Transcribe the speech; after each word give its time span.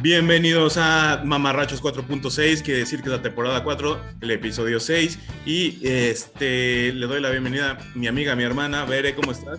Bienvenidos 0.00 0.76
a 0.76 1.22
Mamarrachos 1.24 1.82
4.6, 1.82 2.62
quiere 2.62 2.78
decir 2.78 3.00
que 3.00 3.06
es 3.06 3.16
la 3.16 3.20
temporada 3.20 3.64
4, 3.64 4.00
el 4.20 4.30
episodio 4.30 4.78
6. 4.78 5.18
Y 5.44 5.84
este 5.84 6.92
le 6.92 7.04
doy 7.08 7.20
la 7.20 7.30
bienvenida 7.30 7.72
a 7.72 7.78
mi 7.96 8.06
amiga, 8.06 8.36
mi 8.36 8.44
hermana, 8.44 8.84
Bere, 8.84 9.16
¿cómo 9.16 9.32
estás? 9.32 9.58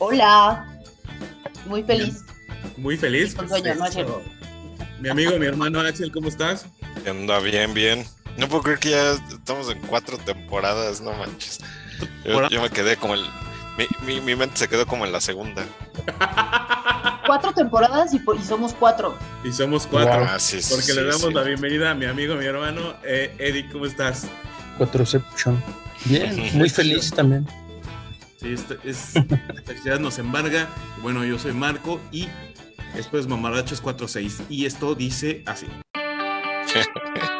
Hola, 0.00 0.78
muy 1.64 1.82
feliz. 1.82 2.26
Muy 2.76 2.98
feliz. 2.98 3.34
Con 3.34 3.48
sueño, 3.48 3.74
¿no, 3.76 3.84
Axel? 3.84 4.06
Mi 5.00 5.08
amigo, 5.08 5.38
mi 5.38 5.46
hermano 5.46 5.80
Axel, 5.80 6.12
¿cómo 6.12 6.28
estás? 6.28 6.66
Anda 7.08 7.40
bien, 7.40 7.72
bien. 7.72 8.04
No 8.36 8.48
puedo 8.50 8.64
creer 8.64 8.78
que 8.80 8.90
ya 8.90 9.12
estamos 9.12 9.70
en 9.70 9.80
cuatro 9.80 10.18
temporadas, 10.18 11.00
no 11.00 11.14
manches. 11.14 11.60
Yo, 12.22 12.50
yo 12.50 12.60
me 12.60 12.68
quedé 12.68 12.98
como 12.98 13.14
el. 13.14 13.24
Mi, 13.78 13.86
mi, 14.04 14.20
mi 14.20 14.36
mente 14.36 14.58
se 14.58 14.68
quedó 14.68 14.86
como 14.86 15.06
en 15.06 15.12
la 15.12 15.22
segunda. 15.22 15.64
Cuatro 17.28 17.52
temporadas 17.52 18.14
y, 18.14 18.20
somos 18.42 18.72
cuatro. 18.72 19.14
Y 19.44 19.52
somos 19.52 19.86
cuatro. 19.86 20.26
Ah, 20.26 20.38
sí, 20.38 20.62
sí, 20.62 20.74
Porque 20.74 20.94
le 20.94 21.04
damos 21.04 21.20
sí. 21.20 21.34
la 21.34 21.42
bienvenida 21.42 21.90
a 21.90 21.94
mi 21.94 22.06
amigo, 22.06 22.34
mi 22.36 22.46
hermano, 22.46 22.94
eh, 23.04 23.36
Eddie, 23.38 23.68
¿cómo 23.70 23.84
estás? 23.84 24.26
Quatroception. 24.78 25.62
Bien, 26.06 26.34
muy 26.54 26.70
feliz 26.70 27.10
también. 27.10 27.46
Sí, 28.40 28.54
esta- 28.54 28.76
es, 28.82 29.14
la 29.14 29.62
felicidad 29.62 30.00
nos 30.00 30.18
embarga. 30.18 30.68
Bueno, 31.02 31.22
yo 31.22 31.38
soy 31.38 31.52
Marco 31.52 32.00
y 32.10 32.28
después 32.94 33.26
Mamarrachos 33.26 33.82
4.6. 33.82 34.44
Y 34.48 34.64
esto 34.64 34.94
dice 34.94 35.42
así. 35.44 35.66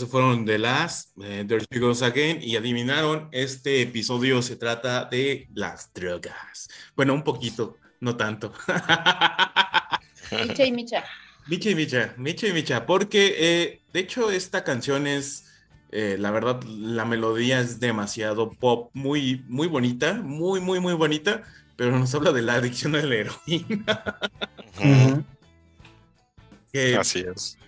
Eso 0.00 0.08
fueron 0.08 0.46
The 0.46 0.58
Last, 0.58 1.10
eh, 1.22 1.44
There 1.46 1.62
She 1.70 1.78
Goes 1.78 2.00
Again, 2.00 2.38
y 2.40 2.56
adivinaron, 2.56 3.28
este 3.32 3.82
episodio 3.82 4.40
se 4.40 4.56
trata 4.56 5.04
de 5.04 5.46
las 5.52 5.92
drogas. 5.92 6.70
Bueno, 6.96 7.12
un 7.12 7.22
poquito, 7.22 7.76
no 8.00 8.16
tanto. 8.16 8.50
Micha 10.32 10.64
y 10.64 10.72
Micha. 10.72 11.04
Micha 11.48 11.68
y 11.68 11.74
Micha, 11.74 12.14
Micha 12.16 12.46
y 12.46 12.54
Micha, 12.54 12.86
porque 12.86 13.34
eh, 13.36 13.82
de 13.92 14.00
hecho 14.00 14.30
esta 14.30 14.64
canción 14.64 15.06
es, 15.06 15.52
eh, 15.90 16.16
la 16.18 16.30
verdad, 16.30 16.62
la 16.62 17.04
melodía 17.04 17.60
es 17.60 17.78
demasiado 17.78 18.52
pop, 18.52 18.88
muy, 18.94 19.44
muy 19.48 19.68
bonita, 19.68 20.14
muy, 20.14 20.60
muy, 20.60 20.80
muy 20.80 20.94
bonita, 20.94 21.42
pero 21.76 21.98
nos 21.98 22.14
habla 22.14 22.32
de 22.32 22.40
la 22.40 22.54
adicción 22.54 22.96
a 22.96 23.02
la 23.02 23.16
heroína. 23.16 24.18
Que 26.72 26.96
Así 26.96 27.18
es. 27.18 27.58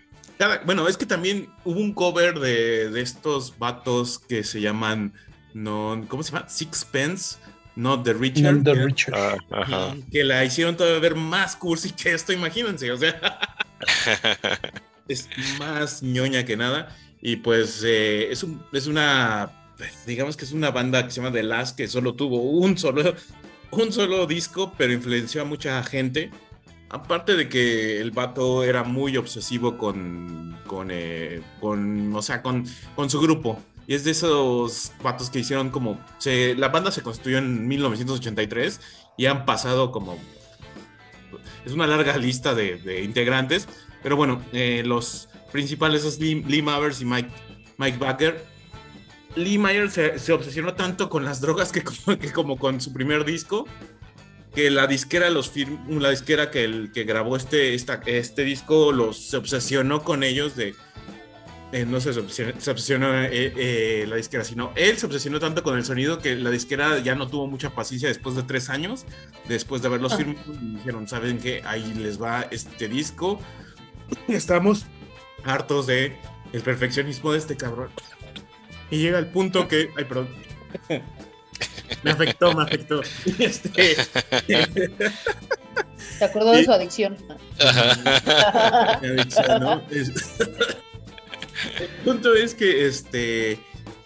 Cada- 0.43 0.59
bueno, 0.65 0.89
es 0.89 0.97
que 0.97 1.07
también 1.07 1.49
hubo 1.65 1.79
un 1.79 1.93
cover 1.95 2.41
de, 2.41 2.91
de 2.91 3.01
estos 3.01 3.57
vatos 3.59 4.19
que 4.19 4.43
se 4.43 4.61
llaman, 4.61 5.13
no, 5.55 6.05
¿cómo 6.09 6.23
se 6.25 6.33
llama? 6.33 6.49
Sixpence, 6.49 7.37
Not 7.77 8.03
the 8.05 8.13
Richer. 8.13 8.53
Not 8.53 8.65
the 8.65 8.73
que- 8.73 8.85
Richard. 8.85 9.15
Ah, 9.15 9.37
ajá. 9.63 9.97
que 10.11 10.25
la 10.25 10.45
hicieron 10.45 10.77
todavía 10.77 10.99
ver 10.99 11.15
más 11.15 11.55
cursi 11.57 11.91
que 11.93 12.13
esto, 12.13 12.33
imagínense, 12.33 12.91
o 12.91 12.97
sea, 12.97 13.39
es 15.09 15.29
más 15.59 16.03
ñoña 16.03 16.45
que 16.45 16.57
nada. 16.57 16.95
Y 17.21 17.37
pues 17.37 17.83
eh, 17.85 18.31
es, 18.33 18.43
un- 18.43 18.63
es 18.73 18.87
una, 18.89 19.51
digamos 20.07 20.37
que 20.37 20.45
es 20.45 20.53
una 20.53 20.71
banda 20.73 21.05
que 21.05 21.11
se 21.13 21.21
llama 21.21 21.33
The 21.33 21.43
Last, 21.45 21.77
que 21.77 21.87
solo 21.87 22.15
tuvo 22.15 22.43
un 22.43 22.77
solo, 22.77 23.15
un 23.71 23.93
solo 23.93 24.27
disco, 24.27 24.75
pero 24.77 24.93
influenció 24.93 25.43
a 25.43 25.45
mucha 25.45 25.83
gente. 25.85 26.31
Aparte 26.93 27.37
de 27.37 27.49
que 27.49 28.01
el 28.03 28.11
vato 28.11 28.65
era 28.65 28.85
muy 28.85 29.17
obsesivo 29.17 29.79
con, 29.79 30.59
con, 30.67 30.89
eh, 30.91 31.41
con 31.59 32.15
o 32.15 32.21
sea, 32.21 32.43
con, 32.43 32.67
con 32.95 33.09
su 33.09 33.19
grupo. 33.19 33.59
Y 33.87 33.95
es 33.95 34.05
de 34.05 34.11
esos 34.11 34.93
vatos 35.03 35.31
que 35.31 35.39
hicieron 35.39 35.71
como... 35.71 35.99
Se, 36.19 36.55
la 36.55 36.69
banda 36.69 36.93
se 36.93 37.03
construyó 37.03 37.39
en 37.39 37.67
1983 37.67 38.79
y 39.17 39.25
han 39.25 39.47
pasado 39.47 39.91
como... 39.91 40.19
Es 41.65 41.73
una 41.73 41.87
larga 41.87 42.17
lista 42.19 42.55
de, 42.55 43.03
integrantes, 43.03 43.69
pero 44.03 44.17
bueno, 44.17 44.43
eh, 44.53 44.83
los 44.85 45.31
principales 45.51 46.05
es 46.05 46.21
Lee, 46.21 46.45
Lee 46.47 46.61
Mavers 46.61 47.01
y 47.01 47.07
Mike, 47.07 47.31
Mike 47.79 47.97
Baker. 47.97 48.45
Lee 49.35 49.57
Myers 49.57 49.95
se, 49.95 50.19
se 50.19 50.33
obsesionó 50.33 50.75
tanto 50.75 51.09
con 51.09 51.25
las 51.25 51.41
drogas 51.41 51.73
que 51.73 51.83
como, 52.05 52.19
que 52.19 52.33
como 52.33 52.59
con 52.59 52.83
su 52.83 52.93
primer 52.93 53.25
disco, 53.25 53.67
que 54.55 54.71
la 54.71 54.87
disquera, 54.87 55.31
los 55.31 55.53
firm- 55.55 55.99
la 56.01 56.11
disquera 56.11 56.51
que, 56.51 56.65
el, 56.65 56.93
que 56.93 57.05
grabó 57.05 57.37
este, 57.37 57.75
esta- 57.75 58.03
este 58.07 58.45
disco 58.45 58.93
los 58.93 59.17
se 59.17 59.37
obsesionó 59.39 60.03
con 60.03 60.23
ellos 60.23 60.57
de 60.57 60.75
eh, 61.75 61.87
no 61.87 62.01
se 62.03 62.11
obsesionó, 62.11 62.61
se 62.61 62.71
obsesionó 62.71 63.15
eh, 63.23 63.31
eh, 63.33 64.05
la 64.07 64.17
disquera, 64.17 64.45
sino 64.45 64.73
él 64.77 64.99
se 64.99 65.07
obsesionó 65.07 65.41
tanto 65.41 65.63
con 65.63 65.79
el 65.79 65.85
sonido 65.87 66.19
que 66.19 66.37
la 66.37 66.51
disquera 66.51 66.99
ya 66.99 67.15
no 67.15 67.29
tuvo 67.29 67.47
mucha 67.47 67.71
paciencia 67.71 68.09
después 68.09 68.37
de 68.37 68.43
tres 68.43 68.69
años, 68.69 69.07
después 69.49 69.81
de 69.81 69.89
haberlos 69.89 70.13
Ah. 70.13 70.17
firmado, 70.19 70.41
y 70.61 70.75
dijeron, 70.77 71.09
¿saben 71.09 71.39
qué? 71.39 71.63
Ahí 71.65 71.95
les 71.95 72.21
va 72.21 72.47
este 72.51 72.89
disco. 72.89 73.41
Estamos 74.29 74.85
hartos 75.45 75.87
de 75.87 76.15
el 76.53 76.61
perfeccionismo 76.61 77.33
de 77.33 77.39
este 77.39 77.57
cabrón. 77.57 77.89
Y 78.91 78.99
llega 78.99 79.19
el 79.19 79.29
punto 79.29 79.67
que, 79.67 79.89
ay, 79.97 80.05
perdón. 80.05 80.29
Me 82.03 82.11
afectó, 82.11 82.53
me 82.55 82.63
afectó. 82.65 83.01
Este, 83.39 83.97
¿Te 86.19 86.25
acuerdas 86.25 86.57
de 86.59 86.65
su 86.65 86.73
adicción? 86.73 87.17
mi 89.03 89.09
adicción, 89.09 89.61
¿no? 89.61 89.83
Es- 89.91 90.11
El 91.81 91.89
punto 92.05 92.35
es 92.35 92.55
que 92.55 92.87
este 92.87 93.59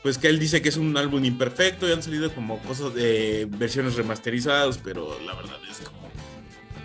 pues 0.02 0.18
que 0.18 0.28
él 0.28 0.38
dice 0.38 0.62
que 0.62 0.68
es 0.68 0.76
un 0.76 0.96
álbum 0.96 1.24
imperfecto 1.24 1.88
y 1.88 1.92
han 1.92 2.02
salido 2.02 2.32
como 2.32 2.58
cosas 2.60 2.94
de 2.94 3.48
versiones 3.50 3.96
remasterizadas, 3.96 4.78
pero 4.78 5.18
la 5.26 5.34
verdad 5.34 5.56
es 5.68 5.78
como 5.78 6.06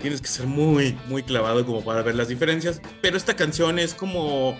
tienes 0.01 0.21
que 0.21 0.27
ser 0.27 0.47
muy 0.47 0.97
muy 1.07 1.21
clavado 1.21 1.63
como 1.65 1.83
para 1.83 2.01
ver 2.01 2.15
las 2.15 2.29
diferencias, 2.29 2.81
pero 3.01 3.17
esta 3.17 3.35
canción 3.35 3.77
es 3.77 3.93
como 3.93 4.57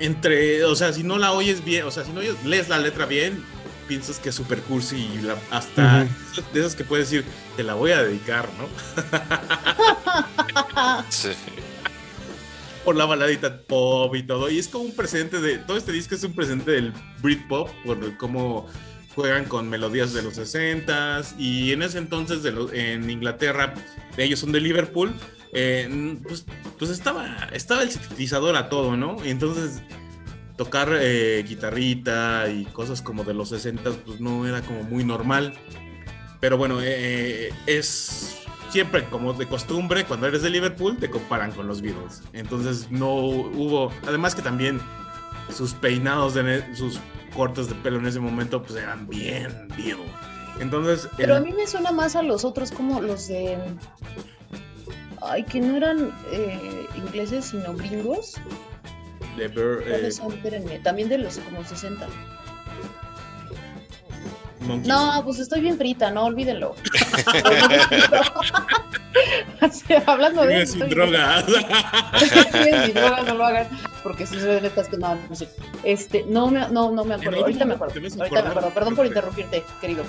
entre, 0.00 0.64
o 0.64 0.74
sea, 0.74 0.92
si 0.92 1.02
no 1.04 1.18
la 1.18 1.32
oyes 1.32 1.64
bien, 1.64 1.84
o 1.86 1.90
sea, 1.90 2.04
si 2.04 2.12
no 2.12 2.20
oyes- 2.20 2.42
lees 2.44 2.68
la 2.68 2.78
letra 2.78 3.06
bien, 3.06 3.42
piensas 3.86 4.18
que 4.18 4.30
es 4.30 4.34
super 4.34 4.60
cursi 4.60 4.96
y 4.96 5.22
la- 5.22 5.36
hasta 5.50 6.04
de 6.52 6.60
esas 6.60 6.74
que 6.74 6.84
puedes 6.84 7.10
decir, 7.10 7.24
te 7.56 7.62
la 7.62 7.74
voy 7.74 7.92
a 7.92 8.02
dedicar, 8.02 8.48
¿no? 8.58 8.68
Sí. 11.10 11.30
por 12.84 12.96
la 12.96 13.04
baladita 13.06 13.62
pop 13.62 14.14
y 14.14 14.22
todo. 14.22 14.50
Y 14.50 14.58
es 14.58 14.68
como 14.68 14.84
un 14.84 14.94
presente 14.94 15.40
de. 15.40 15.58
Todo 15.58 15.76
este 15.76 15.92
disco 15.92 16.14
es 16.14 16.24
un 16.24 16.34
presente 16.34 16.70
del 16.72 16.92
Britpop, 17.22 17.70
por 17.84 18.16
cómo 18.16 18.66
juegan 19.14 19.44
con 19.46 19.68
melodías 19.68 20.12
de 20.12 20.22
los 20.22 20.36
60s. 20.38 21.34
Y 21.38 21.72
en 21.72 21.82
ese 21.82 21.98
entonces, 21.98 22.42
de 22.42 22.52
lo- 22.52 22.72
en 22.72 23.08
Inglaterra, 23.10 23.74
ellos 24.16 24.40
son 24.40 24.52
de 24.52 24.60
Liverpool. 24.60 25.12
eh, 25.56 26.18
pues, 26.24 26.44
pues 26.80 26.90
estaba, 26.90 27.48
estaba 27.52 27.84
el 27.84 27.90
sintetizador 27.92 28.56
a 28.56 28.68
todo, 28.68 28.96
¿no? 28.96 29.16
Y 29.24 29.30
entonces 29.30 29.82
tocar 30.56 30.88
eh, 30.92 31.44
guitarrita 31.46 32.48
y 32.48 32.64
cosas 32.66 33.02
como 33.02 33.24
de 33.24 33.34
los 33.34 33.52
60s, 33.52 33.96
pues 34.04 34.20
no 34.20 34.46
era 34.46 34.62
como 34.62 34.82
muy 34.84 35.04
normal. 35.04 35.54
Pero 36.40 36.56
bueno, 36.58 36.78
eh, 36.82 37.52
es 37.66 38.36
siempre 38.70 39.04
como 39.04 39.32
de 39.32 39.46
costumbre, 39.46 40.04
cuando 40.04 40.26
eres 40.26 40.42
de 40.42 40.50
Liverpool, 40.50 40.96
te 40.98 41.08
comparan 41.10 41.52
con 41.52 41.66
los 41.66 41.80
Beatles. 41.80 42.22
Entonces 42.32 42.90
no 42.90 43.08
hubo, 43.14 43.90
además 44.06 44.34
que 44.34 44.42
también 44.42 44.80
sus 45.54 45.74
peinados, 45.74 46.34
de 46.34 46.64
sus 46.76 47.00
cortes 47.34 47.68
de 47.68 47.74
pelo 47.76 47.98
en 47.98 48.06
ese 48.06 48.20
momento, 48.20 48.62
pues 48.62 48.76
eran 48.80 49.08
bien 49.08 49.68
Beatles. 49.76 49.98
Entonces, 50.60 51.04
el- 51.12 51.16
Pero 51.16 51.36
a 51.36 51.40
mí 51.40 51.52
me 51.52 51.66
suena 51.66 51.90
más 51.92 52.14
a 52.14 52.22
los 52.22 52.44
otros 52.44 52.70
como 52.70 53.00
los 53.00 53.26
de... 53.28 53.58
Ay, 55.22 55.42
que 55.44 55.60
no 55.60 55.76
eran 55.76 56.12
eh, 56.30 56.86
ingleses, 56.96 57.46
sino 57.46 57.74
gringos. 57.74 58.34
De 59.36 59.48
Bear, 59.48 59.80
eh, 59.82 59.86
¿Cuáles 59.90 60.16
son? 60.16 60.32
Espérenme, 60.32 60.78
también 60.80 61.08
de 61.08 61.18
los 61.18 61.38
como 61.38 61.64
60. 61.64 62.06
Monkeys. 64.60 64.86
No, 64.88 65.20
pues 65.24 65.38
estoy 65.40 65.60
bien 65.60 65.76
frita, 65.76 66.10
no, 66.10 66.24
olvídenlo. 66.24 66.74
Hablando 70.06 70.46
de 70.46 70.62
eso. 70.62 70.72
sin 70.74 70.82
estoy- 70.82 70.94
drogas. 70.94 71.44
Sin 72.84 72.94
drogas, 72.94 73.26
no 73.26 73.34
lo 73.34 73.44
hagan, 73.44 73.68
porque 74.02 74.26
si 74.26 74.38
se 74.40 74.66
estas 74.66 74.88
que 74.88 74.96
no, 74.96 75.14
no 75.28 75.34
sé. 75.36 75.48
Este, 75.82 76.24
no 76.28 76.48
me, 76.50 76.60
no, 76.68 76.90
no 76.90 77.04
me 77.04 77.14
acuerdo, 77.14 77.40
ahorita 77.40 77.64
me 77.64 77.74
acuerdo, 77.74 77.94
ahorita 77.98 78.42
me 78.42 78.48
acuerdo, 78.48 78.70
perdón 78.70 78.96
por 78.96 79.06
interrumpirte, 79.06 79.62
querido. 79.80 80.04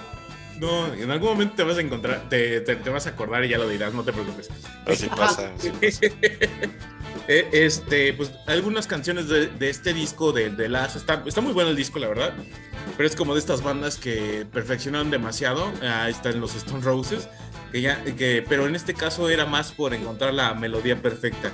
No, 0.60 0.94
en 0.94 1.12
algún 1.12 1.30
momento 1.32 1.56
te 1.58 1.64
vas 1.64 1.78
a 1.78 1.82
encontrar, 1.82 2.30
te, 2.30 2.62
te- 2.62 2.78
te 2.78 2.90
vas 2.90 3.06
a 3.08 3.10
acordar 3.10 3.44
y 3.44 3.50
ya 3.50 3.58
lo 3.58 3.68
dirás, 3.68 3.94
no 3.94 4.04
te 4.04 4.14
preocupes. 4.14 4.50
Así 4.86 5.08
pasa. 5.10 5.52
así 5.58 5.70
pasa. 5.72 6.00
Eh, 7.28 7.50
este, 7.54 8.14
pues 8.14 8.32
algunas 8.46 8.86
canciones 8.86 9.28
de, 9.28 9.48
de 9.48 9.70
este 9.70 9.94
disco 9.94 10.32
de, 10.32 10.52
de 10.52 10.70
Las 10.70 10.96
está, 10.96 11.24
está 11.26 11.42
muy 11.42 11.54
bueno 11.54 11.72
el 11.72 11.76
disco, 11.76 12.00
la 12.00 12.08
verdad. 12.08 12.34
Pero 12.98 13.08
es 13.08 13.16
como 13.16 13.34
de 13.34 13.40
estas 13.40 13.64
bandas 13.64 13.98
que 13.98 14.46
perfeccionaron 14.52 15.10
demasiado. 15.10 15.72
Ahí 15.82 16.12
están 16.12 16.40
los 16.40 16.56
Stone 16.56 16.84
Roses. 16.84 17.28
Que 17.72 17.82
ya, 17.82 18.04
que, 18.04 18.46
pero 18.48 18.68
en 18.68 18.76
este 18.76 18.94
caso 18.94 19.30
era 19.30 19.46
más 19.46 19.72
por 19.72 19.94
encontrar 19.94 20.34
la 20.34 20.54
melodía 20.54 21.02
perfecta. 21.02 21.52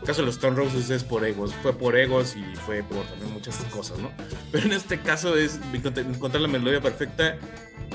El 0.00 0.06
caso 0.06 0.22
de 0.22 0.26
los 0.26 0.36
Stone 0.36 0.56
Roses 0.56 0.90
es 0.90 1.04
por 1.04 1.24
egos. 1.24 1.54
Fue 1.62 1.76
por 1.76 1.96
egos 1.96 2.34
y 2.34 2.56
fue 2.56 2.82
por 2.82 3.04
también 3.04 3.32
muchas 3.32 3.56
cosas, 3.70 3.98
¿no? 3.98 4.10
Pero 4.50 4.66
en 4.66 4.72
este 4.72 4.98
caso 5.00 5.36
es 5.36 5.60
encontrar 5.72 6.40
la 6.40 6.48
melodía 6.48 6.80
perfecta 6.80 7.36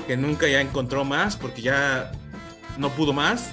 que 0.06 0.16
nunca 0.16 0.48
ya 0.48 0.60
encontró 0.60 1.04
más 1.04 1.36
porque 1.36 1.60
ya 1.60 2.12
no 2.78 2.90
pudo 2.90 3.12
más 3.12 3.50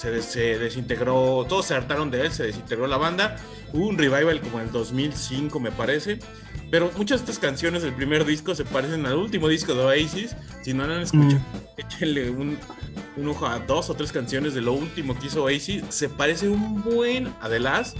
se, 0.00 0.10
des- 0.10 0.24
se 0.24 0.58
desintegró, 0.58 1.44
todos 1.48 1.66
se 1.66 1.74
hartaron 1.74 2.10
de 2.10 2.22
él, 2.26 2.32
se 2.32 2.44
desintegró 2.44 2.86
la 2.86 2.96
banda. 2.96 3.36
Hubo 3.72 3.86
un 3.88 3.98
revival 3.98 4.40
como 4.40 4.58
en 4.60 4.66
el 4.66 4.72
2005, 4.72 5.60
me 5.60 5.70
parece. 5.72 6.18
Pero 6.70 6.90
muchas 6.96 7.20
de 7.20 7.24
estas 7.32 7.38
canciones 7.40 7.82
del 7.82 7.92
primer 7.92 8.24
disco 8.24 8.54
se 8.54 8.64
parecen 8.64 9.04
al 9.04 9.16
último 9.16 9.48
disco 9.48 9.74
de 9.74 9.82
Oasis. 9.84 10.36
Si 10.62 10.72
no 10.72 10.86
lo 10.86 10.94
han 10.94 11.02
escuchado, 11.02 11.40
échenle 11.76 12.30
un, 12.30 12.56
un 13.16 13.28
ojo 13.28 13.46
a 13.46 13.58
dos 13.58 13.90
o 13.90 13.94
tres 13.94 14.12
canciones 14.12 14.54
de 14.54 14.60
lo 14.60 14.72
último 14.72 15.18
que 15.18 15.26
hizo 15.26 15.42
Oasis. 15.44 15.82
Se 15.88 16.08
parece 16.08 16.48
un 16.48 16.82
buen 16.82 17.26
a 17.40 17.48
The 17.48 17.58
Last. 17.60 17.96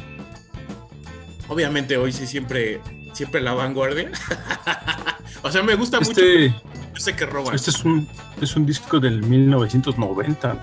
Obviamente 1.48 1.96
Oasis 1.96 2.30
siempre, 2.30 2.80
siempre 3.12 3.40
la 3.40 3.52
vanguardia. 3.54 4.10
o 5.42 5.50
sea, 5.50 5.62
me 5.62 5.74
gusta 5.74 5.98
mucho. 5.98 6.12
Este, 6.12 6.48
Yo 6.50 7.00
sé 7.00 7.14
que 7.16 7.26
roban. 7.26 7.54
este 7.54 7.70
es 7.70 7.84
un 7.84 8.08
es 8.40 8.54
un 8.56 8.64
disco 8.66 9.00
del 9.00 9.20
1990, 9.22 10.56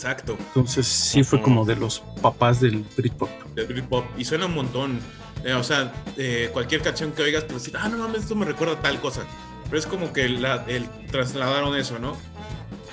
Exacto. 0.00 0.38
entonces 0.38 0.86
sí 0.86 1.22
fue 1.22 1.42
como 1.42 1.66
de 1.66 1.76
los 1.76 2.00
papás 2.22 2.58
del 2.62 2.86
Britpop. 2.96 3.28
de 3.54 3.66
Britpop 3.66 4.06
y 4.16 4.24
suena 4.24 4.46
un 4.46 4.54
montón. 4.54 4.98
Eh, 5.44 5.52
o 5.52 5.62
sea, 5.62 5.92
eh, 6.16 6.48
cualquier 6.54 6.80
canción 6.80 7.12
que 7.12 7.20
oigas, 7.20 7.44
pues 7.44 7.64
decir, 7.64 7.76
ah, 7.78 7.86
no 7.86 7.98
mames, 7.98 8.22
esto 8.22 8.34
me 8.34 8.46
recuerda 8.46 8.74
a 8.74 8.80
tal 8.80 8.98
cosa. 8.98 9.26
Pero 9.64 9.78
es 9.78 9.86
como 9.86 10.10
que 10.14 10.26
la, 10.30 10.64
el, 10.68 10.88
trasladaron 11.10 11.76
eso, 11.76 11.98
¿no? 11.98 12.16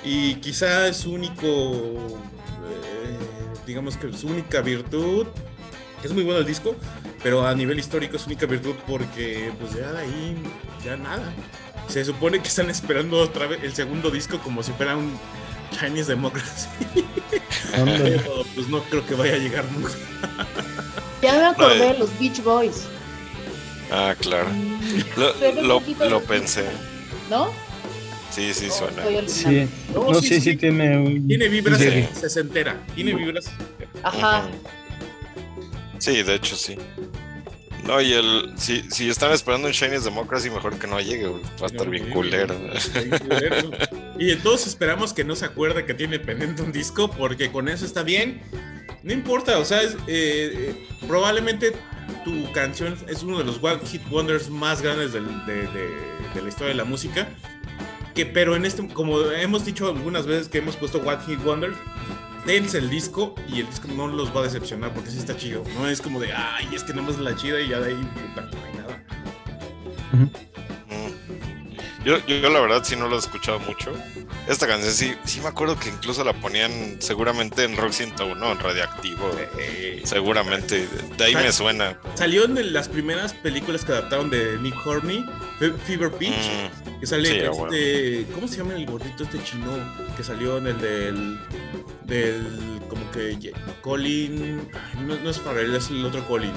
Y 0.04 0.34
quizá 0.36 0.88
es 0.88 0.98
su 0.98 1.12
único, 1.12 1.46
eh, 1.46 3.18
digamos 3.66 3.96
que 3.96 4.12
su 4.12 4.28
única 4.28 4.60
virtud, 4.60 5.28
es 6.02 6.12
muy 6.12 6.24
bueno 6.24 6.40
el 6.40 6.46
disco, 6.46 6.76
pero 7.22 7.46
a 7.46 7.54
nivel 7.54 7.78
histórico 7.78 8.16
es 8.16 8.22
su 8.22 8.28
única 8.28 8.44
virtud 8.44 8.74
porque, 8.86 9.50
pues 9.58 9.72
ya 9.72 9.92
de 9.92 10.00
ahí, 10.00 10.36
ya 10.84 10.98
nada. 10.98 11.32
Se 11.88 12.04
supone 12.04 12.40
que 12.42 12.48
están 12.48 12.68
esperando 12.68 13.18
otra 13.18 13.46
vez 13.46 13.60
el 13.62 13.72
segundo 13.72 14.10
disco 14.10 14.38
como 14.40 14.62
si 14.62 14.72
fuera 14.72 14.94
un 14.94 15.18
Chinese 15.70 16.08
Democracy. 16.08 16.68
Pero, 17.72 18.44
pues 18.54 18.68
no 18.68 18.82
creo 18.84 19.04
que 19.06 19.14
vaya 19.14 19.34
a 19.34 19.38
llegar 19.38 19.64
nunca. 19.72 19.90
Ya 21.22 21.32
me 21.34 21.44
acordé 21.46 21.92
de 21.92 21.98
los 21.98 22.18
Beach 22.18 22.42
Boys, 22.42 22.84
Ah, 23.90 24.14
claro. 24.18 24.48
Lo, 25.16 25.80
lo, 26.08 26.20
pensé. 26.22 26.64
¿no? 27.30 27.50
Sí, 28.30 28.52
sí, 28.52 28.66
¿O 28.68 28.72
suena. 28.72 29.02
Sí, 29.26 29.66
No, 29.94 30.10
no, 30.12 30.20
sí, 30.20 30.40
sí, 30.40 30.56
tiene 30.56 30.98
un... 30.98 31.26
Tiene 31.26 31.48
vibras 31.48 31.78
Sí. 31.78 31.86
de 31.86 32.08
sesentera. 32.14 32.76
Tiene 32.94 33.14
vibras. 33.14 33.46
Ajá. 34.02 34.46
Sí, 35.98 36.22
de 36.22 36.34
hecho 36.34 36.54
sí. 36.54 36.76
No, 37.84 38.00
y 38.00 38.12
el. 38.12 38.52
Si, 38.56 38.82
si 38.90 39.08
están 39.08 39.32
esperando 39.32 39.66
un 39.68 39.72
Chinese 39.72 40.04
Democracy, 40.04 40.50
mejor 40.50 40.78
que 40.78 40.86
no 40.86 41.00
llegue, 41.00 41.26
güey. 41.26 41.42
Va 41.60 41.64
a 41.64 41.66
estar 41.66 41.88
bien 41.88 42.10
culero. 42.10 42.54
Y 44.18 44.34
todos 44.36 44.66
esperamos 44.66 45.12
que 45.12 45.24
no 45.24 45.36
se 45.36 45.44
acuerde 45.46 45.86
que 45.86 45.94
tiene 45.94 46.18
pendiente 46.18 46.62
un 46.62 46.72
disco, 46.72 47.10
porque 47.10 47.50
con 47.50 47.68
eso 47.68 47.84
está 47.86 48.02
bien. 48.02 48.42
No 49.02 49.12
importa, 49.12 49.58
o 49.58 49.64
sea, 49.64 49.80
es, 49.82 49.94
eh, 50.06 50.74
eh, 50.76 50.88
probablemente 51.06 51.72
tu 52.24 52.50
canción 52.52 52.96
es 53.08 53.22
uno 53.22 53.38
de 53.38 53.44
los 53.44 53.62
One 53.62 53.78
Hit 53.86 54.02
Wonders 54.10 54.50
más 54.50 54.82
grandes 54.82 55.12
del- 55.12 55.46
de, 55.46 55.62
de- 55.68 55.96
de 56.34 56.42
la 56.42 56.48
historia 56.48 56.68
de 56.68 56.74
la 56.74 56.84
música. 56.84 57.28
Que, 58.14 58.26
pero 58.26 58.56
en 58.56 58.64
este, 58.64 58.86
como 58.88 59.20
hemos 59.30 59.64
dicho 59.64 59.86
algunas 59.88 60.26
veces 60.26 60.48
que 60.48 60.58
hemos 60.58 60.74
puesto 60.76 60.98
One 60.98 61.18
Hit 61.26 61.38
Wonders, 61.44 61.76
dense 62.48 62.78
el 62.78 62.88
disco 62.88 63.34
y 63.46 63.60
el 63.60 63.66
disco 63.66 63.88
no 63.94 64.08
los 64.08 64.34
va 64.34 64.40
a 64.40 64.44
decepcionar 64.44 64.94
porque 64.94 65.10
sí 65.10 65.18
está 65.18 65.36
chido. 65.36 65.62
No 65.78 65.86
es 65.86 66.00
como 66.00 66.18
de, 66.18 66.32
ay, 66.32 66.66
es 66.72 66.82
que 66.82 66.94
no 66.94 67.06
es 67.10 67.18
la 67.18 67.36
chida 67.36 67.60
y 67.60 67.68
ya 67.68 67.78
de 67.78 67.90
ahí 67.90 68.10
no 68.34 68.42
hay 68.64 68.74
nada. 68.74 69.04
Yo, 72.08 72.24
yo 72.26 72.48
la 72.48 72.60
verdad 72.60 72.82
sí 72.84 72.96
no 72.96 73.06
lo 73.06 73.16
he 73.16 73.18
escuchado 73.18 73.58
mucho. 73.60 73.92
Esta 74.48 74.66
canción 74.66 74.90
sí, 74.94 75.14
sí 75.26 75.40
me 75.42 75.48
acuerdo 75.48 75.78
que 75.78 75.90
incluso 75.90 76.24
la 76.24 76.32
ponían 76.32 76.96
seguramente 77.00 77.64
en 77.64 77.76
Rock 77.76 77.92
101, 77.92 78.52
en 78.52 78.58
Radioactivo. 78.58 79.30
Seguramente, 80.04 80.88
de 81.18 81.24
ahí 81.24 81.34
me 81.34 81.52
suena. 81.52 81.98
Salió 82.14 82.46
en 82.46 82.72
las 82.72 82.88
primeras 82.88 83.34
películas 83.34 83.84
que 83.84 83.92
adaptaron 83.92 84.30
de 84.30 84.56
Nick 84.58 84.74
Horney, 84.86 85.22
Fe- 85.58 85.74
Fever 85.86 86.10
Pitch, 86.12 86.32
Mm, 86.32 87.00
que 87.00 87.06
sale 87.06 87.28
sí, 87.28 87.34
este, 87.36 87.48
bueno. 87.50 88.28
¿cómo 88.34 88.48
se 88.48 88.56
llama 88.56 88.74
el 88.74 88.86
gordito 88.86 89.24
este 89.24 89.42
chino 89.44 89.70
que 90.16 90.22
salió 90.24 90.56
en 90.58 90.68
el 90.68 90.80
del 90.80 91.40
del 92.04 92.80
como 92.88 93.10
que 93.10 93.52
Colin, 93.82 94.66
no, 95.06 95.14
no 95.16 95.28
es 95.30 95.38
Farrell, 95.38 95.74
es 95.74 95.90
el 95.90 96.04
otro 96.06 96.26
Colin. 96.26 96.52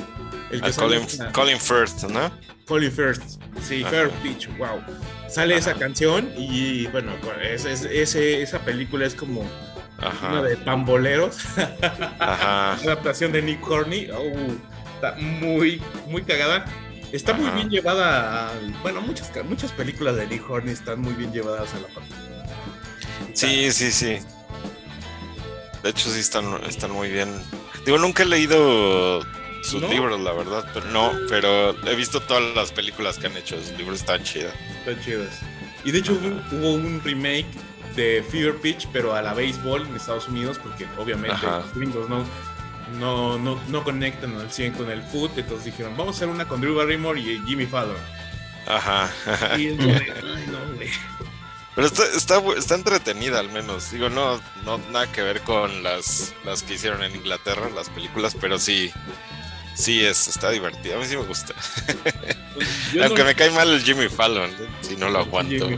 El 0.50 0.62
que 0.62 0.70
ah, 0.70 0.74
Colin, 0.78 1.02
Colin, 1.34 1.60
Firth, 1.60 2.04
¿no? 2.10 2.32
Colin 2.72 2.90
Firth, 2.90 3.22
sí, 3.62 3.84
Firth 3.84 4.14
Beach, 4.24 4.48
wow. 4.58 4.82
Sale 5.28 5.58
esa 5.58 5.74
canción 5.74 6.32
y 6.38 6.88
bueno, 6.88 7.12
ese, 7.44 8.42
esa 8.42 8.60
película 8.60 9.06
es 9.06 9.14
como 9.14 9.42
una 10.30 10.42
de 10.42 10.56
pamboleros. 10.56 11.40
Ajá. 12.20 12.74
adaptación 12.82 13.34
de 13.34 13.42
Nick 13.42 13.60
Corney. 13.60 14.10
Oh, 14.10 14.24
está 14.96 15.18
muy, 15.20 15.82
muy 16.08 16.22
cagada. 16.24 16.64
Está 17.12 17.34
muy 17.34 17.50
bien 17.50 17.70
llevada. 17.70 18.54
bueno, 18.84 19.02
muchas, 19.02 19.30
muchas 19.44 19.74
películas 19.74 20.16
de 20.16 20.28
Nick 20.28 20.50
Horney 20.50 20.72
están 20.74 21.02
muy 21.02 21.12
bien 21.12 21.34
llevadas 21.34 21.74
a 21.74 21.80
la 21.82 21.88
pantalla. 21.88 22.56
Sí, 23.34 23.70
sí, 23.74 23.92
sí. 23.92 24.20
De 25.84 25.90
hecho, 25.90 26.10
sí 26.10 26.22
están, 26.22 26.64
están 26.64 26.92
muy 26.92 27.10
bien. 27.10 27.34
Digo, 27.86 27.98
nunca 27.98 28.24
he 28.24 28.28
leído 28.28 29.20
sus 29.64 29.82
libros, 29.84 30.20
la 30.20 30.34
verdad, 30.34 30.70
pero 30.74 30.86
no, 30.88 31.12
pero 31.30 31.76
he 31.88 31.96
visto 31.96 32.22
todas 32.22 32.56
las 32.56 32.72
películas 32.72 33.18
que 33.18 33.28
han 33.28 33.38
hecho. 33.38 33.58
Sus 33.62 33.78
libros 33.78 34.00
están 34.00 34.24
chidas. 34.24 34.54
Están 34.80 35.04
chidas. 35.04 35.40
Y 35.84 35.92
de 35.92 36.00
hecho 36.00 36.14
hubo, 36.52 36.74
un 36.74 37.02
remake 37.04 37.48
de 37.96 38.24
Fever 38.30 38.56
Pitch, 38.56 38.88
pero 38.94 39.16
a 39.16 39.22
la 39.22 39.34
béisbol 39.34 39.88
en 39.88 39.96
Estados 39.96 40.28
Unidos, 40.28 40.60
porque 40.62 40.88
obviamente 40.98 41.46
los 41.46 41.74
gringos 41.74 42.10
no, 42.10 42.26
no, 43.00 43.38
no, 43.38 43.60
no 43.68 43.84
conectan 43.84 44.38
al 44.38 44.52
100 44.52 44.74
con 44.74 44.92
el 44.92 45.02
foot, 45.02 45.38
entonces 45.38 45.66
dijeron, 45.66 45.96
vamos 45.98 46.16
a 46.16 46.18
hacer 46.18 46.28
una 46.28 46.48
con 46.48 46.62
Drew 46.62 46.76
Barrymore 46.76 47.20
y 47.20 47.42
Jimmy 47.46 47.66
Fallon. 47.66 47.98
Ajá. 48.68 49.12
Y 49.58 49.68
es 49.68 49.78
de, 49.78 49.92
ay, 49.94 50.48
no, 50.52 50.76
güey. 50.76 50.90
Pero 51.74 51.88
está, 51.88 52.04
está, 52.16 52.42
está, 52.58 52.76
entretenida 52.76 53.40
al 53.40 53.50
menos. 53.50 53.92
Digo, 53.92 54.10
no, 54.10 54.42
no 54.66 54.78
nada 54.92 55.10
que 55.12 55.22
ver 55.22 55.42
con 55.42 55.84
las, 55.84 56.34
las 56.44 56.64
que 56.64 56.74
hicieron 56.74 57.02
en 57.02 57.16
Inglaterra, 57.16 57.70
las 57.74 57.90
películas, 57.90 58.36
pero 58.40 58.60
sí, 58.60 58.92
sí 59.74 60.06
es, 60.06 60.28
está 60.28 60.50
divertida. 60.50 60.96
A 60.96 61.00
mí 61.00 61.06
sí 61.06 61.18
me 61.18 61.24
gusta. 61.24 61.54
Pues 62.54 63.06
Aunque 63.06 63.24
me 63.24 63.34
cae 63.34 63.50
mal 63.52 63.70
el 63.72 63.82
Jimmy 63.82 64.10
Fallon, 64.10 64.52
si 64.82 64.98
no 64.98 65.10
lo 65.10 65.20
aguanto. 65.20 65.70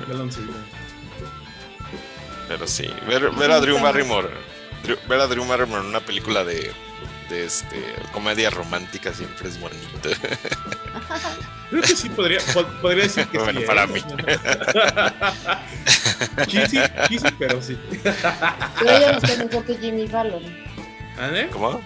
Pero 2.48 2.68
sí, 2.68 2.90
ver, 3.08 3.30
ver 3.30 3.52
a 3.52 3.60
Drew 3.60 3.80
Barrymore, 3.80 4.30
ver 5.08 5.20
a 5.20 5.28
Drew 5.28 5.46
Barrymore 5.46 5.82
en 5.82 5.88
una 5.88 6.00
película 6.00 6.44
de, 6.44 6.72
de 7.30 7.46
este, 7.46 7.78
comedia 8.12 8.50
romántica 8.50 9.14
siempre 9.14 9.50
es 9.50 9.60
bonito. 9.60 10.10
Creo 11.70 11.82
que 11.82 11.96
sí 11.96 12.10
podría, 12.10 12.40
podría 12.82 13.04
decir 13.04 13.28
que 13.28 13.38
bueno, 13.38 13.62
sí. 13.62 13.66
para 13.66 13.84
¿eh? 13.84 13.88
mí. 13.88 14.04
Chisi, 16.48 17.28
pero 17.40 17.62
sí. 17.62 17.78
Pero 18.04 18.98
ella 18.98 19.14
nos 19.14 19.24
cae 19.24 19.38
mejor 19.38 19.66
que 19.66 19.78
Jimmy 19.78 20.08
Fallon. 20.08 20.44
¿Ah, 21.18 21.30
¿Cómo? 21.52 21.82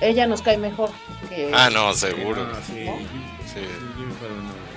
Ella 0.00 0.26
nos 0.26 0.42
cae 0.42 0.56
mejor 0.58 0.90
que. 1.28 1.50
Ah, 1.52 1.70
no, 1.70 1.92
seguro. 1.94 2.46
Ah, 2.52 2.60
sí. 2.66 2.86
sí. 3.52 3.60
Jimmy 3.96 4.12
Fallon 4.20 4.46
no. 4.46 4.68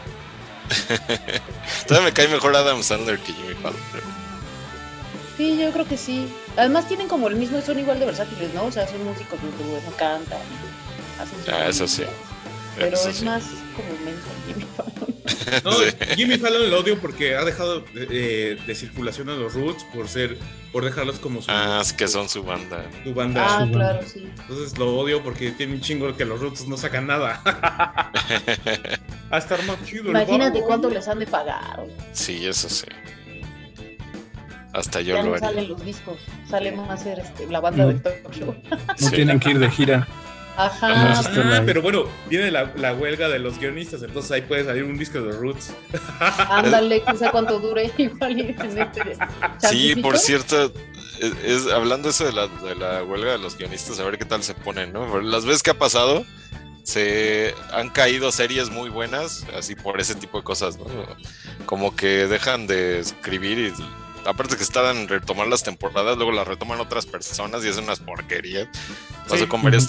Todavía 1.88 2.10
me 2.10 2.14
cae 2.14 2.28
mejor 2.28 2.56
Adam 2.56 2.82
Sandler 2.82 3.20
que 3.20 3.34
Jimmy 3.34 3.54
Fallon. 3.56 3.80
Sí, 5.38 5.58
yo 5.58 5.72
creo 5.72 5.88
que 5.88 5.98
sí. 5.98 6.32
Además 6.58 6.88
tienen 6.88 7.08
como 7.08 7.28
el 7.28 7.36
mismo, 7.36 7.62
son 7.62 7.80
igual 7.80 8.00
de 8.00 8.06
versátiles, 8.06 8.54
¿no? 8.54 8.66
O 8.66 8.72
sea, 8.72 8.88
son 8.88 9.04
músicos 9.04 9.42
muy 9.42 9.52
buenos, 9.52 9.94
cantan, 9.96 10.40
hacen 11.20 11.54
Ah, 11.54 11.68
eso 11.68 11.88
sí. 11.88 12.04
Pero 12.76 12.96
es 12.96 13.24
más 13.24 13.44
como 13.76 13.90
menso 14.06 14.28
Jimmy 14.48 14.66
Fallon. 14.78 15.11
No, 15.64 15.72
Jimmy 16.16 16.38
Fallon 16.38 16.70
lo 16.70 16.80
odio 16.80 17.00
porque 17.00 17.36
ha 17.36 17.44
dejado 17.44 17.82
de, 17.94 18.58
de, 18.66 18.76
circulación 18.76 19.30
a 19.30 19.36
los 19.36 19.54
Roots 19.54 19.84
por 19.94 20.08
ser, 20.08 20.38
por 20.72 20.86
dejarlos 20.86 21.20
como 21.20 21.42
su 21.42 21.52
Ah, 21.52 21.80
es 21.82 21.94
que 21.94 22.08
son 22.08 22.30
su 22.30 22.44
banda. 22.44 22.86
Su 23.04 23.14
banda. 23.14 23.46
Ah, 23.48 23.68
claro, 23.72 24.00
sí. 24.06 24.30
Entonces 24.40 24.78
lo 24.78 24.96
odio 24.98 25.24
porque 25.24 25.52
tiene 25.52 25.74
un 25.74 25.82
chingo 25.82 26.16
que 26.16 26.26
los 26.26 26.40
Roots 26.40 26.68
no 26.68 26.78
sacan 26.78 27.08
nada. 27.08 27.42
a 29.32 29.38
estar 29.38 29.64
más 29.66 29.84
chido. 29.86 30.10
Imagínate 30.10 30.62
cuánto 30.62 30.90
les 30.90 31.08
han 31.08 31.20
de 31.20 31.28
pagar. 31.28 31.86
Sí, 32.14 32.46
eso 32.46 32.70
sí. 32.70 32.88
Hasta 34.74 35.02
yo 35.02 35.16
ya 35.16 35.24
lo 35.24 35.32
no 35.32 35.38
salen 35.38 35.68
los 35.68 35.84
discos, 35.84 36.18
sale 36.50 36.72
más 36.72 36.90
hacer 36.90 37.20
este, 37.20 37.46
la 37.48 37.60
banda 37.60 37.88
de 37.88 37.96
talk 37.96 38.34
show. 38.34 38.56
No 39.02 39.12
tienen 39.12 39.40
que 39.40 39.50
ir 39.52 39.60
de 39.60 39.70
gira. 39.70 40.08
Ajá. 40.58 41.14
Ah, 41.14 41.62
pero 41.66 41.82
bueno, 41.82 42.06
viene 42.30 42.52
la, 42.52 42.72
la, 42.76 42.94
huelga 42.94 43.30
de 43.30 43.40
los 43.40 43.58
guionistas, 43.58 44.04
entonces 44.04 44.32
ahí 44.32 44.42
puede 44.42 44.66
salir 44.66 44.84
un 44.84 44.98
disco 44.98 45.22
de 45.22 45.32
Roots. 45.32 45.74
Ándale, 46.20 47.02
no 47.08 47.16
sé 47.16 47.30
cuánto 47.32 47.60
dure 47.60 47.92
igual 47.98 48.40
y 48.40 48.56
Sí, 49.60 49.96
por 49.96 50.18
cierto, 50.18 50.72
es, 51.44 51.68
hablando 51.68 52.10
eso 52.10 52.26
de 52.26 52.34
la, 52.34 52.48
de 52.48 52.76
la 52.76 53.04
huelga 53.04 53.34
de 53.34 53.38
los 53.38 53.58
guionistas, 53.58 54.00
a 54.00 54.04
ver 54.04 54.18
qué 54.18 54.26
tal 54.26 54.44
se 54.44 54.54
ponen, 54.54 54.92
¿no? 54.94 55.22
Las 55.22 55.46
veces 55.46 55.64
que 55.64 55.72
ha 55.72 55.78
pasado, 55.78 56.26
se 56.84 57.54
han 57.72 57.90
caído 57.90 58.32
series 58.32 58.70
muy 58.70 58.90
buenas, 58.90 59.46
así 59.58 59.76
por 59.76 60.00
ese 60.02 60.16
tipo 60.16 60.38
de 60.38 60.44
cosas, 60.44 60.78
¿no? 60.78 60.86
Como 61.66 61.96
que 61.96 62.28
dejan 62.28 62.68
de 62.68 63.00
escribir 63.00 63.58
y 63.58 63.74
aparte 64.26 64.56
que 64.56 64.64
están 64.64 65.08
retomar 65.08 65.48
las 65.48 65.64
temporadas, 65.64 66.18
luego 66.18 66.32
las 66.32 66.48
retoman 66.48 66.80
otras 66.80 67.06
personas 67.06 67.64
y 67.64 67.68
es 67.68 67.78
unas 67.78 68.00
porquerías. 68.00 68.68
Pasó 69.28 69.48
con 69.48 69.62
varias 69.62 69.88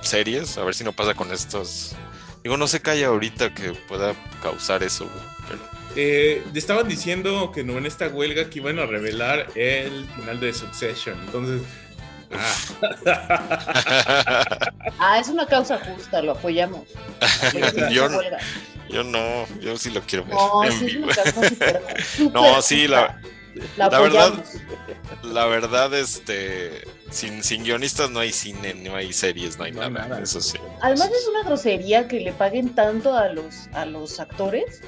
series, 0.00 0.56
a 0.58 0.64
ver 0.64 0.74
si 0.74 0.84
no 0.84 0.92
pasa 0.92 1.14
con 1.14 1.32
estos. 1.32 1.94
Digo, 2.42 2.56
no 2.56 2.66
se 2.66 2.80
calla 2.80 3.08
ahorita 3.08 3.54
que 3.54 3.72
pueda 3.72 4.14
causar 4.42 4.82
eso, 4.82 5.06
pero... 5.48 5.60
Eh, 5.96 6.44
estaban 6.54 6.88
diciendo 6.88 7.50
que 7.52 7.64
no 7.64 7.76
en 7.76 7.84
esta 7.84 8.08
huelga 8.08 8.48
que 8.48 8.60
iban 8.60 8.78
a 8.78 8.86
revelar 8.86 9.48
el 9.56 10.06
final 10.16 10.40
de 10.40 10.52
Succession, 10.54 11.18
entonces... 11.26 11.62
Ah. 12.32 12.54
ah, 15.00 15.18
es 15.18 15.28
una 15.28 15.46
causa 15.46 15.78
justa, 15.78 16.22
lo 16.22 16.32
apoyamos. 16.32 16.86
yo, 17.90 18.08
yo, 18.88 19.02
no, 19.02 19.46
yo 19.60 19.76
sí 19.76 19.90
lo 19.90 20.00
quiero 20.02 20.24
ver. 20.24 20.34
No, 20.34 20.62
sí, 20.70 21.04
no, 22.32 22.62
sí, 22.62 22.86
la, 22.86 23.20
la, 23.76 23.88
verdad, 23.88 24.44
la 25.22 25.46
verdad, 25.46 25.94
este, 25.94 26.84
sin, 27.10 27.42
sin 27.42 27.64
guionistas 27.64 28.10
no 28.10 28.20
hay 28.20 28.32
cine, 28.32 28.74
no 28.74 28.94
hay 28.96 29.12
series, 29.12 29.58
no 29.58 29.64
hay 29.64 29.72
nada, 29.72 30.20
Eso 30.20 30.40
sí. 30.40 30.58
Además 30.80 31.10
es 31.10 31.28
una 31.28 31.42
grosería 31.44 32.08
que 32.08 32.20
le 32.20 32.32
paguen 32.32 32.74
tanto 32.74 33.16
a 33.16 33.28
los, 33.28 33.68
a 33.72 33.86
los 33.86 34.20
actores 34.20 34.82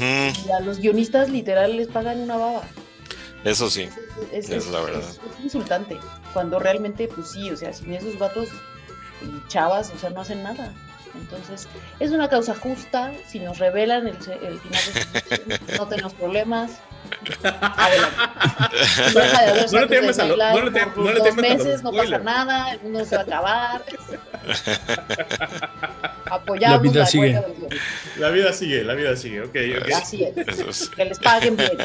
y 0.00 0.50
a 0.50 0.60
los 0.60 0.78
guionistas 0.78 1.28
literal 1.28 1.76
les 1.76 1.88
pagan 1.88 2.20
una 2.20 2.36
baba. 2.36 2.62
Eso 3.44 3.70
sí, 3.70 3.88
es, 4.32 4.48
la 4.48 4.80
verdad. 4.80 5.02
Es, 5.38 5.44
insultante, 5.44 5.98
cuando 6.32 6.58
realmente, 6.58 7.06
pues 7.06 7.28
sí, 7.30 7.50
o 7.50 7.56
sea, 7.56 7.72
sin 7.72 7.92
esos 7.92 8.18
vatos 8.18 8.48
y 9.22 9.48
chavas, 9.48 9.92
o 9.94 9.98
sea, 9.98 10.10
no 10.10 10.22
hacen 10.22 10.42
nada. 10.42 10.74
Entonces, 11.14 11.68
es 12.00 12.10
una 12.10 12.28
causa 12.28 12.54
justa. 12.54 13.12
Si 13.28 13.38
nos 13.38 13.58
revelan 13.58 14.06
el, 14.06 14.16
el 14.42 14.60
final, 14.60 15.58
de 15.68 15.76
no 15.78 15.86
tenemos 15.86 16.12
problemas. 16.14 16.80
Adelante. 17.60 18.16
No, 19.72 19.80
le 19.80 19.86
temas 19.86 20.18
a 20.18 20.26
no 20.26 20.62
le 21.12 21.18
dos 21.18 21.36
meses, 21.36 21.82
no 21.82 21.92
pasa 21.92 22.18
nada, 22.18 22.72
el 22.72 22.80
mundo 22.80 23.04
se 23.04 23.16
va 23.16 23.22
a 23.22 23.24
acabar. 23.24 23.84
Apoyamos 26.30 26.84
la 26.84 26.90
vida 26.90 27.06
sigue. 27.06 27.42
La 28.18 28.30
vida 28.30 28.52
sigue, 28.52 28.84
la 28.84 28.94
vida 28.94 29.16
sigue, 29.16 29.42
ok, 29.42 29.48
okay. 29.48 29.82
Así 29.94 30.24
es. 30.24 30.88
Que 30.90 31.04
les 31.04 31.18
paguen 31.18 31.56
bien. 31.56 31.76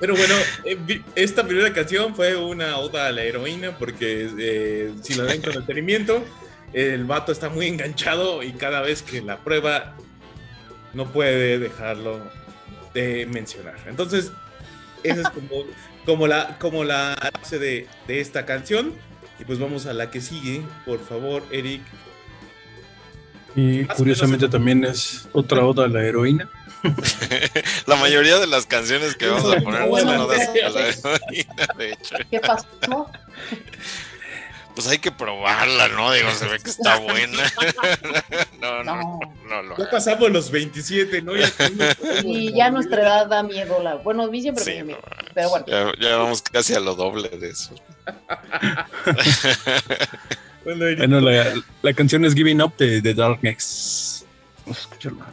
Pero 0.00 0.16
bueno, 0.16 0.34
eh, 0.64 1.02
esta 1.14 1.44
primera 1.44 1.72
canción 1.72 2.14
fue 2.14 2.34
una 2.34 2.78
oda 2.78 3.08
a 3.08 3.12
la 3.12 3.22
heroína 3.22 3.76
porque 3.78 4.30
eh, 4.38 4.92
si 5.02 5.14
la 5.14 5.24
ven 5.24 5.42
con 5.42 5.52
detenimiento, 5.52 6.24
el 6.72 7.04
vato 7.04 7.32
está 7.32 7.50
muy 7.50 7.66
enganchado 7.66 8.42
y 8.42 8.52
cada 8.52 8.80
vez 8.80 9.02
que 9.02 9.20
la 9.20 9.36
prueba 9.38 9.94
no 10.94 11.12
puede 11.12 11.58
dejarlo 11.58 12.18
de 12.94 13.26
mencionar. 13.26 13.76
Entonces, 13.86 14.32
esa 15.02 15.20
es 15.20 15.28
como, 15.30 15.64
como 16.06 16.26
la, 16.26 16.58
como 16.58 16.84
la 16.84 17.32
base 17.40 17.58
de, 17.58 17.88
de, 18.06 18.20
esta 18.20 18.46
canción. 18.46 18.94
Y 19.38 19.44
pues 19.44 19.58
vamos 19.58 19.86
a 19.86 19.94
la 19.94 20.10
que 20.10 20.20
sigue, 20.20 20.62
por 20.84 21.04
favor, 21.04 21.42
Eric. 21.50 21.82
Y 23.56 23.84
curiosamente 23.84 24.48
también 24.48 24.84
es 24.84 25.28
otra 25.32 25.64
oda 25.64 25.84
a 25.84 25.88
la 25.88 26.04
heroína. 26.04 26.48
la 27.86 27.96
mayoría 27.96 28.38
de 28.38 28.46
las 28.46 28.66
canciones 28.66 29.16
que 29.16 29.28
vamos 29.28 29.52
a 29.52 29.60
poner 29.60 29.82
son 29.82 30.08
odas 30.08 30.48
a 30.48 30.68
la 30.68 30.88
heroína, 30.88 31.66
de 31.76 31.92
hecho. 31.92 32.16
¿Qué 32.30 32.40
pasó? 32.40 33.10
pues 34.74 34.86
hay 34.86 34.98
que 34.98 35.12
probarla, 35.12 35.88
¿no? 35.88 36.12
Digo, 36.12 36.30
se 36.32 36.46
ve 36.46 36.58
que 36.58 36.70
está 36.70 36.96
buena. 36.96 37.42
no, 38.60 38.84
no, 38.84 39.20
no, 39.48 39.62
no, 39.62 39.76
Ya 39.76 39.90
pasamos 39.90 40.30
los 40.30 40.50
27, 40.50 41.22
¿no? 41.22 41.36
Ya 41.36 41.50
y 42.24 42.54
ya 42.54 42.70
nuestra 42.70 43.02
edad 43.02 43.26
da 43.26 43.42
miedo. 43.42 43.82
La... 43.82 43.96
Bueno, 43.96 44.24
a 44.24 44.28
mí 44.28 44.40
siempre 44.42 44.64
me 44.64 44.84
miedo. 44.84 45.00
pero 45.34 45.50
bueno. 45.50 45.66
Ya, 46.00 46.16
vamos 46.16 46.42
casi 46.42 46.74
a 46.74 46.80
lo 46.80 46.94
doble 46.94 47.28
de 47.28 47.50
eso. 47.50 47.74
bueno, 50.64 51.20
la, 51.20 51.54
la, 51.82 51.92
canción 51.92 52.24
es 52.24 52.34
Giving 52.34 52.62
Up 52.62 52.76
de, 52.76 53.00
de 53.00 53.14
Dark 53.14 53.38
Next. 53.42 54.24
Vamos 54.64 54.78
a 54.78 54.80
escucharla. 54.80 55.26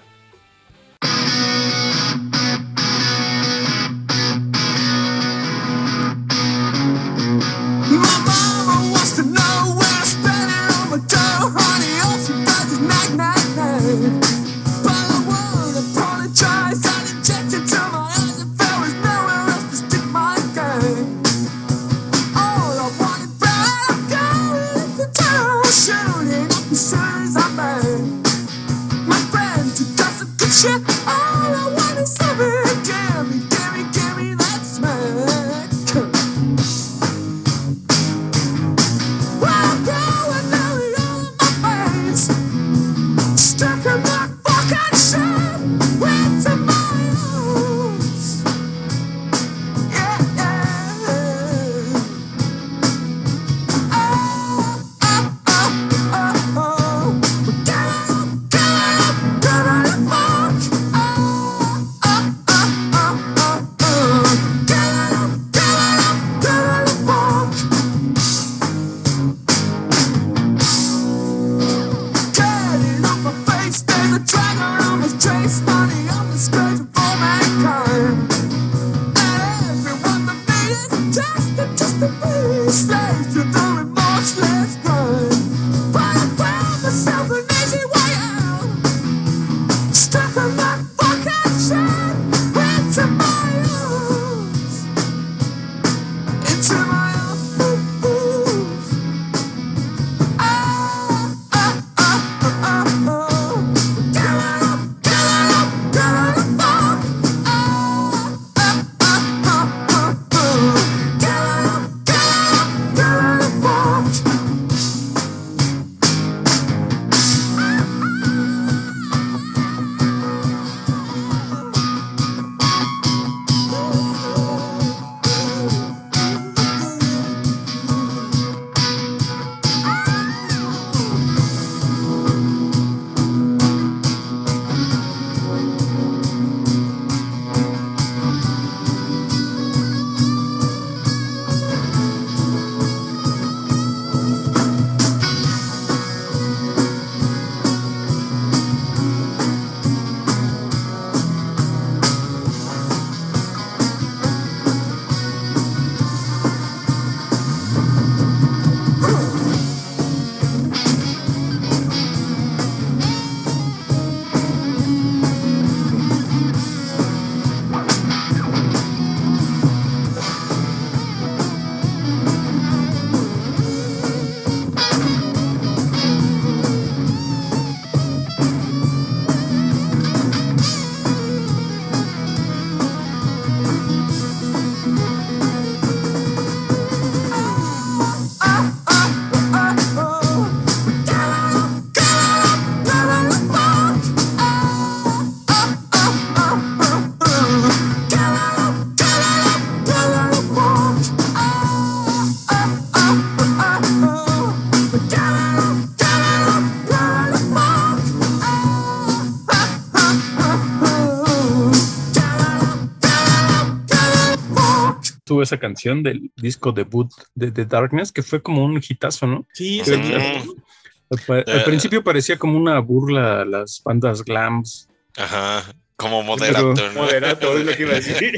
Esa 215.41 215.58
canción 215.58 216.04
del 216.04 216.32
disco 216.36 216.71
debut 216.71 217.12
de 217.36 217.52
The 217.52 217.65
Darkness, 217.65 218.12
que 218.12 218.23
fue 218.23 218.41
como 218.41 218.63
un 218.63 218.82
hitazo, 218.88 219.28
¿no? 219.28 219.45
Sí, 219.54 219.82
sí. 219.84 219.93
Al, 219.93 221.43
eh. 221.45 221.62
principio 221.65 222.04
parecía 222.04 222.38
como 222.38 222.58
una 222.58 222.80
burla 222.80 223.41
a 223.41 223.45
las 223.45 223.82
bandas 223.84 224.23
glams. 224.23 224.89
Ajá, 225.15 225.63
como 225.95 226.21
moderato. 226.23 226.73
Moderato, 226.93 227.58
es 227.58 227.65
lo 227.65 227.76
que 227.76 227.84
iba 227.84 227.91
a 227.93 227.95
decir. 227.95 228.38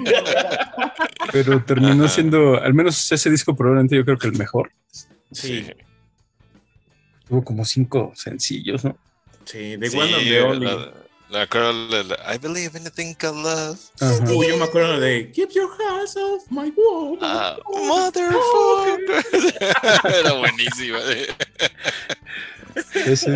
Pero 1.32 1.64
terminó 1.64 2.08
siendo, 2.08 2.62
al 2.62 2.74
menos 2.74 3.12
ese 3.12 3.30
disco 3.30 3.56
probablemente 3.56 3.96
yo 3.96 4.06
creo 4.06 4.18
que 4.18 4.28
el 4.28 4.38
mejor. 4.38 4.72
Sí. 5.32 5.68
Tuvo 7.28 7.44
como 7.44 7.66
cinco 7.66 8.12
sencillos, 8.16 8.86
¿no? 8.86 8.98
Sí, 9.46 9.76
de 9.78 9.90
One 9.90 10.16
of 10.16 10.24
the 10.24 10.42
Only. 10.42 10.66
La 10.66 10.94
I 11.32 12.38
believe 12.42 12.76
in 12.76 12.84
the 12.84 12.90
thing 12.90 13.14
called 13.14 13.44
love. 13.44 13.80
Uy, 14.30 14.48
yo 14.48 14.58
me 14.58 14.64
acuerdo 14.64 15.00
de 15.00 15.32
Keep 15.32 15.52
your 15.52 15.70
hands 15.70 16.18
off 16.18 16.50
my 16.50 16.74
wall. 16.76 17.20
Ah, 17.22 17.56
motherfucker. 17.68 19.24
Era 20.20 20.34
buenísima. 20.34 21.00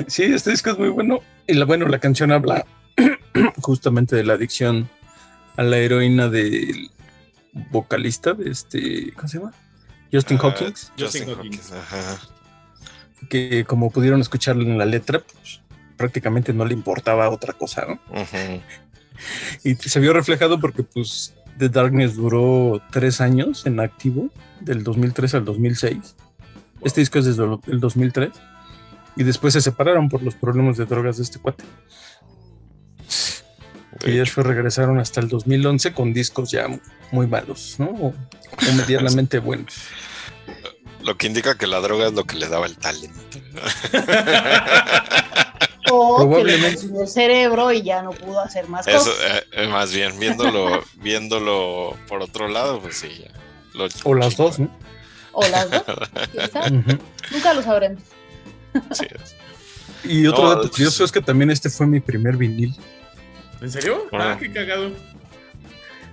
sí, 0.08 0.24
este 0.24 0.50
disco 0.50 0.72
es 0.72 0.80
muy 0.80 0.90
bueno. 0.90 1.20
Y 1.46 1.54
la, 1.54 1.66
bueno, 1.66 1.88
la 1.88 2.00
canción 2.00 2.32
habla 2.32 2.66
justamente 3.62 4.16
de 4.16 4.24
la 4.24 4.34
adicción 4.34 4.90
a 5.58 5.64
la 5.64 5.78
heroína 5.78 6.30
del 6.30 6.90
vocalista 7.70 8.34
de 8.34 8.50
este, 8.50 9.14
¿cómo 9.14 9.28
se 9.28 9.38
llama? 9.38 9.54
Justin 10.12 10.38
uh, 10.38 10.48
Hawkins. 10.48 10.92
Justin 10.98 11.30
Hawkins, 11.30 11.72
ajá. 11.72 12.20
Que 13.30 13.66
como 13.66 13.92
pudieron 13.92 14.20
escuchar 14.22 14.58
en 14.58 14.78
la 14.78 14.86
letra, 14.86 15.20
pues, 15.20 15.62
prácticamente 16.04 16.52
no 16.52 16.66
le 16.66 16.74
importaba 16.74 17.30
otra 17.30 17.54
cosa, 17.54 17.86
¿no? 17.88 17.98
Y 19.64 19.76
se 19.76 20.00
vio 20.02 20.12
reflejado 20.12 20.60
porque 20.60 20.84
pues 20.84 21.34
The 21.58 21.70
Darkness 21.70 22.18
duró 22.18 22.82
tres 22.92 23.22
años 23.22 23.66
en 23.66 23.80
activo, 23.80 24.30
del 24.60 24.84
2003 24.84 25.36
al 25.36 25.46
2006. 25.46 26.18
Este 26.82 27.00
disco 27.00 27.20
es 27.20 27.26
desde 27.26 27.46
el 27.68 27.80
2003. 27.80 28.32
Y 29.16 29.24
después 29.24 29.54
se 29.54 29.62
separaron 29.62 30.10
por 30.10 30.22
los 30.24 30.36
problemas 30.36 30.76
de 30.76 30.86
drogas 30.86 31.16
de 31.16 31.24
este 31.24 31.40
cuate. 31.40 31.64
y 34.06 34.12
después 34.12 34.46
regresaron 34.46 35.00
hasta 35.00 35.22
el 35.22 35.30
2011 35.30 35.94
con 35.94 36.12
discos 36.12 36.52
ya 36.52 36.68
muy 37.14 37.28
malos, 37.28 37.76
¿no? 37.78 37.86
O, 37.86 38.14
medianamente 38.76 39.40
buenos. 39.48 39.74
Lo 41.02 41.16
que 41.16 41.28
indica 41.28 41.58
que 41.58 41.68
la 41.68 41.80
droga 41.80 42.08
es 42.08 42.14
lo 42.14 42.26
que 42.26 42.36
le 42.36 42.50
daba 42.50 42.66
el 42.66 42.76
talento. 42.76 43.40
Probablemente. 46.18 46.86
el 47.02 47.08
cerebro 47.08 47.72
y 47.72 47.82
ya 47.82 48.02
no 48.02 48.12
pudo 48.12 48.40
hacer 48.40 48.68
más 48.68 48.88
Eso, 48.88 49.00
cosas. 49.00 49.44
Eh, 49.52 49.68
más 49.68 49.94
bien, 49.94 50.20
viéndolo, 50.20 50.84
viéndolo 50.96 51.96
por 52.08 52.22
otro 52.22 52.48
lado, 52.48 52.80
pues 52.80 52.98
sí. 52.98 53.26
o 54.04 54.14
las 54.14 54.38
dos, 54.38 54.60
¿no? 54.60 54.70
O 55.32 55.46
las 55.48 55.70
dos. 55.70 55.84
Nunca 57.32 57.54
lo 57.54 57.62
sabremos. 57.64 58.04
Sí. 58.92 59.06
Y 60.04 60.28
otro 60.28 60.50
dato 60.50 60.70
curioso 60.70 61.04
es 61.04 61.12
que 61.12 61.22
también 61.22 61.50
este 61.50 61.70
fue 61.70 61.88
mi 61.88 62.00
primer 62.00 62.38
vinil. 62.38 62.76
¿En 63.62 63.72
serio? 63.72 64.08
Ah, 64.12 64.38
qué 64.40 64.52
cagado. 64.52 64.92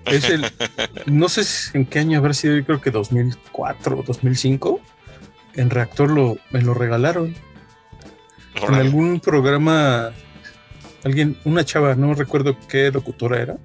Es 0.06 0.30
el, 0.30 0.46
no 1.06 1.28
sé 1.28 1.42
en 1.76 1.86
qué 1.86 1.98
año 1.98 2.18
habrá 2.18 2.32
sido, 2.32 2.56
yo 2.56 2.64
creo 2.64 2.80
que 2.80 2.90
2004 2.90 3.98
o 3.98 4.02
2005. 4.02 4.80
En 5.56 5.68
Reactor 5.68 6.10
lo, 6.10 6.38
me 6.50 6.62
lo 6.62 6.74
regalaron 6.74 7.34
en 8.54 8.74
algún 8.74 9.20
programa 9.20 10.12
alguien, 11.04 11.36
una 11.44 11.64
chava, 11.64 11.94
no 11.94 12.14
recuerdo 12.14 12.56
qué 12.68 12.90
locutora 12.90 13.40
era, 13.40 13.56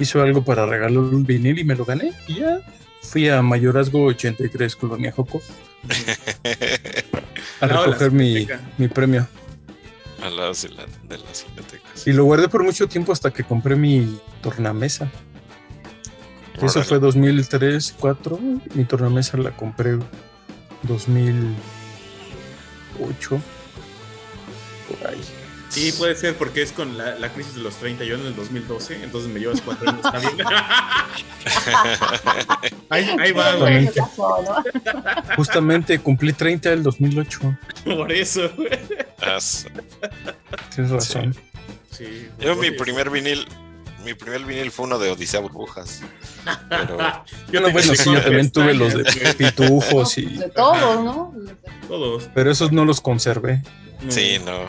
hizo 0.00 0.22
algo 0.22 0.42
para 0.44 0.64
regalar 0.66 0.98
un 0.98 1.24
vinil 1.24 1.58
y 1.58 1.64
me 1.64 1.74
lo 1.74 1.84
gané. 1.84 2.12
Y 2.26 2.36
ya 2.36 2.60
fui 3.02 3.28
a 3.28 3.42
Mayorazgo 3.42 4.04
83, 4.04 4.76
Colonia 4.76 5.12
Joco, 5.12 5.42
a 7.60 7.66
recoger 7.66 8.12
mi, 8.12 8.48
mi, 8.78 8.88
premio. 8.88 9.28
A 10.22 10.30
la, 10.30 10.46
de 10.46 11.18
las 11.18 11.44
Y 12.06 12.12
lo 12.12 12.24
guardé 12.24 12.48
por 12.48 12.64
mucho 12.64 12.88
tiempo 12.88 13.12
hasta 13.12 13.30
que 13.30 13.44
compré 13.44 13.76
mi 13.76 14.18
tornamesa. 14.40 15.12
Eso 16.62 16.82
fue 16.82 16.98
2003, 16.98 17.94
2004. 18.00 18.40
Mi 18.74 18.84
tornamesa 18.84 19.36
la 19.36 19.54
compré 19.54 19.98
2008. 20.84 23.40
Por 24.88 25.08
ahí. 25.08 25.20
Sí, 25.74 25.92
puede 25.98 26.14
ser 26.14 26.36
porque 26.36 26.62
es 26.62 26.70
con 26.70 26.96
la, 26.96 27.16
la, 27.16 27.32
crisis 27.32 27.56
de 27.56 27.62
los 27.62 27.74
30, 27.76 28.04
yo 28.04 28.14
en 28.14 28.26
el 28.26 28.36
2012, 28.36 29.02
entonces 29.02 29.28
me 29.28 29.40
llevas 29.40 29.60
cuatro 29.60 29.90
años, 29.90 30.04
está 30.04 30.20
bien. 30.20 30.36
ahí, 32.90 33.32
va, 33.32 33.56
güey. 33.56 33.90
Justamente 35.36 35.98
cumplí 35.98 36.32
30 36.32 36.72
el 36.72 36.84
2008. 36.84 37.58
Por 37.84 38.12
eso. 38.12 38.48
Tienes 40.74 40.92
razón. 40.92 41.34
Sí. 41.90 42.28
yo 42.38 42.54
mi 42.56 42.70
primer 42.70 43.10
vinil, 43.10 43.46
mi 44.04 44.14
primer 44.14 44.44
vinil 44.44 44.70
fue 44.70 44.86
uno 44.86 44.98
de 44.98 45.10
Odisea 45.10 45.40
Burbujas. 45.40 46.02
Pero... 46.68 46.98
yo 47.52 47.60
no, 47.60 47.70
bueno, 47.70 47.94
sí, 47.94 48.12
yo 48.12 48.22
también 48.22 48.50
tuve 48.50 48.74
los 48.74 48.94
de 48.94 49.04
pitujos 49.38 50.18
y. 50.18 50.26
De 50.26 50.48
todos, 50.50 51.04
¿no? 51.04 51.34
Todos. 51.88 52.30
Pero 52.32 52.50
esos 52.50 52.70
no 52.70 52.84
los 52.84 53.00
conservé. 53.00 53.62
Sí, 54.08 54.38
no. 54.44 54.68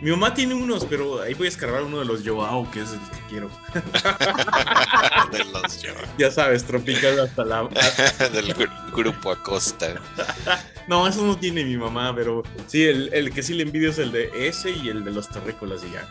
Mi 0.00 0.10
mamá 0.10 0.34
tiene 0.34 0.54
unos, 0.54 0.84
pero 0.84 1.22
ahí 1.22 1.34
voy 1.34 1.46
a 1.46 1.48
escarbar 1.48 1.82
uno 1.82 1.98
de 2.00 2.04
los 2.04 2.22
Joao, 2.26 2.70
que 2.70 2.82
es 2.82 2.90
el 2.90 2.98
que 2.98 3.28
quiero. 3.30 3.50
de 5.32 5.44
los 5.44 5.82
Joao. 5.82 6.04
Ya 6.18 6.30
sabes, 6.30 6.64
tropical 6.64 7.20
hasta 7.20 7.44
la. 7.44 7.62
Del 8.32 8.54
grupo 8.94 9.30
Acosta. 9.30 9.94
no, 10.88 11.08
eso 11.08 11.24
no 11.24 11.38
tiene 11.38 11.64
mi 11.64 11.76
mamá, 11.76 12.14
pero 12.14 12.42
sí, 12.66 12.84
el, 12.84 13.12
el, 13.14 13.32
que 13.32 13.42
sí 13.42 13.54
le 13.54 13.62
envidio 13.62 13.90
es 13.90 13.98
el 13.98 14.12
de 14.12 14.30
ese 14.46 14.70
y 14.72 14.88
el 14.88 15.04
de 15.04 15.10
los 15.10 15.28
terrícolas 15.28 15.82
y 15.84 15.92
ya. 15.92 16.06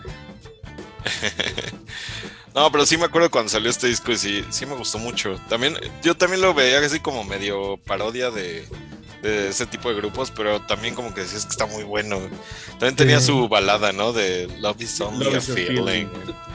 No, 2.56 2.72
pero 2.72 2.86
sí 2.86 2.98
me 2.98 3.06
acuerdo 3.06 3.30
cuando 3.32 3.50
salió 3.50 3.70
este 3.70 3.88
disco 3.88 4.12
y 4.12 4.18
sí, 4.18 4.46
sí 4.50 4.66
me 4.66 4.76
gustó 4.76 5.00
mucho. 5.00 5.40
También, 5.50 5.76
yo 6.02 6.16
también 6.16 6.42
lo 6.42 6.54
veía 6.54 6.80
así 6.80 7.00
como 7.00 7.24
medio 7.24 7.78
parodia 7.78 8.30
de, 8.30 8.68
de 9.24 9.48
ese 9.48 9.66
tipo 9.66 9.90
de 9.90 9.96
grupos, 9.96 10.32
pero 10.32 10.62
también 10.62 10.94
como 10.94 11.14
que 11.14 11.22
decías 11.22 11.46
que 11.46 11.52
está 11.52 11.66
muy 11.66 11.84
bueno. 11.84 12.20
También 12.72 12.96
tenía 12.96 13.22
su 13.22 13.48
balada, 13.48 13.94
¿no? 13.94 14.12
De 14.12 14.48
Love 14.60 14.82
is 14.82 15.00
Only 15.00 15.34
a 15.34 15.42
Feeling. 15.42 16.08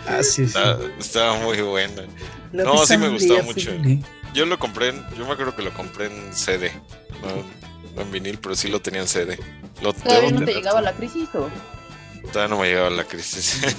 Ah, 0.07 0.23
sí, 0.23 0.47
sí. 0.47 0.59
Estaba, 0.99 1.39
muy 1.39 1.61
buena. 1.63 2.03
no, 2.53 2.87
sí 2.87 2.97
me 2.99 3.09
gustó 3.09 3.43
mucho. 3.43 3.71
Yo 4.35 4.45
lo 4.45 4.59
compré, 4.59 4.93
yo 5.17 5.27
me 5.27 5.33
acuerdo 5.33 5.57
que 5.57 5.63
lo 5.63 5.73
compré 5.73 6.07
en 6.07 6.35
CD, 6.35 6.71
no, 7.23 8.03
en 8.03 8.11
vinil, 8.13 8.39
pero 8.39 8.55
sí 8.55 8.69
lo 8.69 8.81
tenía 8.81 9.01
en 9.01 9.09
CD. 9.09 9.39
Lo, 9.81 9.95
¿Todavía 9.95 10.31
no 10.31 10.45
te 10.45 10.53
llegaba 10.53 10.83
la 10.83 10.93
crisis 10.93 11.29
o? 11.35 11.49
Todavía 12.33 12.55
no 12.55 12.61
me 12.61 12.69
llegaba 12.69 12.91
la 12.91 13.05
crisis. 13.05 13.77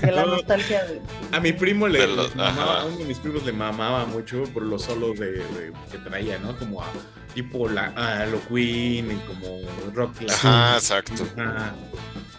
de 0.00 0.12
la 0.12 0.24
nostalgia 0.24 0.84
A 1.32 1.40
mi 1.40 1.52
primo 1.52 1.86
le, 1.88 2.06
mamaba, 2.34 2.82
a 2.82 2.84
uno 2.86 2.96
de 2.98 3.04
mis 3.04 3.18
primos 3.18 3.44
le 3.44 3.52
mamaba 3.52 4.06
mucho 4.06 4.44
por 4.52 4.62
los 4.62 4.82
solos 4.82 5.18
de, 5.18 5.42
que 5.90 5.98
traía, 5.98 6.38
¿no? 6.38 6.56
Como 6.58 6.82
a, 6.82 6.86
tipo 7.34 7.68
la, 7.68 7.86
a 7.96 8.26
lo 8.26 8.40
Queen 8.48 9.10
y 9.12 9.16
como 9.26 9.60
rock 9.92 10.16
clásico. 10.18 10.48
Ajá, 10.48 10.76
exacto. 10.76 11.12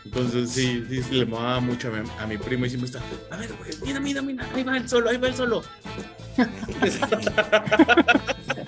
Entonces 0.06 0.50
sí, 0.52 0.86
sí, 0.90 1.04
le 1.12 1.26
mamaba 1.26 1.60
mucho 1.60 1.92
a 2.20 2.26
mi, 2.26 2.38
primo 2.38 2.66
y 2.66 2.70
siempre 2.70 2.88
está, 2.88 3.02
a 3.30 3.38
ver, 3.38 3.52
güey, 3.54 3.72
mira, 3.84 4.00
mira, 4.00 4.22
mira, 4.22 4.48
ahí 4.56 4.64
va 4.64 4.78
el 4.78 4.88
solo, 4.88 5.10
ahí 5.10 5.18
va 5.18 5.28
el 5.28 5.36
solo. 5.36 5.64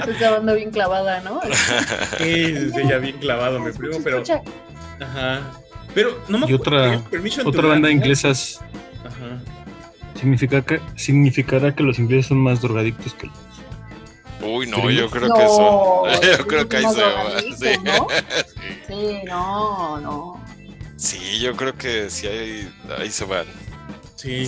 Se 0.05 0.11
está 0.11 0.39
bien 0.53 0.71
clavada, 0.71 1.21
¿no? 1.21 1.39
Sí, 2.17 2.55
sí, 2.71 2.81
ya 2.89 2.97
bien 2.97 3.17
clavado 3.19 3.59
mi 3.59 3.71
primo, 3.71 3.99
pero 4.03 4.23
Ajá. 4.99 5.41
Pero 5.93 6.19
no 6.27 6.37
me 6.37 6.49
Y 6.49 6.53
otra, 6.53 7.03
otra 7.45 7.67
banda 7.67 7.89
inglesa 7.91 8.29
Ajá. 8.29 9.41
Significa 10.15 10.61
que, 10.61 10.81
significará 10.95 11.73
que 11.73 11.83
los 11.83 11.97
ingleses 11.97 12.27
son 12.27 12.39
más 12.39 12.61
drogadictos 12.61 13.13
que 13.13 13.27
los. 13.27 13.35
Uy, 14.41 14.67
no, 14.67 14.89
yo 14.89 15.09
creo 15.09 15.33
que 15.33 15.47
son. 15.47 16.37
Yo 16.37 16.47
creo 16.47 16.67
que 16.67 16.77
ahí 16.77 16.83
se 16.83 17.01
va. 17.01 17.41
Sí. 17.57 17.79
¿no? 17.83 18.07
sí, 18.87 19.21
no, 19.25 19.99
no. 19.99 20.45
Sí, 20.97 21.39
yo 21.39 21.55
creo 21.55 21.73
que 21.75 22.09
sí, 22.09 22.27
ahí, 22.27 22.69
ahí 22.97 23.09
se 23.09 23.23
van. 23.23 23.45
Sí, 24.15 24.45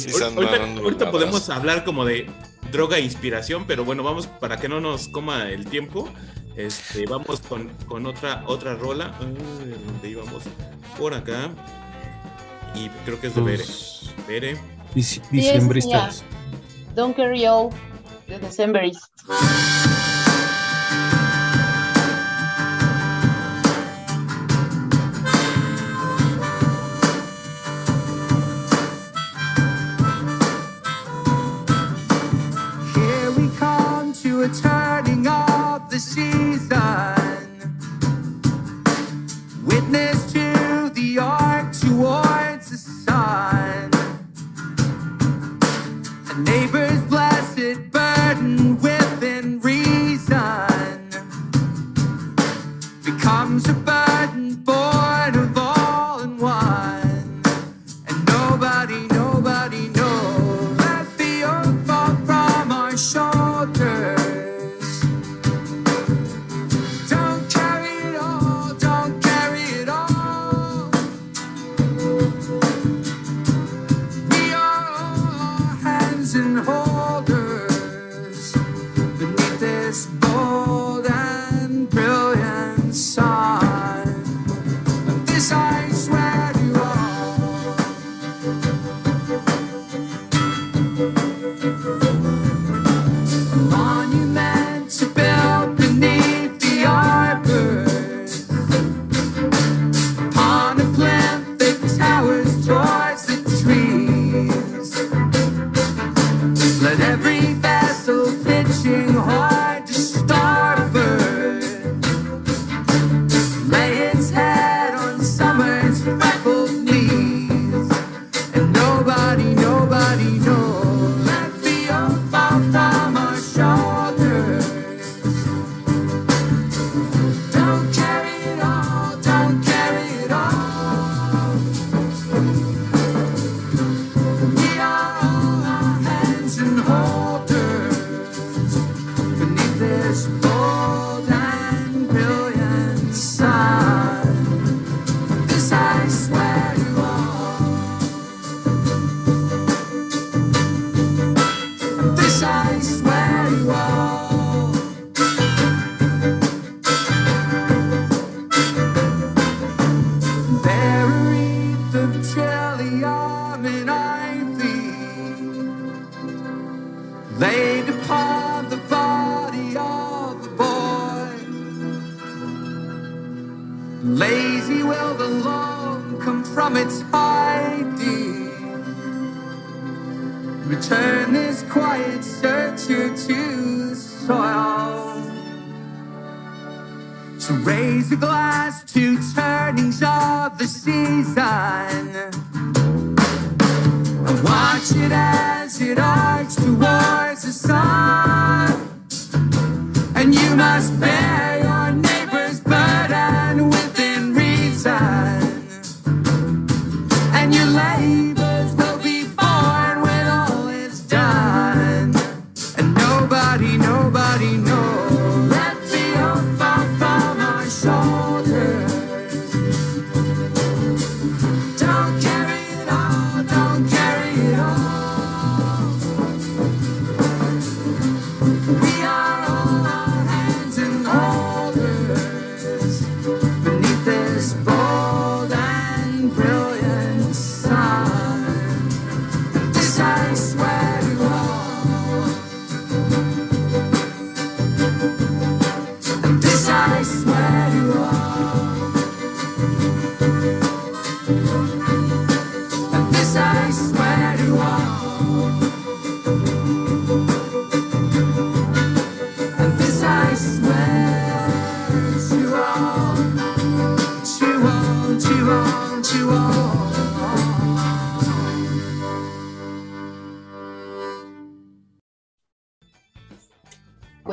ahorita, 0.82 1.12
podemos 1.12 1.50
hablar 1.50 1.86
como 1.86 2.04
de 2.04 2.30
droga 2.74 2.98
e 2.98 3.02
inspiración, 3.02 3.64
pero 3.66 3.86
bueno, 3.86 4.04
vamos 4.04 4.28
para 4.28 4.58
que 4.58 4.68
no 4.68 4.82
nos 4.82 5.08
coma 5.08 5.50
el 5.50 5.66
tiempo. 5.66 6.10
Este, 6.56 7.06
vamos 7.06 7.40
con, 7.42 7.70
con 7.88 8.06
otra, 8.06 8.44
otra 8.46 8.76
rola. 8.76 9.16
¿Dónde 9.20 10.10
íbamos? 10.10 10.44
Por 10.98 11.14
acá. 11.14 11.50
Y 12.76 12.90
creo 13.06 13.20
que 13.20 13.28
es 13.28 13.36
de 13.36 13.42
Bere. 13.42 13.64
Bere. 14.28 14.58
Diciembristas. 14.94 16.24
Don't 16.96 17.16
carry 17.16 17.46
all 17.46 17.70
the 18.28 18.38
Decemberists. 18.40 19.10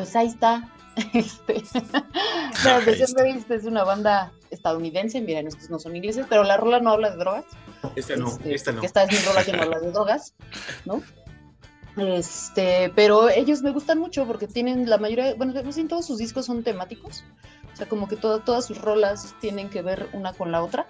Pues 0.09 0.16
ahí 0.16 0.27
está. 0.29 0.68
Este, 1.14 1.57
está. 2.55 2.81
Decemberists 2.85 3.51
es 3.53 3.64
una 3.64 3.85
banda 3.85 4.33
estadounidense, 4.51 5.21
miren, 5.21 5.47
estos 5.47 5.71
no 5.71 5.79
son 5.79 5.94
ingleses, 5.94 6.27
pero 6.29 6.42
la 6.44 6.57
rola 6.57 6.81
no 6.81 6.90
habla 6.90 7.11
de 7.11 7.18
drogas. 7.18 7.44
Esta 7.94 8.16
no, 8.16 8.29
Este, 8.29 8.55
esta 8.55 8.73
no. 8.73 8.83
Esta 8.83 9.03
es 9.05 9.12
mi 9.12 9.18
rola 9.29 9.44
que 9.44 9.53
no 9.53 9.62
habla 9.62 9.79
de 9.79 9.92
drogas, 9.92 10.35
¿no? 10.87 11.03
Este, 11.97 12.90
pero 12.97 13.29
ellos 13.29 13.62
me 13.62 13.71
gustan 13.71 13.99
mucho 13.99 14.27
porque 14.27 14.47
tienen 14.49 14.88
la 14.88 14.99
mayoría, 14.99 15.35
bueno, 15.35 15.53
no 15.62 15.73
sé, 15.73 15.85
todos 15.85 16.07
sus 16.07 16.18
discos 16.18 16.47
son 16.47 16.62
temáticos, 16.62 17.23
o 17.73 17.77
sea, 17.77 17.88
como 17.88 18.09
que 18.09 18.16
todo- 18.16 18.40
todas 18.40 18.66
sus 18.66 18.79
rolas 18.81 19.35
tienen 19.40 19.68
que 19.68 19.83
ver 19.83 20.09
una 20.14 20.33
con 20.33 20.51
la 20.53 20.62
otra. 20.62 20.87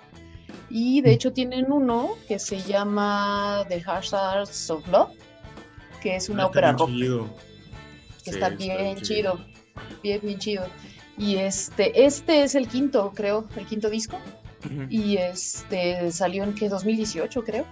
Y 0.71 1.01
de 1.01 1.13
hecho 1.13 1.33
tienen 1.33 1.73
uno 1.73 2.11
que 2.29 2.39
se 2.39 2.61
llama 2.63 3.65
The 3.69 3.83
Hazards 3.87 4.71
of 4.71 4.87
Love, 4.89 5.11
que 6.03 6.17
es 6.17 6.29
una 6.29 6.45
Ah, 6.45 6.47
ópera 6.47 6.73
rock, 6.73 6.89
chido. 6.91 7.27
Que 8.31 8.39
Sí, 8.39 8.45
está 8.45 8.51
bien 8.51 8.97
chido, 9.01 9.41
bien, 10.03 10.21
bien 10.23 10.39
chido. 10.39 10.67
Y 11.17 11.37
este, 11.37 12.05
este 12.05 12.45
es 12.45 12.55
el 12.55 12.69
quinto, 12.69 13.13
creo, 13.15 13.47
el 13.57 13.67
quinto 13.67 13.91
disco. 13.91 14.19
Y 14.91 15.17
este 15.17 16.11
salió 16.11 16.45
en 16.45 16.55
que 16.55 16.69
2018, 16.69 17.45
creo. 17.45 17.65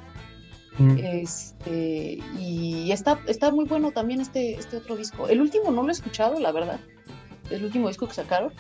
Mm. 0.78 0.98
Este, 0.98 2.18
y 2.38 2.90
está, 2.92 3.18
está 3.26 3.50
muy 3.50 3.64
bueno 3.64 3.92
también 3.92 4.20
este, 4.20 4.54
este 4.54 4.76
otro 4.76 4.96
disco. 4.96 5.28
El 5.28 5.40
último 5.40 5.70
no 5.70 5.82
lo 5.82 5.88
he 5.88 5.92
escuchado, 5.92 6.38
la 6.38 6.52
verdad. 6.52 6.80
El 7.50 7.64
último 7.64 7.88
disco 7.88 8.06
que 8.08 8.14
sacaron. 8.14 8.52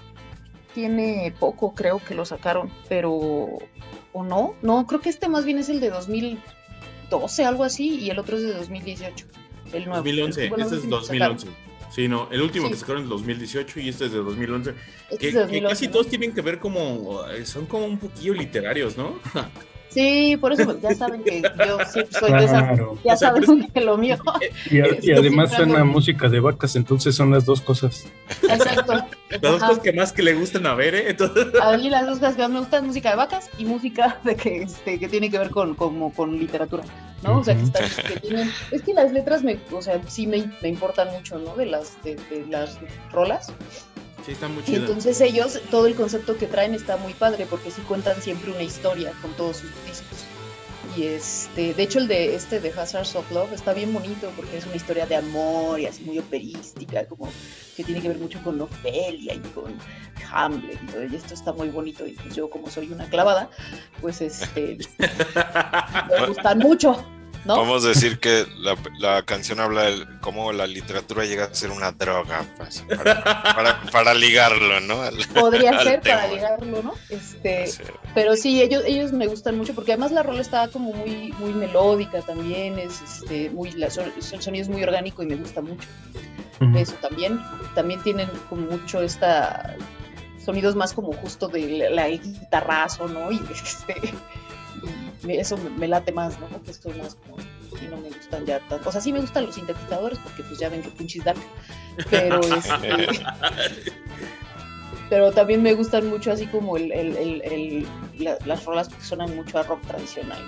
Tiene 0.74 1.34
poco, 1.38 1.74
creo 1.74 2.00
que 2.06 2.14
lo 2.14 2.24
sacaron, 2.24 2.70
pero. 2.88 3.12
¿O 4.12 4.24
no? 4.24 4.54
No, 4.62 4.86
creo 4.86 5.00
que 5.00 5.08
este 5.08 5.28
más 5.28 5.44
bien 5.44 5.58
es 5.58 5.68
el 5.68 5.80
de 5.80 5.90
2012, 5.90 7.44
algo 7.44 7.64
así, 7.64 7.98
y 7.98 8.10
el 8.10 8.18
otro 8.18 8.36
es 8.36 8.42
de 8.42 8.52
2018. 8.52 9.26
El 9.72 9.84
nuevo. 9.86 9.96
2011, 9.96 10.48
Bueno, 10.48 10.64
este 10.64 10.76
es 10.76 11.06
sacaron. 11.06 11.38
2011. 11.96 12.02
Sí, 12.02 12.08
no, 12.08 12.28
el 12.30 12.42
último 12.42 12.66
Sí. 12.66 12.72
que 12.74 12.78
sacaron 12.78 13.02
es 13.04 13.08
2018 13.08 13.80
y 13.80 13.88
este 13.88 14.04
es 14.06 14.12
de 14.12 14.18
2011. 14.18 14.70
Este 15.10 15.18
Que, 15.18 15.28
es 15.28 15.32
que 15.34 15.40
2011, 15.40 15.68
casi 15.68 15.86
¿no? 15.86 15.92
todos 15.92 16.08
tienen 16.08 16.32
que 16.34 16.42
ver 16.42 16.58
como, 16.58 17.26
eh, 17.28 17.46
son 17.46 17.66
como 17.66 17.86
un 17.86 17.98
poquillo 17.98 18.34
literarios, 18.34 18.96
¿no? 18.96 19.18
Sí, 19.96 20.36
por 20.38 20.52
eso 20.52 20.78
ya 20.78 20.94
saben 20.94 21.24
que 21.24 21.40
yo 21.40 21.78
siempre 21.90 22.18
soy 22.20 22.30
de 22.32 22.44
esa. 22.44 22.66
Claro. 22.68 22.98
Ya 23.02 23.14
O 23.14 23.16
sea, 23.16 23.32
por 23.32 23.46
saben 23.46 23.66
que 23.72 23.80
lo 23.80 23.96
mío. 23.96 24.18
Y, 24.70 24.80
a- 24.80 24.88
y 25.00 25.10
además 25.12 25.52
suena 25.54 25.84
música 25.84 26.28
de 26.28 26.38
vacas, 26.40 26.76
entonces 26.76 27.14
son 27.14 27.30
las 27.30 27.46
dos 27.46 27.62
cosas. 27.62 28.04
Exacto. 28.42 28.92
Las 29.30 29.40
dos 29.40 29.56
Ajá. 29.62 29.68
cosas 29.68 29.82
que 29.82 29.92
más 29.94 30.12
que 30.12 30.22
le 30.22 30.34
gustan 30.34 30.66
a 30.66 30.74
ver, 30.74 30.94
¿eh? 30.94 31.04
Entonces, 31.10 31.46
A 31.62 31.76
mí 31.78 31.88
las 31.88 32.04
dos 32.06 32.18
cosas 32.18 32.36
que 32.36 32.42
más 32.42 32.50
me 32.50 32.58
gustan 32.60 32.82
es 32.84 32.88
música 32.88 33.08
de 33.10 33.16
vacas 33.16 33.48
y 33.56 33.64
música 33.64 34.18
de 34.24 34.36
que, 34.36 34.62
este, 34.64 34.98
que 34.98 35.08
tiene 35.08 35.30
que 35.30 35.38
ver 35.38 35.48
con, 35.48 35.74
como, 35.74 36.12
con 36.12 36.38
literatura, 36.38 36.82
¿no? 37.22 37.38
O 37.38 37.44
sea, 37.44 37.56
que, 37.56 37.62
están, 37.62 37.84
que 38.06 38.20
tienen... 38.20 38.50
Es 38.70 38.82
que 38.82 38.92
las 38.92 39.12
letras, 39.12 39.42
me, 39.42 39.58
o 39.72 39.80
sea, 39.80 39.98
sí 40.08 40.26
me, 40.26 40.44
me 40.60 40.68
importan 40.68 41.08
mucho, 41.12 41.38
¿no? 41.38 41.56
De 41.56 41.64
las, 41.64 41.96
de, 42.04 42.16
de 42.16 42.44
las 42.50 42.78
rolas. 43.12 43.50
Sí, 44.26 44.32
está 44.32 44.48
muy 44.48 44.62
Y 44.62 44.66
chido. 44.66 44.80
entonces 44.80 45.20
ellos, 45.20 45.60
todo 45.70 45.86
el 45.86 45.94
concepto 45.94 46.36
que 46.36 46.46
traen 46.46 46.74
está 46.74 46.96
muy 46.98 47.14
padre 47.14 47.46
porque 47.48 47.70
sí 47.70 47.80
cuentan 47.82 48.20
siempre 48.20 48.50
una 48.50 48.62
historia 48.62 49.12
con 49.22 49.32
todos 49.34 49.58
sus 49.58 49.70
discos. 49.86 50.24
Y 50.96 51.04
este, 51.04 51.74
de 51.74 51.82
hecho 51.82 51.98
el 51.98 52.08
de 52.08 52.34
este 52.34 52.58
de 52.58 52.70
Hazards 52.70 53.16
of 53.16 53.30
Love 53.30 53.52
está 53.52 53.74
bien 53.74 53.92
bonito 53.92 54.32
porque 54.34 54.56
es 54.56 54.64
una 54.66 54.76
historia 54.76 55.04
de 55.04 55.16
amor 55.16 55.78
y 55.78 55.84
así 55.86 56.02
muy 56.04 56.18
operística, 56.18 57.06
como 57.06 57.28
que 57.76 57.84
tiene 57.84 58.00
que 58.00 58.08
ver 58.08 58.18
mucho 58.18 58.42
con 58.42 58.58
Ofelia 58.62 59.34
y 59.34 59.40
con 59.54 59.74
Hamlet 60.32 60.78
y 60.82 60.86
todo, 60.86 61.04
y 61.04 61.14
esto 61.14 61.34
está 61.34 61.52
muy 61.52 61.68
bonito 61.68 62.06
y 62.06 62.12
pues 62.12 62.34
yo 62.34 62.48
como 62.48 62.70
soy 62.70 62.90
una 62.92 63.10
clavada, 63.10 63.50
pues 64.00 64.22
este 64.22 64.78
me 64.98 66.26
gustan 66.28 66.58
mucho, 66.60 67.04
¿no? 67.46 67.56
Vamos 67.56 67.84
a 67.84 67.88
decir 67.88 68.18
que 68.18 68.46
la, 68.58 68.76
la 68.98 69.22
canción 69.22 69.60
habla 69.60 69.84
de 69.84 70.06
cómo 70.20 70.52
la 70.52 70.66
literatura 70.66 71.24
llega 71.24 71.44
a 71.44 71.54
ser 71.54 71.70
una 71.70 71.92
droga 71.92 72.44
pues, 72.56 72.84
para, 72.96 73.22
para- 73.22 73.80
para 73.92 74.14
ligarlo, 74.14 74.80
¿no? 74.80 75.02
Al- 75.02 75.16
Podría 75.34 75.70
al 75.70 75.82
ser 75.84 76.00
para 76.00 76.26
ligarlo, 76.28 76.82
¿no? 76.82 76.94
Este, 77.08 77.66
Sí. 77.68 77.82
Pero 78.14 78.34
sí, 78.36 78.60
ellos, 78.62 78.82
ellos 78.86 79.12
me 79.12 79.26
gustan 79.26 79.56
mucho 79.56 79.74
porque 79.74 79.92
además 79.92 80.12
la 80.12 80.22
rola 80.22 80.40
está 80.40 80.68
como 80.68 80.92
muy, 80.92 81.32
muy 81.38 81.52
melódica 81.52 82.20
también, 82.22 82.78
es 82.78 83.00
este, 83.02 83.50
muy, 83.50 83.70
la, 83.72 83.88
son- 83.90 84.12
el 84.16 84.22
sonido 84.42 84.62
es 84.62 84.68
muy 84.68 84.82
orgánico 84.82 85.22
y 85.22 85.26
me 85.26 85.36
gusta 85.36 85.60
mucho 85.62 85.88
eso 86.76 86.94
también. 87.02 87.38
También 87.74 88.02
tienen 88.02 88.28
como 88.48 88.62
mucho 88.62 89.02
esta 89.02 89.76
sonidos 90.42 90.74
más 90.76 90.92
como 90.94 91.12
justo 91.12 91.48
de 91.48 91.60
la, 91.78 91.90
la 91.90 92.08
guitarrazo, 92.08 93.08
¿no? 93.08 93.30
Y 93.32 93.40
este 93.52 93.94
eso 95.28 95.56
me, 95.56 95.88
late 95.88 96.12
más, 96.12 96.38
¿no? 96.40 96.62
Que 96.62 96.70
estoy 96.70 96.94
más 96.94 97.14
como 97.16 97.36
y 97.38 97.86
no 97.88 97.96
me 97.96 98.08
gustan 98.08 98.46
ya 98.46 98.60
tanto. 98.68 98.88
O 98.88 98.92
sea, 98.92 99.00
sí 99.00 99.12
me 99.12 99.20
gustan 99.20 99.46
los 99.46 99.54
sintetizadores 99.54 100.18
porque 100.18 100.42
pues 100.42 100.58
ya 100.58 100.68
ven 100.68 100.82
que 100.82 100.90
pinches 100.90 101.24
dark, 101.24 101.38
pero 102.10 102.40
este 102.56 103.08
pero 105.08 105.30
también 105.32 105.62
me 105.62 105.74
gustan 105.74 106.08
mucho 106.08 106.32
así 106.32 106.46
como 106.46 106.76
el, 106.76 106.90
el- 106.92 107.16
el- 107.16 107.42
el- 107.42 107.86
la- 108.18 108.38
las 108.44 108.64
rolas 108.64 108.88
que 108.88 109.00
suenan 109.02 109.34
mucho 109.36 109.58
a 109.58 109.62
rock 109.62 109.80
tradicional. 109.86 110.38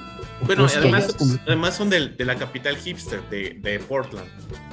Bueno, 0.43 0.63
Pues, 0.65 0.77
además, 0.77 1.15
ellos- 1.21 1.39
además 1.47 1.75
son 1.77 1.91
del- 1.91 2.17
de, 2.17 2.25
la 2.25 2.37
capital 2.37 2.77
hipster, 2.77 3.23
de, 3.31 3.51
de 3.61 3.79
Portland. 3.81 4.29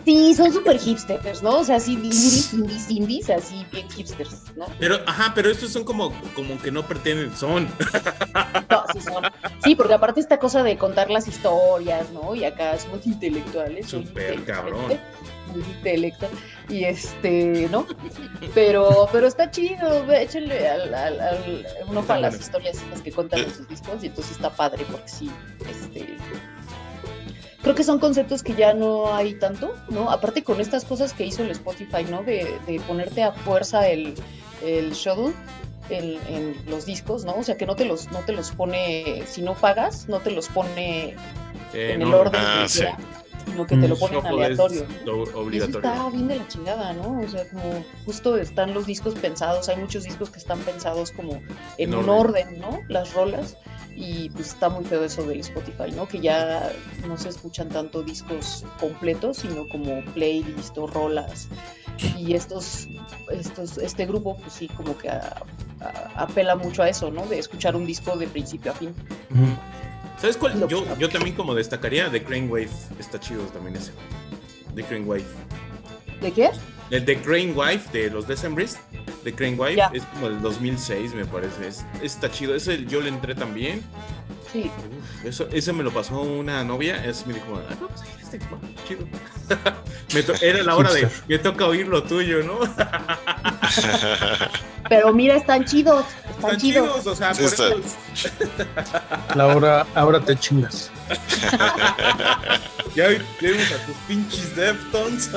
Sí, 0.06 0.34
son 0.36 0.54
súper 0.54 0.78
hipsters, 0.80 1.41
¿no? 1.41 1.60
O 1.60 1.63
sea, 1.63 1.78
así 1.78 1.93
indies, 1.93 2.54
indies, 2.54 2.89
indies, 2.91 3.30
así 3.32 3.65
bien 3.71 3.89
hipsters, 3.89 4.43
¿no? 4.56 4.65
Pero, 4.80 5.00
ajá, 5.08 5.32
pero 5.34 5.50
estos 5.50 5.71
son 5.71 5.84
como, 5.84 6.13
como 6.36 6.60
que 6.62 6.71
no 6.71 6.84
pretenden, 6.84 7.36
son. 7.36 7.67
No, 8.69 8.84
sí 8.93 9.02
son. 9.02 9.24
Sí, 9.63 9.76
porque 9.76 9.93
aparte 9.95 10.19
esta 10.19 10.38
cosa 10.39 10.62
de 10.63 10.78
contar 10.78 11.10
las 11.10 11.28
historias, 11.28 12.12
¿no? 12.12 12.36
Y 12.36 12.43
acá 12.45 12.78
somos 12.78 13.06
intelectuales. 13.08 13.88
Súper 13.88 14.43
cabrón. 14.43 14.86
Muy 15.52 15.62
intelectual. 15.63 16.32
Y 16.69 16.84
este, 16.86 17.67
¿no? 17.71 17.86
Pero, 18.54 19.08
pero 19.12 19.28
está 19.28 19.51
chido, 19.51 20.12
échenle 20.12 20.67
al, 20.67 20.93
al, 20.93 21.19
al- 21.21 21.67
un 21.88 21.97
ojo 21.97 22.13
a 22.13 22.19
las 22.19 22.39
historias 22.39 22.78
las 22.89 23.01
que 23.01 23.12
cuentan 23.12 23.41
en 23.41 23.54
sus 23.54 23.67
discos 23.67 24.04
y 24.04 24.08
entonces 24.08 24.32
está 24.36 24.49
padre 24.49 24.84
porque 24.89 25.08
sí, 25.08 25.30
este, 25.69 26.17
creo 27.62 27.75
que 27.75 27.84
son 27.84 27.99
conceptos 27.99 28.41
que 28.41 28.56
ya 28.56 28.73
no 28.73 29.13
hay 29.15 29.36
tanto, 29.36 29.75
¿no? 29.89 30.10
Aparte 30.10 30.43
con 30.43 30.60
estas 30.60 30.86
cosas 30.86 31.13
que 31.13 31.25
hizo 31.25 31.43
el 31.43 31.51
Spotify, 31.51 32.04
¿no? 32.10 32.23
De, 32.23 32.58
de 32.65 32.80
ponerte 32.88 33.21
a 33.23 33.32
fuerza 33.32 33.88
el, 33.88 34.15
el 34.63 34.91
shuttle 34.93 35.34
en, 35.89 36.17
en 36.34 36.56
los 36.67 36.86
discos, 36.88 37.25
¿no? 37.25 37.36
O 37.36 37.43
sea, 37.43 37.58
que 37.58 37.65
no 37.67 37.75
te 37.75 37.86
los, 37.86 38.12
no 38.12 38.19
te 38.19 38.32
los 38.34 38.49
pone, 38.51 39.23
si 39.28 39.41
no 39.43 39.54
pagas, 39.54 40.08
no 40.08 40.19
te 40.19 40.32
los 40.32 40.47
pone 40.49 41.15
Eh, 41.73 41.91
en 41.93 42.01
el 42.01 42.13
orden 42.13 42.41
ah, 42.43 42.62
que 42.63 42.69
sí. 42.69 42.80
quiera, 42.80 42.97
sino 43.45 43.65
que 43.67 43.78
te 43.78 43.88
lo 43.88 43.95
Mm, 43.95 44.00
ponen 44.00 44.19
shuffle 44.21 44.45
aleatorio. 44.45 44.86
lo 45.06 45.17
Y 45.19 45.24
eso 45.28 45.39
obligatorio. 45.39 45.78
está 45.91 46.10
bien 46.10 46.28
de 46.28 46.36
la 46.38 46.48
chingada, 46.48 46.93
¿no? 46.93 47.19
O 47.21 47.28
sea, 47.28 47.48
como 47.50 47.84
justo 48.06 48.38
están 48.38 48.74
los 48.74 48.86
discos 48.86 49.13
pensados, 49.15 49.69
hay 49.69 49.78
muchos 49.78 50.04
discos 50.04 50.30
que 50.30 50.39
están 50.39 50.60
pensados 50.60 51.12
como 51.12 51.34
en 51.34 51.43
En 51.78 51.95
un 51.95 52.10
orden. 52.10 52.48
orden, 52.50 52.60
¿no? 52.60 52.80
Las 52.88 53.13
rolas. 53.13 53.58
Y 53.98 54.30
pues 54.32 54.48
está 54.48 54.67
muy 54.67 54.84
feo 54.84 55.06
eso 55.06 55.24
del 55.26 55.39
Spotify, 55.39 55.89
¿no? 55.95 56.06
Que 56.06 56.19
ya 56.19 56.69
no 57.08 57.17
se 57.17 57.30
escuchan 57.30 57.69
tanto 57.69 58.04
discos 58.04 58.65
completos, 58.80 59.38
sino 59.38 59.69
como 59.69 60.04
playlist 60.13 60.78
o 60.78 60.86
rolas. 60.88 61.48
Y 62.17 62.34
estos, 62.34 62.89
estos, 63.32 63.78
este 63.78 64.06
grupo, 64.06 64.36
pues 64.38 64.52
sí, 64.52 64.67
como 64.76 64.98
que 64.98 65.08
a- 65.10 65.43
a- 65.80 66.24
apela 66.24 66.58
mucho 66.58 66.84
a 66.84 66.89
eso, 66.89 67.10
¿no? 67.10 67.26
De 67.28 67.39
escuchar 67.39 67.78
un 67.78 67.86
disco 67.86 68.17
de 68.17 68.28
principio 68.28 68.74
a 68.74 68.76
fin. 68.76 68.89
Ujú. 69.32 69.45
¿Sabes 70.19 70.38
cuál? 70.38 70.67
Yo, 70.67 70.86
yo 70.97 71.10
también 71.10 71.36
como 71.36 71.54
destacaría 71.54 72.10
The 72.10 72.23
Crane 72.23 72.47
Wave. 72.47 72.69
Está 72.99 73.19
chido 73.19 73.43
también 73.47 73.75
ese. 73.75 73.91
The 74.75 74.84
Crane 74.84 75.06
Wave. 75.06 75.25
¿De 76.21 76.32
qué? 76.32 76.49
El 76.89 77.06
The 77.06 77.17
Crane 77.21 77.51
Wave 77.51 77.82
de 77.91 78.10
los 78.10 78.28
Decembris. 78.28 78.78
The 79.23 79.34
Crane 79.34 79.56
Wave 79.56 79.78
es 79.93 80.04
como 80.13 80.28
el 80.28 80.41
2006, 80.41 81.13
me 81.13 81.25
parece. 81.25 81.67
Es, 81.67 81.86
está 82.01 82.32
chido. 82.32 82.56
Ese 82.56 82.86
yo 82.86 83.01
le 83.01 83.10
entré 83.10 83.36
también. 83.36 83.84
Sí. 84.51 84.71
Uf, 84.78 85.25
eso, 85.25 85.47
ese 85.51 85.73
me 85.73 85.84
lo 85.84 85.91
pasó 85.91 86.21
una 86.21 86.63
novia. 86.63 87.04
Es 87.04 87.28
me 87.28 87.34
dijo, 87.34 87.60
ah, 87.69 87.75
no, 87.82 87.88
pues 87.88 88.01
ahí 88.01 88.08
este, 88.21 88.39
bueno, 88.49 88.63
chido. 88.88 89.06
Me 90.13 90.23
to- 90.23 90.34
era 90.41 90.63
la 90.63 90.75
hora 90.75 90.93
de, 90.93 91.10
me 91.28 91.38
toca 91.39 91.65
oír 91.65 91.88
lo 91.88 92.04
tuyo, 92.04 92.41
¿no? 92.43 92.60
Pero 94.89 95.13
mira, 95.13 95.36
están 95.36 95.65
chidos, 95.65 96.06
están, 96.47 96.60
chidos. 96.62 96.89
chidos, 97.01 97.08
o 97.08 97.15
sea, 97.15 97.34
Sí, 97.34 97.43
por 97.43 97.51
está. 97.53 97.67
eso. 97.69 97.86
La 99.36 99.47
hora, 99.47 99.86
ahora 99.95 100.19
te 100.19 100.36
chingas. 100.38 100.91
Ya 102.95 103.10
vimos 103.10 103.71
a 103.73 103.86
tus 103.86 103.95
pinches 104.08 104.55
Deftones. 104.55 105.27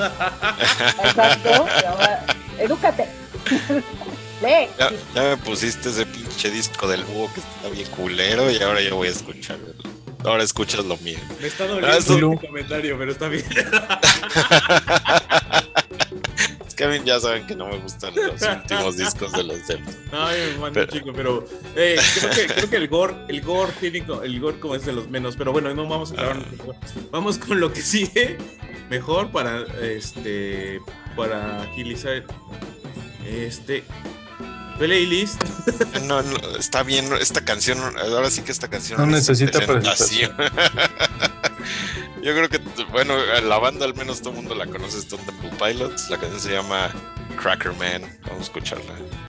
Exacto. 1.03 1.49
ahora, 1.89 2.25
edúcate. 2.57 3.05
Lee. 4.41 4.69
Ya, 4.79 4.91
ya 5.13 5.21
me 5.23 5.37
pusiste 5.37 5.89
ese 5.89 6.05
pinche 6.05 6.49
disco 6.51 6.87
del 6.87 7.03
búho 7.03 7.29
que 7.33 7.41
está 7.41 7.67
bien 7.69 7.85
culero 7.89 8.49
y 8.49 8.61
ahora 8.63 8.81
ya 8.81 8.93
voy 8.93 9.09
a 9.09 9.11
escuchar. 9.11 9.57
Ahora 10.23 10.43
escuchas 10.43 10.85
lo 10.85 10.95
mío. 10.97 11.17
Me 11.41 11.47
está 11.47 11.65
Ah, 11.65 11.67
doliendo 11.67 12.31
el 12.33 12.39
comentario, 12.39 12.97
pero 12.97 13.11
está 13.11 13.27
bien. 13.27 13.43
Es 16.79 16.87
que 16.87 16.95
a 16.95 16.97
mí 16.97 17.05
ya 17.05 17.19
saben 17.19 17.45
que 17.45 17.57
no 17.57 17.67
me 17.67 17.77
gustan 17.77 18.13
los 18.15 18.41
últimos 18.55 18.95
discos 18.95 19.33
de 19.33 19.43
los 19.43 19.67
Deftones. 19.67 19.97
Ay, 20.13 20.55
mano, 20.61 20.71
Pero- 20.73 20.87
chico, 20.89 21.11
pero 21.13 21.45
eh, 21.75 21.97
creo, 22.17 22.31
que, 22.31 22.53
creo 22.53 22.69
que 22.69 22.75
el 22.77 22.87
gore, 22.87 23.15
el 23.27 23.41
gore 23.41 23.73
tiene 23.81 24.05
el 24.23 24.39
gore 24.39 24.59
como 24.61 24.75
es 24.75 24.85
de 24.85 24.93
los 24.93 25.09
menos, 25.09 25.35
pero 25.35 25.51
bueno, 25.51 25.73
no 25.73 25.85
vamos 25.89 26.13
a 26.13 26.21
hablar. 26.21 26.45
Vamos 27.11 27.37
con 27.37 27.59
lo 27.59 27.73
que 27.73 27.81
sigue 27.81 28.37
mejor 28.89 29.29
para 29.29 29.63
este 29.81 30.79
para 31.17 31.63
agilizar 31.63 32.23
este 33.27 33.83
playlist. 34.79 35.43
No, 36.07 36.23
no, 36.23 36.37
está 36.57 36.81
bien, 36.83 37.11
esta 37.19 37.45
canción, 37.45 37.77
ahora 37.97 38.31
sí 38.31 38.41
que 38.41 38.51
esta 38.51 38.67
canción 38.69 38.99
No 38.99 39.05
necesita 39.05 39.59
presentación. 39.59 40.35
Yo 42.23 42.33
creo 42.35 42.49
que, 42.49 42.59
bueno, 42.91 43.15
la 43.17 43.59
banda 43.59 43.85
al 43.85 43.95
menos 43.95 44.21
todo 44.21 44.31
el 44.31 44.37
mundo 44.37 44.55
la 44.55 44.65
conoce, 44.65 44.97
Stone 44.99 45.23
Temple 45.23 45.51
Pilots. 45.57 46.09
La 46.09 46.17
canción 46.17 46.39
se 46.41 46.51
llama 46.51 46.91
Cracker 47.41 47.73
Man. 47.73 48.01
Vamos 48.23 48.39
a 48.39 48.43
escucharla. 48.43 49.28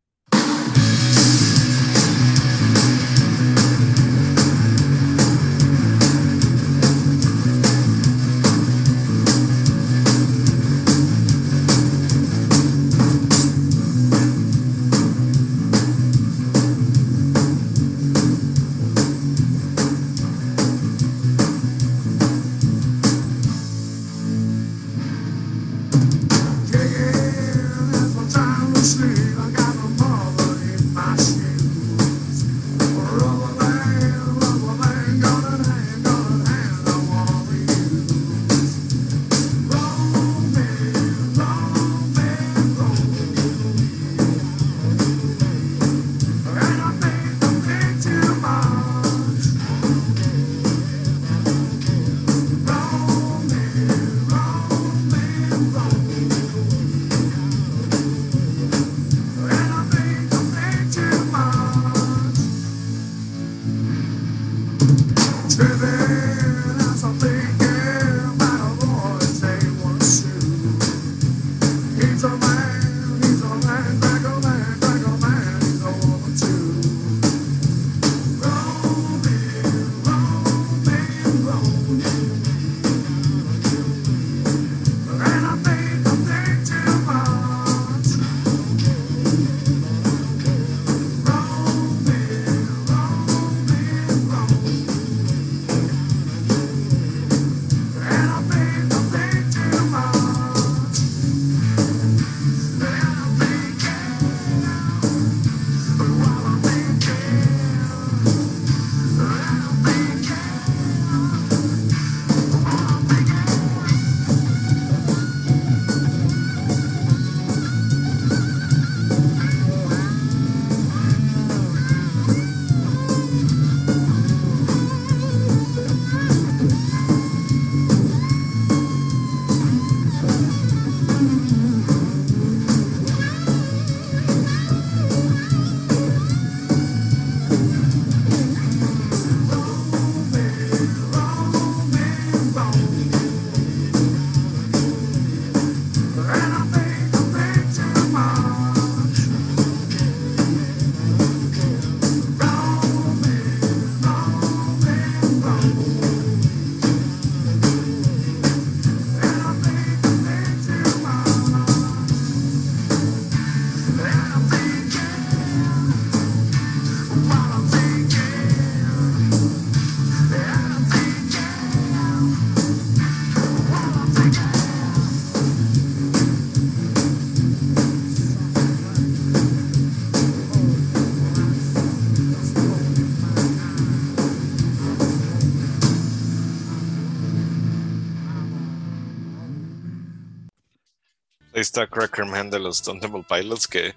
Está 191.71 191.87
Cracker 191.87 192.25
Man 192.27 192.51
de 192.51 192.59
los 192.59 192.77
Stone 192.81 193.01
Temple 193.01 193.25
Pilots, 193.29 193.67
que 193.69 193.95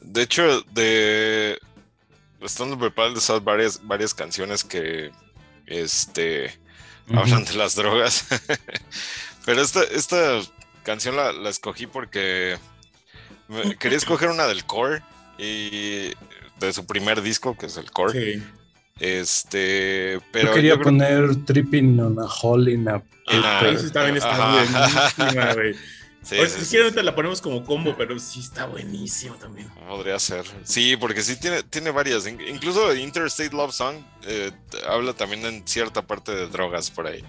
de 0.00 0.22
hecho 0.22 0.62
de 0.72 1.58
Stone 2.42 2.70
Temple 2.70 2.90
Pilots 2.92 3.28
hay 3.30 3.40
varias, 3.40 3.80
varias 3.84 4.14
canciones 4.14 4.62
que 4.64 5.10
este, 5.66 6.56
hablan 7.12 7.44
de 7.44 7.54
las 7.54 7.74
drogas. 7.74 8.26
Pero 9.44 9.60
esta, 9.62 9.82
esta 9.84 10.40
canción 10.84 11.16
la, 11.16 11.32
la 11.32 11.50
escogí 11.50 11.86
porque 11.86 12.56
me- 13.48 13.74
quería 13.76 13.98
escoger 13.98 14.28
una 14.30 14.46
del 14.46 14.64
core 14.64 15.02
y 15.38 16.12
de 16.60 16.72
su 16.72 16.86
primer 16.86 17.22
disco, 17.22 17.56
que 17.56 17.66
es 17.66 17.76
el 17.76 17.90
core. 17.90 18.36
Sí. 18.36 18.42
Este, 19.00 20.20
pero 20.30 20.48
Yo 20.48 20.54
quería 20.54 20.70
yo 20.70 20.74
creo- 20.76 20.84
poner 20.84 21.44
Tripping 21.46 21.98
on 22.00 22.18
a 22.20 22.26
Hole 22.26 22.70
in 22.72 22.86
a 22.88 23.02
Ah, 23.32 23.60
también 23.92 24.16
está 24.18 24.60
Ajá. 24.62 25.54
Sí, 26.22 26.36
Ahora, 26.36 26.50
sí, 26.50 26.60
si 26.60 26.64
sí, 26.66 27.02
la 27.02 27.14
ponemos 27.14 27.40
como 27.40 27.64
combo, 27.64 27.96
pero 27.96 28.18
sí 28.18 28.40
está 28.40 28.66
buenísimo 28.66 29.36
también. 29.36 29.68
Podría 29.88 30.18
ser. 30.18 30.44
Sí, 30.64 30.96
porque 30.96 31.22
sí 31.22 31.36
tiene, 31.36 31.62
tiene 31.62 31.90
varias. 31.90 32.26
In- 32.26 32.40
Incluso 32.46 32.94
Interstate 32.94 33.56
Love 33.56 33.72
Song 33.72 33.96
eh, 34.26 34.52
habla 34.86 35.14
también 35.14 35.44
en 35.46 35.66
cierta 35.66 36.02
parte 36.02 36.32
de 36.34 36.46
drogas 36.48 36.90
por 36.90 37.06
ahí. 37.06 37.24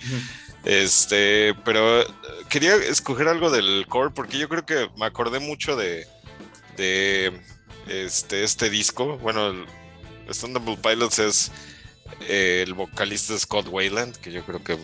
Este, 0.65 1.55
pero 1.65 2.01
eh, 2.01 2.05
quería 2.49 2.75
escoger 2.75 3.27
algo 3.27 3.49
del 3.49 3.85
core 3.87 4.11
porque 4.13 4.37
yo 4.37 4.49
creo 4.49 4.65
que 4.65 4.89
me 4.97 5.05
acordé 5.05 5.39
mucho 5.39 5.75
de, 5.75 6.05
de 6.77 7.31
este, 7.87 8.43
este 8.43 8.69
disco. 8.69 9.17
Bueno, 9.19 9.53
Temple 10.39 10.77
Pilots 10.83 11.19
es 11.19 11.51
eh, 12.27 12.63
el 12.67 12.73
vocalista 12.73 13.37
Scott 13.39 13.67
Wayland, 13.69 14.17
que 14.17 14.31
yo 14.31 14.45
creo 14.45 14.63
que 14.63 14.77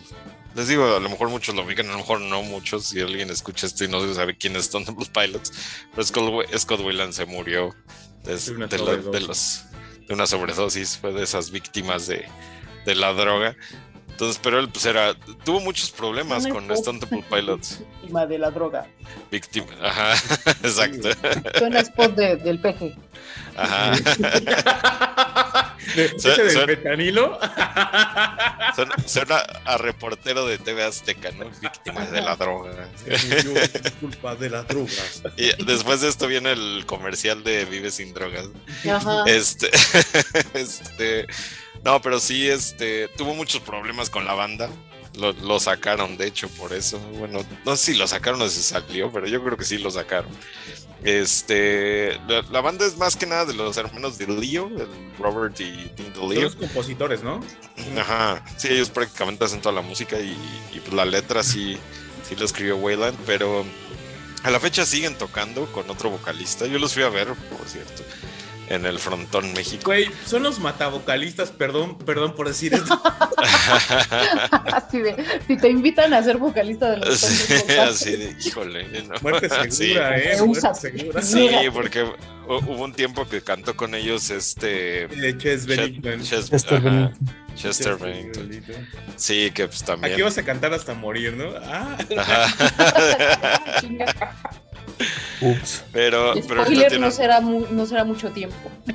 les 0.54 0.68
digo, 0.68 0.96
a 0.96 1.00
lo 1.00 1.08
mejor 1.08 1.28
muchos 1.30 1.54
lo 1.54 1.62
ubican, 1.64 1.86
a 1.88 1.92
lo 1.92 1.98
mejor 1.98 2.20
no 2.20 2.42
muchos. 2.42 2.86
Si 2.86 3.00
alguien 3.00 3.30
escucha 3.30 3.66
esto 3.66 3.84
y 3.84 3.88
no 3.88 4.12
sabe 4.14 4.36
quién 4.36 4.56
es 4.56 4.62
Stone 4.64 4.84
Temple 4.86 5.06
Pilots, 5.12 5.52
pero 5.92 6.04
Scott, 6.04 6.46
Scott 6.58 6.80
Wayland 6.80 7.12
se 7.12 7.26
murió 7.26 7.74
des- 8.24 8.46
De 8.46 8.52
una 8.54 8.66
de, 8.66 8.78
la- 8.78 8.84
de 8.96 9.02
sobredosis. 9.02 9.26
los, 9.28 9.64
de 10.08 10.14
una 10.14 10.26
sobredosis, 10.26 10.96
fue 10.98 11.12
de 11.12 11.22
esas 11.22 11.50
víctimas 11.50 12.06
de, 12.06 12.26
de 12.86 12.94
la 12.94 13.12
droga. 13.12 13.56
Entonces, 14.10 14.40
pero 14.42 14.58
él 14.58 14.68
pues 14.68 14.84
era, 14.84 15.14
tuvo 15.44 15.60
muchos 15.60 15.92
problemas 15.92 16.44
Una 16.44 16.54
con 16.54 16.66
Temple 16.98 17.24
Pilots. 17.30 17.78
Víctima 18.02 18.26
de 18.26 18.38
la 18.38 18.50
droga. 18.50 18.84
Víctima, 19.30 19.68
ajá, 19.80 20.14
exacto. 20.64 21.08
Suena 21.56 21.80
spot 21.80 22.14
de- 22.16 22.36
del 22.36 22.60
peje. 22.60 22.96
Ajá. 23.58 23.92
¿Ese 25.96 26.42
del 26.42 26.66
fentanilo? 26.66 27.38
Suena, 28.74 28.94
suena 29.06 29.36
a 29.64 29.78
reportero 29.78 30.46
de 30.46 30.58
TV 30.58 30.84
Azteca, 30.84 31.30
¿no? 31.32 31.50
Víctima 31.60 32.04
de 32.06 32.20
la 32.20 32.36
droga. 32.36 32.88
Culpa 34.00 34.36
de 34.36 34.50
las 34.50 34.66
drogas. 34.68 35.22
Y 35.36 35.64
después 35.64 36.00
de 36.00 36.08
esto 36.08 36.26
viene 36.26 36.52
el 36.52 36.84
comercial 36.86 37.42
de 37.42 37.64
Vive 37.64 37.90
sin 37.90 38.14
drogas. 38.14 38.48
Ajá. 38.88 39.24
Este, 39.26 39.70
este, 40.54 41.26
no, 41.84 42.00
pero 42.00 42.20
sí, 42.20 42.48
este, 42.48 43.08
tuvo 43.16 43.34
muchos 43.34 43.60
problemas 43.62 44.10
con 44.10 44.24
la 44.24 44.34
banda. 44.34 44.70
Lo, 45.14 45.32
lo 45.32 45.58
sacaron, 45.58 46.16
de 46.16 46.26
hecho, 46.28 46.48
por 46.50 46.72
eso. 46.72 46.98
Bueno, 47.18 47.44
no 47.64 47.76
sé 47.76 47.92
si 47.92 47.98
lo 47.98 48.06
sacaron 48.06 48.40
o 48.42 48.48
si 48.48 48.62
salió, 48.62 49.10
pero 49.10 49.26
yo 49.26 49.42
creo 49.42 49.56
que 49.56 49.64
sí 49.64 49.78
lo 49.78 49.90
sacaron. 49.90 50.30
Este, 51.04 52.18
la, 52.26 52.42
la 52.50 52.60
banda 52.60 52.84
es 52.84 52.96
más 52.96 53.16
que 53.16 53.26
nada 53.26 53.44
de 53.44 53.54
los 53.54 53.76
hermanos 53.76 54.18
de 54.18 54.26
Leo, 54.26 54.70
Robert 55.18 55.58
y 55.60 55.90
Son 56.14 56.28
DeLeo. 56.28 56.42
los 56.42 56.56
compositores, 56.56 57.22
¿no? 57.22 57.40
Ajá, 57.98 58.44
sí, 58.56 58.68
ellos 58.68 58.90
prácticamente 58.90 59.44
hacen 59.44 59.60
toda 59.60 59.74
la 59.74 59.82
música 59.82 60.18
y, 60.20 60.36
y, 60.72 60.80
pues 60.80 60.92
la 60.92 61.04
letra 61.04 61.42
sí, 61.42 61.78
sí 62.28 62.34
lo 62.36 62.44
escribió 62.44 62.76
Wayland, 62.76 63.16
pero 63.26 63.64
a 64.42 64.50
la 64.50 64.60
fecha 64.60 64.84
siguen 64.84 65.14
tocando 65.16 65.70
con 65.72 65.88
otro 65.88 66.10
vocalista. 66.10 66.66
Yo 66.66 66.78
los 66.78 66.94
fui 66.94 67.02
a 67.04 67.08
ver, 67.08 67.28
por 67.28 67.66
cierto, 67.68 68.02
en 68.70 68.86
el 68.86 68.98
Frontón 68.98 69.52
México. 69.52 69.82
Güey, 69.86 70.06
son 70.26 70.42
los 70.42 70.58
matavocalistas, 70.60 71.50
perdón, 71.50 71.96
perdón 71.98 72.34
por 72.34 72.48
decir 72.48 72.74
esto. 72.74 73.00
Así 74.72 74.98
de, 75.00 75.16
si 75.46 75.56
te 75.56 75.68
invitan 75.68 76.12
a 76.14 76.22
ser 76.22 76.38
vocalista 76.38 76.90
de 76.90 76.96
los 76.98 77.18
Sí, 77.18 77.54
así 77.78 78.16
de, 78.16 78.36
híjole. 78.44 79.02
no. 79.02 79.14
Muerte 79.22 79.48
segura, 79.48 79.70
Sí. 79.70 79.92
¿eh? 79.92 80.36
Muerte 80.44 80.74
segura. 80.74 81.22
Sí, 81.22 81.48
porque 81.72 82.04
hu- 82.04 82.14
hubo 82.46 82.84
un 82.84 82.92
tiempo 82.92 83.26
que 83.28 83.40
cantó 83.42 83.76
con 83.76 83.94
ellos 83.94 84.30
este 84.30 85.08
Ches 85.38 85.66
Bennington. 85.66 86.20
Ches- 86.22 86.50
Chester 87.58 87.96
Bennington. 87.96 88.50
Sí, 89.16 89.50
que 89.50 89.66
pues 89.68 89.82
también. 89.84 90.12
Aquí 90.12 90.22
vas 90.22 90.38
a 90.38 90.44
cantar 90.44 90.72
hasta 90.72 90.94
morir, 90.94 91.34
¿no? 91.34 91.50
Ah. 91.62 91.98
Ups. 95.40 95.84
pero, 95.92 96.34
pero 96.48 96.64
tienen- 96.64 97.00
no 97.00 97.10
será, 97.12 97.40
mu- 97.40 97.66
no 97.70 97.86
será 97.86 98.04
mucho 98.04 98.30
tiempo. 98.30 98.70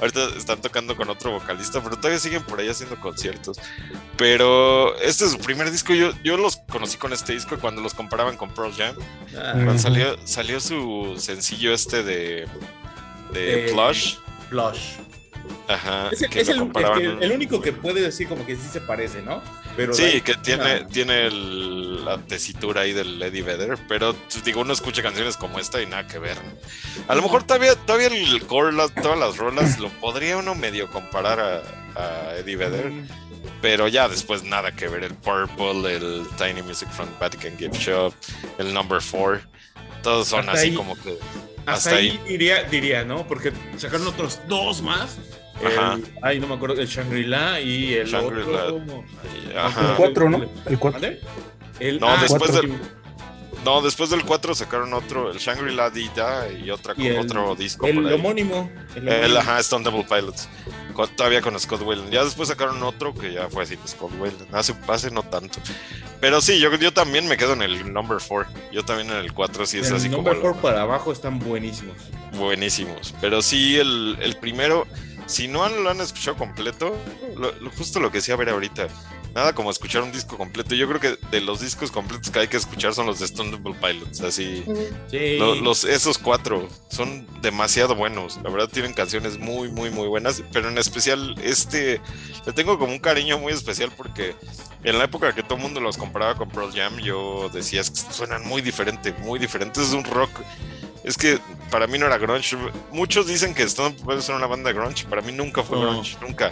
Ahorita 0.00 0.28
están 0.36 0.60
tocando 0.60 0.96
con 0.96 1.08
otro 1.10 1.32
vocalista, 1.32 1.82
pero 1.82 1.96
todavía 1.96 2.20
siguen 2.20 2.42
por 2.44 2.60
ahí 2.60 2.68
haciendo 2.68 3.00
conciertos. 3.00 3.58
Pero 4.16 4.96
este 4.98 5.24
es 5.24 5.32
su 5.32 5.38
primer 5.38 5.70
disco. 5.72 5.92
Yo, 5.94 6.12
yo 6.22 6.36
los 6.36 6.58
conocí 6.68 6.96
con 6.98 7.12
este 7.12 7.32
disco 7.32 7.58
cuando 7.58 7.82
los 7.82 7.94
comparaban 7.94 8.36
con 8.36 8.54
Pearl 8.54 8.72
Jam. 8.74 8.94
ah, 9.36 9.52
Cuando 9.54 9.76
salió, 9.78 10.16
salió 10.24 10.60
su 10.60 11.16
sencillo 11.18 11.72
este 11.74 12.04
de, 12.04 12.46
de 13.32 13.66
Eh, 13.66 13.70
Plush. 13.72 14.16
Blush. 14.50 14.92
Ajá. 15.68 16.08
Es, 16.10 16.22
el, 16.22 16.36
es 16.36 16.48
único 17.32 17.60
que 17.60 17.72
puede 17.72 18.00
decir 18.00 18.26
como 18.28 18.46
que 18.46 18.56
sí 18.56 18.68
se 18.72 18.80
parece, 18.80 19.22
¿no? 19.22 19.42
Pero 19.76 19.92
Sí, 19.92 20.20
que 20.22 20.34
tiene, 20.34 20.84
tiene 20.86 21.30
la 21.30 22.18
tesitura 22.18 22.80
ahí 22.82 22.92
del 22.92 23.20
Eddie 23.22 23.42
Vedder, 23.42 23.78
pero 23.88 24.14
pues, 24.14 24.42
digo, 24.44 24.62
uno 24.62 24.72
escucha 24.72 25.02
canciones 25.02 25.36
como 25.36 25.58
esta 25.58 25.80
y 25.82 25.86
nada 25.86 26.06
que 26.06 26.18
ver. 26.18 26.36
A 27.06 27.14
lo 27.14 27.22
mejor 27.22 27.44
todavía, 27.44 27.74
todavía 27.76 28.08
el 28.08 28.46
core, 28.46 28.72
la- 28.72 28.88
todas 28.88 29.18
las 29.18 29.36
rolas, 29.36 29.78
lo 29.78 29.88
podría 30.00 30.36
uno 30.38 30.54
medio 30.54 30.88
comparar 30.90 31.38
a, 31.38 31.62
a 32.30 32.36
Eddie 32.38 32.56
Vedder, 32.56 32.92
pero 33.60 33.88
ya 33.88 34.08
después 34.08 34.42
nada 34.44 34.72
que 34.72 34.88
ver. 34.88 35.04
El 35.04 35.14
Purple, 35.14 35.94
el 35.96 36.26
Tiny 36.38 36.62
Music 36.62 36.88
from 36.90 37.08
Vatican 37.20 37.56
Gift 37.58 37.74
Shop, 37.76 38.14
el 38.58 38.72
Number 38.72 39.00
4, 39.10 39.40
todos 40.02 40.28
son 40.28 40.40
Hasta 40.40 40.52
así 40.52 40.68
ahí. 40.70 40.74
como 40.74 40.96
que... 41.00 41.18
Hasta, 41.66 41.90
hasta 41.90 41.96
ahí, 41.96 42.08
ahí. 42.10 42.20
Diría, 42.26 42.62
diría, 42.64 43.04
¿no? 43.04 43.26
Porque 43.26 43.52
sacaron 43.76 44.06
otros 44.06 44.40
dos 44.48 44.80
más. 44.80 45.18
Ajá. 45.66 45.94
El- 45.94 46.04
ay, 46.22 46.40
no 46.40 46.46
me 46.46 46.54
acuerdo, 46.54 46.80
el 46.80 46.86
Shangri-La 46.86 47.60
y 47.60 47.94
el 47.94 48.06
Shangri-La. 48.06 48.64
otro. 48.66 49.04
Ajá. 49.56 49.90
El 49.90 49.96
4, 49.96 50.30
¿no? 50.30 50.44
El 50.66 50.78
4. 50.78 51.00
¿Vale? 51.00 51.20
El, 51.80 52.00
No, 52.00 52.08
ah, 52.08 52.18
después 52.20 52.50
cuatro. 52.50 52.60
del- 52.68 52.78
No, 53.64 53.82
después 53.82 54.08
del 54.10 54.24
4 54.24 54.54
sacaron 54.54 54.92
otro, 54.94 55.30
el 55.32 55.38
Shangri-La 55.38 55.90
Dita 55.90 56.46
y 56.50 56.70
otra, 56.70 56.94
Y 56.96 57.08
el- 57.08 57.18
otro 57.18 57.54
disco 57.56 57.86
El 57.86 57.96
por 57.96 58.06
ahí. 58.06 58.14
homónimo. 58.14 58.70
El, 58.94 59.08
El, 59.08 59.36
ajá, 59.36 59.58
Stone 59.60 59.84
Temple 59.84 60.06
Pilots. 60.08 60.48
Con- 60.94 61.08
todavía 61.10 61.40
con 61.42 61.58
Scott 61.60 61.82
Wayland. 61.82 62.10
Ya 62.10 62.24
después 62.24 62.48
sacaron 62.48 62.82
otro 62.82 63.14
que 63.14 63.32
ya 63.32 63.48
fue 63.48 63.62
así 63.64 63.76
de 63.76 63.86
Scott 63.86 64.12
Wayland. 64.18 64.52
Hace, 64.54 64.74
hace 64.88 65.10
no 65.12 65.22
tanto. 65.22 65.60
Pero 66.20 66.40
sí, 66.40 66.58
yo, 66.58 66.74
yo 66.76 66.92
también 66.92 67.28
me 67.28 67.36
quedo 67.36 67.52
en 67.52 67.62
el 67.62 67.92
number 67.92 68.18
4. 68.26 68.52
Yo 68.72 68.84
también 68.84 69.10
en 69.10 69.18
el 69.18 69.32
4 69.32 69.64
sí 69.66 69.78
es 69.78 69.88
el 69.90 69.96
así 69.96 70.06
como 70.08 70.22
number 70.22 70.36
lo- 70.36 70.40
four 70.42 70.56
para 70.56 70.82
abajo 70.82 71.12
están 71.12 71.38
buenísimos. 71.38 71.96
buenísimos. 72.36 73.14
Pero 73.20 73.42
sí, 73.42 73.76
el, 73.78 74.16
el 74.20 74.36
primero, 74.36 74.86
si 75.28 75.46
no 75.46 75.68
lo 75.68 75.88
han 75.90 76.00
escuchado 76.00 76.36
completo, 76.36 76.96
lo- 77.36 77.52
justo 77.70 78.00
lo 78.00 78.10
que 78.10 78.18
decía 78.18 78.34
ver 78.36 78.48
ahorita. 78.50 78.88
Nada 79.34 79.54
como 79.54 79.70
escuchar 79.70 80.02
un 80.02 80.10
disco 80.10 80.36
completo. 80.36 80.74
Yo 80.74 80.88
creo 80.88 81.00
que 81.00 81.18
de 81.30 81.40
los 81.40 81.60
discos 81.60 81.90
completos 81.90 82.30
que 82.30 82.38
hay 82.40 82.48
que 82.48 82.56
escuchar 82.56 82.94
son 82.94 83.06
los 83.06 83.18
de 83.18 83.26
Stone 83.26 83.50
Temple 83.50 83.74
Pilots. 83.80 84.20
Así. 84.22 84.64
Sí. 85.10 85.36
Lo- 85.38 85.54
los, 85.54 85.84
esos 85.84 86.18
cuatro 86.18 86.68
son 86.88 87.26
demasiado 87.40 87.94
buenos. 87.94 88.38
La 88.42 88.50
verdad 88.50 88.68
tienen 88.68 88.94
canciones 88.94 89.38
muy, 89.38 89.68
muy, 89.70 89.90
muy 89.90 90.08
buenas. 90.08 90.42
Pero 90.52 90.68
en 90.68 90.78
especial 90.78 91.34
este, 91.42 92.00
le 92.46 92.52
tengo 92.52 92.78
como 92.78 92.92
un 92.92 92.98
cariño 92.98 93.38
muy 93.38 93.52
especial 93.52 93.92
porque 93.96 94.34
en 94.82 94.98
la 94.98 95.04
época 95.04 95.34
que 95.34 95.42
todo 95.42 95.56
el 95.56 95.62
mundo 95.62 95.80
los 95.80 95.96
comparaba 95.96 96.34
con 96.34 96.48
Pearl 96.48 96.72
Jam, 96.74 96.98
yo 96.98 97.48
decía 97.52 97.80
es 97.80 97.90
que 97.90 98.12
suenan 98.12 98.44
muy 98.46 98.62
diferente, 98.62 99.12
muy 99.20 99.38
diferente. 99.38 99.80
Es 99.82 99.92
un 99.92 100.04
rock. 100.04 100.30
Es 101.04 101.16
que 101.16 101.38
para 101.70 101.86
mí 101.86 101.96
no 101.98 102.06
era 102.06 102.18
grunge. 102.18 102.56
Muchos 102.90 103.26
dicen 103.26 103.54
que 103.54 103.62
Stone 103.64 103.90
Temple 103.90 104.06
Pilots 104.06 104.28
era 104.28 104.36
una 104.38 104.46
banda 104.46 104.72
de 104.72 104.78
grunge. 104.78 105.06
Para 105.06 105.22
mí 105.22 105.32
nunca 105.32 105.62
fue 105.62 105.78
No. 105.78 105.90
grunge, 105.92 106.16
nunca. 106.20 106.50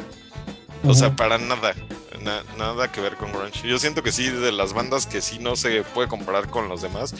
O 0.84 0.94
sea, 0.94 1.14
para 1.16 1.38
nada. 1.38 1.74
Na- 2.22 2.42
nada 2.58 2.90
que 2.90 3.00
ver 3.00 3.14
con 3.16 3.30
grunge. 3.32 3.68
Yo 3.68 3.78
siento 3.78 4.02
que 4.02 4.10
sí, 4.10 4.28
de 4.28 4.50
las 4.50 4.72
bandas 4.72 5.06
que 5.06 5.20
sí 5.20 5.38
no 5.38 5.54
se 5.54 5.82
puede 5.82 6.08
comparar 6.08 6.48
con 6.48 6.68
los 6.68 6.82
demás. 6.82 7.14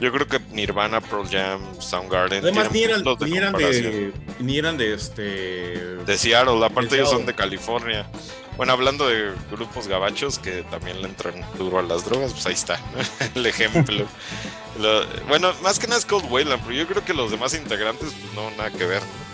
Yo 0.00 0.10
creo 0.10 0.26
que 0.26 0.40
Nirvana, 0.50 1.00
Pearl 1.00 1.28
Jam, 1.28 1.60
Soundgarden. 1.80 2.42
Además, 2.42 2.72
ni 2.72 2.82
eran, 2.82 3.02
puntos 3.04 3.28
ni 3.28 3.36
eran 3.36 3.52
de. 3.52 4.12
Ni 4.40 4.58
eran 4.58 4.76
de 4.78 4.94
este. 4.94 5.22
De 5.22 6.18
Seattle, 6.18 6.64
aparte 6.64 6.90
De 6.90 6.96
ellos 6.96 7.10
son 7.10 7.26
de 7.26 7.34
California. 7.34 8.08
Bueno, 8.56 8.72
hablando 8.72 9.06
de 9.06 9.32
grupos 9.52 9.86
gabachos 9.86 10.38
que 10.40 10.64
también 10.64 11.00
le 11.02 11.08
entran 11.08 11.34
duro 11.56 11.78
a 11.78 11.82
las 11.82 12.04
drogas, 12.04 12.32
pues 12.32 12.46
ahí 12.46 12.54
está 12.54 12.80
el 13.36 13.46
ejemplo. 13.46 14.04
Lo- 14.80 15.04
bueno, 15.28 15.52
más 15.62 15.78
que 15.78 15.86
nada 15.86 15.98
es 16.00 16.06
Cold 16.06 16.24
Wayland, 16.30 16.62
pero 16.64 16.74
yo 16.74 16.86
creo 16.88 17.04
que 17.04 17.14
los 17.14 17.30
demás 17.30 17.54
integrantes, 17.54 18.08
pues 18.20 18.34
no, 18.34 18.50
nada 18.52 18.70
que 18.72 18.84
ver. 18.86 19.02
¿no? 19.02 19.28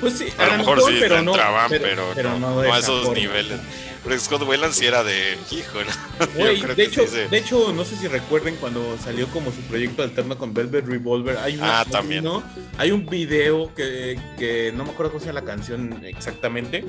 Pues 0.00 0.14
sí, 0.18 0.28
A 0.38 0.46
lo 0.46 0.58
mejor 0.58 0.80
sí 0.82 0.96
pero 1.00 1.22
no, 1.22 1.32
entraban, 1.32 1.70
pero, 1.70 2.14
no, 2.22 2.38
no 2.38 2.62
no 2.64 2.72
a 2.72 2.78
esos 2.78 3.04
forma. 3.06 3.20
niveles. 3.20 3.58
Pero 4.04 4.20
Scott 4.20 4.42
Wayland 4.42 4.72
sí 4.72 4.86
era 4.86 5.02
de 5.02 5.36
hijo, 5.50 5.78
¿no? 5.84 6.26
Creo 6.34 6.74
de, 6.74 6.84
hecho, 6.84 7.06
sí 7.06 7.16
de 7.30 7.38
hecho, 7.38 7.72
no 7.72 7.84
sé 7.84 7.96
si 7.96 8.06
recuerden 8.06 8.56
cuando 8.56 8.96
salió 9.02 9.26
como 9.28 9.50
su 9.50 9.60
proyecto 9.62 10.02
alterno 10.04 10.38
con 10.38 10.54
Velvet 10.54 10.86
Revolver. 10.86 11.36
Hay 11.38 11.56
un, 11.56 11.64
Ah, 11.64 11.84
también. 11.90 12.22
¿no? 12.24 12.42
Hay 12.78 12.92
un 12.92 13.06
video 13.06 13.74
que, 13.74 14.18
que 14.38 14.72
no 14.74 14.84
me 14.84 14.90
acuerdo 14.92 15.10
cómo 15.12 15.20
se 15.20 15.26
llama 15.26 15.40
la 15.40 15.46
canción 15.46 16.00
exactamente. 16.04 16.84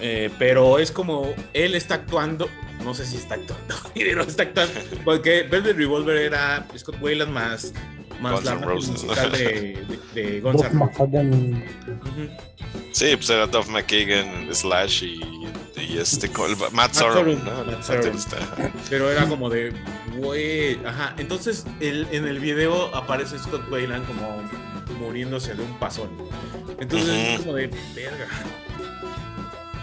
eh, 0.00 0.30
pero 0.38 0.78
es 0.78 0.92
como 0.92 1.34
él 1.54 1.74
está 1.74 1.94
actuando. 1.96 2.48
No 2.84 2.94
sé 2.94 3.04
si 3.06 3.16
está 3.16 3.34
actuando, 3.34 3.74
pero 3.94 4.22
está 4.22 4.42
actuando. 4.44 4.74
Porque 5.04 5.42
Velvet 5.42 5.76
Revolver 5.76 6.16
era 6.16 6.66
Scott 6.78 6.96
Wayland 7.00 7.32
más, 7.32 7.72
más 8.20 8.32
Guns 8.32 8.44
la 8.44 8.54
musical 8.56 9.32
de, 9.32 9.38
de, 10.14 10.22
de 10.22 10.40
Guns 10.40 10.62
N' 10.62 10.88
Roses. 10.88 11.64
Sí, 12.92 13.16
pues 13.16 13.30
era 13.30 13.46
Duff 13.46 13.68
McKagan, 13.68 14.48
Slash 14.54 15.04
y, 15.04 15.20
y 15.80 15.98
este 15.98 16.26
el- 16.26 16.56
Matt 16.72 16.94
Sorum, 16.94 17.14
Sorum, 17.14 17.44
¿no? 17.44 17.64
Matt 17.64 17.76
El 17.78 17.82
Sorum. 17.84 18.02
baterista. 18.02 18.36
Pero 18.88 19.10
era 19.10 19.26
como 19.26 19.48
de, 19.48 19.72
güey, 20.16 20.84
ajá. 20.84 21.14
Entonces, 21.18 21.66
el- 21.80 22.06
en 22.12 22.26
el 22.26 22.40
video 22.40 22.94
aparece 22.94 23.38
Scott 23.38 23.62
Wayland 23.70 24.06
como 24.06 24.42
muriéndose 24.98 25.54
de 25.54 25.62
un 25.62 25.78
pasón. 25.78 26.10
Entonces, 26.78 27.08
es 27.10 27.40
como 27.40 27.54
de, 27.54 27.68
verga. 27.94 28.26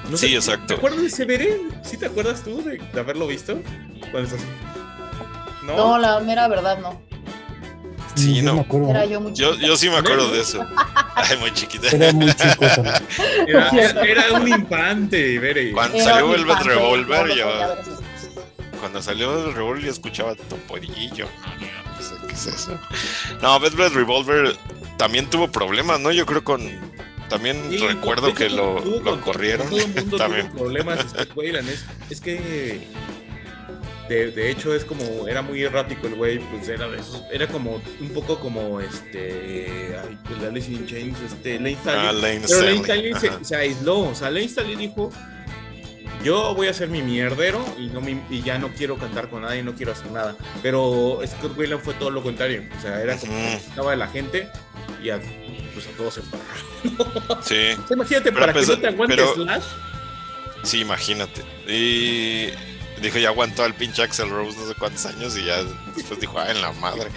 No 0.10 0.16
Sí, 0.18 0.30
sé, 0.30 0.36
exacto. 0.36 0.68
¿Te 0.68 0.74
acuerdas 0.76 1.02
de 1.02 1.08
ese 1.08 1.26
Beren? 1.26 1.72
¿Sí 1.84 1.98
te 1.98 2.06
acuerdas 2.06 2.42
tú 2.44 2.62
de, 2.64 2.78
de 2.78 3.00
haberlo 3.00 3.28
visto? 3.28 3.60
Cuando 4.12 4.20
estás 4.22 4.40
así. 4.40 4.48
¿No? 5.66 5.76
No, 5.76 5.98
la 5.98 6.20
mera 6.22 6.48
verdad 6.48 6.78
no. 6.80 7.02
Sí, 8.18 8.36
Yo 8.38 8.44
no. 8.44 8.54
me 8.56 8.62
acuerdo. 8.62 8.90
Era 8.90 9.06
yo 9.06 9.22
muy 9.22 9.34
Yo, 9.34 9.52
chiquita. 9.52 9.68
yo 9.68 9.78
sí 9.78 9.90
me 9.90 9.96
acuerdo 9.98 10.32
de 10.32 10.42
eso. 10.42 10.66
Ay, 11.16 11.38
muy 11.38 11.54
chiquita. 11.54 11.88
Era 11.90 12.12
muy 12.14 12.34
chico. 12.34 12.66
Era, 13.48 13.70
era- 14.06 14.34
un 14.34 14.48
infante, 14.48 15.40
Beren. 15.40 15.74
Cuando 15.74 15.96
Era 15.98 16.04
salió 16.06 16.38
infante, 16.38 16.64
Revolver, 16.70 17.36
yo, 17.36 17.48
cuando 18.80 19.02
salió 19.02 19.48
el 19.48 19.54
Revolver 19.54 19.84
yo 19.86 19.92
escuchaba 19.92 20.36
Toporillo. 20.36 21.28
No 21.98 22.02
sé 22.04 22.16
qué 22.28 22.34
es 22.34 22.46
eso. 22.48 22.80
No, 23.42 23.60
Velvet 23.60 23.94
Revolver 23.94 24.56
también 24.98 25.30
tuvo 25.30 25.52
problemas, 25.52 26.00
¿no? 26.00 26.12
Yo 26.12 26.26
creo 26.26 26.44
con... 26.44 26.62
También 27.30 27.62
Sí, 27.70 27.78
recuerdo 27.80 28.34
que 28.34 28.50
lo, 28.50 28.80
lo 28.80 29.20
corrieron. 29.20 29.68
Todo 29.70 29.80
el 29.80 29.88
mundo 29.94 30.18
También. 30.18 30.50
tuvo 30.50 30.60
problemas. 30.64 31.00
Es, 31.20 31.86
es 32.10 32.22
que 32.22 32.88
de, 34.10 34.32
de 34.32 34.52
hecho 34.52 34.74
es 34.74 34.86
como 34.86 35.28
era 35.28 35.42
muy 35.42 35.62
errático 35.64 36.08
el 36.08 36.16
güey, 36.16 36.40
pues 36.40 36.68
era 36.70 36.88
era 37.32 37.48
como 37.48 37.82
un 38.00 38.10
poco 38.10 38.40
como 38.40 38.80
este 38.82 39.96
el 39.98 40.40
de 40.42 40.48
Alice 40.48 40.72
in 40.72 40.86
Chains, 40.86 41.18
este 41.22 41.56
Lane 41.56 41.76
Staley. 41.76 42.08
Ah, 42.08 42.12
Lane 42.14 42.42
Pero 42.48 42.62
Lane 42.62 42.84
Staley, 42.84 43.14
se, 43.16 43.32
se 43.46 43.56
aisló, 43.56 44.00
o 44.00 44.16
sea, 44.16 44.30
Lane 44.32 44.48
Staley 44.48 44.76
dijo 44.76 45.12
yo 46.24 46.56
voy 46.56 46.68
a 46.68 46.72
hacer 46.72 46.88
mi 46.90 47.02
mierdero 47.04 47.64
y, 47.78 47.88
no 47.88 48.02
me- 48.02 48.24
y 48.30 48.42
ya 48.42 48.58
no 48.58 48.70
quiero 48.70 48.98
cantar 48.98 49.30
con 49.30 49.44
nadie, 49.44 49.62
no 49.62 49.74
quiero 49.76 49.92
hacer 49.92 50.12
nada. 50.12 50.36
Pero 50.64 51.20
Scott 51.26 51.56
Wayland 51.58 51.82
fue 51.84 51.94
todo 51.94 52.10
lo 52.10 52.24
contrario. 52.24 52.64
O 52.78 52.82
sea, 52.82 53.02
era 53.02 53.16
como 53.18 53.32
estaba 53.38 53.92
de 53.92 53.98
la 53.98 54.08
gente 54.08 54.50
y 55.04 55.12
a, 55.12 55.20
pues 55.74 55.86
a 55.88 55.92
todos 55.96 56.16
se 56.16 56.22
pararon. 56.22 57.42
Sí, 57.44 57.56
imagínate, 57.92 58.32
Pero 58.32 58.40
para 58.40 58.54
pues, 58.54 58.66
que 58.66 58.76
no 58.76 58.82
te 58.82 58.88
aguante 58.88 59.16
pero- 59.16 59.34
Slash. 59.36 59.64
sí, 60.64 60.80
imagínate. 60.82 61.42
Y 61.68 62.50
dijo, 63.02 63.18
ya 63.20 63.30
aguantó 63.30 63.64
al 63.64 63.74
pinche 63.74 64.02
Axel 64.04 64.30
Rose 64.30 64.58
no 64.58 64.68
sé 64.68 64.76
cuántos 64.76 65.06
años 65.06 65.38
y 65.38 65.46
ya 65.46 65.64
después 65.96 66.20
dijo, 66.20 66.38
ah, 66.40 66.50
en 66.52 66.62
la 66.62 66.72
madre. 66.74 67.10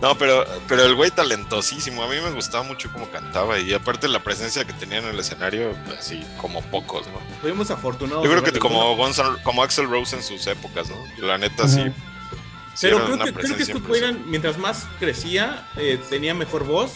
No, 0.00 0.16
pero, 0.16 0.44
pero 0.68 0.84
el 0.84 0.94
güey 0.94 1.10
talentosísimo. 1.10 2.02
A 2.04 2.08
mí 2.08 2.16
me 2.22 2.30
gustaba 2.30 2.62
mucho 2.62 2.90
cómo 2.92 3.08
cantaba 3.10 3.58
y 3.58 3.72
aparte 3.72 4.06
la 4.08 4.20
presencia 4.22 4.64
que 4.64 4.72
tenía 4.72 4.98
en 4.98 5.06
el 5.06 5.18
escenario, 5.18 5.76
así 5.98 6.24
como 6.40 6.62
pocos, 6.62 7.06
¿no? 7.08 7.20
Fuimos 7.40 7.70
afortunados. 7.70 8.24
Yo 8.24 8.30
creo 8.30 8.42
que 8.42 8.58
como, 8.58 8.94
N'- 9.06 9.42
como 9.42 9.62
Axel 9.62 9.88
Rose 9.88 10.16
en 10.16 10.22
sus 10.22 10.46
épocas, 10.46 10.88
¿no? 10.88 10.96
La 11.26 11.36
neta 11.38 11.66
sí. 11.66 11.84
Pero 12.80 12.98
creo 13.06 13.18
que, 13.24 13.32
creo 13.32 13.56
que 13.56 13.90
Wayland, 13.90 14.26
mientras 14.26 14.56
más 14.56 14.86
crecía, 15.00 15.66
eh, 15.76 15.98
tenía 16.08 16.32
mejor 16.34 16.64
voz. 16.64 16.92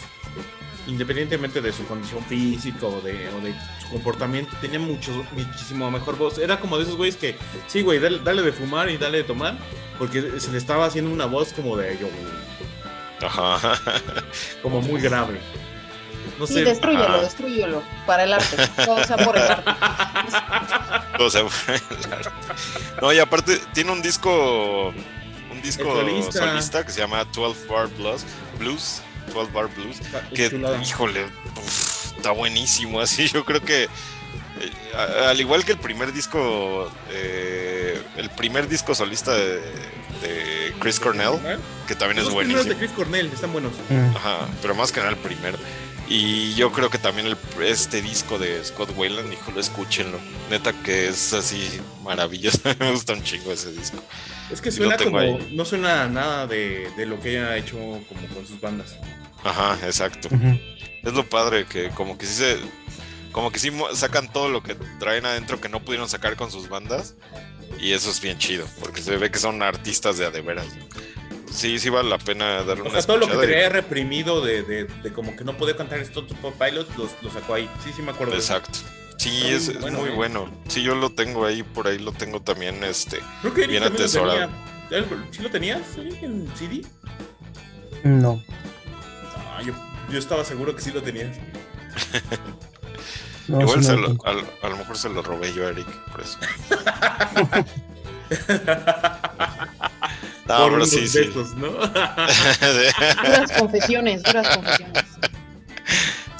Independientemente 0.85 1.61
de 1.61 1.71
su 1.71 1.85
condición 1.85 2.23
física 2.25 2.85
o 2.87 2.99
de, 2.99 3.29
o 3.29 3.39
de 3.41 3.53
su 3.81 3.87
comportamiento, 3.89 4.53
tenía 4.59 4.79
mucho, 4.79 5.11
muchísimo 5.31 5.89
mejor 5.89 6.17
voz. 6.17 6.37
Era 6.37 6.59
como 6.59 6.77
de 6.77 6.83
esos 6.83 6.97
güeyes 6.97 7.15
que, 7.15 7.37
sí, 7.67 7.81
güey, 7.83 7.99
dale, 7.99 8.19
dale 8.19 8.41
de 8.41 8.51
fumar 8.51 8.89
y 8.89 8.97
dale 8.97 9.19
de 9.19 9.23
tomar, 9.23 9.55
porque 9.97 10.39
se 10.41 10.51
le 10.51 10.57
estaba 10.57 10.85
haciendo 10.85 11.09
una 11.11 11.25
voz 11.25 11.53
como 11.53 11.77
de 11.77 11.97
yo, 11.99 12.07
Ajá. 13.25 13.79
como 14.61 14.81
muy 14.81 14.99
grave. 14.99 15.39
No 16.39 16.47
Sí, 16.47 16.55
sé. 16.55 16.63
destruyelo, 16.63 17.03
ajá. 17.05 17.21
destruyelo. 17.21 17.83
Para 18.05 18.23
el 18.23 18.33
arte. 18.33 18.57
Todo 18.85 19.03
sea 19.05 19.17
por 19.17 19.37
el 19.37 19.43
arte. 19.43 19.71
O 21.19 21.29
sea, 21.29 21.43
no, 23.01 23.13
y 23.13 23.19
aparte 23.19 23.59
tiene 23.73 23.91
un 23.91 24.01
disco 24.01 24.87
un 25.51 25.61
disco 25.61 25.83
El 26.01 26.07
solista. 26.07 26.39
solista. 26.39 26.85
que 26.85 26.91
se 26.91 26.99
llama 27.01 27.23
12 27.25 27.67
Bar 27.67 27.87
Blues 28.57 29.01
12 29.33 29.51
Bar 29.51 29.67
Blues, 29.75 29.97
que 30.33 30.51
híjole, 30.81 31.25
uf, 31.57 32.17
está 32.17 32.31
buenísimo, 32.31 32.99
así 33.01 33.27
yo 33.27 33.45
creo 33.45 33.61
que 33.61 33.83
eh, 33.83 34.71
al 35.27 35.39
igual 35.39 35.65
que 35.65 35.73
el 35.73 35.79
primer 35.79 36.13
disco 36.13 36.91
eh, 37.11 38.01
el 38.17 38.29
primer 38.31 38.67
disco 38.67 38.93
solista 38.95 39.33
de, 39.33 39.61
de 40.21 40.73
Chris 40.79 40.99
Cornell, 40.99 41.39
que 41.87 41.95
también 41.95 42.19
es 42.19 42.25
Los 42.25 42.35
primeros 42.35 42.65
de 42.65 42.73
buenísimo. 42.73 42.79
Chris 42.79 42.91
Cornell 42.91 43.25
están 43.27 43.51
buenos. 43.51 43.73
Mm. 43.89 44.15
Ajá, 44.15 44.47
pero 44.61 44.75
más 44.75 44.91
que 44.91 44.99
nada 44.99 45.11
el 45.11 45.17
primero. 45.17 45.57
Y 46.07 46.53
yo 46.55 46.71
creo 46.71 46.89
que 46.89 46.97
también 46.97 47.27
el, 47.27 47.37
este 47.63 48.01
disco 48.01 48.37
de 48.37 48.63
Scott 48.63 48.91
Wayland, 48.95 49.31
híjole, 49.31 49.61
escúchenlo. 49.61 50.19
Neta 50.49 50.73
que 50.73 51.07
es 51.07 51.33
así 51.33 51.81
maravilloso. 52.03 52.59
Me 52.79 52.91
gusta 52.91 53.13
un 53.13 53.23
chingo 53.23 53.51
ese 53.51 53.71
disco. 53.71 53.97
Es 54.53 54.61
que 54.61 54.69
Lo 54.69 54.75
suena 54.77 54.97
como. 54.97 55.19
ahí. 55.19 55.49
No 55.53 55.65
suena 55.65 56.07
nada 56.07 56.47
de, 56.47 56.89
de 56.95 57.05
lo 57.05 57.19
que 57.19 57.31
ella 57.31 57.49
ha 57.49 57.57
hecho 57.57 57.75
como 57.77 58.27
con 58.33 58.45
sus 58.47 58.61
bandas. 58.61 58.95
Ajá, 59.43 59.77
exacto. 59.85 60.29
Es 61.03 61.13
lo 61.13 61.27
padre 61.27 61.65
que 61.65 61.89
como 61.89 62.17
que 62.17 62.25
sí 62.25 62.35
se... 62.35 62.57
Como 63.31 63.51
que 63.51 63.57
sí 63.59 63.71
sacan 63.95 64.31
todo 64.31 64.47
lo 64.49 64.61
que 64.61 64.75
traen 64.99 65.25
adentro 65.25 65.59
que 65.59 65.67
no 65.67 65.81
pudieron 65.83 66.07
sacar 66.07 66.35
con 66.35 66.51
sus 66.51 66.69
bandas. 66.69 67.15
Y 67.79 67.93
eso 67.93 68.11
es 68.11 68.21
bien 68.21 68.37
chido, 68.37 68.65
porque 68.79 69.01
se 69.01 69.17
ve 69.17 69.31
que 69.31 69.39
son 69.39 69.63
artistas 69.63 70.17
de 70.19 70.27
a 70.27 70.31
de 70.31 70.41
veras. 70.41 70.67
Sí, 71.51 71.79
sí 71.79 71.89
vale 71.89 72.09
la 72.09 72.19
pena 72.19 72.63
darle 72.63 72.83
O 72.83 72.85
una 72.85 72.93
sea, 72.93 73.01
todo 73.07 73.17
lo 73.17 73.25
que 73.25 73.33
escuchada 73.33 73.45
y- 73.51 73.55
tenía 73.55 73.69
reprimido 73.69 74.41
de, 74.45 74.63
de, 74.63 74.83
de 74.85 75.13
como 75.13 75.35
que 75.35 75.43
no 75.43 75.57
podía 75.57 75.75
cantar 75.75 75.99
Temple 76.27 76.53
Pilots, 76.59 76.95
los, 76.97 77.11
lo 77.23 77.31
sacó 77.31 77.55
ahí. 77.55 77.69
Sí, 77.83 77.91
sí 77.95 78.01
me 78.03 78.11
acuerdo. 78.11 78.33
de 78.33 78.39
eso. 78.39 78.61
Sí, 79.23 79.41
es, 79.47 79.67
muy 79.67 79.75
es 79.75 79.81
bueno, 79.81 79.99
muy 79.99 80.09
eh. 80.09 80.13
bueno. 80.13 80.49
Sí, 80.67 80.83
yo 80.83 80.95
lo 80.95 81.09
tengo 81.11 81.45
ahí, 81.45 81.63
por 81.63 81.87
ahí 81.87 81.97
lo 81.99 82.11
tengo 82.11 82.41
también, 82.41 82.83
este... 82.83 83.19
Creo 83.41 83.53
que 83.53 83.67
bien 83.67 83.83
lo 83.83 83.89
atesorado. 83.89 84.31
tenía. 84.39 84.49
¿Él- 84.91 85.05
¿Sí 85.31 85.41
lo 85.41 85.49
tenías 85.49 85.81
en 85.97 86.47
CD? 86.55 86.85
No. 88.03 88.43
Ah, 89.37 89.61
yo, 89.65 89.73
yo 90.11 90.19
estaba 90.19 90.43
seguro 90.43 90.75
que 90.75 90.81
sí 90.81 90.91
lo 90.91 91.01
tenías. 91.01 91.37
no 93.47 93.61
Igual 93.61 93.83
se 93.83 93.95
lo, 93.95 94.17
al- 94.25 94.45
a, 94.61 94.69
lo 94.69 94.77
mejor 94.77 94.97
se 94.97 95.09
lo 95.09 95.21
robé 95.21 95.53
yo 95.53 95.67
a 95.67 95.69
Eric, 95.69 95.87
por 96.11 96.21
eso. 96.21 96.37
No, 100.45 100.57
Por 100.57 100.71
pero 100.73 100.85
sí, 100.85 101.07
sí. 101.07 101.19
besos, 101.19 101.55
¿no? 101.55 101.69
Duras 101.71 103.51
confesiones, 103.57 104.23
duras 104.23 104.47
confesiones. 104.57 105.03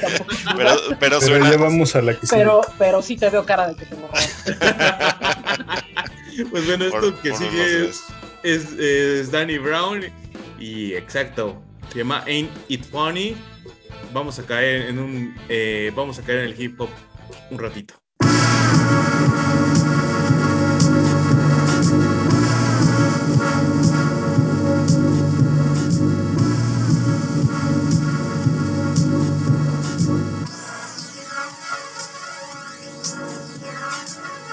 pero 0.55 0.97
pero 0.99 1.21
suena. 1.21 1.51
ya 1.51 1.57
vamos 1.57 1.95
a 1.95 2.03
la 2.03 2.15
que 2.19 2.27
sigue. 2.27 2.39
Pero, 2.41 2.61
pero 2.79 3.03
sí 3.03 3.17
te 3.17 3.29
veo 3.31 3.45
cara 3.45 3.69
de 3.69 3.77
que 3.77 3.87
te 3.87 3.95
robas. 3.95 4.45
Pues 6.51 6.65
bueno, 6.65 6.87
esto 6.87 7.01
por- 7.01 7.15
que 7.21 7.31
por 7.31 7.39
sigue 7.39 7.89
es, 7.89 8.05
es, 8.43 8.73
es 8.79 9.31
Danny 9.31 9.59
Brown 9.59 10.01
y 10.59 10.95
exacto, 10.95 11.61
se 11.93 11.99
llama 11.99 12.23
Ain't 12.27 12.51
It 12.69 12.85
Funny. 12.85 13.37
Vamos 14.15 14.39
a 14.39 14.45
caer 14.45 14.89
en 14.89 14.99
un, 15.01 15.37
eh, 15.51 15.93
vamos 15.95 16.19
a 16.19 16.23
caer 16.23 16.39
en 16.39 16.45
el 16.47 16.61
hip 16.61 16.81
hop 16.81 16.89
un 17.51 17.59
ratito. 17.59 17.95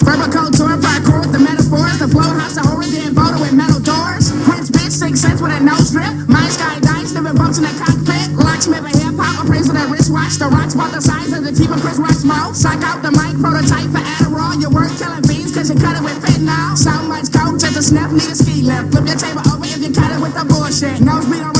Rubber 0.08 0.32
coat 0.32 0.56
tour, 0.56 0.72
parkour 0.80 1.20
with 1.20 1.36
the 1.36 1.38
metaphors. 1.38 2.00
The 2.00 2.08
flow 2.08 2.32
house, 2.32 2.56
the 2.56 2.64
horror, 2.64 2.88
then 2.88 3.12
with 3.12 3.52
metal 3.52 3.76
doors. 3.76 4.32
Prince 4.48 4.72
bitch, 4.72 4.96
six 4.96 5.20
cents 5.20 5.44
with 5.44 5.52
a 5.52 5.60
nose 5.60 5.92
strip. 5.92 6.08
My 6.24 6.48
sky 6.48 6.80
dice, 6.80 7.12
living 7.12 7.36
bumps 7.36 7.60
in 7.60 7.68
the 7.68 7.74
cockpit. 7.76 8.32
Locksmith 8.32 8.88
and 8.88 8.96
hip 8.96 9.20
hop, 9.20 9.44
appraisal 9.44 9.76
that 9.76 9.92
wristwatch. 9.92 10.40
The 10.40 10.48
rocks 10.48 10.72
about 10.72 10.96
the 10.96 11.04
size 11.04 11.36
of 11.36 11.44
the 11.44 11.52
and 11.52 11.82
Chris 11.84 12.00
Rock's 12.00 12.24
mouth. 12.24 12.56
Psych 12.56 12.80
out 12.88 13.04
the 13.04 13.12
mic, 13.12 13.36
prototype 13.36 13.92
for 13.92 14.00
Adderall. 14.00 14.56
Your 14.56 14.72
work 14.72 14.88
killing 14.96 15.20
cause 15.52 15.68
you 15.68 15.76
cut 15.76 15.92
it 15.92 16.00
with 16.00 16.16
fentanyl. 16.24 16.72
So 16.72 16.88
much 17.04 17.28
coke, 17.28 17.60
just 17.60 17.76
a 17.76 17.82
sniff, 17.84 18.08
need 18.08 18.32
a 18.32 18.36
ski 18.38 18.64
lift. 18.64 18.96
Flip 18.96 19.04
your 19.12 19.20
table 19.20 19.44
over 19.52 19.68
if 19.68 19.76
you 19.84 19.92
cut 19.92 20.08
it 20.08 20.20
with 20.24 20.32
the 20.32 20.48
bullshit. 20.48 21.04
Nose 21.04 21.28
bleed 21.28 21.44
on 21.44 21.57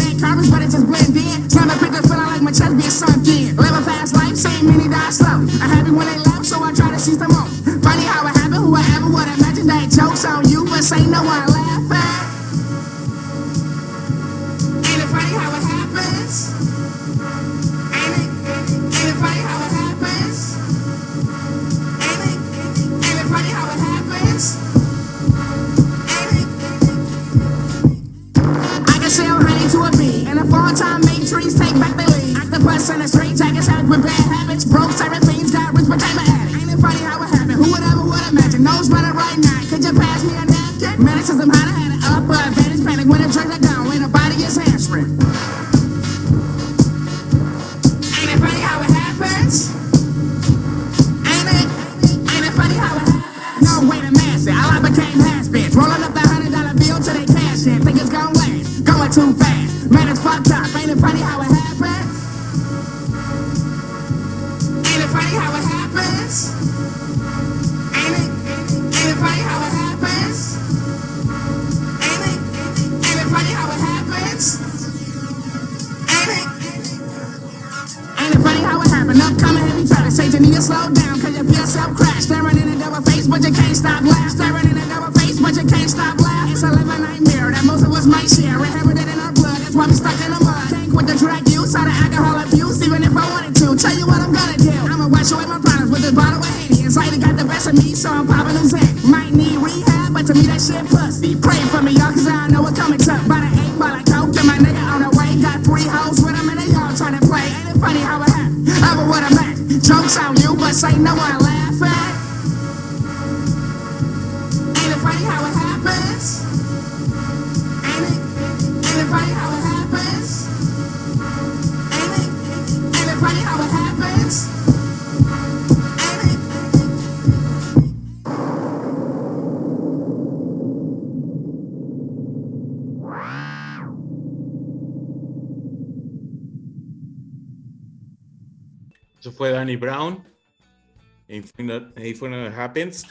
Infinite, 141.97 142.09
Infinite 142.09 142.55
Happens. 142.57 143.07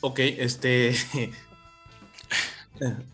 Ok, 0.00 0.20
este. 0.20 0.94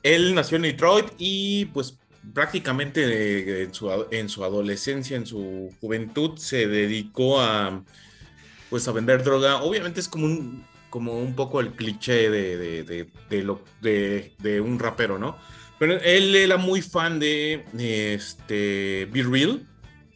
Él 0.03 0.35
nació 0.35 0.57
en 0.57 0.62
Detroit 0.62 1.07
y, 1.18 1.66
pues, 1.66 1.99
prácticamente 2.35 3.05
eh, 3.05 3.62
en 3.62 3.75
su, 3.75 4.07
en 4.11 4.29
su 4.29 4.45
adolescencia, 4.45 5.16
en 5.16 5.27
su 5.27 5.73
juventud, 5.81 6.37
se 6.37 6.66
dedicó 6.66 7.41
a, 7.41 7.83
pues, 8.70 8.89
a 8.89 8.93
vender 8.93 9.23
droga. 9.23 9.62
Obviamente 9.62 10.01
es 10.01 10.09
como 10.09 10.27
un, 10.27 10.66
como 10.91 11.18
un 11.18 11.35
poco 11.35 11.61
el 11.61 11.73
cliché 11.73 12.29
de, 12.29 12.85
de, 12.85 14.33
de 14.39 14.61
un 14.61 14.79
rapero, 14.79 15.18
¿no? 15.18 15.37
Pero 15.79 15.99
él 16.01 16.37
era 16.37 16.57
muy 16.57 16.83
fan 16.83 17.18
de 17.18 17.64
este, 18.14 19.09
Be 19.11 19.23
Real 19.23 19.66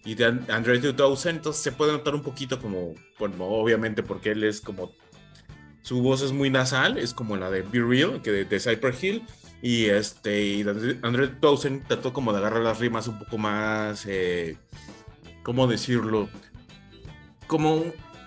y 0.07 0.15
de 0.15 0.25
And- 0.25 0.51
Andre 0.51 0.79
2000, 0.79 1.37
entonces 1.37 1.61
se 1.63 1.73
puede 1.73 1.93
notar 1.93 2.15
un 2.15 2.23
poquito 2.23 2.61
como, 2.61 2.95
bueno, 3.19 3.45
obviamente 3.45 4.03
porque 4.05 4.31
él 4.31 4.45
es 4.45 4.61
como, 4.61 4.93
su 5.83 6.01
voz 6.01 6.23
es 6.23 6.33
muy 6.33 6.49
nasal, 6.49 6.97
es 6.97 7.13
como 7.13 7.37
la 7.37 7.51
de 7.51 7.63
Be 7.63 7.81
Real, 7.81 8.23
que 8.23 8.31
de, 8.31 8.45
de 8.45 8.61
Cyper 8.61 8.95
Hill, 9.01 9.25
y 9.61 9.87
este, 9.87 10.43
y 10.43 10.63
2000 10.63 11.83
trató 11.89 12.13
como 12.13 12.33
de 12.33 12.39
agarrar 12.39 12.63
las 12.63 12.79
rimas 12.79 13.09
un 13.09 13.19
poco 13.19 13.37
más, 13.37 14.07
eh, 14.07 14.57
¿cómo 15.43 15.67
decirlo? 15.67 16.29
Como 17.49 17.85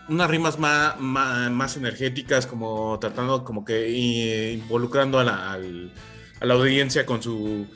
unas 0.10 0.30
rimas 0.30 0.60
más, 0.60 1.00
más, 1.00 1.78
energéticas, 1.78 2.46
como 2.46 2.98
tratando, 3.00 3.46
como 3.46 3.64
que 3.64 3.86
eh, 3.88 4.54
involucrando 4.54 5.18
a 5.20 5.24
la 5.24 6.54
audiencia 6.54 7.06
con 7.06 7.24
su 7.24 7.68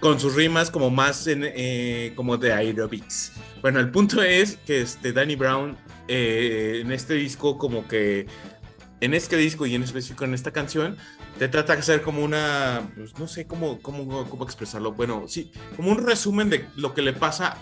con 0.00 0.20
sus 0.20 0.34
rimas 0.34 0.70
como 0.70 0.90
más 0.90 1.26
en, 1.26 1.42
eh, 1.44 2.12
como 2.14 2.36
de 2.36 2.52
aerobics. 2.52 3.32
Bueno, 3.62 3.80
el 3.80 3.90
punto 3.90 4.22
es 4.22 4.56
que 4.66 4.82
este 4.82 5.12
Danny 5.12 5.36
Brown 5.36 5.76
eh, 6.08 6.80
en 6.82 6.92
este 6.92 7.14
disco 7.14 7.58
como 7.58 7.88
que 7.88 8.26
en 9.00 9.14
este 9.14 9.36
disco 9.36 9.66
y 9.66 9.74
en 9.74 9.82
específico 9.82 10.24
en 10.24 10.34
esta 10.34 10.52
canción 10.52 10.96
te 11.38 11.48
trata 11.48 11.74
de 11.74 11.80
hacer 11.80 12.02
como 12.02 12.22
una 12.22 12.88
pues, 12.94 13.18
no 13.18 13.28
sé 13.28 13.46
cómo, 13.46 13.80
cómo 13.80 14.28
cómo 14.28 14.44
expresarlo. 14.44 14.92
Bueno, 14.92 15.24
sí, 15.28 15.52
como 15.76 15.90
un 15.90 16.04
resumen 16.04 16.50
de 16.50 16.66
lo 16.76 16.94
que 16.94 17.02
le 17.02 17.12
pasa 17.12 17.56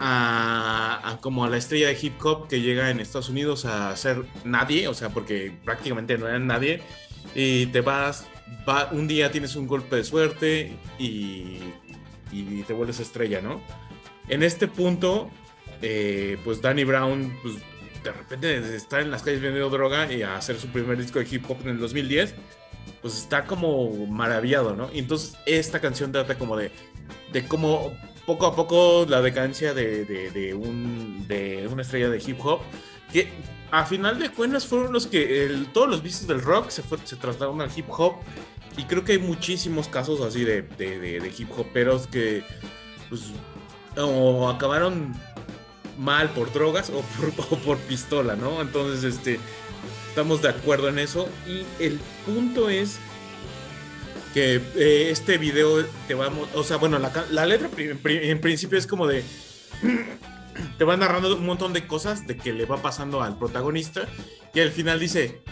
a, 0.00 1.18
como 1.20 1.44
a 1.44 1.50
la 1.50 1.56
estrella 1.56 1.88
de 1.88 1.98
hip 2.00 2.14
hop 2.24 2.48
que 2.48 2.60
llega 2.60 2.90
en 2.90 3.00
Estados 3.00 3.28
Unidos 3.28 3.64
a 3.64 3.94
ser 3.96 4.24
nadie, 4.44 4.88
o 4.88 4.94
sea, 4.94 5.10
porque 5.10 5.56
prácticamente 5.64 6.18
no 6.18 6.28
era 6.28 6.38
nadie 6.38 6.82
y 7.34 7.66
te 7.66 7.80
vas 7.80 8.26
va, 8.68 8.88
un 8.92 9.08
día 9.08 9.30
tienes 9.30 9.56
un 9.56 9.66
golpe 9.66 9.96
de 9.96 10.04
suerte 10.04 10.72
y, 10.98 11.58
y 12.32 12.62
te 12.66 12.72
vuelves 12.72 13.00
estrella, 13.00 13.40
¿no? 13.40 13.60
En 14.28 14.42
este 14.42 14.68
punto, 14.68 15.30
eh, 15.82 16.38
pues 16.44 16.62
Danny 16.62 16.84
Brown, 16.84 17.36
pues 17.42 17.56
de 18.02 18.12
repente 18.12 18.76
estar 18.76 19.00
en 19.00 19.10
las 19.10 19.22
calles 19.22 19.40
vendiendo 19.40 19.70
droga 19.70 20.12
y 20.12 20.22
a 20.22 20.36
hacer 20.36 20.58
su 20.58 20.68
primer 20.68 20.98
disco 20.98 21.18
de 21.18 21.26
hip 21.30 21.44
hop 21.48 21.58
en 21.62 21.70
el 21.70 21.78
2010, 21.78 22.34
pues 23.00 23.16
está 23.16 23.44
como 23.44 24.06
maravillado, 24.06 24.76
¿no? 24.76 24.90
Y 24.92 24.98
entonces 24.98 25.36
esta 25.46 25.80
canción 25.80 26.12
trata 26.12 26.36
como 26.36 26.56
de, 26.56 26.70
de 27.32 27.46
cómo 27.46 27.92
poco 28.26 28.46
a 28.46 28.56
poco 28.56 29.06
la 29.08 29.20
decadencia 29.20 29.74
de, 29.74 30.04
de, 30.04 30.30
de 30.30 30.54
un, 30.54 31.26
de 31.28 31.68
una 31.70 31.82
estrella 31.82 32.08
de 32.08 32.22
hip 32.24 32.38
hop, 32.44 32.60
que 33.12 33.28
a 33.80 33.84
final 33.86 34.18
de 34.18 34.30
cuentas 34.30 34.66
fueron 34.66 34.92
los 34.92 35.06
que 35.06 35.64
todos 35.72 35.88
los 35.88 36.02
vicios 36.02 36.26
del 36.28 36.40
rock 36.40 36.70
se, 36.70 36.82
trasladaron 37.16 37.60
al 37.60 37.70
hip 37.74 37.86
hop 37.88 38.14
y 38.76 38.84
creo 38.84 39.04
que 39.04 39.12
hay 39.12 39.18
muchísimos 39.18 39.88
casos 39.88 40.20
así 40.20 40.44
de, 40.44 40.62
de, 40.62 40.98
de- 41.00 41.20
de 41.20 41.32
hip 41.36 41.50
hoperos 41.58 42.06
que 42.06 42.44
pues 43.08 43.22
o 43.96 44.48
acabaron 44.48 45.12
mal 45.98 46.30
por 46.30 46.52
drogas 46.52 46.90
o 46.90 47.02
por, 47.64 47.78
pistola, 47.88 48.34
¿no? 48.36 48.60
Entonces, 48.60 49.04
este, 49.16 49.38
estamos 50.08 50.42
de 50.42 50.48
acuerdo 50.48 50.88
en 50.88 50.98
eso 50.98 51.28
y 51.46 51.64
el 51.82 51.98
punto 52.26 52.68
es 52.68 52.98
que 54.32 54.60
eh, 54.76 55.08
este 55.10 55.38
video 55.38 55.84
te 56.08 56.14
va 56.14 56.26
a 56.26 56.30
mo- 56.30 56.48
o 56.54 56.64
sea, 56.64 56.76
bueno, 56.78 56.98
la, 56.98 57.46
letra 57.46 57.68
en 57.76 58.40
principio 58.40 58.76
es 58.78 58.86
como 58.88 59.06
de 59.06 59.22
te 60.78 60.84
va 60.84 60.96
narrando 60.96 61.36
un 61.36 61.46
montón 61.46 61.72
de 61.72 61.86
cosas 61.86 62.26
de 62.26 62.36
que 62.36 62.52
le 62.52 62.66
va 62.66 62.78
pasando 62.78 63.22
al 63.22 63.38
protagonista 63.38 64.06
y 64.52 64.60
al 64.60 64.70
final 64.70 65.00
dice, 65.00 65.42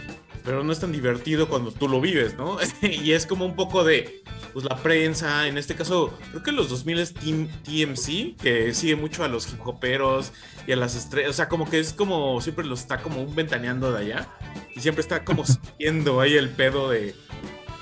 pero 0.45 0.65
no 0.65 0.73
es 0.73 0.81
tan 0.81 0.93
divertido 0.93 1.49
cuando 1.49 1.73
tú 1.73 1.89
lo 1.89 2.01
vives, 2.01 2.37
¿no? 2.37 2.59
y 2.83 3.13
es 3.13 3.27
como 3.27 3.45
un 3.45 3.57
poco 3.57 3.85
de, 3.85 4.23
pues 4.53 4.65
la 4.65 4.77
prensa, 4.77 5.47
en 5.49 5.59
este 5.59 5.75
caso, 5.75 6.17
creo 6.31 6.43
que 6.43 6.53
los 6.53 6.69
2000 6.69 6.99
es 6.99 7.15
TMC, 7.15 8.37
que 8.41 8.75
sigue 8.75 8.97
mucho 8.97 9.25
a 9.25 9.29
los 9.29 9.51
hip 9.53 9.67
hoperos 9.67 10.33
y 10.67 10.73
a 10.73 10.77
las 10.77 10.95
estrellas, 10.95 11.31
o 11.31 11.35
sea, 11.35 11.49
como 11.49 11.69
que 11.69 11.79
es 11.79 11.93
como, 11.93 12.41
siempre 12.41 12.65
lo 12.65 12.75
está 12.75 13.03
como 13.03 13.23
un 13.23 13.35
ventaneando 13.35 13.93
de 13.93 14.01
allá 14.01 14.29
y 14.75 14.81
siempre 14.81 15.03
está 15.03 15.25
como 15.25 15.45
siguiendo 15.47 16.21
ahí 16.21 16.35
el 16.35 16.51
pedo 16.51 16.91
de... 16.91 17.15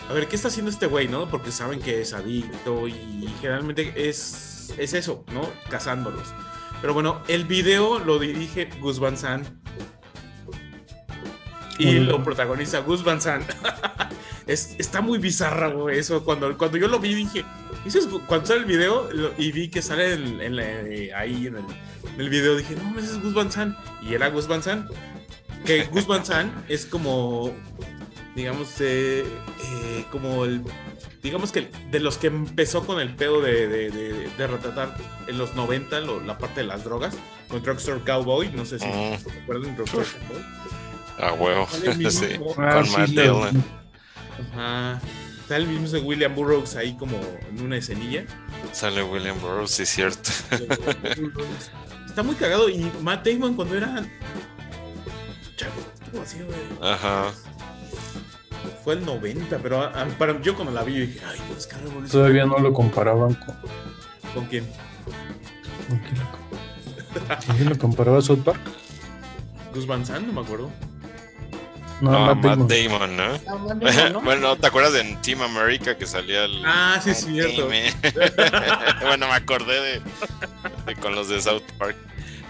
A 0.09 0.13
ver, 0.13 0.27
¿qué 0.27 0.35
está 0.35 0.49
haciendo 0.49 0.73
este 0.73 0.87
güey, 0.87 1.07
no? 1.07 1.31
Porque 1.31 1.53
saben 1.53 1.81
que 1.81 2.01
es 2.01 2.13
adicto 2.15 2.89
y 2.89 3.33
generalmente 3.41 3.93
es, 4.09 4.75
es 4.77 4.93
eso, 4.93 5.25
¿no? 5.33 5.49
Cazándolos. 5.69 6.35
Pero 6.81 6.95
bueno, 6.95 7.21
el 7.29 7.45
video 7.45 7.99
lo 7.99 8.19
dirige 8.19 8.69
Gus 8.81 8.99
Van 8.99 9.17
Sant. 9.17 9.47
Y 11.79 11.99
lo 12.01 12.23
protagoniza 12.23 12.81
Gus 12.81 13.03
Van 13.05 13.21
Sant. 13.21 13.51
es, 14.47 14.75
está 14.79 15.01
muy 15.01 15.19
bizarra, 15.19 15.69
güey, 15.69 15.99
eso. 15.99 16.25
Cuando, 16.25 16.57
cuando 16.59 16.77
yo 16.77 16.89
lo 16.89 16.99
vi 16.99 17.15
dije, 17.15 17.45
¿Dices, 17.85 18.07
cuando 18.27 18.47
sale 18.47 18.61
el 18.61 18.67
video 18.67 19.09
lo- 19.11 19.33
y 19.39 19.53
vi 19.53 19.69
que 19.69 19.81
sale 19.81 20.15
eh, 20.15 21.11
ahí 21.15 21.47
en 21.47 21.57
el, 21.57 21.65
en 22.15 22.21
el 22.21 22.29
video, 22.29 22.57
dije, 22.57 22.77
no, 22.77 22.99
ese 22.99 23.13
es 23.13 23.23
Gus 23.23 23.33
Van 23.33 23.51
Sant. 23.51 23.77
Y 24.03 24.13
era 24.15 24.29
Gus 24.29 24.47
Van 24.47 24.63
Sant. 24.63 24.91
Que 25.65 25.85
Gus 25.85 26.07
Van 26.07 26.25
Sant 26.25 26.53
es 26.69 26.85
como, 26.85 27.55
digamos, 28.37 28.69
eh, 28.81 29.25
eh, 29.65 30.05
como 30.11 30.45
el, 30.45 30.63
digamos 31.23 31.53
que 31.53 31.71
de 31.91 32.01
los 32.01 32.17
que 32.19 32.29
empezó 32.29 32.87
con 32.87 33.01
el 33.01 33.15
pedo 33.15 33.41
de, 33.41 33.67
de, 33.69 33.91
de- 33.91 34.29
de 34.37 34.47
retratar 34.47 34.97
en 35.27 35.37
los 35.39 35.55
90 35.55 36.01
lo- 36.01 36.21
la 36.21 36.39
parte 36.39 36.61
de 36.61 36.67
las 36.67 36.85
drogas, 36.85 37.15
con 37.49 37.65
Rockstar 37.65 38.01
Cowboy, 38.05 38.51
no 38.53 38.65
sé 38.65 38.79
si 38.79 38.87
Mm. 38.87 39.19
se 39.19 39.41
acuerdan 39.43 39.73
de 39.73 39.79
Rockstar 39.79 40.05
Cowboy. 40.05 40.43
A 41.29 41.33
huevo. 41.35 41.69
Sale 41.71 41.91
el 41.93 41.99
mismo- 41.99 42.21
Sí. 42.27 42.35
Ah, 42.59 42.81
Con 42.83 42.93
Matt 42.93 43.09
lo- 43.11 43.23
Dillon. 43.23 43.65
Ajá. 44.55 45.01
Está 45.43 45.57
el 45.57 45.67
mismo 45.67 45.89
de 45.89 45.99
William 46.01 46.35
Burroughs 46.35 46.77
ahí 46.77 46.97
como 46.97 47.21
en 47.51 47.61
una 47.63 47.77
escenilla. 47.77 48.25
Sale 48.73 49.03
William 49.03 49.39
Burroughs, 49.41 49.73
sí, 49.73 49.85
cierto. 49.85 50.31
Está 52.07 52.23
muy 52.23 52.37
cagado. 52.37 52.69
Y 52.69 52.91
Matt 53.03 53.27
Damon 53.27 53.55
cuando 53.55 53.77
era. 53.77 54.05
Chavo, 55.57 55.73
estuvo 56.05 56.23
así, 56.23 56.39
güey. 56.39 56.59
Ajá. 56.93 57.33
Fue 58.85 58.95
el 58.95 59.05
90, 59.05 59.59
pero 59.59 59.83
a- 59.83 59.87
a- 59.89 60.07
para, 60.19 60.41
yo 60.41 60.55
cuando 60.55 60.73
la 60.73 60.83
vi 60.83 60.95
yo 60.95 61.01
dije, 61.01 61.21
ay, 61.27 61.39
pues 61.49 61.67
cabrón, 61.67 62.09
Todavía 62.09 62.45
no 62.47 62.59
lo 62.59 62.73
comparaban 62.73 63.35
con. 63.35 63.55
¿Con 64.35 64.47
quién? 64.47 64.67
¿Con 65.89 65.99
quién 65.99 66.21
lo, 66.21 67.37
con 67.47 67.57
quién 67.57 67.69
lo 67.69 67.79
comparaba 67.79 68.19
a 68.19 68.23
South 68.23 68.41
Park? 68.45 68.61
Gus 69.75 69.87
Van 69.87 70.05
Sant, 70.07 70.27
no 70.27 70.33
me 70.33 70.41
acuerdo. 70.41 70.71
No, 72.01 72.17
Ah, 72.17 72.35
Matt 72.35 72.57
Matt 72.57 72.71
Damon. 72.71 73.17
Damon, 73.17 73.17
¿no? 73.17 73.39
No, 73.59 73.59
Matt 73.75 73.83
Damon, 73.83 74.13
¿no? 74.15 74.21
bueno, 74.25 74.57
¿te 74.57 74.67
acuerdas 74.67 74.93
de 74.95 75.01
en 75.01 75.21
Team 75.21 75.43
America 75.43 75.97
que 75.99 76.07
salía 76.07 76.45
el. 76.47 76.63
Ah, 76.65 76.99
sí, 77.03 77.11
es 77.11 77.25
cierto. 77.27 77.69
Bueno, 79.03 79.27
me 79.29 79.35
acordé 79.35 79.81
de, 79.81 80.03
de 80.87 80.97
con 80.97 81.15
los 81.15 81.29
de 81.29 81.41
South 81.43 81.63
Park. 81.79 81.97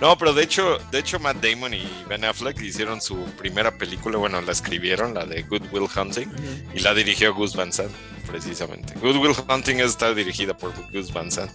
No, 0.00 0.16
pero 0.16 0.32
de 0.32 0.42
hecho, 0.42 0.78
de 0.90 0.98
hecho 0.98 1.18
Matt 1.18 1.44
Damon 1.44 1.74
y 1.74 1.86
Ben 2.08 2.24
Affleck 2.24 2.60
hicieron 2.62 3.00
su 3.02 3.16
primera 3.36 3.70
película, 3.76 4.16
bueno, 4.16 4.40
la 4.40 4.52
escribieron, 4.52 5.12
la 5.12 5.26
de 5.26 5.42
Good 5.42 5.64
Will 5.72 5.88
Hunting, 5.94 6.26
y 6.74 6.80
la 6.80 6.94
dirigió 6.94 7.34
Gus 7.34 7.54
Van 7.54 7.70
Sant, 7.72 7.90
precisamente. 8.26 8.94
Good 9.00 9.16
Will 9.16 9.34
Hunting 9.48 9.76
está 9.80 10.14
dirigida 10.14 10.56
por 10.56 10.72
Gus 10.90 11.12
Van 11.12 11.30
Sant 11.30 11.50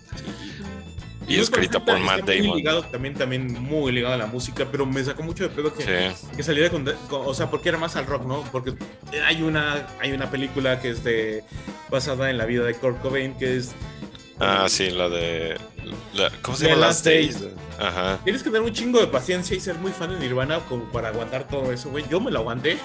y 1.28 1.40
escrita 1.40 1.84
por 1.84 1.98
Matt 1.98 2.24
muy 2.24 2.38
Damon. 2.38 2.58
ligado, 2.58 2.84
también, 2.84 3.16
también 3.16 3.52
muy 3.64 3.92
ligado 3.92 4.14
a 4.14 4.18
la 4.18 4.28
música, 4.28 4.68
pero 4.72 4.86
me 4.86 5.04
sacó 5.04 5.24
mucho 5.24 5.44
de 5.44 5.50
pedo 5.50 5.74
que, 5.74 5.84
Sí. 6.14 6.28
que 6.38 6.44
saliera 6.44 6.70
con, 6.70 6.86
con- 7.10 7.26
O 7.26 7.34
sea, 7.34 7.50
porque 7.50 7.70
era 7.70 7.80
más 7.80 7.96
al 7.96 8.06
rock, 8.06 8.26
¿no? 8.28 8.44
Porque 8.52 8.76
hay 9.26 9.42
una, 9.42 9.88
hay 10.00 10.12
una 10.12 10.30
película 10.30 10.80
que 10.80 10.92
es 10.92 11.04
de, 11.04 11.44
basada 11.90 12.30
en 12.30 12.38
la 12.38 12.46
vida 12.46 12.64
de 12.64 12.76
Kurt 12.76 13.02
Cobain, 13.02 13.34
que 13.40 13.58
es 13.58 13.72
Ah, 14.40 14.68
sí, 14.70 14.92
la 14.92 15.10
de. 15.10 15.58
La- 16.14 16.32
¿Cómo 16.42 16.58
se 16.58 16.68
llama? 16.70 16.82
Last 16.82 17.06
Days. 17.06 17.38
Ajá. 17.80 18.20
Tienes 18.24 18.42
que 18.44 18.50
tener 18.50 18.62
un 18.62 18.74
chingo 18.74 19.00
de 19.00 19.08
paciencia 19.08 19.56
y 19.56 19.60
ser 19.60 19.76
muy 19.76 19.92
fan 19.92 20.10
de 20.12 20.20
Nirvana 20.20 20.60
como 20.70 20.86
para 20.92 21.10
aguantar 21.10 21.48
todo 21.48 21.72
eso, 21.72 21.90
güey. 21.90 22.06
Yo 22.10 22.20
me 22.22 22.32
lo 22.32 22.40
aguanté 22.40 22.78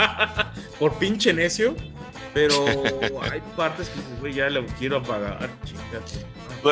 por 0.78 0.94
pinche 0.94 1.32
necio, 1.32 1.74
pero 2.32 2.64
hay 3.30 3.40
partes 3.56 3.88
que, 3.88 4.00
güey, 4.20 4.34
ya 4.34 4.48
lo 4.50 4.64
quiero 4.78 4.98
apagar. 4.98 5.50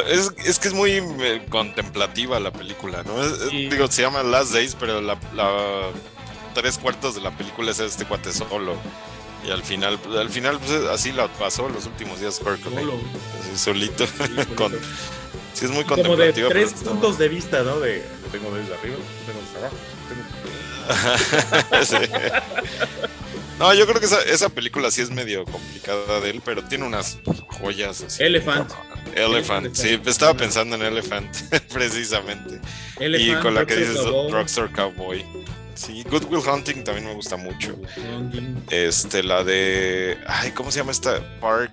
Es, 0.09 0.31
es 0.47 0.59
que 0.59 0.69
es 0.69 0.75
muy 0.75 0.93
eh, 0.93 1.45
contemplativa 1.51 2.39
la 2.41 2.53
película, 2.53 3.03
¿no? 3.03 3.21
Es- 3.23 3.33
es- 3.43 3.51
Sí. 3.51 3.69
Digo, 3.69 3.89
se 3.89 4.03
llama 4.03 4.23
Last 4.23 4.53
Days, 4.53 4.77
pero 4.79 5.01
la, 5.01 5.19
la- 5.35 5.89
tres 6.55 6.79
cuartos 6.79 7.15
de 7.17 7.21
la 7.21 7.31
película 7.33 7.71
es 7.73 7.81
este 7.81 8.05
cuate 8.05 8.33
solo. 8.33 8.75
Y 9.47 9.51
al 9.51 9.63
final, 9.63 9.99
pues, 9.99 10.17
al 10.19 10.29
final 10.29 10.59
pues, 10.59 10.85
así 10.91 11.13
la 11.13 11.29
pasó 11.29 11.69
los 11.69 11.87
últimos 11.87 12.21
días 12.21 12.39
Kurt 12.39 12.61
así 12.67 13.57
solito. 13.57 14.07
Sí, 14.07 14.13
Con- 14.55 14.73
sí, 15.55 15.65
es 15.65 15.71
muy 15.71 15.85
Como 15.85 16.17
de 16.17 16.33
tres 16.33 16.73
está- 16.75 16.91
puntos 16.91 17.19
de 17.19 17.29
vista, 17.29 17.63
¿no? 17.63 17.81
De 17.81 18.05
lo 18.23 18.29
tengo 18.31 18.55
desde 18.55 18.75
arriba, 18.75 18.97
lo 18.97 19.33
tengo 19.33 19.41
desde 19.45 19.59
abajo. 19.59 19.77
Sí. 21.85 21.97
No, 23.59 23.75
yo 23.75 23.87
creo 23.87 24.01
que 24.01 24.07
esa, 24.07 24.23
esa 24.23 24.49
película 24.49 24.91
sí 24.91 25.03
es 25.03 25.11
medio 25.11 25.45
complicada 25.45 26.21
de 26.21 26.31
él, 26.31 26.41
pero 26.45 26.65
tiene 26.65 26.85
unas 26.87 27.19
joyas 27.61 28.03
así. 28.03 28.23
Elephant. 28.23 28.73
Elephant, 29.15 29.75
sí, 29.75 30.01
estaba 30.07 30.35
pensando 30.35 30.77
en 30.77 30.83
Elephant, 30.83 31.37
precisamente. 31.73 32.59
y 32.99 33.05
Elephant, 33.05 33.43
con 33.43 33.55
la 33.55 33.67
que 33.67 33.77
dices 33.77 33.99
Rockstar 34.31 34.71
Cowboy. 34.73 35.25
Sí, 35.75 36.05
Good 36.11 36.25
Will 36.31 36.43
Hunting 36.47 36.85
también 36.85 37.07
me 37.07 37.15
gusta 37.15 37.37
mucho. 37.37 37.77
Este, 38.71 39.23
la 39.23 39.45
de. 39.45 40.19
Ay, 40.27 40.51
¿cómo 40.53 40.71
se 40.71 40.79
llama 40.79 40.93
esta? 40.93 41.21
Park. 41.41 41.73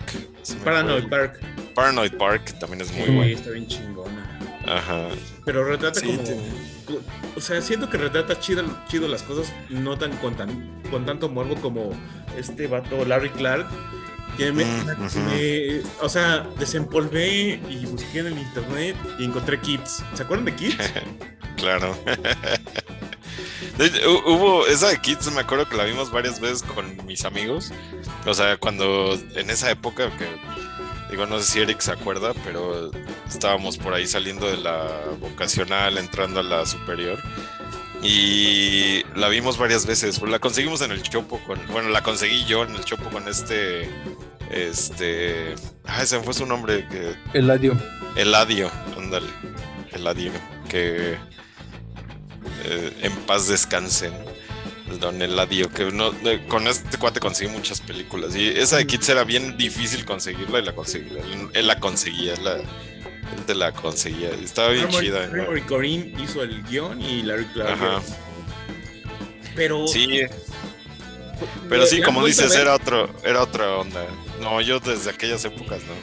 Paranoid. 0.63 1.07
Park. 1.09 1.39
Paranoid 1.75 2.13
Park 2.13 2.57
también 2.59 2.81
es 2.81 2.91
muy 2.93 3.05
Sí, 3.05 3.11
buena. 3.11 3.31
está 3.31 3.49
bien 3.51 3.67
chingona. 3.67 4.39
Ajá. 4.67 5.07
Pero 5.45 5.63
retrata 5.65 5.99
Sí, 5.99 6.07
como. 6.07 6.21
O 7.35 7.41
sea, 7.41 7.61
siento 7.61 7.89
que 7.89 7.97
retrata 7.97 8.39
chido, 8.39 8.63
chido 8.87 9.07
las 9.07 9.23
cosas, 9.23 9.51
no 9.69 9.97
tan 9.97 10.11
con, 10.17 10.35
tan 10.35 10.81
con 10.89 11.05
tanto 11.05 11.27
morbo 11.29 11.55
como 11.55 11.91
este 12.37 12.67
vato 12.67 13.03
Larry 13.05 13.29
Clark. 13.31 13.67
Que 14.37 14.51
me, 14.51 14.65
Mm, 14.65 15.81
o 16.01 16.09
sea, 16.09 16.45
desempolvé 16.59 17.59
y 17.69 17.85
busqué 17.87 18.19
en 18.19 18.27
el 18.27 18.37
internet 18.37 18.95
y 19.17 19.25
encontré 19.25 19.59
kits. 19.59 20.03
¿Se 20.13 20.21
acuerdan 20.23 20.45
de 20.45 20.55
kits? 20.55 20.77
Claro. 21.57 21.97
Hubo 24.25 24.65
esa 24.67 24.89
de 24.89 24.99
Kids, 24.99 25.31
me 25.31 25.41
acuerdo 25.41 25.67
que 25.67 25.75
la 25.75 25.83
vimos 25.83 26.11
varias 26.11 26.39
veces 26.39 26.63
con 26.63 27.05
mis 27.05 27.25
amigos. 27.25 27.71
O 28.25 28.33
sea, 28.33 28.57
cuando 28.57 29.13
en 29.35 29.49
esa 29.49 29.69
época 29.71 30.09
que 30.17 30.27
digo, 31.09 31.25
no 31.25 31.39
sé 31.39 31.51
si 31.51 31.59
Eric 31.59 31.79
se 31.79 31.91
acuerda, 31.91 32.33
pero 32.43 32.91
estábamos 33.27 33.77
por 33.77 33.93
ahí 33.93 34.07
saliendo 34.07 34.47
de 34.47 34.57
la 34.57 34.87
vocacional, 35.19 35.97
entrando 35.97 36.39
a 36.39 36.43
la 36.43 36.65
superior. 36.65 37.19
Y 38.03 39.03
la 39.15 39.27
vimos 39.27 39.57
varias 39.57 39.85
veces. 39.85 40.21
La 40.21 40.39
conseguimos 40.39 40.81
en 40.81 40.91
el 40.91 41.01
Chopo 41.01 41.39
con. 41.45 41.59
Bueno, 41.67 41.89
la 41.89 42.03
conseguí 42.03 42.45
yo 42.45 42.63
en 42.63 42.75
el 42.75 42.85
Chopo 42.85 43.09
con 43.09 43.27
este. 43.27 43.89
Este. 44.51 45.55
Ah, 45.85 46.03
ese 46.03 46.19
fue 46.19 46.33
su 46.33 46.45
nombre. 46.45 46.87
Que, 46.87 47.15
Eladio. 47.33 47.75
Eladio, 48.15 48.69
ándale. 48.97 49.27
Eladio. 49.91 50.31
Que 50.69 51.17
eh, 52.65 52.93
en 53.01 53.15
paz 53.25 53.47
descansen. 53.47 54.13
El 54.89 54.99
don 54.99 55.21
Eladio. 55.21 55.69
Que 55.69 55.85
no, 55.91 56.11
con 56.47 56.67
este 56.67 56.97
cuate 56.97 57.19
conseguí 57.19 57.51
muchas 57.51 57.81
películas. 57.81 58.35
Y 58.35 58.47
esa 58.47 58.77
de 58.77 58.87
Kids 58.87 59.09
era 59.09 59.23
bien 59.23 59.57
difícil 59.57 60.05
conseguirla 60.05 60.59
y 60.59 60.65
la 60.65 60.73
conseguí. 60.73 61.09
Él, 61.17 61.49
él 61.53 61.67
la 61.67 61.79
conseguía. 61.79 62.33
Él, 62.33 62.43
la, 62.43 62.55
él 62.55 63.45
te 63.45 63.53
la 63.53 63.73
conseguía. 63.73 64.29
y 64.39 64.45
Estaba 64.45 64.69
bien 64.69 64.87
chida. 64.87 65.27
¿no? 65.27 65.41
Armory 65.41 65.61
Corinne 65.63 66.13
hizo 66.23 66.41
el 66.41 66.63
guion 66.63 67.01
y 67.01 67.23
Larry 67.23 67.45
Clark. 67.47 67.71
Ajá. 67.73 68.01
Pero. 69.55 69.87
Sí, 69.87 70.21
pero 71.69 71.85
sí, 71.85 72.01
como 72.01 72.25
dices, 72.25 72.55
era 72.55 72.75
otro, 72.75 73.09
era 73.23 73.41
otra 73.41 73.77
onda. 73.77 74.05
No, 74.41 74.61
yo 74.61 74.79
desde 74.79 75.09
aquellas 75.09 75.43
épocas, 75.45 75.81
¿no? 75.83 75.93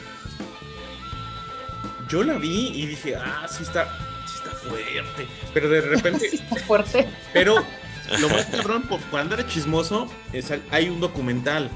Yo 2.07 2.23
la 2.23 2.37
vi 2.37 2.67
y 2.67 2.85
dije, 2.85 3.15
ah, 3.15 3.47
sí 3.49 3.63
está, 3.63 4.04
está 4.45 4.57
fuerte. 4.69 5.27
Pero 5.53 5.69
de 5.69 5.81
repente, 5.81 6.25
Está 6.33 6.55
fuerte. 6.57 7.07
pero 7.33 7.63
lo 8.19 8.29
más 8.29 8.45
cabrón, 8.45 8.83
por- 8.83 8.99
cuando 9.11 9.35
era 9.35 9.45
chismoso, 9.47 10.07
es, 10.33 10.51
hay 10.71 10.89
un 10.89 10.99
documental 10.99 11.69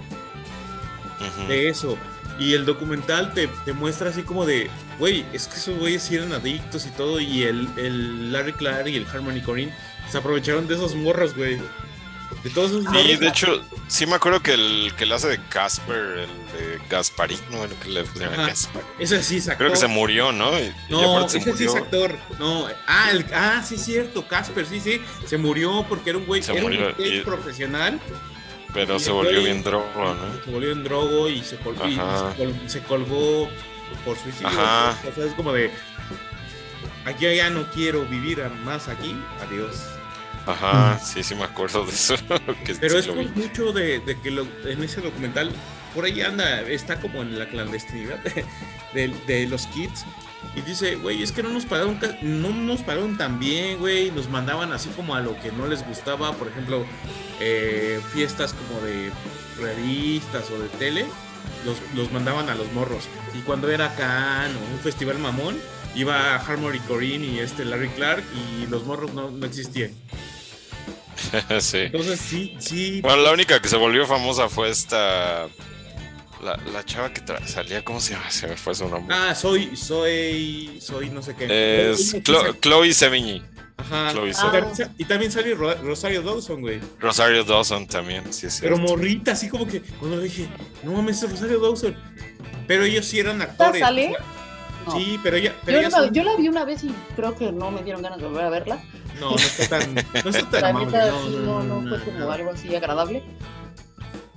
de 1.48 1.70
eso. 1.70 1.98
Y 2.40 2.54
el 2.54 2.66
documental 2.66 3.34
te, 3.34 3.48
te 3.66 3.74
muestra 3.74 4.10
así 4.12 4.22
como 4.24 4.46
de, 4.46 4.70
güey, 4.98 5.26
es 5.34 5.48
que 5.48 5.58
esos 5.58 5.78
güeyes 5.78 6.02
sí 6.04 6.16
eran 6.16 6.32
adictos 6.32 6.86
y 6.86 6.90
todo. 6.92 7.20
Y 7.20 7.44
el, 7.44 7.68
el 7.78 8.32
Larry 8.32 8.54
Clark 8.54 8.88
y 8.88 8.96
el 8.96 9.06
Harmony 9.08 9.42
Corinne 9.42 9.74
se 10.10 10.18
aprovecharon 10.20 10.66
de 10.68 10.76
esos 10.76 10.96
morros, 10.96 11.36
güey. 11.36 11.60
De 12.44 12.50
todos 12.52 12.72
esos 12.72 12.86
Sí, 12.94 13.16
de 13.18 13.28
hecho, 13.28 13.62
sí 13.88 14.06
me 14.06 14.16
acuerdo 14.16 14.42
que 14.42 14.54
el 14.54 14.94
que 14.98 15.06
le 15.06 15.16
hace 15.16 15.28
de 15.28 15.40
Casper, 15.50 15.96
el 15.96 16.28
de 16.28 16.80
Gasparín, 16.90 17.40
¿no? 17.52 17.64
El 17.66 17.74
que 17.76 17.90
le 17.90 18.04
pusieron. 18.04 18.38
Gaspar. 18.38 18.82
Ese 18.98 19.22
sí 19.24 19.42
sacó. 19.42 19.58
Creo 19.58 19.72
que 19.72 19.78
se 19.78 19.88
murió, 19.88 20.32
¿no? 20.32 20.58
Y, 20.58 20.74
No, 20.90 21.26
ese 21.26 21.42
se 21.42 21.54
sí 21.58 21.66
es 21.66 21.76
actor. 21.76 22.18
No, 22.40 22.68
ah, 22.88 23.10
el, 23.12 23.26
ah, 23.34 23.62
sí, 23.68 23.78
cierto, 23.78 24.26
Casper, 24.28 24.66
sí, 24.66 24.80
sí. 24.80 25.02
Se 25.28 25.38
murió 25.38 25.86
porque 25.90 26.12
era 26.12 26.20
un 26.20 26.26
güey, 26.26 26.42
Se 26.42 26.54
era 26.54 26.62
murió, 26.62 26.94
un 26.98 27.06
y- 27.06 27.22
profesional. 27.22 28.00
pero 28.74 28.96
y 28.96 29.00
se 29.02 29.12
volvió 29.12 29.44
bien 29.44 29.62
drogo, 29.64 29.90
¿no? 29.96 30.44
Se 30.46 30.52
volvió 30.52 30.72
en 30.72 30.84
drogo 30.84 31.28
y 31.28 31.42
se 31.44 31.58
colgó, 31.58 31.88
y 31.88 31.96
se, 31.96 32.00
col- 32.38 32.70
se 32.70 32.82
colgó 32.84 33.50
por 34.06 34.18
suicidio. 34.18 34.48
Ajá. 34.48 34.96
O 35.12 35.14
sea, 35.14 35.26
es 35.26 35.34
como 35.34 35.52
de. 35.52 35.72
Aquí 37.06 37.36
ya 37.36 37.50
no 37.50 37.70
quiero 37.72 38.06
vivir 38.06 38.40
más 38.64 38.88
aquí. 38.88 39.16
Adiós. 39.42 39.78
Ajá, 40.52 41.00
sí, 41.00 41.24
sí 41.24 41.36
me 41.36 41.44
acuerdo 41.44 41.86
de 41.86 41.92
eso. 41.92 42.16
que 42.66 42.76
Pero 42.76 43.02
sí 43.02 43.10
es 43.10 43.16
por 43.16 43.36
mucho 43.36 43.72
de, 43.74 44.00
de 44.00 44.20
que 44.20 44.32
lo- 44.32 44.48
en 44.66 44.84
ese 44.84 45.02
documental 45.02 45.52
por 45.94 46.06
ahí 46.06 46.22
anda, 46.22 46.62
está 46.62 47.00
como 47.00 47.22
en 47.22 47.38
la 47.40 47.48
clandestinidad 47.50 48.18
de, 48.20 48.46
de- 48.94 49.16
de 49.28 49.48
los 49.48 49.66
kids. 49.68 50.06
Y 50.56 50.62
dice, 50.62 50.96
güey, 50.96 51.22
es 51.22 51.32
que 51.32 51.44
no 51.44 51.50
nos 51.50 51.66
pagaron, 51.66 52.00
no 52.22 52.50
nos 52.50 52.82
pagaron 52.82 53.18
tan 53.18 53.40
bien, 53.40 53.78
güey. 53.78 54.10
Nos 54.12 54.30
mandaban 54.30 54.72
así 54.74 54.90
como 54.90 55.14
a 55.16 55.20
lo 55.22 55.40
que 55.42 55.52
no 55.52 55.68
les 55.68 55.86
gustaba. 55.86 56.34
Por 56.34 56.48
ejemplo, 56.48 56.86
eh, 57.40 58.00
fiestas 58.14 58.54
como 58.54 58.82
de 58.82 59.12
revistas 59.60 60.50
o 60.52 60.60
de 60.60 60.70
tele. 60.70 61.06
Los, 61.66 61.78
los 61.96 62.12
mandaban 62.12 62.50
a 62.50 62.56
los 62.56 62.72
morros. 62.74 63.08
Y 63.38 63.42
cuando 63.42 63.70
era 63.70 63.94
Cannes 63.96 64.56
o 64.58 64.74
un 64.74 64.80
festival 64.80 65.20
mamón, 65.20 65.58
iba 65.96 66.36
Harmony 66.36 66.80
Corinne 66.88 67.26
y 67.26 67.40
este 67.40 67.66
Larry 67.66 67.90
Clark 67.90 68.24
y 68.34 68.68
los 68.68 68.86
morros 68.86 69.14
no, 69.14 69.30
no 69.32 69.46
existían. 69.46 69.92
sí. 71.60 71.78
Entonces 71.78 72.20
sí, 72.20 72.56
sí. 72.60 73.02
Bueno, 73.02 73.18
la 73.24 73.32
única 73.32 73.62
que 73.62 73.68
se 73.68 73.78
volvió 73.78 74.06
famosa 74.06 74.50
fue 74.50 74.70
esta. 74.70 75.48
La, 76.44 76.56
la 76.72 76.86
chava 76.86 77.12
que 77.14 77.22
tra- 77.22 77.46
salía, 77.46 77.84
¿cómo 77.84 78.00
se 78.00 78.14
llama? 78.14 78.32
Se 78.32 78.48
me 78.48 78.56
fue 78.56 78.74
su 78.74 78.88
nombre. 78.88 79.14
Ah, 79.14 79.36
soy, 79.36 79.76
soy, 79.76 80.78
soy 80.82 81.10
no 81.10 81.22
sé 81.22 81.36
qué. 81.36 81.92
es 81.92 82.14
Chlo- 82.24 82.58
Chloe 82.62 82.94
Sevigny. 82.94 83.44
Ajá. 83.76 84.12
Chloe 84.14 84.30
Y 84.30 84.34
Ah. 84.38 84.72
Y 84.98 85.06
también 85.06 85.32
sale 85.32 85.54
Ro- 85.54 85.76
Rosario 85.84 86.22
Dawson, 86.22 86.62
güey. 86.62 86.80
Rosario 87.00 87.44
Dawson 87.44 87.88
también, 87.88 88.32
sí, 88.32 88.50
sí. 88.50 88.60
Pero 88.62 88.78
morrita, 88.78 89.34
así 89.34 89.50
como 89.50 89.68
que 89.68 89.82
cuando 89.82 90.16
le 90.18 90.24
dije, 90.24 90.48
no 90.84 90.94
mames, 90.94 91.22
es 91.22 91.30
Rosario 91.30 91.60
Dawson. 91.60 91.96
Pero 92.68 92.84
ellos 92.86 93.06
sí 93.06 93.20
eran 93.20 93.42
¿Esta 93.42 93.52
actores. 93.66 93.82
sale? 93.82 94.14
No. 94.86 94.92
Sí, 94.98 95.20
pero 95.22 95.36
ella. 95.36 95.54
Pero 95.66 95.82
Yo, 95.82 95.92
son- 95.92 96.14
yo 96.14 96.24
la 96.24 96.36
vi 96.38 96.48
una 96.48 96.64
vez 96.64 96.84
y 96.86 96.94
creo 97.18 97.36
que 97.36 97.52
no 97.52 97.70
me 97.70 97.84
dieron 97.84 98.02
ganas 98.02 98.20
de 98.20 98.26
volver 98.28 98.46
a 98.46 98.50
verla. 98.50 98.82
No, 99.20 99.32
no 99.32 99.36
está 99.36 99.80
tan. 99.80 99.96
No 99.96 100.30
está 100.30 100.50
tan 100.50 100.64
amable, 100.76 100.86
neta, 100.86 101.08
no, 101.12 101.24
sí, 101.26 101.38
no, 101.44 101.64
no, 101.64 101.90
fue 101.90 102.00
como 102.06 102.20
no. 102.20 102.32
algo 102.32 102.52
así 102.52 102.76
agradable. 102.76 103.24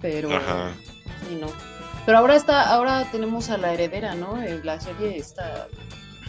Pero 0.01 0.35
Ajá. 0.35 0.71
sí, 1.29 1.37
no. 1.41 1.47
Pero 2.05 2.19
ahora 2.19 2.35
está, 2.35 2.69
ahora 2.69 3.07
tenemos 3.13 3.49
a 3.51 3.59
la 3.59 3.73
heredera, 3.73 4.15
¿no? 4.15 4.37
La 4.65 4.81
serie 4.81 5.17
está 5.19 5.69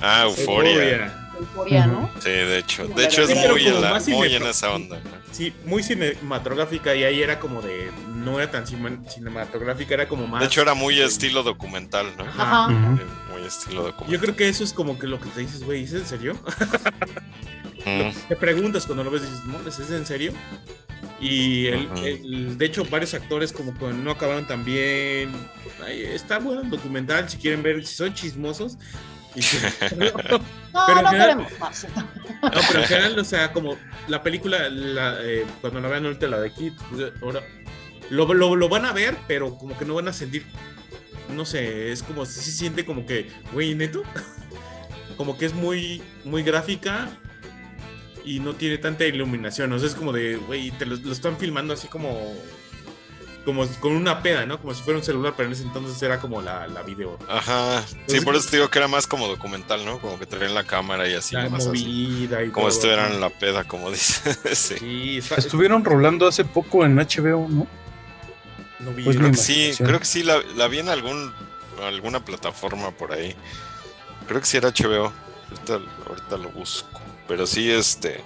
Ah, 0.01 0.23
Euforia. 0.25 1.22
Euforia. 1.39 1.85
Euforia, 1.85 1.87
¿no? 1.87 2.09
Sí, 2.21 2.29
de 2.29 2.57
hecho. 2.59 2.87
De 2.87 3.05
hecho, 3.05 3.23
es 3.23 3.29
muy, 3.35 3.67
en, 3.67 3.81
la- 3.81 3.99
muy 4.07 4.33
en 4.35 4.43
esa 4.43 4.71
onda. 4.71 4.97
¿no? 5.03 5.09
Sí, 5.31 5.53
muy 5.65 5.81
cinematográfica 5.83 6.95
y 6.95 7.03
ahí 7.03 7.21
era 7.21 7.39
como 7.39 7.61
de. 7.61 7.89
No 8.15 8.39
era 8.39 8.51
tan 8.51 8.65
cinematográfica, 8.67 9.93
era 9.95 10.07
como 10.07 10.27
más. 10.27 10.41
De 10.41 10.47
hecho, 10.47 10.61
era 10.61 10.73
muy 10.73 10.99
estilo 11.01 11.43
documental, 11.43 12.07
¿no? 12.17 12.23
Ajá. 12.23 12.67
Muy 12.69 13.41
estilo 13.45 13.83
documental. 13.83 14.09
Yo 14.13 14.19
creo 14.19 14.35
que 14.35 14.47
eso 14.47 14.63
es 14.63 14.73
como 14.73 14.97
que 14.99 15.07
lo 15.07 15.19
que 15.19 15.29
te 15.29 15.41
dices, 15.41 15.63
güey, 15.63 15.83
¿es 15.83 15.93
en 15.93 16.05
serio? 16.05 16.35
Mm, 17.85 18.11
Te 18.29 18.35
preguntas 18.35 18.85
cuando 18.85 19.03
lo 19.03 19.11
ves 19.11 19.23
y 19.23 19.25
dices, 19.25 19.43
no, 19.45 19.67
¿es 19.67 19.91
en 19.91 20.05
serio? 20.05 20.33
Y 21.19 21.67
el- 21.67 22.57
de 22.57 22.65
hecho, 22.65 22.85
varios 22.85 23.13
actores 23.13 23.51
como 23.53 23.73
que 23.77 23.85
no 23.87 24.11
acabaron 24.11 24.45
tan 24.47 24.63
bien. 24.63 25.31
Ay, 25.85 26.01
está 26.03 26.39
bueno 26.39 26.61
el 26.61 26.69
documental, 26.69 27.29
si 27.29 27.37
quieren 27.37 27.63
ver, 27.63 27.85
si 27.85 27.95
son 27.95 28.13
chismosos. 28.13 28.77
No, 29.97 30.05
No, 30.73 30.85
Pero 30.87 30.99
en 30.99 31.03
no 31.03 31.09
general- 31.11 31.29
queremos 31.37 31.59
más. 31.59 31.87
pero 32.41 32.79
en 32.81 32.85
general, 32.87 33.19
o 33.19 33.23
sea, 33.23 33.51
como 33.53 33.77
la 34.07 34.23
película, 34.23 34.69
la, 34.69 35.17
eh, 35.21 35.45
cuando 35.61 35.79
la 35.81 35.87
vean 35.87 36.05
ahorita, 36.05 36.27
la 36.27 36.39
de 36.39 36.51
Kids, 36.51 36.75
pues, 36.89 37.11
ahora 37.21 37.41
lo, 38.09 38.33
lo, 38.33 38.55
lo 38.55 38.69
van 38.69 38.85
a 38.85 38.91
ver, 38.91 39.15
pero 39.27 39.55
como 39.57 39.77
que 39.77 39.85
no 39.85 39.93
van 39.95 40.07
a 40.07 40.13
sentir, 40.13 40.45
no 41.29 41.45
sé, 41.45 41.91
es 41.91 42.03
como, 42.03 42.25
si 42.25 42.41
se 42.41 42.51
siente 42.51 42.85
como 42.85 43.05
que, 43.05 43.29
güey, 43.53 43.75
neto, 43.75 44.03
como 45.15 45.37
que 45.37 45.45
es 45.45 45.53
muy, 45.53 46.01
muy 46.25 46.43
gráfica 46.43 47.07
y 48.25 48.39
no 48.39 48.55
tiene 48.55 48.77
tanta 48.77 49.05
iluminación, 49.05 49.71
o 49.73 49.79
sea, 49.79 49.87
es 49.87 49.95
como 49.95 50.11
de, 50.11 50.35
güey, 50.37 50.71
te 50.71 50.85
lo, 50.85 50.95
lo 50.95 51.11
están 51.11 51.37
filmando 51.37 51.73
así 51.73 51.87
como, 51.87 52.33
como 53.45 53.67
con 53.79 53.93
una 53.93 54.21
peda, 54.23 54.45
¿no? 54.45 54.59
Como 54.59 54.73
si 54.73 54.81
fuera 54.83 54.99
un 54.99 55.05
celular, 55.05 55.33
pero 55.35 55.47
en 55.47 55.53
ese 55.53 55.63
entonces 55.63 56.01
era 56.01 56.19
como 56.19 56.41
la, 56.41 56.67
la 56.67 56.81
video. 56.81 57.19
Ajá. 57.29 57.83
Sí, 58.07 58.21
por 58.21 58.35
eso 58.35 58.49
te 58.49 58.57
digo 58.57 58.69
que 58.69 58.79
era 58.79 58.87
más 58.87 59.05
como 59.07 59.27
documental, 59.27 59.83
¿no? 59.85 59.99
Como 59.99 60.17
que 60.17 60.25
traían 60.25 60.53
la 60.53 60.63
cámara 60.63 61.07
y 61.09 61.13
así. 61.13 61.35
la 61.35 61.49
más 61.49 61.67
así. 61.67 61.83
movida 61.85 62.43
y 62.43 62.49
Como 62.51 62.67
todo. 62.67 62.75
estuvieran 62.75 63.11
en 63.13 63.19
la 63.21 63.29
peda, 63.29 63.63
como 63.65 63.91
dice. 63.91 64.33
sí. 64.55 64.75
Sí, 64.79 65.17
está, 65.17 65.35
Estuvieron 65.35 65.83
rolando 65.83 66.27
hace 66.27 66.45
poco 66.45 66.85
en 66.85 66.95
HBO, 66.95 67.47
¿no? 67.49 67.67
no 68.79 68.91
vi- 68.93 69.03
Pues 69.03 69.17
Creo 69.17 69.31
que 69.31 69.37
sí, 69.37 69.71
creo 69.77 69.99
que 69.99 70.05
sí, 70.05 70.23
la, 70.23 70.37
la 70.55 70.67
vi 70.67 70.79
en 70.79 70.89
algún, 70.89 71.33
alguna 71.81 72.23
plataforma 72.23 72.91
por 72.91 73.11
ahí. 73.13 73.35
Creo 74.27 74.39
que 74.39 74.45
sí 74.47 74.57
era 74.57 74.69
HBO. 74.69 75.11
Ahorita, 75.51 75.79
ahorita 76.07 76.37
lo 76.37 76.49
busco. 76.49 76.99
Pero 77.27 77.45
sí, 77.45 77.69
este. 77.69 78.21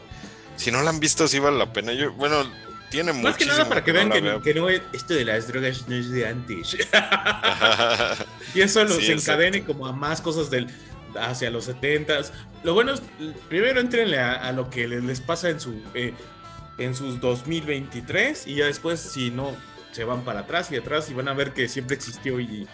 Si 0.55 0.71
no 0.71 0.81
la 0.81 0.89
han 0.91 0.99
visto, 0.99 1.27
sí 1.27 1.39
vale 1.39 1.57
la 1.57 1.71
pena. 1.73 1.93
Yo, 1.93 2.13
bueno, 2.13 2.43
tiene 2.89 3.11
mucho. 3.13 3.27
Más 3.27 3.37
que 3.37 3.45
nada 3.45 3.67
para 3.67 3.83
que 3.83 3.91
vean 3.91 4.09
no 4.09 4.15
que, 4.15 4.21
veo. 4.21 4.41
que 4.41 4.53
no 4.53 4.69
es, 4.69 4.81
esto 4.93 5.13
de 5.13 5.25
las 5.25 5.47
drogas 5.47 5.87
no 5.87 5.95
es 5.95 6.09
de 6.09 6.27
antes. 6.27 6.77
Y 8.55 8.61
eso 8.61 8.83
los 8.83 8.97
Sí, 8.97 9.11
encadene 9.11 9.57
exacto. 9.57 9.73
como 9.73 9.87
a 9.87 9.91
más 9.91 10.21
cosas 10.21 10.49
del 10.49 10.67
hacia 11.19 11.49
los 11.51 11.67
70s. 11.69 12.31
Lo 12.63 12.73
bueno 12.73 12.93
es, 12.93 13.01
primero 13.49 13.79
entrenle 13.79 14.19
a, 14.19 14.33
a 14.33 14.51
lo 14.51 14.69
que 14.69 14.87
les, 14.87 15.03
les 15.03 15.21
pasa 15.21 15.49
en 15.49 15.59
su 15.59 15.81
eh, 15.93 16.13
en 16.77 16.95
sus 16.95 17.19
2023 17.19 18.47
y 18.47 18.55
ya 18.55 18.65
después 18.65 18.99
si 18.99 19.31
no 19.31 19.55
se 19.91 20.03
van 20.03 20.23
para 20.23 20.41
atrás 20.41 20.71
y 20.71 20.75
atrás 20.75 21.09
y 21.09 21.13
van 21.13 21.27
a 21.27 21.33
ver 21.33 21.53
que 21.53 21.67
siempre 21.67 21.95
existió 21.95 22.39
y, 22.39 22.67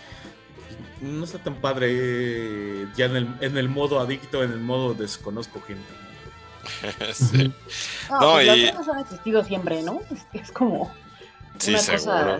y 1.01 1.05
no 1.05 1.23
está 1.25 1.39
tan 1.39 1.55
padre 1.55 1.87
eh, 1.91 2.87
ya 2.95 3.05
en 3.05 3.15
el, 3.15 3.27
en 3.41 3.57
el 3.57 3.69
modo 3.69 3.99
adicto, 3.99 4.43
en 4.43 4.51
el 4.51 4.59
modo 4.59 4.93
desconozco 4.93 5.61
gente. 5.61 5.83
Sí. 7.13 7.53
No, 8.09 8.19
No, 8.21 8.31
pues 8.33 8.43
y- 8.45 8.47
las 8.65 8.73
drogas 8.75 8.87
han 8.95 8.99
existido 9.01 9.43
siempre, 9.43 9.81
¿no? 9.83 10.01
Es, 10.11 10.41
es 10.41 10.51
como 10.51 10.91
Sí, 11.59 11.71
Una 11.71 11.79
seguro. 11.79 12.39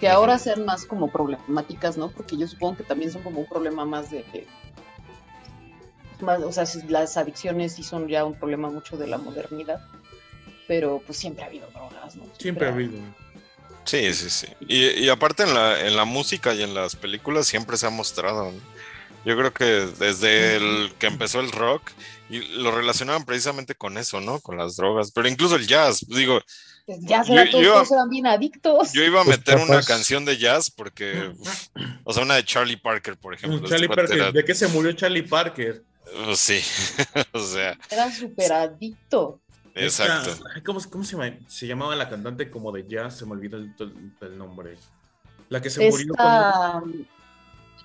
Que 0.00 0.08
ahora 0.08 0.38
sean 0.38 0.64
más 0.66 0.84
como 0.84 1.08
problemáticas, 1.10 1.96
¿no? 1.96 2.10
Porque 2.10 2.36
yo 2.36 2.46
supongo 2.46 2.76
que 2.78 2.82
también 2.84 3.10
son 3.10 3.22
como 3.22 3.40
un 3.40 3.46
problema 3.46 3.84
más 3.84 4.10
de... 4.10 4.18
de- 4.32 4.46
más, 6.20 6.40
o 6.42 6.50
sea, 6.52 6.64
si 6.64 6.80
las 6.82 7.16
adicciones 7.18 7.74
sí 7.74 7.82
son 7.82 8.08
ya 8.08 8.24
un 8.24 8.34
problema 8.34 8.70
mucho 8.70 8.96
de 8.96 9.06
la 9.06 9.18
modernidad, 9.18 9.80
pero 10.66 11.02
pues 11.04 11.18
siempre 11.18 11.44
ha 11.44 11.46
habido 11.48 11.68
drogas, 11.70 12.16
¿no? 12.16 12.24
Siempre 12.38 12.66
ha 12.68 12.72
habido. 12.72 12.98
Sí, 13.84 14.12
sí, 14.14 14.30
sí. 14.30 14.46
Y, 14.60 15.04
y 15.04 15.08
aparte 15.10 15.42
en 15.44 15.52
la, 15.54 15.80
en 15.86 15.94
la 15.94 16.04
música 16.06 16.54
y 16.54 16.62
en 16.62 16.72
las 16.74 16.96
películas 16.96 17.46
siempre 17.46 17.76
se 17.76 17.86
ha 17.86 17.90
mostrado. 17.90 18.50
¿no? 18.50 18.58
Yo 19.26 19.36
creo 19.36 19.52
que 19.52 19.64
desde 19.98 20.56
el 20.56 20.92
que 20.98 21.08
empezó 21.08 21.40
el 21.40 21.50
rock 21.52 21.82
y 22.30 22.38
lo 22.58 22.70
relacionaban 22.70 23.24
precisamente 23.24 23.74
con 23.74 23.98
eso, 23.98 24.20
¿no? 24.20 24.40
Con 24.40 24.56
las 24.56 24.76
drogas. 24.76 25.10
Pero 25.12 25.28
incluso 25.28 25.56
el 25.56 25.66
jazz, 25.66 26.06
digo, 26.08 26.40
Pues 26.86 26.98
ya 27.02 27.24
será, 27.24 27.44
Yo- 27.44 27.50
todos, 27.50 27.64
yo- 27.64 27.72
todos 27.74 27.90
eran 27.92 28.08
bien 28.08 28.26
adictos. 28.28 28.92
yo 28.92 29.02
iba 29.02 29.20
a 29.20 29.24
Pues 29.24 29.38
meter 29.38 29.58
una 29.58 29.82
canción 29.82 30.24
de 30.24 30.38
jazz 30.38 30.70
porque, 30.70 31.32
uf, 31.36 31.66
o 32.04 32.12
sea, 32.12 32.22
una 32.22 32.36
de 32.36 32.44
Charlie 32.44 32.76
Parker, 32.76 33.16
por 33.18 33.34
ejemplo. 33.34 33.58
Charlie 33.68 33.74
este 33.74 33.86
cuate 33.88 34.02
Parker, 34.02 34.18
era- 34.18 34.30
¿de 34.32 34.44
qué 34.44 34.54
se 34.54 34.68
murió 34.68 34.92
Charlie 34.92 35.22
Parker? 35.22 35.82
pues 36.24 36.38
sí, 36.38 36.60
o 37.32 37.40
sea, 37.44 37.76
Era 37.90 38.12
súper 38.12 38.52
adicto. 38.52 39.40
exacto. 39.74 40.30
Esta- 40.30 40.62
¿cómo, 40.64 40.80
cómo 40.88 41.02
se, 41.02 41.16
llama? 41.16 41.36
se 41.48 41.66
llamaba 41.66 41.96
la 41.96 42.08
cantante 42.08 42.48
como 42.48 42.70
de 42.70 42.86
jazz? 42.86 43.18
Se 43.18 43.26
me 43.26 43.32
olvidó 43.32 43.56
el, 43.56 44.38
nombre. 44.38 44.76
La 45.48 45.60
que 45.60 45.68
se 45.70 45.90
murió 45.90 46.14
cuando- 46.14 46.86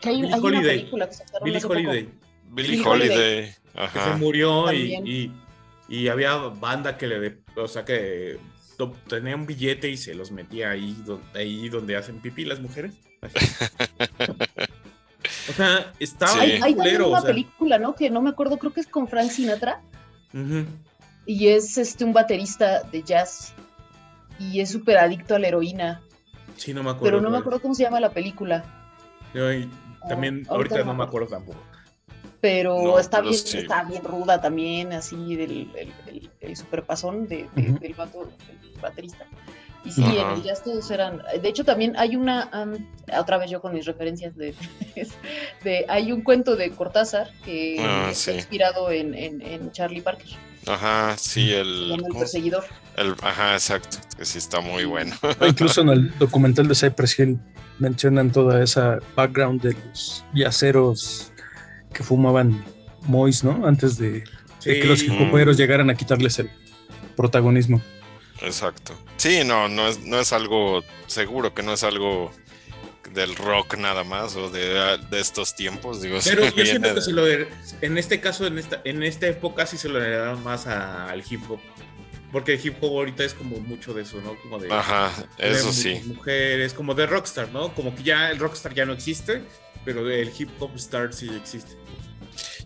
hay, 0.03 0.21
Billie 0.21 0.33
hay 0.33 0.39
Holiday. 0.41 0.77
película 0.79 1.09
que 1.09 1.15
Billie. 1.43 1.61
Holiday, 1.65 2.09
Billie 2.49 2.71
Billie 2.71 2.87
Holiday. 2.87 3.45
que 3.47 3.53
se 3.75 3.79
Ajá. 3.99 4.17
murió 4.17 4.71
y, 4.73 4.95
y, 5.05 5.31
y 5.89 6.07
había 6.09 6.35
banda 6.37 6.97
que 6.97 7.07
le, 7.07 7.19
de- 7.19 7.39
o 7.55 7.67
sea, 7.67 7.85
que 7.85 8.37
to- 8.77 8.95
tenía 9.07 9.35
un 9.35 9.45
billete 9.45 9.89
y 9.89 9.97
se 9.97 10.13
los 10.15 10.31
metía 10.31 10.71
ahí, 10.71 10.95
do- 11.05 11.21
ahí 11.35 11.69
donde 11.69 11.95
hacen 11.95 12.19
pipí 12.21 12.45
las 12.45 12.59
mujeres. 12.59 12.93
o 15.49 15.53
sea, 15.53 15.93
estaba 15.99 16.33
Sí. 16.33 16.39
Hay, 16.39 16.51
hay 16.61 16.73
culero, 16.75 17.09
una 17.09 17.19
o 17.19 17.21
sea. 17.21 17.29
película, 17.31 17.79
¿no? 17.79 17.95
Que 17.95 18.09
no 18.09 18.21
me 18.21 18.29
acuerdo, 18.29 18.57
creo 18.57 18.73
que 18.73 18.81
es 18.81 18.87
con 18.87 19.07
Frank 19.07 19.29
Sinatra. 19.29 19.81
Ujú. 20.33 20.65
Y 21.25 21.47
es 21.49 21.77
este 21.77 22.03
un 22.03 22.13
baterista 22.13 22.83
de 22.83 23.03
jazz. 23.03 23.53
Y 24.39 24.59
es 24.59 24.71
súper 24.71 24.97
adicto 24.97 25.35
a 25.35 25.39
la 25.39 25.47
heroína. 25.49 26.01
Sí, 26.57 26.73
no 26.73 26.83
me 26.83 26.89
acuerdo. 26.91 27.05
Pero 27.05 27.21
no 27.21 27.29
me 27.29 27.37
acuerdo 27.37 27.61
cómo 27.61 27.75
se 27.75 27.83
llama 27.83 27.99
la 27.99 28.11
película. 28.11 28.80
Yo, 29.33 29.51
y 29.53 29.69
también, 30.07 30.43
Ah, 30.49 30.53
ahorita 30.55 30.75
ahorita 30.75 30.83
no 30.83 30.93
me 30.95 31.03
acuerdo 31.03 31.27
tampoco. 31.29 31.59
Pero 32.41 32.81
No, 32.81 32.99
está 32.99 33.17
pero 33.19 33.29
bien, 33.29 33.41
sí. 33.41 33.57
está 33.59 33.83
bien 33.83 34.03
ruda 34.03 34.41
también, 34.41 34.93
así 34.93 35.35
del 35.35 35.69
el, 35.75 35.93
el, 36.07 36.29
el 36.39 36.55
superpasón 36.57 37.27
de, 37.27 37.47
de- 37.55 37.69
Ujú. 37.69 37.79
del 37.79 37.93
vato, 37.93 38.23
del 38.47 38.81
baterista. 38.81 39.25
Y 39.83 39.91
sí, 39.91 40.03
Ajá. 40.03 40.13
en 40.33 40.37
el 40.37 40.43
jazz 40.43 40.63
todos 40.63 40.91
eran. 40.91 41.21
De 41.41 41.49
hecho, 41.49 41.63
también 41.65 41.95
hay 41.97 42.15
una. 42.15 42.49
otra 43.19 43.37
vez 43.39 43.49
yo 43.49 43.61
con 43.61 43.73
mis 43.73 43.85
referencias 43.85 44.35
de, 44.37 44.53
de. 45.63 45.85
Hay 45.89 46.11
un 46.11 46.21
cuento 46.21 46.55
de 46.55 46.69
Cortázar 46.71 47.31
que 47.43 47.77
Ah, 47.79 48.09
está 48.11 48.31
sí. 48.31 48.37
inspirado 48.37 48.91
en, 48.91 49.13
en, 49.15 49.41
en 49.41 49.71
Charlie 49.71 50.01
Parker, 50.01 50.27
Ajá, 50.67 51.15
sí, 51.17 51.51
el, 51.51 51.93
El 51.93 52.01
¿cómo 52.01 52.13
se- 52.13 52.19
Perseguidor. 52.19 52.63
el- 52.97 53.15
Ajá, 53.23 53.53
exacto, 53.53 53.97
que 54.17 54.25
sí 54.25 54.37
está 54.37 54.59
muy 54.61 54.85
bueno. 54.85 55.15
Incluso 55.47 55.81
en 55.81 55.89
el 55.89 56.17
documental 56.19 56.67
de 56.67 56.75
Cypress 56.75 57.17
Hill 57.19 57.39
mencionan 57.79 58.31
toda 58.31 58.63
esa 58.63 58.99
background 59.15 59.61
de 59.63 59.73
los 59.89 60.23
yaceros 60.35 61.31
que 61.91 62.03
fumaban 62.03 62.63
Mois, 63.07 63.43
¿no? 63.43 63.65
Antes 63.65 63.97
de, 63.97 64.23
de 64.63 64.79
que 64.79 64.85
los 64.85 65.01
compañeros 65.03 65.57
llegaran 65.57 65.89
a 65.89 65.95
quitarles 65.95 66.37
el 66.37 66.51
protagonismo. 67.17 67.81
Exacto. 68.41 68.93
Sí, 69.17 69.43
no, 69.45 69.67
no 69.67 69.87
es, 69.87 69.99
no 69.99 70.19
es 70.19 70.33
algo 70.33 70.83
seguro 71.07 71.53
que 71.53 71.63
no 71.63 71.73
es 71.73 71.83
algo 71.83 72.31
del 73.13 73.35
rock 73.35 73.75
nada 73.77 74.03
más 74.03 74.35
o 74.35 74.49
de, 74.49 74.97
de 75.09 75.19
estos 75.19 75.55
tiempos. 75.55 76.01
Digo, 76.01 76.17
Pero 76.23 76.45
yo 76.55 76.65
siento 76.65 76.89
que 76.89 76.95
de- 76.95 77.01
se 77.01 77.11
lo 77.11 77.27
en 77.27 77.97
este 77.97 78.19
caso, 78.21 78.47
en 78.47 78.57
esta, 78.57 78.81
en 78.85 79.03
esta 79.03 79.27
época 79.27 79.65
sí 79.65 79.77
se 79.77 79.89
lo 79.89 80.01
heredaron 80.01 80.43
más 80.43 80.65
a- 80.67 81.07
al 81.09 81.23
hip 81.29 81.41
hop. 81.49 81.59
Porque 82.31 82.53
el 82.53 82.65
hip 82.65 82.77
hop 82.81 82.91
ahorita 82.97 83.25
es 83.25 83.33
como 83.33 83.57
mucho 83.59 83.93
de 83.93 84.03
eso, 84.03 84.21
¿no? 84.21 84.35
Como 84.41 84.57
de, 84.57 84.71
Ajá, 84.71 85.11
eso 85.37 85.73
sí. 85.73 86.01
mujeres, 86.05 86.73
como 86.73 86.93
de 86.93 87.05
rockstar, 87.05 87.49
¿no? 87.49 87.73
Como 87.75 87.93
que 87.93 88.03
ya 88.03 88.31
el 88.31 88.39
rockstar 88.39 88.73
ya 88.73 88.85
no 88.85 88.93
existe, 88.93 89.43
pero 89.83 90.09
el 90.09 90.31
hip 90.37 90.49
hop 90.59 90.71
star 90.75 91.13
sí 91.13 91.29
existe. 91.35 91.73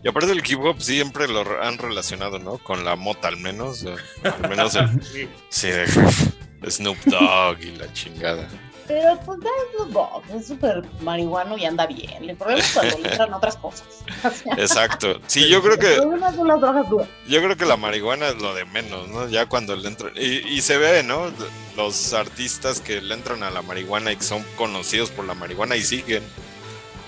Y 0.06 0.08
aparte 0.08 0.30
el 0.30 0.38
hip 0.48 0.60
hop 0.60 0.80
siempre 0.80 1.26
lo 1.26 1.40
han 1.60 1.78
relacionado, 1.78 2.38
¿no? 2.38 2.58
Con 2.58 2.84
la 2.84 2.94
mota 2.94 3.26
al 3.26 3.38
menos. 3.38 3.82
eh, 3.82 3.96
Al 4.22 4.48
menos 4.48 4.76
el, 4.76 5.02
Sí. 5.02 5.28
sí, 5.48 5.66
de 5.66 5.84
Snoop 6.70 6.96
Dogg 7.06 7.60
y 7.60 7.72
la 7.74 7.92
chingada. 7.92 8.48
Pero 8.86 9.18
pues 9.26 9.40
ya 9.42 9.48
es 9.48 9.74
Snoop 9.74 9.90
Dogg, 9.90 10.22
es 10.38 10.46
súper 10.46 10.84
marihuano 11.00 11.58
y 11.58 11.64
anda 11.64 11.88
bien. 11.88 12.30
El 12.30 12.36
problema 12.36 12.60
es 12.62 12.70
cuando 12.72 12.98
le 12.98 13.08
entran 13.08 13.34
otras 13.34 13.56
cosas. 13.56 13.84
O 14.24 14.30
sea, 14.30 14.54
Exacto. 14.58 15.20
Sí, 15.26 15.48
yo 15.48 15.60
creo 15.60 15.76
que 15.76 15.96
problema 15.96 16.32
son 16.32 16.46
las 16.46 16.60
drogas 16.60 16.88
duras. 16.88 17.08
yo 17.26 17.42
creo 17.42 17.56
que 17.56 17.66
la 17.66 17.76
marihuana 17.76 18.28
es 18.28 18.36
lo 18.40 18.54
de 18.54 18.64
menos, 18.64 19.08
¿no? 19.08 19.28
Ya 19.28 19.46
cuando 19.46 19.74
le 19.74 19.88
entran 19.88 20.12
y, 20.14 20.36
y 20.54 20.60
se 20.62 20.76
ve, 20.78 21.02
¿no? 21.02 21.32
Los 21.76 22.12
artistas 22.12 22.80
que 22.80 23.00
le 23.00 23.12
entran 23.12 23.42
a 23.42 23.50
la 23.50 23.62
marihuana 23.62 24.12
y 24.12 24.16
que 24.16 24.22
son 24.22 24.44
conocidos 24.56 25.10
por 25.10 25.24
la 25.24 25.34
marihuana 25.34 25.74
y 25.74 25.82
siguen, 25.82 26.22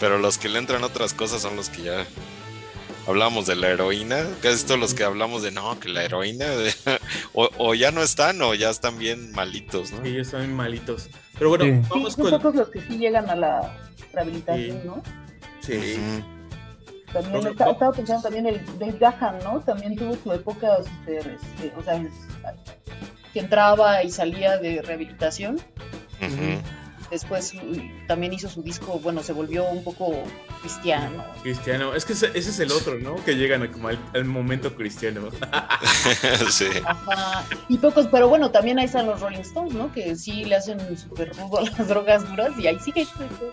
pero 0.00 0.18
los 0.18 0.36
que 0.36 0.48
le 0.48 0.58
entran 0.58 0.82
otras 0.82 1.14
cosas 1.14 1.42
son 1.42 1.54
los 1.54 1.68
que 1.70 1.82
ya 1.82 2.04
hablamos 3.08 3.46
de 3.46 3.56
la 3.56 3.68
heroína, 3.68 4.24
casi 4.42 4.64
todos 4.64 4.78
los 4.78 4.94
que 4.94 5.02
hablamos 5.02 5.42
de 5.42 5.50
no, 5.50 5.80
que 5.80 5.88
la 5.88 6.04
heroína 6.04 6.44
o, 7.32 7.48
o 7.58 7.74
ya 7.74 7.90
no 7.90 8.02
están 8.02 8.40
o 8.42 8.54
ya 8.54 8.70
están 8.70 8.98
bien 8.98 9.32
malitos, 9.32 9.90
¿no? 9.92 10.02
Sí, 10.02 10.10
ellos 10.10 10.26
están 10.28 10.54
malitos. 10.54 11.08
Pero 11.38 11.50
bueno, 11.50 11.64
Sí. 11.64 11.70
Sí, 11.82 11.88
vamos 11.90 12.12
son 12.14 12.22
con. 12.30 12.32
pocos 12.40 12.54
los 12.54 12.68
que 12.68 12.80
sí 12.82 12.98
llegan 12.98 13.28
a 13.30 13.34
la 13.36 13.76
rehabilitación, 14.12 14.78
Sí. 14.80 14.86
¿no? 14.86 15.02
Sí. 15.60 15.98
También 17.12 17.44
va- 17.46 17.70
estaba 17.70 17.92
pensando 17.92 18.22
también 18.22 18.46
el 18.46 18.60
Dave 18.78 18.96
Gahan, 19.00 19.38
¿no? 19.42 19.60
También 19.60 19.96
tuvo 19.96 20.14
su 20.22 20.32
época, 20.32 20.76
súper, 20.84 21.38
este, 21.42 21.72
o 21.76 21.82
sea, 21.82 22.02
que 23.32 23.40
entraba 23.40 24.02
y 24.04 24.10
salía 24.10 24.58
de 24.58 24.82
rehabilitación. 24.82 25.56
Ujú. 26.20 26.60
Después 27.10 27.54
también 28.06 28.32
hizo 28.34 28.48
su 28.48 28.62
disco, 28.62 28.98
bueno, 29.02 29.22
se 29.22 29.32
volvió 29.32 29.64
un 29.64 29.82
poco 29.82 30.22
cristiano. 30.60 31.24
Cristiano. 31.42 31.94
Es 31.94 32.04
que 32.04 32.12
ese, 32.12 32.26
ese 32.34 32.50
es 32.50 32.60
el 32.60 32.70
otro, 32.70 32.98
¿no? 32.98 33.16
Que 33.24 33.36
llegan 33.36 33.62
a 33.62 33.70
como 33.70 33.88
al, 33.88 33.98
al 34.14 34.24
momento 34.26 34.74
cristiano. 34.74 35.30
sí. 36.50 36.66
Ajá. 36.84 37.44
Y 37.68 37.78
pocos, 37.78 38.08
pero 38.08 38.28
bueno, 38.28 38.50
también 38.50 38.78
ahí 38.78 38.84
están 38.84 39.06
los 39.06 39.20
Rolling 39.20 39.38
Stones, 39.40 39.72
¿no? 39.72 39.90
Que 39.92 40.16
sí 40.16 40.44
le 40.44 40.56
hacen 40.56 40.78
súper 40.98 41.32
rudo 41.36 41.58
a 41.60 41.62
las 41.62 41.88
drogas 41.88 42.28
duras 42.28 42.50
y 42.58 42.66
ahí 42.66 42.78
sigue. 42.78 43.06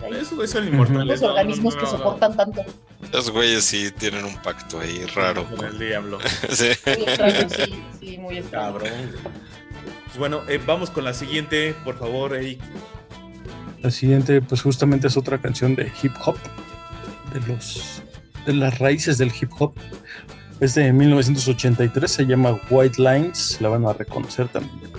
ahí 0.03 0.13
Eso 0.19 0.41
eso 0.43 0.53
son 0.57 0.67
inmortales. 0.67 1.07
los 1.07 1.21
no, 1.21 1.27
organismos 1.29 1.75
no, 1.75 1.79
que 1.79 1.85
no, 1.85 1.91
no. 1.93 1.97
soportan 1.97 2.35
tanto. 2.35 2.65
Los 3.13 3.29
güeyes 3.29 3.63
sí 3.63 3.91
tienen 3.91 4.25
un 4.25 4.35
pacto 4.41 4.79
ahí 4.79 5.05
raro. 5.15 5.45
Con 5.55 5.65
el 5.65 5.79
diablo. 5.79 6.19
Sí. 6.49 6.71
Muy 6.85 7.03
extraño, 7.03 7.49
sí, 7.49 7.83
sí, 7.99 8.17
muy 8.17 8.37
extraño. 8.37 8.65
Cabrón. 8.79 8.91
Pues 10.05 10.17
bueno, 10.17 10.41
eh, 10.47 10.59
vamos 10.65 10.89
con 10.89 11.03
la 11.03 11.13
siguiente, 11.13 11.75
por 11.83 11.97
favor, 11.97 12.35
Eric. 12.35 12.61
La 13.85 13.91
siguiente, 13.91 14.41
pues 14.41 14.63
justamente 14.63 15.05
es 15.05 15.15
otra 15.15 15.37
canción 15.37 15.75
de 15.75 15.91
hip 16.01 16.11
hop, 16.25 16.35
de 17.31 17.39
los 17.41 18.01
de 18.47 18.53
las 18.53 18.79
raíces 18.79 19.19
del 19.19 19.31
hip 19.39 19.51
hop. 19.59 19.75
Es 20.59 20.73
de 20.73 20.91
1983, 20.91 22.09
se 22.09 22.25
llama 22.25 22.59
White 22.71 22.99
Lines, 22.99 23.61
la 23.61 23.69
van 23.69 23.85
a 23.85 23.93
reconocer 23.93 24.47
también. 24.47 24.91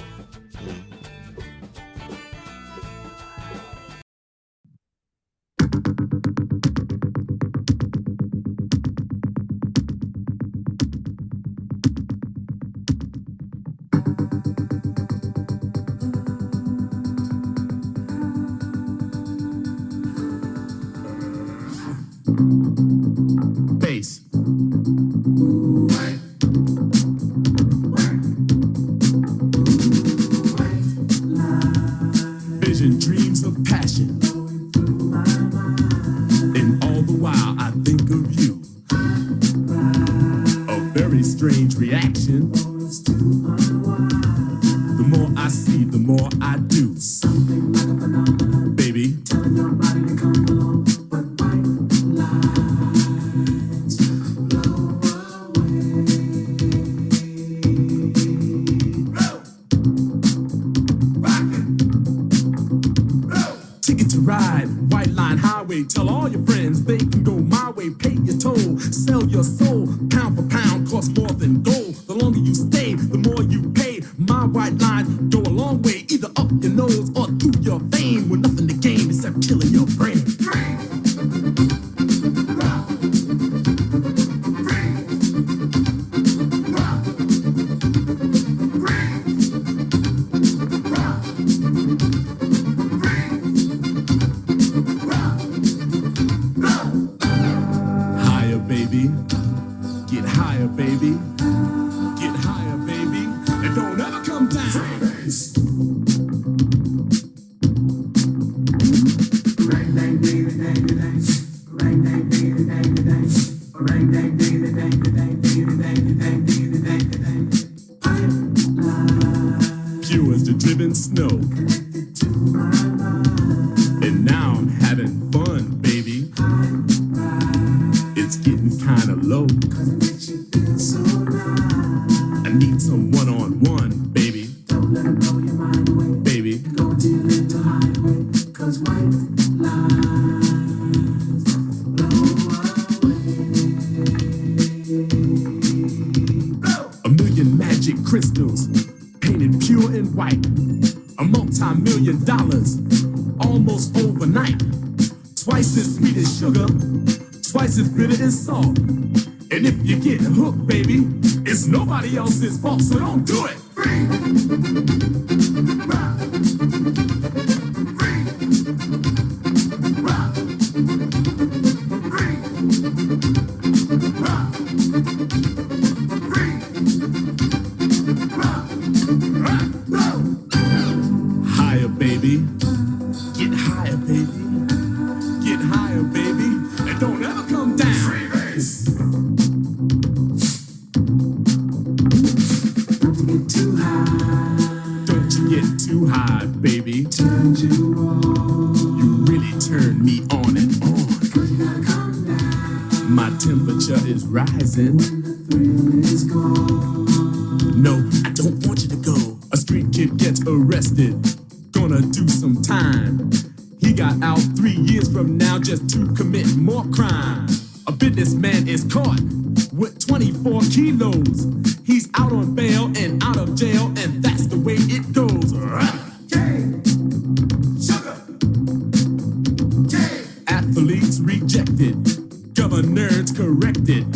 Rejected, 231.26 232.54
governors 232.54 233.32
corrected. 233.32 234.06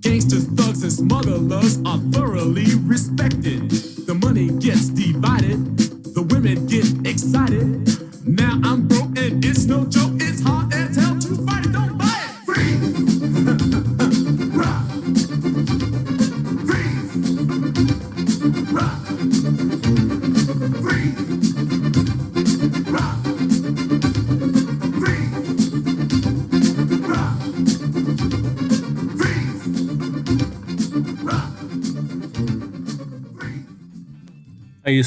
Gangsters, 0.00 0.46
thugs, 0.46 0.82
and 0.82 0.92
smugglers 0.92 1.78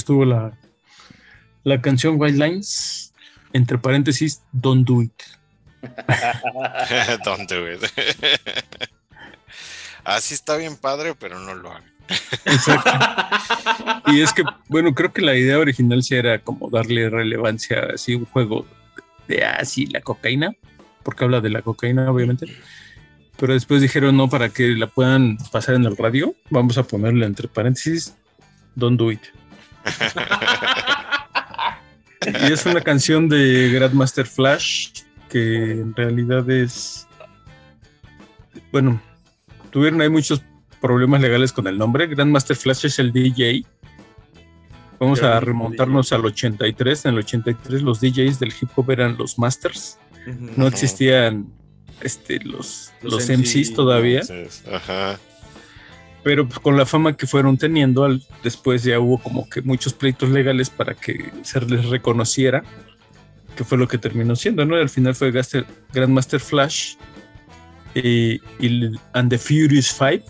estuvo 0.10 0.26
la, 0.26 0.52
la 1.64 1.80
canción 1.82 2.16
White 2.18 2.44
Lines, 2.44 3.14
entre 3.54 3.78
paréntesis, 3.78 4.42
Don't 4.52 4.88
Do 4.88 5.04
It. 5.04 5.14
Don't 7.24 7.48
do 7.48 7.72
it. 7.72 7.84
Así 10.04 10.34
está 10.34 10.58
bien 10.58 10.78
padre, 10.78 11.14
pero 11.14 11.38
no 11.38 11.54
lo 11.54 11.70
hagan. 11.70 11.84
Exacto. 12.46 12.90
Y 14.12 14.22
es 14.22 14.34
que, 14.34 14.42
bueno, 14.68 14.96
creo 14.96 15.14
que 15.14 15.22
la 15.22 15.36
idea 15.36 15.60
original 15.60 16.02
sí 16.02 16.16
era 16.16 16.40
como 16.40 16.72
darle 16.72 17.08
relevancia 17.12 17.80
a 17.80 17.94
así 17.94 18.16
un 18.16 18.26
juego 18.26 18.66
de 19.28 19.46
así 19.46 19.86
la 19.86 20.02
cocaína, 20.02 20.56
porque 21.04 21.26
habla 21.26 21.40
de 21.40 21.52
la 21.52 21.62
cocaína, 21.62 22.12
obviamente. 22.12 22.48
Pero 23.38 23.54
después 23.54 23.80
dijeron, 23.84 24.18
no, 24.18 24.28
para 24.28 24.50
que 24.50 24.70
la 24.70 24.88
puedan 24.88 25.38
pasar 25.52 25.76
en 25.76 25.86
el 25.86 25.96
radio, 25.96 26.34
vamos 26.50 26.80
a 26.80 26.84
ponerle 26.84 27.28
entre 27.28 27.48
paréntesis, 27.48 28.16
Don't 28.74 28.98
Do 28.98 29.12
It. 29.12 29.22
Y 32.26 32.52
es 32.52 32.66
una 32.66 32.82
canción 32.82 33.30
de 33.30 33.70
Grandmaster 33.74 34.26
Flash 34.26 34.90
que 35.30 35.72
en 35.72 35.96
realidad 35.96 36.50
es. 36.50 37.08
Bueno, 38.72 39.02
tuvieron 39.72 40.02
ahí 40.02 40.10
muchos 40.10 40.44
problemas 40.82 41.22
legales 41.22 41.54
con 41.54 41.68
el 41.68 41.78
nombre. 41.78 42.08
Grandmaster 42.08 42.56
Flash 42.56 42.86
es 42.86 43.00
el 43.00 43.12
DJ. 43.12 43.66
Vamos 45.00 45.24
a 45.24 45.40
remontarnos 45.40 46.12
al 46.12 46.26
83. 46.26 47.06
En 47.06 47.14
el 47.14 47.20
83 47.20 47.82
los 47.82 48.02
DJs 48.02 48.40
del 48.40 48.54
hip 48.60 48.70
hop 48.76 48.92
eran 48.92 49.18
los 49.18 49.40
masters. 49.40 49.98
No 50.58 50.68
existían 50.68 51.48
este, 52.02 52.40
los, 52.44 52.92
Los 53.02 53.14
los, 53.14 53.30
MC, 53.30 53.60
MCs 53.60 53.74
todavía. 53.74 54.22
Entonces, 54.22 54.64
ajá. 54.72 55.18
Pero 56.24 56.48
pues, 56.48 56.60
con 56.60 56.76
la 56.78 56.86
fama 56.86 57.16
que 57.16 57.26
fueron 57.28 57.58
teniendo, 57.58 58.04
al- 58.04 58.22
después 58.44 58.84
ya 58.84 59.00
hubo 59.00 59.18
como 59.20 59.50
que 59.50 59.62
muchos 59.62 59.94
pleitos 59.94 60.30
legales 60.30 60.70
para 60.70 60.94
que 60.94 61.32
se 61.44 61.62
les 61.62 61.86
reconociera 61.90 62.64
que 63.56 63.64
fue 63.66 63.78
lo 63.78 63.88
que 63.88 63.98
terminó 63.98 64.36
siendo, 64.38 64.64
¿no? 64.66 64.78
Y 64.78 64.82
al 64.82 64.90
final 64.90 65.16
fue 65.16 65.32
Gaster- 65.32 65.66
Grandmaster 65.94 66.40
Flash 66.40 66.96
y 67.96 68.40
el- 68.60 68.98
And 69.14 69.30
the 69.30 69.38
Furious 69.38 69.92
Five, 69.94 70.24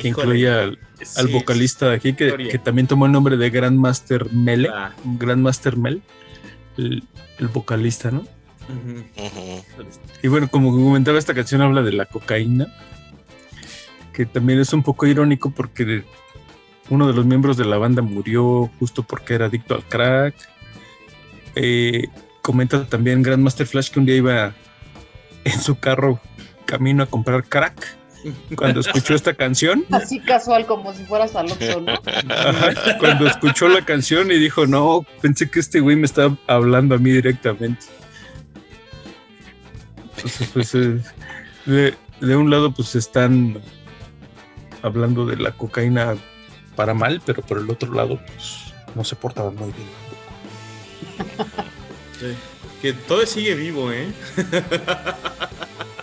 que 0.00 0.08
Híjole, 0.08 0.26
incluía 0.26 0.62
al, 0.64 0.78
al 1.16 1.26
sí, 1.28 1.32
vocalista 1.32 1.88
de 1.90 1.96
aquí, 1.96 2.12
que, 2.12 2.60
también 2.62 2.86
tomó 2.86 3.06
el 3.06 3.12
nombre 3.12 3.36
de 3.36 3.48
Grandmaster 3.50 4.30
Mele, 4.32 4.68
Ah, 4.72 4.92
Grandmaster 5.18 5.76
Mel, 5.76 6.02
el, 6.76 7.02
el 7.38 7.48
vocalista, 7.48 8.10
¿no? 8.10 8.24
Y 10.22 10.28
bueno, 10.28 10.48
como 10.50 10.70
comentaba, 10.72 11.18
esta 11.18 11.32
canción 11.34 11.62
habla 11.62 11.82
de 11.82 11.92
la 11.92 12.04
cocaína, 12.06 12.66
que 14.18 14.26
también 14.26 14.58
es 14.58 14.72
un 14.72 14.82
poco 14.82 15.06
irónico 15.06 15.50
porque 15.50 16.02
uno 16.90 17.06
de 17.06 17.12
los 17.12 17.24
miembros 17.24 17.56
de 17.56 17.64
la 17.64 17.78
banda 17.78 18.02
murió 18.02 18.68
justo 18.80 19.04
porque 19.04 19.34
era 19.34 19.46
adicto 19.46 19.76
al 19.76 19.84
crack. 19.84 20.34
Eh, 21.54 22.08
comenta 22.42 22.84
también 22.84 23.22
Grandmaster 23.22 23.64
Flash 23.64 23.90
que 23.90 24.00
un 24.00 24.06
día 24.06 24.16
iba 24.16 24.54
en 25.44 25.60
su 25.60 25.78
carro 25.78 26.20
camino 26.64 27.04
a 27.04 27.06
comprar 27.06 27.44
crack. 27.44 27.96
Cuando 28.56 28.80
escuchó 28.80 29.14
esta 29.14 29.34
canción, 29.34 29.84
Así 29.92 30.18
casual, 30.18 30.66
como 30.66 30.92
si 30.92 31.04
fueras 31.04 31.36
al 31.36 31.52
Oxxo, 31.52 31.80
¿no? 31.80 31.92
ajá, 32.28 32.98
cuando 32.98 33.28
escuchó 33.28 33.68
la 33.68 33.84
canción 33.84 34.32
y 34.32 34.38
dijo, 34.40 34.66
no, 34.66 35.06
pensé 35.22 35.48
que 35.48 35.60
este 35.60 35.78
güey 35.78 35.94
me 35.94 36.06
estaba 36.06 36.36
hablando 36.48 36.96
a 36.96 36.98
mí 36.98 37.12
directamente. 37.12 37.86
Entonces, 40.16 40.50
pues, 40.52 40.74
eh, 40.74 41.00
de, 41.66 41.94
de 42.20 42.36
un 42.36 42.50
lado, 42.50 42.72
pues 42.72 42.96
están 42.96 43.62
hablando 44.82 45.26
de 45.26 45.36
la 45.36 45.52
cocaína 45.52 46.16
para 46.76 46.94
mal, 46.94 47.20
pero 47.24 47.42
por 47.42 47.58
el 47.58 47.68
otro 47.70 47.92
lado, 47.92 48.18
pues 48.26 48.72
no 48.94 49.04
se 49.04 49.16
portaban 49.16 49.54
muy 49.56 49.72
bien. 49.72 49.88
Sí. 52.18 52.34
Que 52.82 52.92
todo 52.92 53.24
sigue 53.26 53.54
vivo, 53.54 53.92
¿eh? 53.92 54.12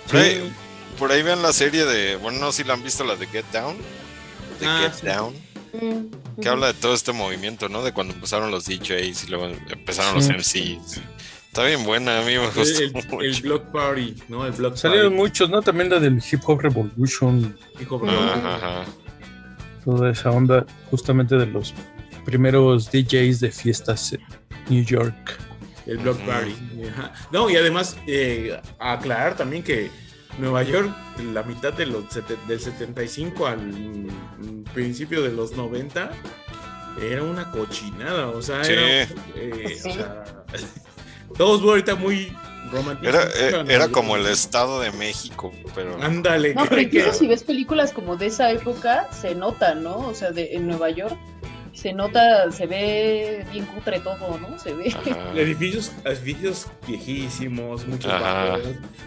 Por 0.09 0.15
ahí, 0.19 0.53
por 0.97 1.11
ahí 1.11 1.21
vean 1.23 1.41
la 1.41 1.51
serie 1.51 1.83
de. 1.83 2.15
Bueno, 2.15 2.39
no 2.39 2.51
sé 2.53 2.61
si 2.63 2.67
la 2.67 2.73
han 2.75 2.83
visto, 2.83 3.03
la 3.03 3.17
de 3.17 3.27
Get 3.27 3.45
Down. 3.51 3.75
De 4.61 4.65
Ah, 4.65 4.79
Get 4.83 4.93
sí. 4.93 5.05
Down. 5.07 5.33
Mm, 5.73 6.41
Que 6.41 6.47
habla 6.47 6.67
de 6.67 6.73
todo 6.75 6.93
este 6.93 7.11
movimiento, 7.11 7.67
¿no? 7.67 7.83
De 7.83 7.91
cuando 7.91 8.13
empezaron 8.13 8.49
los 8.49 8.65
DJs 8.65 9.25
y 9.25 9.27
luego 9.27 9.47
empezaron 9.69 10.15
los 10.15 10.25
Sí. 10.25 10.31
MCs. 10.79 11.01
Está 11.55 11.67
bien 11.67 11.85
buena, 11.85 12.17
a 12.19 12.21
mí 12.21 12.33
me 12.37 12.43
El, 12.43 12.51
gustó 12.51 12.81
el, 12.83 12.91
mucho. 12.93 13.21
el 13.21 13.41
Block 13.41 13.63
Party, 13.71 14.13
¿no? 14.27 14.45
El 14.45 14.51
Block 14.51 14.75
Salieron 14.75 15.11
Party. 15.13 15.21
muchos, 15.21 15.49
¿no? 15.49 15.61
También 15.61 15.89
la 15.89 15.99
del 16.01 16.21
Hip 16.29 16.41
Hop 16.47 16.59
Revolution, 16.59 17.57
Hijo, 17.79 17.97
bro. 17.97 18.11
Ajá, 18.11 18.55
ajá. 18.57 18.83
toda 19.85 20.11
esa 20.11 20.31
onda, 20.31 20.65
justamente 20.91 21.37
de 21.37 21.45
los 21.45 21.73
primeros 22.25 22.91
DJs 22.91 23.39
de 23.39 23.51
fiestas 23.51 24.11
en 24.11 24.19
New 24.67 24.83
York. 24.83 25.15
El 25.85 25.99
Block. 25.99 26.17
Party. 26.25 26.53
Ajá. 26.89 27.13
No, 27.31 27.49
y 27.49 27.55
además, 27.55 27.95
eh, 28.05 28.59
aclarar 28.77 29.37
también 29.37 29.63
que 29.63 29.89
Nueva 30.39 30.63
York, 30.63 30.93
la 31.33 31.43
mitad 31.43 31.71
de 31.71 31.85
los 31.85 32.03
del 32.49 32.59
75 32.59 33.47
al 33.47 33.71
principio 34.73 35.21
de 35.21 35.31
los 35.31 35.53
90, 35.53 36.11
era 37.01 37.23
una 37.23 37.49
cochinada. 37.51 38.27
O 38.27 38.41
sea, 38.41 38.61
Sí. 38.65 38.73
era. 38.73 39.03
eh, 39.35 39.77
Sí. 39.81 39.89
o 39.89 39.93
sea, 39.93 40.23
todos 41.37 41.61
ahorita 41.61 41.95
muy 41.95 42.31
románticos. 42.71 43.15
Era, 43.15 43.23
eh, 43.59 43.65
era 43.67 43.87
como 43.89 44.15
el 44.15 44.25
Estado 44.27 44.79
de 44.79 44.91
México, 44.91 45.51
pero. 45.73 46.01
Ándale. 46.01 46.53
No, 46.53 46.65
pero 46.65 46.81
incluso 46.81 47.13
si 47.13 47.27
ves 47.27 47.43
películas 47.43 47.91
como 47.91 48.15
de 48.15 48.27
esa 48.27 48.51
época, 48.51 49.07
se 49.11 49.35
nota, 49.35 49.75
¿no? 49.75 49.97
O 49.99 50.13
sea, 50.13 50.31
de, 50.31 50.53
en 50.55 50.67
Nueva 50.67 50.89
York, 50.89 51.17
se 51.73 51.93
nota, 51.93 52.51
se 52.51 52.67
ve 52.67 53.45
bien 53.51 53.65
cutre 53.65 53.99
todo, 53.99 54.39
¿no? 54.39 54.57
Se 54.59 54.73
ve. 54.73 54.93
Ajá. 54.95 55.31
Edificios, 55.35 55.91
edificios 56.05 56.67
viejísimos, 56.87 57.85
muchos 57.87 58.11
bajos. 58.11 58.61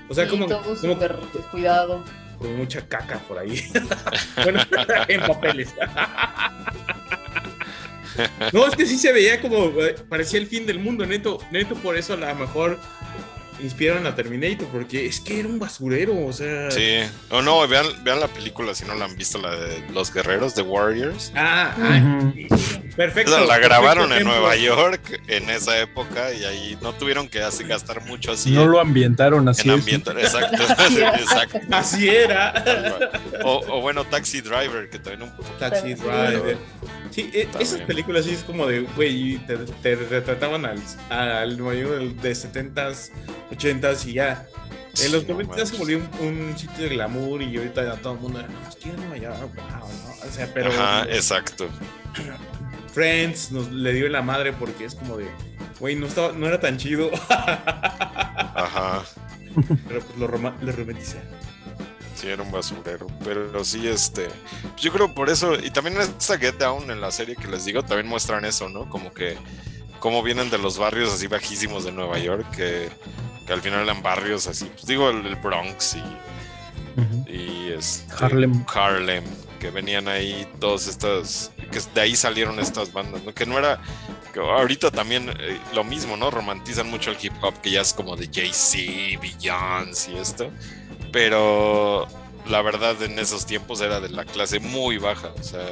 O 0.09 0.15
sea, 0.15 0.24
Sí, 0.24 0.31
como, 0.31 0.47
todo 0.47 0.62
como 0.62 0.77
súper 0.77 1.16
descuidado. 1.32 2.05
con 2.39 2.57
mucha 2.57 2.86
caca 2.86 3.19
por 3.27 3.39
ahí. 3.39 3.61
bueno, 4.45 4.61
en 5.09 5.20
papeles. 5.23 5.74
no, 8.53 8.66
es 8.66 8.77
que 8.77 8.86
sí 8.86 8.99
se 8.99 9.12
veía 9.12 9.40
como 9.40 9.66
eh, 9.82 9.97
parecía 10.09 10.39
el 10.39 10.47
fin 10.47 10.66
del 10.66 10.78
mundo, 10.78 11.07
neto, 11.07 11.39
neto 11.51 11.74
por 11.77 11.97
eso 11.97 12.15
a 12.15 12.16
lo 12.16 12.35
mejor 12.35 12.78
inspiraron 13.61 14.07
a 14.07 14.15
Terminator, 14.15 14.66
porque 14.69 15.07
es 15.07 15.20
que 15.20 15.40
era 15.40 15.49
un 15.49 15.59
basurero, 15.59 16.27
o 16.27 16.32
sea. 16.32 16.70
Sí. 16.70 17.01
O 17.31 17.43
no, 17.43 17.66
vean, 17.66 17.86
vean 18.05 18.20
la 18.20 18.28
película 18.28 18.74
si 18.74 18.85
no 18.85 18.95
la 18.95 19.07
han 19.07 19.16
visto, 19.16 19.39
la 19.39 19.55
de 19.55 19.82
Los 19.93 20.12
Guerreros, 20.12 20.55
de 20.55 20.62
Warriors. 20.62 21.32
Ah, 21.35 21.74
ah, 21.77 22.32
perfecto. 22.98 23.30
Esa 23.30 23.40
la 23.40 23.46
perfecto 23.54 23.68
grabaron 23.68 24.04
en 24.06 24.12
ejemplo. 24.12 24.34
Nueva 24.34 24.56
York 24.56 25.20
en 25.26 25.48
esa 25.48 25.78
época 25.80 26.34
y 26.34 26.44
ahí 26.44 26.78
no 26.82 26.92
tuvieron 26.92 27.28
que 27.28 27.40
hacer, 27.42 27.66
gastar 27.66 28.04
mucho 28.04 28.32
así 28.32 28.50
No 28.50 28.64
en, 28.64 28.70
lo 28.72 28.80
ambientaron 28.80 29.48
así. 29.48 29.62
en 29.68 29.74
ambiente. 29.74 30.10
Exacto, 30.18 30.62
Así 30.76 30.96
era. 30.98 31.16
exacto. 31.16 31.58
Así 31.70 32.08
era. 32.10 32.64
O, 33.44 33.62
o 33.78 33.80
bueno, 33.80 34.04
Taxi 34.04 34.42
Driver, 34.42 34.90
que 34.90 34.98
también 34.98 35.22
un 35.30 35.36
poco. 35.36 35.48
Taxi. 35.58 35.94
Driver. 35.94 36.58
Sí, 37.10 37.30
e- 37.32 37.48
esas 37.58 37.80
películas 37.80 38.26
sí 38.26 38.32
es 38.34 38.42
como 38.44 38.66
de, 38.66 38.80
güey, 38.80 39.38
te, 39.46 39.56
te 39.56 39.94
retrataban 39.96 40.66
al, 40.66 40.78
al 41.08 41.56
Nueva 41.56 41.74
York 41.80 42.20
de 42.20 42.32
70s, 42.32 43.10
80s 43.50 44.06
y 44.06 44.12
ya. 44.14 44.46
En 45.00 45.12
los 45.12 45.22
Sí, 45.22 45.28
no 45.28 45.34
90 45.34 45.56
ya 45.56 45.64
se 45.66 45.76
volvió 45.76 45.98
un, 46.20 46.26
un 46.50 46.58
sitio 46.58 46.82
de 46.84 46.88
glamour 46.90 47.40
y 47.40 47.56
ahorita 47.56 47.84
ya 47.84 47.94
todo 48.02 48.14
el 48.14 48.18
mundo, 48.20 48.42
no, 48.42 48.68
es 48.68 48.74
que 48.76 48.88
Nueva 48.90 49.16
York, 49.16 49.38
wow, 49.54 49.88
¿no? 49.88 50.28
O 50.28 50.32
sea, 50.32 50.50
pero 50.52 50.70
Ajá, 50.70 51.04
exacto. 51.08 51.68
Friends 52.93 53.52
nos 53.52 53.70
le 53.70 53.93
dio 53.93 54.06
en 54.06 54.12
la 54.12 54.23
madre 54.23 54.52
porque 54.52 54.85
es 54.85 54.94
como 54.94 55.16
de, 55.16 55.28
güey, 55.78 55.97
no, 55.97 56.06
estaba, 56.06 56.32
no 56.32 56.47
era 56.47 56.60
tan 56.60 56.77
chido, 56.78 57.10
Ajá. 57.28 59.02
pero 59.86 60.01
pues 60.01 60.19
lo, 60.19 60.27
lo 60.28 60.73
romantizaron. 60.73 61.39
Sí, 62.15 62.27
era 62.28 62.43
un 62.43 62.51
basurero. 62.51 63.06
Pero 63.24 63.65
sí, 63.65 63.86
este. 63.86 64.27
pues 64.62 64.82
Yo 64.82 64.93
creo 64.93 65.15
por 65.15 65.31
eso. 65.31 65.55
Y 65.55 65.70
también 65.70 65.97
esta 66.01 66.36
Get 66.36 66.56
Down 66.56 66.90
en 66.90 67.01
la 67.01 67.12
serie 67.12 67.36
que 67.36 67.47
les 67.47 67.65
digo, 67.65 67.85
también 67.85 68.09
muestran 68.09 68.44
eso, 68.44 68.69
¿no? 68.69 68.89
Como 68.90 69.12
que. 69.12 69.36
Cómo 70.01 70.23
vienen 70.23 70.51
de 70.51 70.59
los 70.59 70.78
barrios 70.78 71.12
así 71.12 71.27
bajísimos 71.27 71.85
de 71.85 71.90
Nueva 71.93 72.19
York, 72.19 72.48
que, 72.55 72.89
que 73.47 73.52
al 73.52 73.60
final 73.60 73.82
eran 73.82 74.02
barrios 74.02 74.47
así. 74.48 74.65
Pues 74.66 74.86
digo, 74.86 75.10
el, 75.10 75.27
el 75.27 75.36
Bronx 75.36 75.97
y. 75.97 77.32
Y 77.32 77.69
este, 77.70 78.12
Harlem. 78.24 78.65
Harlem, 78.73 79.24
que 79.59 79.70
venían 79.70 80.09
ahí 80.09 80.47
todas 80.60 80.86
estas, 80.86 81.51
que 81.70 81.80
de 81.94 82.01
ahí 82.01 82.16
salieron 82.16 82.59
estas 82.60 82.93
bandas, 82.93 83.22
¿no? 83.24 83.35
Que 83.35 83.47
no 83.47 83.59
era, 83.59 83.80
que 84.32 84.40
ahorita 84.40 84.90
también 84.90 85.28
eh, 85.40 85.59
lo 85.74 85.85
mismo, 85.85 86.16
¿no? 86.16 86.30
Romantizan 86.30 86.89
mucho 86.90 87.10
el 87.10 87.16
hip 87.20 87.32
hop, 87.43 87.60
que 87.60 87.70
ya 87.72 87.80
es 87.80 87.93
como 87.93 88.16
de 88.16 88.28
Jay-Z, 88.32 89.20
Beyoncé 89.20 90.12
y 90.12 90.18
esto, 90.18 90.51
pero 91.12 92.06
la 92.47 92.62
verdad 92.62 93.01
en 93.02 93.18
esos 93.18 93.44
tiempos 93.47 93.80
era 93.80 94.01
de 94.01 94.09
la 94.09 94.24
clase 94.24 94.60
muy 94.60 94.98
baja, 94.98 95.32
o 95.39 95.43
sea, 95.43 95.66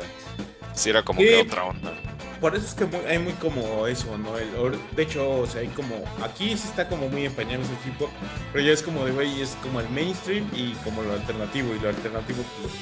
sí 0.74 0.90
era 0.90 1.02
como 1.04 1.20
Sí. 1.20 1.26
que 1.26 1.36
otra 1.42 1.64
onda. 1.64 1.92
Por 2.40 2.54
eso 2.54 2.66
es 2.66 2.74
que 2.74 2.84
muy- 2.84 3.00
hay 3.08 3.18
muy 3.18 3.32
como 3.34 3.86
eso, 3.86 4.18
¿no? 4.18 4.36
El- 4.36 4.78
de 4.94 5.02
hecho, 5.02 5.26
o 5.40 5.46
sea, 5.46 5.62
hay 5.62 5.68
como. 5.68 6.04
Aquí 6.22 6.48
sí 6.58 6.68
está 6.68 6.86
como 6.86 7.08
muy 7.08 7.24
empañado 7.24 7.62
ese 7.62 7.72
hip 7.86 8.00
hop, 8.02 8.10
pero 8.52 8.62
ya 8.62 8.72
es 8.72 8.82
como 8.82 9.06
de, 9.06 9.12
güey, 9.12 9.40
es 9.40 9.56
como 9.62 9.80
el 9.80 9.88
mainstream 9.88 10.46
y 10.54 10.72
como 10.84 11.00
lo 11.02 11.14
alternativo. 11.14 11.74
Y 11.74 11.78
lo 11.80 11.88
alternativo, 11.88 12.44
pues. 12.60 12.74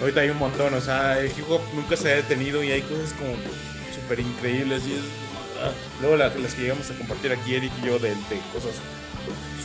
Ahorita 0.00 0.20
hay 0.20 0.30
un 0.30 0.38
montón, 0.38 0.74
o 0.74 0.80
sea, 0.80 1.18
el 1.20 1.26
hip 1.28 1.44
hop 1.48 1.60
nunca 1.74 1.96
se 1.96 2.12
ha 2.12 2.16
detenido 2.16 2.62
y 2.62 2.70
hay 2.70 2.82
cosas 2.82 3.12
como 3.14 3.32
súper 3.94 4.20
increíbles. 4.20 4.82
Y 4.86 4.92
es. 4.92 5.00
ah, 5.62 5.70
Luego 6.00 6.16
la- 6.16 6.28
las 6.34 6.54
que 6.54 6.62
llegamos 6.62 6.90
a 6.90 6.94
compartir 6.94 7.32
aquí, 7.32 7.54
Eric 7.54 7.72
y 7.82 7.86
yo, 7.86 7.98
de, 7.98 8.10
de 8.10 8.40
cosas 8.52 8.74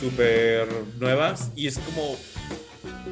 súper 0.00 0.66
nuevas. 0.98 1.50
Y 1.56 1.66
es 1.66 1.78
como. 1.78 2.16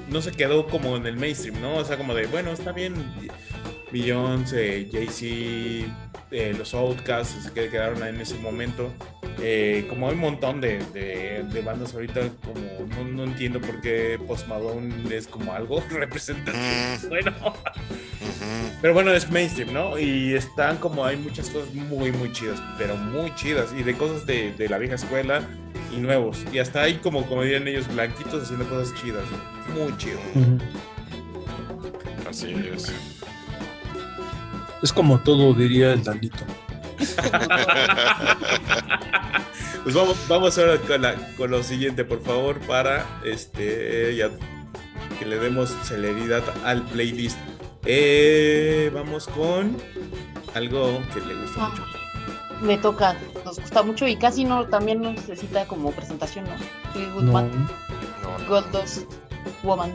No 0.09 0.21
se 0.23 0.33
quedó 0.33 0.67
como 0.67 0.97
en 0.97 1.07
el 1.07 1.17
mainstream, 1.17 1.61
¿no? 1.61 1.77
O 1.77 1.85
sea, 1.85 1.97
como 1.97 2.15
de, 2.15 2.27
bueno, 2.27 2.51
está 2.53 2.73
bien. 2.73 2.95
Beyoncé, 3.93 4.89
Jay-Z, 4.93 5.93
eh, 6.31 6.55
los 6.57 6.75
Outcasts 6.75 7.51
que 7.51 7.69
quedaron 7.69 8.03
en 8.07 8.21
ese 8.21 8.37
momento. 8.39 8.93
Eh, 9.43 9.87
como 9.89 10.07
hay 10.09 10.15
un 10.15 10.21
montón 10.21 10.61
de, 10.61 10.79
de- 10.93 11.45
de 11.51 11.61
bandas 11.63 11.95
ahorita, 11.95 12.21
como 12.45 12.61
no, 12.89 13.05
no 13.05 13.25
entiendo 13.25 13.61
por 13.61 13.81
qué 13.81 14.19
Post 14.27 14.47
Malone 14.49 14.93
es 15.17 15.27
como 15.27 15.53
algo 15.53 15.83
representativo. 15.91 16.63
Mm. 17.05 17.09
Bueno, 17.09 17.33
pero 18.83 18.95
bueno, 18.95 19.13
es 19.13 19.31
mainstream, 19.31 19.73
¿no? 19.73 19.99
Y 19.99 20.35
están 20.35 20.77
como, 20.77 21.05
hay 21.05 21.17
muchas 21.17 21.49
cosas 21.51 21.73
muy, 21.75 22.13
muy 22.13 22.31
chidas, 22.33 22.63
pero 22.79 22.97
muy 22.97 23.35
chidas. 23.35 23.73
Y 23.79 23.83
de 23.83 23.95
cosas 23.95 24.27
de, 24.27 24.53
de 24.53 24.69
la 24.69 24.79
vieja 24.79 24.97
escuela 24.97 25.43
y 25.91 25.97
nuevos. 25.97 26.45
Y 26.53 26.59
hasta 26.59 26.83
hay 26.83 26.95
como, 26.97 27.25
como 27.27 27.43
dirían 27.43 27.67
ellos, 27.67 27.89
blanquitos 27.89 28.43
haciendo 28.45 28.69
cosas 28.69 28.95
chidas. 29.01 29.25
¿no? 29.31 29.75
Muy 29.85 29.97
chido. 29.97 30.19
Así 32.29 32.53
es. 32.73 32.93
Es 34.83 34.93
como 34.93 35.21
todo, 35.21 35.53
diría 35.55 35.93
el 35.93 36.03
Dalito. 36.05 36.45
Pues 39.83 39.95
vamos, 39.95 40.17
vamos 40.29 40.59
ahora 40.59 40.77
con, 40.77 41.01
la- 41.01 41.15
con 41.39 41.51
lo 41.51 41.63
siguiente, 41.63 42.05
por 42.05 42.21
favor, 42.23 42.59
para 42.61 43.07
este 43.25 44.15
ya 44.15 44.29
que 45.19 45.25
le 45.25 45.39
demos 45.39 45.71
celeridad 45.85 46.43
al 46.67 46.83
playlist. 46.83 47.39
Eh, 47.87 48.91
vamos 48.93 49.27
con 49.27 49.79
algo 50.55 51.01
que 51.15 51.21
le 51.21 51.35
gusta 51.35 51.61
Ah. 51.65 51.69
mucho. 51.71 51.85
Me 52.61 52.77
toca, 52.77 53.17
nos 53.43 53.59
gusta 53.59 53.83
mucho 53.83 54.07
y 54.07 54.17
casi 54.17 54.45
no, 54.45 54.67
también 54.67 55.01
no 55.01 55.13
necesita 55.13 55.65
como 55.67 55.93
presentación, 55.93 56.45
¿no? 56.45 56.57
Fleetwood 56.93 57.23
No, 57.23 57.33
Mac, 57.33 57.47
No, 58.23 58.39
no. 58.39 58.47
Gold 58.49 58.71
Dust 58.73 59.11
Woman. 59.63 59.93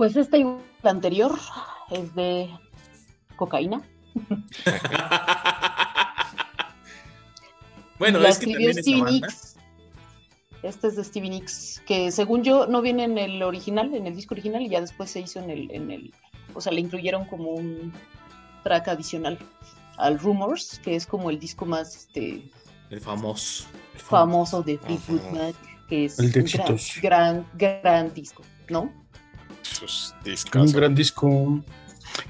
Pues 0.00 0.16
esta 0.16 0.38
igual 0.38 0.62
la 0.82 0.92
anterior 0.92 1.38
es 1.90 2.14
de 2.14 2.48
cocaína. 3.36 3.82
bueno, 7.98 8.20
la 8.20 8.30
es 8.30 8.38
que 8.38 8.46
también 8.46 8.72
Stevie. 8.72 9.02
Nicks. 9.02 9.56
Este 10.62 10.86
es 10.86 10.96
de 10.96 11.04
Stevie 11.04 11.28
Nicks, 11.28 11.82
que 11.86 12.10
según 12.12 12.42
yo 12.42 12.66
no 12.66 12.80
viene 12.80 13.04
en 13.04 13.18
el 13.18 13.42
original, 13.42 13.94
en 13.94 14.06
el 14.06 14.16
disco 14.16 14.32
original, 14.32 14.62
y 14.62 14.70
ya 14.70 14.80
después 14.80 15.10
se 15.10 15.20
hizo 15.20 15.38
en 15.38 15.50
el, 15.50 15.70
en 15.70 15.90
el, 15.90 16.14
o 16.54 16.62
sea, 16.62 16.72
le 16.72 16.80
incluyeron 16.80 17.26
como 17.26 17.50
un 17.50 17.92
track 18.64 18.88
adicional 18.88 19.38
al 19.98 20.18
Rumors, 20.18 20.80
que 20.82 20.96
es 20.96 21.04
como 21.04 21.28
el 21.28 21.38
disco 21.38 21.66
más 21.66 21.94
este, 21.94 22.50
El 22.88 23.02
famoso. 23.02 23.66
el 23.92 24.00
famoso 24.00 24.62
de 24.62 24.78
Fleetwood. 24.78 25.20
Mac, 25.30 25.54
que 25.90 26.06
es 26.06 26.18
El 26.18 26.32
de 26.32 26.40
un 26.40 26.46
gran, 26.46 26.78
gran, 27.02 27.46
gran 27.52 28.14
disco, 28.14 28.42
¿no? 28.70 28.99
Un 30.54 30.72
gran 30.72 30.94
disco 30.94 31.62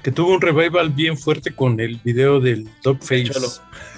que 0.03 0.11
tuvo 0.11 0.33
un 0.33 0.41
revival 0.41 0.89
bien 0.89 1.17
fuerte 1.17 1.53
con 1.53 1.79
el 1.79 1.97
video 2.03 2.39
del 2.39 2.69
Dogface 2.83 3.29
Cholo. 3.29 3.47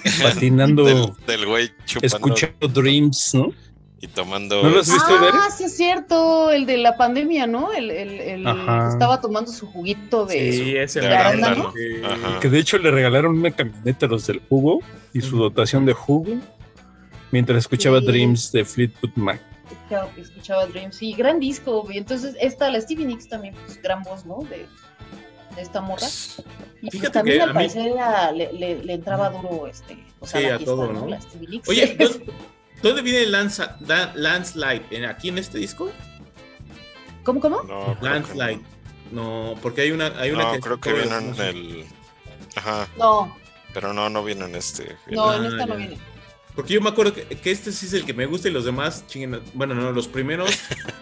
patinando, 0.22 0.84
Del, 1.26 1.46
güey 1.46 1.70
chupando 1.84 2.16
escuchando 2.16 2.68
Dreams, 2.68 3.34
¿no? 3.34 3.52
y 4.04 4.08
tomando. 4.08 4.62
¿No 4.62 4.68
lo 4.68 4.80
has 4.80 4.90
visto? 4.90 5.06
Ah, 5.08 5.48
sí 5.56 5.64
es 5.64 5.76
cierto, 5.76 6.50
el 6.50 6.66
de 6.66 6.76
la 6.76 6.96
pandemia, 6.96 7.46
¿no? 7.46 7.72
El, 7.72 7.90
el, 7.90 8.20
el 8.20 8.46
Ajá. 8.46 8.90
estaba 8.90 9.20
tomando 9.20 9.50
su 9.50 9.66
juguito 9.66 10.26
de... 10.26 10.52
Sí, 10.52 10.76
ese 10.76 11.00
de. 11.00 11.14
Ajá. 11.16 12.40
Que 12.40 12.50
de 12.50 12.58
hecho 12.58 12.76
le 12.78 12.90
regalaron 12.90 13.38
una 13.38 13.50
camioneta 13.50 14.06
a 14.06 14.08
los 14.10 14.26
del 14.26 14.40
jugo 14.48 14.80
y 15.14 15.22
su 15.22 15.38
dotación 15.38 15.86
de 15.86 15.94
jugo 15.94 16.34
mientras 17.30 17.58
escuchaba 17.58 18.00
Sí. 18.00 18.06
Dreams 18.06 18.52
de 18.52 18.64
Fleetwood 18.64 19.14
Mac. 19.16 19.40
Escuchaba, 19.94 20.20
escuchaba 20.20 20.66
Dreams, 20.66 20.96
sí, 20.96 21.12
gran 21.14 21.40
disco, 21.40 21.86
y 21.90 21.98
entonces 21.98 22.36
esta, 22.40 22.70
la 22.70 22.80
Stevie 22.80 23.06
Nicks 23.06 23.28
también, 23.28 23.54
pues 23.66 23.80
gran 23.82 24.02
voz, 24.02 24.24
¿no? 24.26 24.38
De, 24.50 24.66
de 25.56 25.62
esta 25.62 25.80
morra. 25.80 26.06
Y 26.82 26.90
pues, 26.98 27.12
también 27.12 27.38
que 27.38 27.42
al 27.42 27.50
a 27.50 27.52
mí- 27.52 27.58
parecer 27.58 27.86
era- 27.88 28.32
le, 28.32 28.52
le- 28.52 28.84
le 28.84 28.92
entraba 28.94 29.30
duro 29.30 29.66
este, 29.66 29.96
o 30.20 30.26
sea, 30.26 30.40
Sí, 30.40 30.46
la 30.46 30.54
a 30.54 30.58
fiesta, 30.58 30.74
todo, 30.76 30.92
¿no? 30.92 31.06
La 31.06 31.20
Stevie 31.20 31.48
Nicks. 31.48 31.68
Oye, 31.68 31.96
¿dó- 31.98 32.20
¿dónde 32.82 33.02
viene 33.02 33.26
Lance, 33.26 33.62
da- 33.80 34.12
Landslide? 34.14 34.82
¿En- 34.90 35.04
¿Aquí 35.06 35.28
en 35.28 35.38
este 35.38 35.58
disco? 35.58 35.90
¿Cómo, 37.22 37.40
cómo? 37.40 37.62
No, 37.62 37.98
que 37.98 38.04
Landslide. 38.04 38.60
No, 39.12 39.54
porque 39.62 39.82
hay 39.82 39.92
una, 39.92 40.06
hay 40.18 40.30
una 40.32 40.44
No, 40.44 40.52
que 40.52 40.60
creo 40.60 40.80
que 40.80 40.92
viene 40.92 41.16
en 41.16 41.34
el. 41.40 41.84
Ajá, 42.56 42.88
No, 42.98 43.36
pero 43.72 43.92
no, 43.92 44.08
no 44.10 44.22
viene 44.24 44.44
en 44.46 44.54
este. 44.56 44.96
no, 45.08 45.30
Ah, 45.30 45.36
en 45.36 45.44
esta 45.46 45.66
no 45.66 45.76
viene. 45.76 45.98
Porque 46.54 46.74
yo 46.74 46.80
me 46.80 46.88
acuerdo 46.88 47.12
que, 47.12 47.24
que 47.24 47.50
este 47.50 47.72
sí 47.72 47.86
es 47.86 47.92
el 47.94 48.04
que 48.04 48.14
me 48.14 48.26
gusta 48.26 48.48
y 48.48 48.52
los 48.52 48.64
demás 48.64 49.04
chinguen. 49.08 49.40
Bueno, 49.54 49.74
no, 49.74 49.90
los 49.90 50.06
primeros, 50.06 50.50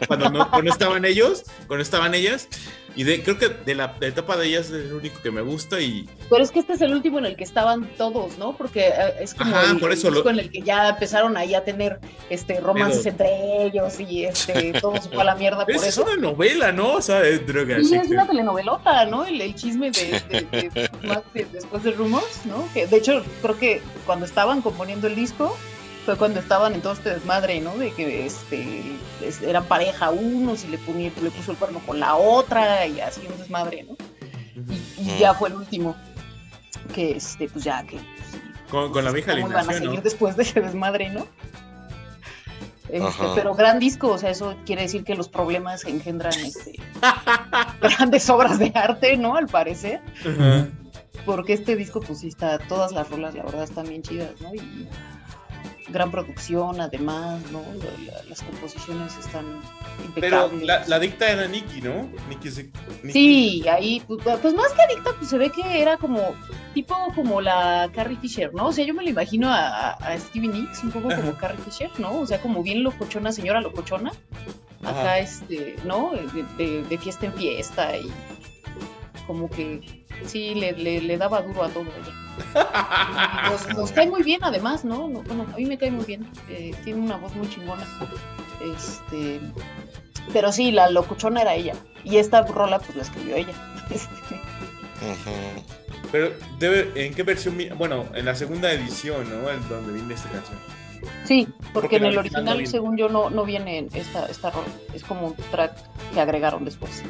cuando 0.06 0.30
no, 0.30 0.50
cuando 0.50 0.70
estaban 0.70 1.04
ellos, 1.04 1.44
cuando 1.66 1.82
estaban 1.82 2.14
ellas. 2.14 2.48
Y 2.94 3.05
de, 3.05 3.23
creo 3.23 3.39
que 3.39 3.48
de 3.48 3.74
la, 3.74 3.97
etapa 4.01 4.36
de 4.36 4.47
ellas 4.48 4.66
es 4.66 4.86
el 4.86 4.93
único 4.93 5.20
que 5.23 5.31
me 5.31 5.40
gusta 5.40 5.81
y 5.81 6.09
Pero 6.28 6.43
es 6.43 6.51
que 6.51 6.59
este 6.59 6.74
es 6.74 6.81
el 6.82 6.93
último 6.93 7.19
en 7.19 7.27
el 7.27 7.36
que 7.36 7.44
estaban 7.44 7.86
todos, 7.97 8.36
¿no? 8.39 8.56
Porque 8.56 8.89
eh, 8.89 9.14
es 9.20 9.35
como 9.35 9.55
Ajá, 9.56 9.70
el, 9.70 9.78
por 9.78 9.90
el 9.93 9.98
eso 9.98 10.09
lo- 10.10 10.16
disco 10.16 10.31
en 10.31 10.39
el 10.40 10.51
que 10.51 10.60
ya 10.62 10.90
empezaron 10.90 11.36
ahí 11.36 11.55
a 11.55 11.64
tener 11.64 11.98
este 12.28 12.60
romances 12.60 13.06
entre 13.06 13.64
ellos 13.64 13.98
y 14.01 14.24
este 14.24 14.73
todo 14.81 15.01
se 15.01 15.09
fue 15.09 15.23
a 15.23 15.24
la 15.24 15.35
mierda 15.36 15.64
por 15.64 15.74
esa 15.74 15.86
es 15.86 15.93
eso. 15.94 16.02
una 16.05 16.16
novela, 16.16 16.73
¿no? 16.73 16.94
O 16.94 17.02
sea, 17.02 17.23
es 17.27 17.47
droga. 17.47 17.77
Sí, 17.82 17.94
es 17.94 18.09
una 18.10 18.27
telenovelota, 18.27 19.06
¿no? 19.06 19.24
El, 19.24 19.40
el 19.40 19.55
chisme 19.55 19.90
de, 19.90 21.47
después 21.52 21.82
de 21.82 21.93
Rumors, 21.93 22.44
¿no? 22.47 22.69
Que 22.74 22.86
de 22.86 22.97
hecho 22.97 23.24
creo 23.43 23.59
que 23.59 23.82
cuando 24.06 24.27
estaban 24.27 24.62
componiendo 24.62 25.06
el 25.06 25.14
disco 25.14 25.56
fue 26.04 26.16
cuando 26.16 26.40
estaban 26.40 26.74
en 26.74 26.82
todo 26.82 26.92
este 26.94 27.10
desmadre, 27.10 27.60
¿no? 27.60 27.76
De 27.78 27.92
que 27.92 28.26
este 28.26 28.82
es- 29.24 29.40
eran 29.42 29.64
pareja 29.64 30.10
unos 30.10 30.64
y 30.64 30.68
le, 30.68 30.78
ponía, 30.78 31.10
le 31.22 31.30
puso 31.30 31.52
el 31.52 31.56
cuerno 31.58 31.80
con 31.86 32.00
la 32.00 32.16
otra 32.16 32.86
y 32.86 33.00
así 33.00 33.20
un 33.30 33.38
desmadre, 33.38 33.84
¿no? 33.84 33.96
Y, 34.98 35.10
y 35.10 35.18
ya 35.18 35.34
fue 35.34 35.48
el 35.48 35.54
último 35.56 35.96
que 36.94 37.12
este 37.16 37.48
pues 37.48 37.64
ya 37.64 37.82
que 37.84 37.96
pues, 37.96 38.42
Con, 38.70 38.92
con 38.92 39.04
la 39.04 39.12
vieja 39.12 39.32
cómo 39.34 39.48
iban 39.48 39.68
a 39.70 39.72
seguir 39.72 39.90
¿no? 39.94 40.00
después 40.00 40.36
de 40.36 40.42
ese 40.42 40.60
desmadre, 40.60 41.08
¿no? 41.10 41.26
Este, 42.88 43.24
pero 43.34 43.54
gran 43.54 43.78
disco, 43.78 44.08
o 44.08 44.18
sea, 44.18 44.28
eso 44.30 44.54
quiere 44.66 44.82
decir 44.82 45.02
que 45.04 45.14
los 45.14 45.28
problemas 45.28 45.84
engendran 45.86 46.34
este, 46.34 46.78
grandes 47.80 48.28
obras 48.28 48.58
de 48.58 48.70
arte, 48.74 49.16
¿no? 49.16 49.34
Al 49.36 49.46
parecer, 49.46 50.02
Ajá. 50.20 50.66
porque 51.24 51.54
este 51.54 51.74
disco, 51.74 52.00
pues 52.00 52.18
sí 52.20 52.28
está, 52.28 52.58
todas 52.58 52.92
las 52.92 53.08
rolas, 53.08 53.34
la 53.34 53.44
verdad, 53.44 53.62
están 53.62 53.88
bien 53.88 54.02
chidas, 54.02 54.32
¿no? 54.42 54.52
Y 54.54 54.86
gran 55.93 56.10
producción, 56.10 56.81
además, 56.81 57.40
¿no? 57.52 57.60
La- 57.78 58.12
la- 58.12 58.24
las 58.24 58.43
composiciones 58.43 59.16
están 59.19 59.44
Pero 60.14 60.47
impecables. 60.47 60.66
la, 60.66 60.86
la 60.86 60.98
dicta 60.98 61.31
era 61.31 61.47
Nicky, 61.47 61.81
¿no? 61.82 62.09
Nicky, 62.28 62.51
se- 62.51 62.70
Nicky- 63.02 63.12
Sí, 63.12 63.69
ahí, 63.69 64.02
pues, 64.06 64.20
pues 64.40 64.55
más 64.55 64.73
que 64.73 64.82
adicta, 64.82 65.10
pues 65.19 65.31
se 65.31 65.39
ve 65.39 65.51
que 65.51 65.81
era 65.82 65.97
como, 65.98 66.35
tipo 66.74 66.94
como 67.14 67.40
la 67.40 67.90
Carrie 67.94 68.16
Fisher, 68.16 68.52
¿no? 68.55 68.66
O 68.66 68.73
sea, 68.73 68.85
yo 68.85 68.94
me 68.94 69.02
lo 69.05 69.10
imagino 69.10 69.48
a, 69.51 69.59
a- 69.69 69.93
a 69.93 70.19
Stevie 70.19 70.48
Nicks, 70.48 70.82
un 70.82 70.90
poco 70.90 71.09
como 71.09 71.31
Ajá. 71.31 71.39
Carrie 71.39 71.59
Fisher, 71.64 71.90
¿no? 71.98 72.20
O 72.20 72.27
sea, 72.27 72.40
como 72.40 72.62
bien 72.62 72.82
locochona, 72.82 73.31
señora 73.32 73.60
locochona. 73.60 74.10
Acá, 74.82 74.90
Ajá. 75.01 75.19
este, 75.20 75.77
¿no? 75.85 76.10
De, 76.35 76.43
de- 76.64 76.82
de 76.82 76.98
fiesta 76.98 77.27
en 77.27 77.35
fiesta 77.35 77.97
y 77.97 78.10
como 79.26 79.48
que 79.50 80.04
sí, 80.26 80.54
le, 80.54 80.72
le- 80.72 81.00
le 81.02 81.16
daba 81.18 81.42
duro 81.42 81.62
a 81.64 81.68
todo 81.68 81.84
ella. 81.84 82.14
Nos, 83.50 83.76
nos 83.76 83.92
cae 83.92 84.08
muy 84.08 84.22
bien, 84.22 84.40
además, 84.42 84.84
¿no? 84.84 85.06
No, 85.08 85.22
Bueno, 85.22 85.46
a 85.52 85.56
mí 85.56 85.66
me 85.66 85.76
cae 85.76 85.90
muy 85.90 86.04
bien. 86.04 86.26
eh, 86.48 86.74
tiene 86.84 87.00
una 87.00 87.16
voz 87.16 87.34
muy 87.34 87.48
chingona. 87.50 87.84
Este, 88.74 89.40
pero 90.32 90.50
sí, 90.52 90.70
la 90.72 90.88
locuchona 90.90 91.42
era 91.42 91.54
ella. 91.54 91.74
Y 92.04 92.16
esta 92.16 92.42
rola, 92.42 92.78
pues 92.78 92.96
la 92.96 93.02
escribió 93.02 93.36
ella. 93.36 93.52
Este. 93.90 94.40
Pero 96.10 96.30
debe, 96.58 96.90
¿en 97.06 97.14
qué 97.14 97.22
versión? 97.22 97.56
Bueno, 97.76 98.06
en 98.14 98.24
la 98.24 98.34
segunda 98.34 98.72
edición, 98.72 99.28
¿no? 99.28 99.50
En 99.50 99.68
donde 99.68 99.92
viene 99.92 100.14
esta 100.14 100.30
canción. 100.30 100.58
sí, 101.24 101.48
porque 101.58 101.72
Porque 101.72 101.96
en 101.96 102.04
el 102.06 102.18
original 102.18 102.66
según 102.66 102.96
yo, 102.96 103.08
no, 103.08 103.28
no 103.30 103.44
viene 103.44 103.88
esta, 103.94 104.26
esta 104.26 104.50
rola. 104.50 104.68
Es 104.94 105.04
como 105.04 105.28
un 105.28 105.34
track 105.50 105.74
que 106.14 106.20
agregaron 106.20 106.64
después. 106.64 107.02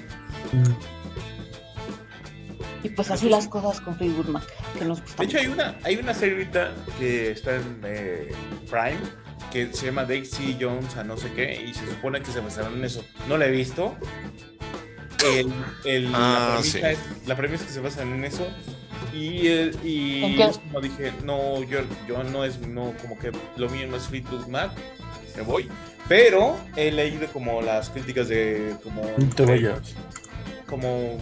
Y 2.83 2.89
pues 2.91 3.11
así 3.11 3.29
las 3.29 3.47
cosas 3.49 3.81
con 3.81 3.97
Fleetwood 3.97 4.27
Mac, 4.27 4.43
que 4.79 4.85
nos 4.85 5.01
gusta. 5.01 5.23
De 5.23 5.29
hecho, 5.29 5.39
hay 5.39 5.47
una, 5.47 5.77
hay 5.85 5.97
una 5.97 6.15
serie 6.15 6.35
ahorita 6.37 6.73
que 6.99 7.31
está 7.31 7.57
en 7.57 7.81
eh, 7.85 8.33
Prime 8.69 8.99
que 9.53 9.73
se 9.73 9.87
llama 9.87 10.05
Daisy 10.05 10.57
Jones 10.61 10.97
a 10.97 11.05
no 11.05 11.17
sé 11.17 11.31
qué 11.33 11.63
y 11.63 11.75
se 11.75 11.87
supone 11.87 12.21
que 12.23 12.31
se 12.33 12.41
basaron 12.41 12.75
en 12.79 12.85
eso. 12.85 13.05
No 13.29 13.37
la 13.37 13.47
he 13.47 13.51
visto. 13.51 13.97
El, 15.25 15.53
el- 15.85 16.11
Ah, 16.15 16.55
la, 16.57 16.61
premisa 16.61 16.79
sí. 16.79 16.81
es, 16.85 17.29
la 17.29 17.37
premisa 17.37 17.63
es 17.63 17.69
que 17.69 17.75
se 17.75 17.81
basan 17.81 18.13
en 18.15 18.25
eso. 18.25 18.49
Y, 19.15 19.47
el- 19.47 19.79
y 19.85 20.25
¿En 20.25 20.37
qué? 20.37 20.45
es 20.45 20.59
como 20.59 20.81
dije, 20.81 21.13
no, 21.25 21.63
yo, 21.65 21.81
yo 22.09 22.25
no 22.25 22.45
es, 22.45 22.59
no, 22.61 22.95
como 23.01 23.19
que 23.19 23.31
lo 23.57 23.69
mío 23.69 23.87
no 23.89 23.97
es 23.97 24.05
Fleetwood 24.05 24.47
Mac, 24.47 24.73
me 25.37 25.43
voy. 25.43 25.69
Pero 26.09 26.59
he 26.77 26.91
leído 26.91 27.27
como 27.29 27.63
las 27.63 27.91
críticas 27.91 28.29
de 28.29 28.75
como, 28.83 29.03
te 29.37 29.71
como, 30.67 31.19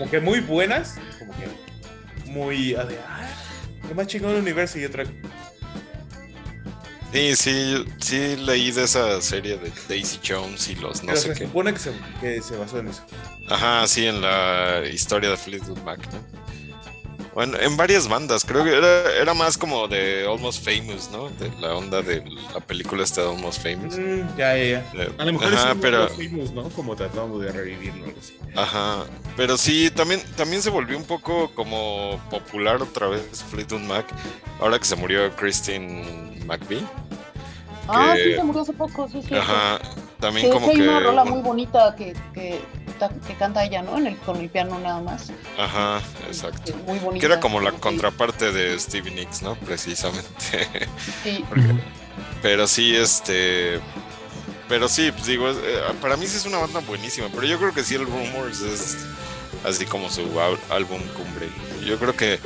como 0.00 0.10
que 0.10 0.18
muy 0.20 0.40
buenas, 0.40 0.96
como 1.18 1.30
que 1.36 2.30
muy 2.30 2.72
de, 2.72 2.98
ah, 3.06 3.28
lo 3.86 3.94
más 3.94 4.06
chingón 4.06 4.30
del 4.32 4.40
universo 4.40 4.78
y 4.78 4.86
otra 4.86 5.04
Sí, 7.12 7.36
sí, 7.36 7.84
sí 7.98 8.36
leí 8.36 8.70
de 8.70 8.84
esa 8.84 9.20
serie 9.20 9.58
de 9.58 9.70
Daisy 9.90 10.20
Jones 10.26 10.68
y 10.68 10.76
los 10.76 11.02
no 11.02 11.08
pero 11.08 11.20
sé 11.20 11.28
se 11.28 11.34
qué. 11.34 11.44
supone 11.44 11.74
que 11.74 11.78
se, 11.80 11.92
que 12.18 12.40
se 12.40 12.56
basó 12.56 12.78
en 12.78 12.88
eso. 12.88 13.02
Ajá, 13.50 13.86
sí, 13.86 14.06
en 14.06 14.22
la 14.22 14.84
historia 14.90 15.28
de 15.28 15.36
Fleetwood 15.36 15.82
Mac, 15.82 16.00
¿no? 16.14 16.24
Bueno, 17.34 17.56
en 17.60 17.76
varias 17.76 18.08
bandas, 18.08 18.44
creo 18.44 18.64
que 18.64 18.76
era, 18.76 19.14
era 19.14 19.34
más 19.34 19.56
como 19.56 19.86
de 19.86 20.26
Almost 20.28 20.64
Famous, 20.64 21.10
¿no? 21.12 21.28
De 21.30 21.48
la 21.60 21.76
onda 21.76 22.02
de 22.02 22.24
la 22.52 22.58
película 22.60 23.04
esta 23.04 23.22
de 23.22 23.28
Almost 23.30 23.62
Famous. 23.62 23.96
Mm, 23.96 24.36
ya, 24.36 24.56
ya, 24.56 24.64
ya. 24.64 24.86
Eh, 24.94 25.12
A 25.16 25.24
lo 25.24 25.32
mejor 25.34 25.54
Ajá, 25.54 25.70
es 25.70 25.76
pero, 25.80 25.98
los 26.00 26.12
famous, 26.14 26.50
¿no? 26.52 26.64
Como 26.70 26.96
tratando 26.96 27.38
de 27.38 27.52
revivirlo. 27.52 28.06
ajá, 28.56 29.04
pero 29.36 29.56
sí, 29.56 29.90
también, 29.92 30.20
también 30.36 30.60
se 30.60 30.70
volvió 30.70 30.96
un 30.96 31.04
poco 31.04 31.52
como 31.54 32.18
popular 32.30 32.82
otra 32.82 33.06
vez 33.06 33.44
Fleetwood 33.48 33.82
Mac, 33.82 34.06
ahora 34.60 34.78
que 34.80 34.84
se 34.86 34.96
murió 34.96 35.30
Christine 35.36 36.42
McVie. 36.46 36.82
Ah, 37.86 38.12
que- 38.16 38.24
sí, 38.24 38.34
se 38.34 38.42
murió 38.42 38.62
hace 38.62 38.72
poco, 38.72 39.08
sí, 39.08 39.22
sí. 39.22 39.34
Ajá, 39.36 39.78
Que 39.78 40.20
también 40.20 40.46
de 40.46 40.52
como 40.52 40.68
que... 40.68 40.82
una 40.82 41.00
rola 41.00 41.24
muy 41.24 41.42
bonita 41.42 41.94
que, 41.96 42.12
que, 42.34 42.60
que 43.08 43.34
canta 43.34 43.64
ella, 43.64 43.82
¿no? 43.82 43.96
En 43.98 44.06
el, 44.06 44.16
con 44.18 44.36
el 44.36 44.48
piano 44.48 44.78
nada 44.78 45.00
más. 45.00 45.32
Ajá, 45.58 46.00
exacto. 46.26 46.72
Muy 46.86 46.98
bonita. 46.98 47.20
Que 47.20 47.32
era 47.32 47.40
como 47.40 47.60
la 47.60 47.70
Sí, 47.70 47.76
contraparte 47.80 48.52
de 48.52 48.78
Stevie 48.78 49.12
Nicks, 49.12 49.42
¿no? 49.42 49.54
Precisamente. 49.56 50.28
Sí, 51.22 51.44
Pero 52.42 52.66
sí, 52.66 52.94
este. 52.94 53.80
Pero 54.68 54.88
sí, 54.88 55.10
pues 55.12 55.26
digo, 55.26 55.50
eh, 55.50 55.80
para 56.00 56.16
mí 56.16 56.26
sí 56.26 56.36
es 56.36 56.46
una 56.46 56.58
banda 56.58 56.80
buenísima. 56.80 57.28
Pero 57.32 57.44
yo 57.44 57.58
creo 57.58 57.74
que 57.74 57.82
sí, 57.82 57.94
el 57.94 58.06
Rumors 58.06 58.60
es 58.60 58.98
así 59.64 59.84
como 59.86 60.10
su 60.10 60.22
álbum 60.70 61.00
cumbre. 61.16 61.48
Yo 61.84 61.98
creo 61.98 62.14
que 62.14 62.38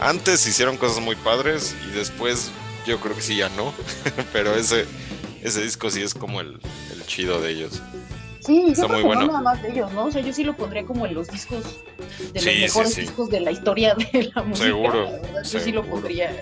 antes 0.00 0.46
hicieron 0.46 0.76
cosas 0.76 1.02
muy 1.02 1.16
padres 1.16 1.74
y 1.86 1.90
después 1.90 2.50
yo 2.86 3.00
creo 3.00 3.14
que 3.14 3.22
sí 3.22 3.36
ya 3.36 3.48
no. 3.50 3.74
pero 4.32 4.54
ese, 4.54 4.86
ese 5.42 5.62
disco 5.62 5.90
sí 5.90 6.02
es 6.02 6.14
como 6.14 6.40
el, 6.40 6.58
el 6.92 7.06
chido 7.06 7.40
de 7.40 7.50
ellos. 7.50 7.82
Sí, 8.48 8.64
Está 8.72 8.88
muy 8.88 9.02
bueno. 9.02 9.20
no 9.22 9.26
nada 9.28 9.40
más 9.42 9.62
de 9.62 9.70
ellos, 9.70 9.92
¿no? 9.92 10.06
O 10.06 10.10
sea, 10.10 10.22
yo 10.22 10.32
sí 10.32 10.42
lo 10.42 10.56
pondría 10.56 10.84
como 10.84 11.06
en 11.06 11.14
los 11.14 11.28
discos, 11.28 11.64
de 12.32 12.40
Sí, 12.40 12.46
los 12.52 12.60
mejores 12.60 12.94
sí. 12.94 13.00
discos 13.02 13.28
de 13.30 13.40
la 13.40 13.50
historia 13.52 13.94
de 13.94 14.32
la 14.34 14.42
música. 14.42 14.66
Seguro, 14.66 15.04
la 15.04 15.10
verdad, 15.12 15.42
yo 15.44 15.60
sí 15.60 15.70
lo 15.72 15.84
pondría 15.84 16.34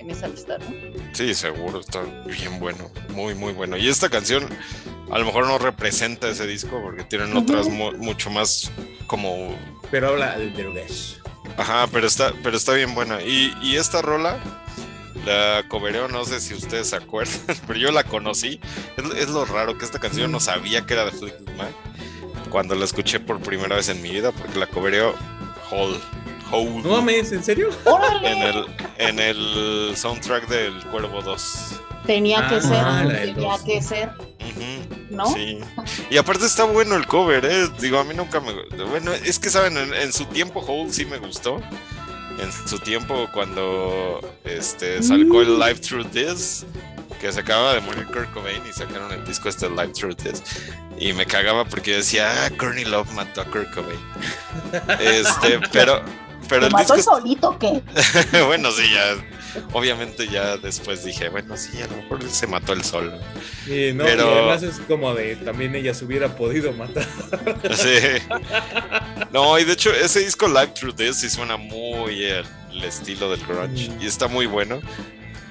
en 0.00 0.10
esa 0.10 0.28
lista, 0.28 0.58
¿no? 0.58 0.64
Sí, 1.12 1.34
seguro, 1.34 1.80
está 1.80 2.02
bien 2.26 2.58
bueno, 2.58 2.90
muy, 3.14 3.34
muy 3.34 3.52
bueno. 3.52 3.76
Y 3.76 3.88
esta 3.88 4.08
canción 4.08 4.48
a 5.10 5.18
lo 5.18 5.24
mejor 5.26 5.46
no 5.46 5.58
representa 5.58 6.28
ese 6.28 6.46
disco 6.46 6.80
porque 6.82 7.04
tienen 7.04 7.36
otras 7.36 7.68
mu- 7.68 7.92
mucho 7.92 8.30
más 8.30 8.70
como... 9.06 9.54
Pero 9.90 10.08
habla 10.08 10.36
del 10.38 10.54
Derogesh. 10.54 11.18
Ajá, 11.56 11.86
pero 11.92 12.06
está, 12.06 12.32
pero 12.42 12.56
está 12.56 12.72
bien 12.72 12.94
buena. 12.94 13.22
Y, 13.22 13.54
y 13.62 13.76
esta 13.76 14.02
rola 14.02 14.38
la 15.26 15.64
covereo, 15.68 16.08
no 16.08 16.24
sé 16.24 16.40
si 16.40 16.54
ustedes 16.54 16.88
se 16.90 16.96
acuerdan, 16.96 17.38
pero 17.66 17.78
yo 17.78 17.90
la 17.92 18.04
conocí. 18.04 18.60
Es, 18.96 19.04
es 19.22 19.28
lo 19.28 19.44
raro 19.44 19.76
que 19.76 19.84
esta 19.84 19.98
canción 19.98 20.30
no 20.32 20.40
sabía 20.40 20.86
que 20.86 20.94
era 20.94 21.04
de 21.04 21.12
Fleetwood 21.12 21.50
Mac 21.56 21.72
cuando 22.50 22.74
la 22.76 22.84
escuché 22.84 23.18
por 23.20 23.40
primera 23.40 23.76
vez 23.76 23.88
en 23.88 24.00
mi 24.00 24.10
vida 24.10 24.30
porque 24.32 24.58
la 24.58 24.66
covereo 24.66 25.14
Hole. 25.70 25.98
Hole 26.52 26.70
No 26.84 26.90
mames, 26.90 27.32
¿en 27.32 27.42
serio? 27.42 27.70
En 28.22 28.40
el, 28.42 28.66
en 28.98 29.18
el 29.18 29.92
soundtrack 29.96 30.46
del 30.48 30.80
Cuervo 30.86 31.20
2. 31.22 31.80
Tenía 32.06 32.46
que 32.48 32.54
Ah, 32.56 32.60
ser, 32.60 32.82
la 32.84 33.02
del 33.02 33.34
tenía 33.34 33.56
que 33.64 33.82
ser, 33.82 34.10
Ujú. 34.10 34.96
¿no? 35.10 35.26
Sí. 35.26 35.58
Y 36.08 36.18
aparte 36.18 36.46
está 36.46 36.62
bueno 36.62 36.94
el 36.94 37.04
cover, 37.08 37.44
¿eh? 37.44 37.68
Digo, 37.80 37.98
a 37.98 38.04
mí 38.04 38.14
nunca 38.14 38.38
me... 38.40 38.52
Bueno, 38.84 39.10
es 39.12 39.40
que, 39.40 39.50
¿saben? 39.50 39.76
En, 39.76 39.92
en 39.92 40.12
su 40.12 40.24
tiempo 40.26 40.60
Hole 40.60 40.92
sí 40.92 41.04
me 41.04 41.18
gustó. 41.18 41.60
En 42.38 42.52
su 42.52 42.78
tiempo 42.78 43.28
cuando 43.32 44.20
este, 44.44 45.02
sacó 45.02 45.42
el 45.42 45.58
Live 45.58 45.76
Through 45.76 46.10
This, 46.10 46.66
que 47.20 47.32
se 47.32 47.40
acaba 47.40 47.74
de 47.74 47.80
morir 47.80 48.06
Kurt 48.06 48.32
Cobain 48.32 48.60
y 48.68 48.72
sacaron 48.72 49.10
el 49.12 49.24
disco 49.24 49.48
este 49.48 49.68
Live 49.70 49.92
Through 49.92 50.16
This. 50.16 50.42
Y 50.98 51.12
me 51.12 51.26
cagaba 51.26 51.64
porque 51.64 51.92
yo 51.92 51.96
decía, 51.98 52.44
ah, 52.44 52.50
Courtney 52.58 52.84
Love 52.84 53.10
mató 53.12 53.40
a 53.40 53.44
Kurt 53.44 53.72
Cobain. 53.74 54.00
Este, 55.00 55.60
pero... 55.72 56.02
Pero 56.48 56.60
¿Te 56.60 56.66
el 56.66 56.72
mató 56.72 56.94
disco... 56.94 57.16
solito 57.16 57.58
qué? 57.58 57.82
bueno, 58.46 58.70
sí, 58.70 58.84
ya... 58.92 59.16
Obviamente 59.72 60.26
ya 60.28 60.56
después 60.56 61.04
dije, 61.04 61.28
bueno, 61.28 61.56
sí, 61.56 61.80
a 61.82 61.86
lo 61.86 61.96
mejor 61.96 62.22
se 62.30 62.46
mató 62.46 62.72
el 62.72 62.82
sol. 62.84 63.12
Y 63.66 63.92
no, 63.92 64.04
Pero- 64.04 64.24
y 64.30 64.32
además 64.38 64.62
es 64.62 64.78
como 64.86 65.14
de 65.14 65.36
también 65.36 65.74
ella 65.74 65.94
se 65.94 66.04
hubiera 66.04 66.34
podido 66.36 66.72
matar. 66.72 67.06
Sí. 67.76 67.98
No, 69.32 69.58
y 69.58 69.64
de 69.64 69.72
hecho 69.72 69.92
ese 69.92 70.20
disco 70.20 70.46
Live 70.48 70.68
Through 70.78 70.96
This 70.96 71.16
sí 71.16 71.28
suena 71.30 71.56
muy 71.56 72.24
el, 72.24 72.44
el 72.72 72.84
estilo 72.84 73.30
del 73.30 73.40
grunge 73.46 73.88
Mm. 73.90 74.02
y 74.02 74.06
está 74.06 74.28
muy 74.28 74.46
bueno. 74.46 74.80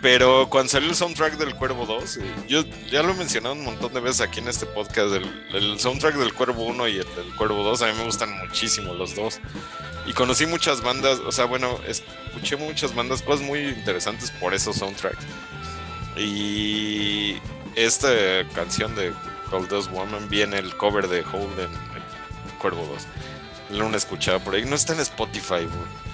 Pero 0.02 0.50
cuando 0.50 0.70
salió 0.70 0.90
el 0.90 0.96
soundtrack 0.96 1.38
del 1.38 1.56
Cuervo 1.56 1.86
2, 1.86 2.18
eh, 2.18 2.36
yo 2.48 2.64
ya 2.92 3.02
lo 3.02 3.12
he 3.12 3.16
mencionado 3.16 3.56
un 3.56 3.64
montón 3.64 3.94
de 3.94 4.00
veces 4.00 4.22
aquí 4.22 4.40
en 4.40 4.48
este 4.48 4.66
podcast, 4.66 5.14
el, 5.16 5.26
el 5.54 5.80
soundtrack 5.80 6.16
del 6.16 6.34
Cuervo 6.34 6.64
1 6.66 6.88
y 6.90 6.98
el 6.98 7.16
del 7.16 7.36
Cuervo 7.38 7.64
2, 7.64 7.82
a 7.82 7.88
mí 7.88 7.94
me 7.98 8.04
gustan 8.04 8.38
muchísimo 8.38 8.94
los 8.94 9.16
dos. 9.16 9.40
Y 10.06 10.14
conocí 10.14 10.46
muchas 10.46 10.82
bandas, 10.82 11.20
o 11.20 11.32
sea, 11.32 11.46
bueno, 11.46 11.80
escuché 11.88 12.56
muchas 12.58 12.94
bandas, 12.94 13.24
cosas 13.24 13.46
muy 13.46 13.60
interesantes 13.60 14.30
por 14.32 14.54
esos 14.54 14.76
soundtracks. 14.76 15.26
Y 16.16 17.38
esta 17.76 18.10
canción 18.54 18.96
de 18.96 19.12
Cold 19.50 19.70
Dust 19.70 19.90
Woman 19.92 20.30
viene 20.30 20.60
el 20.60 20.76
cover 20.78 21.08
de 21.08 21.22
Hold 21.22 21.60
en, 21.60 21.72
en 21.72 22.58
Cuervo 22.60 22.86
2. 22.86 23.78
Lo 23.80 23.88
han 23.88 23.96
escuchado 23.96 24.40
por 24.42 24.54
ahí, 24.54 24.66
no 24.66 24.76
está 24.76 24.94
en 24.94 25.00
Spotify, 25.00 25.66
güey. 25.66 26.05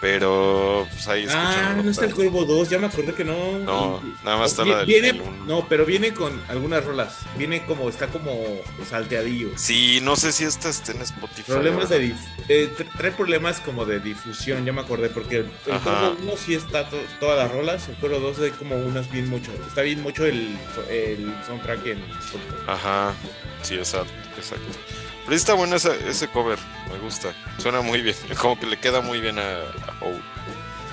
Pero 0.00 0.86
pues 0.90 1.08
ahí 1.08 1.26
Ah, 1.28 1.74
no 1.82 1.90
está 1.90 2.04
el 2.04 2.14
Cuervo 2.14 2.44
2, 2.44 2.68
ya 2.70 2.78
me 2.78 2.86
acordé 2.86 3.12
que 3.14 3.24
no. 3.24 3.58
No, 3.58 4.00
nada 4.24 4.36
más 4.36 4.52
está 4.52 4.64
la 4.64 4.78
del 4.78 4.86
viene, 4.86 5.08
el. 5.10 5.46
No, 5.46 5.66
pero 5.68 5.84
viene 5.84 6.12
con 6.14 6.40
algunas 6.48 6.84
rolas. 6.84 7.18
Viene 7.36 7.64
como, 7.66 7.88
está 7.88 8.06
como 8.06 8.32
salteadillo. 8.88 9.48
Sí, 9.56 9.98
no 10.02 10.14
sé 10.16 10.30
si 10.32 10.44
esta 10.44 10.68
está 10.68 10.92
en 10.92 11.02
Spotify. 11.02 11.50
Problemas 11.52 11.88
de 11.88 12.14
eh, 12.48 12.72
tra- 12.78 12.86
trae 12.96 13.10
problemas 13.10 13.60
como 13.60 13.84
de 13.84 13.98
difusión, 13.98 14.64
ya 14.64 14.72
me 14.72 14.82
acordé, 14.82 15.08
porque 15.08 15.38
el, 15.38 15.50
el 15.66 15.72
Ajá. 15.72 15.82
Cuervo 16.12 16.16
1 16.22 16.32
sí 16.36 16.54
está 16.54 16.88
to- 16.88 16.96
todas 17.18 17.36
las 17.36 17.50
rolas, 17.50 17.88
el 17.88 17.96
Cuervo 17.96 18.20
2 18.20 18.38
hay 18.40 18.50
como 18.52 18.76
unas 18.76 19.10
bien 19.10 19.28
mucho, 19.28 19.50
está 19.66 19.82
bien 19.82 20.00
mucho 20.02 20.24
el, 20.26 20.56
el 20.88 21.34
soundtrack 21.46 21.86
en 21.86 21.98
Spotify. 21.98 22.54
Ajá, 22.68 23.14
sí, 23.62 23.74
exacto, 23.74 24.12
exacto. 24.36 24.78
Pero 25.28 25.36
sí 25.38 25.42
está 25.42 25.52
bueno 25.54 25.76
ese 25.76 26.28
cover, 26.28 26.58
me 26.90 26.98
gusta. 27.00 27.34
Suena 27.58 27.82
muy 27.82 28.00
bien, 28.00 28.16
como 28.40 28.58
que 28.58 28.64
le 28.66 28.78
queda 28.78 29.02
muy 29.02 29.20
bien 29.20 29.38
a, 29.38 29.42
a 29.42 30.04
Hole. 30.04 30.22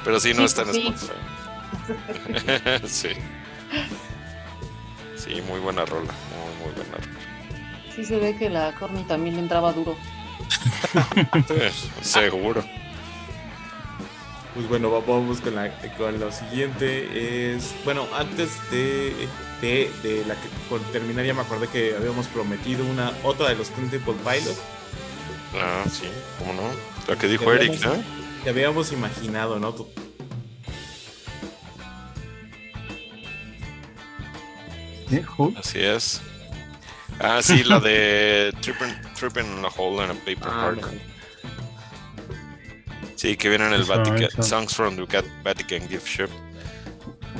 Pero 0.04 0.20
sí, 0.20 0.34
no 0.34 0.40
Sí, 0.40 0.46
está 0.46 0.64
en 0.64 0.74
sí. 0.74 0.94
Spotify. 0.94 2.88
sí. 2.88 3.10
Sí, 5.16 5.42
muy 5.48 5.60
buena 5.62 5.86
rola, 5.86 6.12
muy, 6.36 6.66
muy 6.66 6.74
buena 6.76 6.98
rola. 6.98 7.20
Sí 7.96 8.04
se 8.04 8.18
ve 8.18 8.36
que 8.38 8.50
la 8.50 8.74
Corny 8.76 9.04
también 9.06 9.36
le 9.36 9.42
entraba 9.42 9.72
duro. 9.72 9.96
Sí, 11.48 11.90
seguro. 12.02 12.64
Pues 14.54 14.68
bueno, 14.68 14.92
va- 14.92 15.00
vamos 15.00 15.40
con, 15.42 15.56
la, 15.56 15.70
con 15.98 16.20
lo 16.20 16.32
siguiente. 16.32 17.54
Es, 17.56 17.74
bueno, 17.86 18.06
antes 18.14 18.50
de, 18.70 19.28
de, 19.62 19.92
de 20.04 20.26
la 20.26 20.36
que 20.36 20.48
por 20.70 20.80
terminar, 20.92 21.26
ya 21.26 21.34
me 21.34 21.42
acordé 21.42 21.68
que 21.68 21.96
habíamos 21.96 22.28
prometido 22.28 22.86
una 22.86 23.12
otra 23.24 23.50
de 23.50 23.56
los 23.56 23.70
Stone 23.70 23.90
Temple 23.90 24.16
Pilots. 24.24 24.60
Ah, 25.56 25.84
sí, 25.92 26.06
cómo 26.40 26.54
no. 26.54 26.64
La 27.08 27.18
que 27.18 27.28
dijo 27.28 27.52
Eric, 27.54 27.80
¿no? 27.86 27.94
Que 28.44 28.50
habíamos 28.50 28.92
imaginado, 28.92 29.60
¿no? 29.60 29.74
Tú- 29.74 29.88
¿Eh? 35.12 35.24
Así 35.58 35.80
es. 35.80 36.22
Ah, 37.20 37.40
sí, 37.42 37.64
la 37.64 37.80
de 37.80 38.54
Tripping, 38.62 38.94
tripping 39.18 39.46
in 39.46 39.64
a 39.66 39.70
Hole 39.70 40.04
in 40.04 40.12
a 40.12 40.14
Paper 40.14 40.48
Ah, 40.50 40.72
Heart. 40.74 40.82
no. 40.82 40.88
Sí, 43.16 43.38
que 43.38 43.50
viene 43.50 43.68
en 43.68 43.74
el 43.74 43.84
Vatican. 43.84 44.44
Songs 44.44 44.76
from 44.76 44.96
the 44.98 45.24
Vatican 45.44 45.88
Gift 45.88 46.08
Shop. 46.08 46.30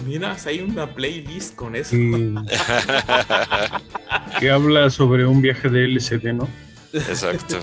Mira, 0.04 0.36
hay 0.46 0.62
una 0.62 0.94
playlist 0.94 1.56
con 1.56 1.76
eso. 1.76 1.92
Que, 1.92 2.36
que 4.40 4.52
habla 4.52 4.90
sobre 4.90 5.26
un 5.26 5.42
viaje 5.42 5.70
de 5.70 5.86
LCD, 5.86 6.34
¿no? 6.34 6.48
Exacto. 6.94 7.60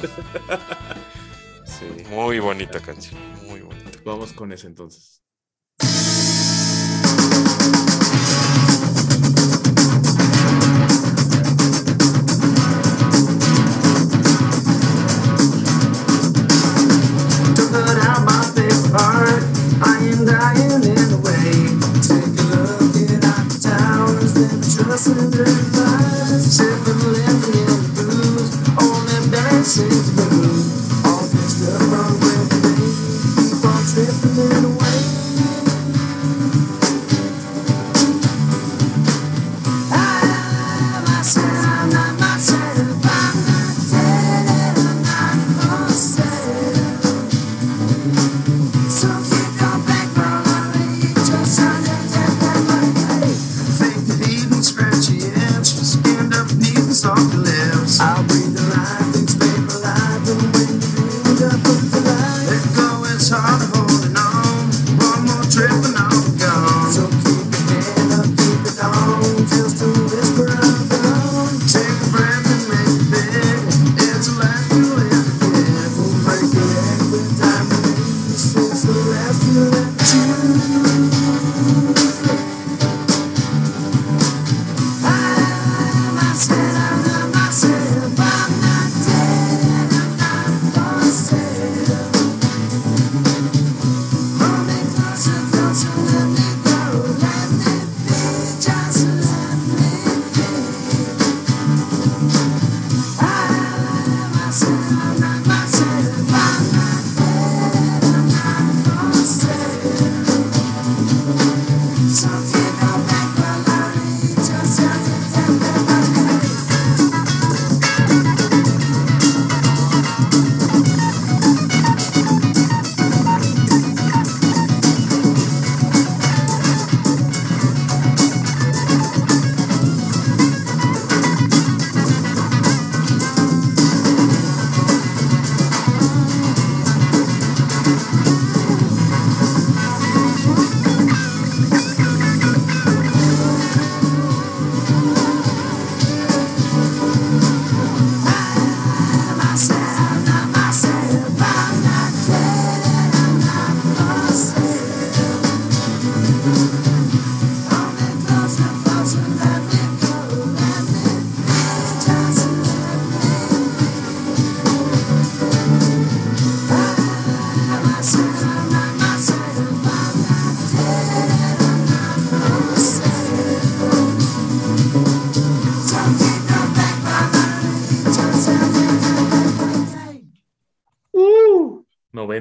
Sí. 1.64 1.86
Muy 2.10 2.38
bonita 2.38 2.80
canción, 2.80 3.20
muy 3.46 3.60
bonita. 3.60 3.90
Vamos 4.04 4.32
con 4.32 4.52
eso 4.52 4.66
entonces. 4.66 5.20
Out 18.04 18.24
my 18.24 18.42
I 19.84 19.98
am 20.12 20.24
dying 20.24 20.81
Sitting 24.94 25.30
by, 25.30 26.38
sipping, 26.38 27.00
living 27.12 27.60
in 27.60 27.66
the 27.66 28.04
blues, 28.12 28.52
on 28.76 29.06
them 29.06 29.30
dancing. 29.30 30.41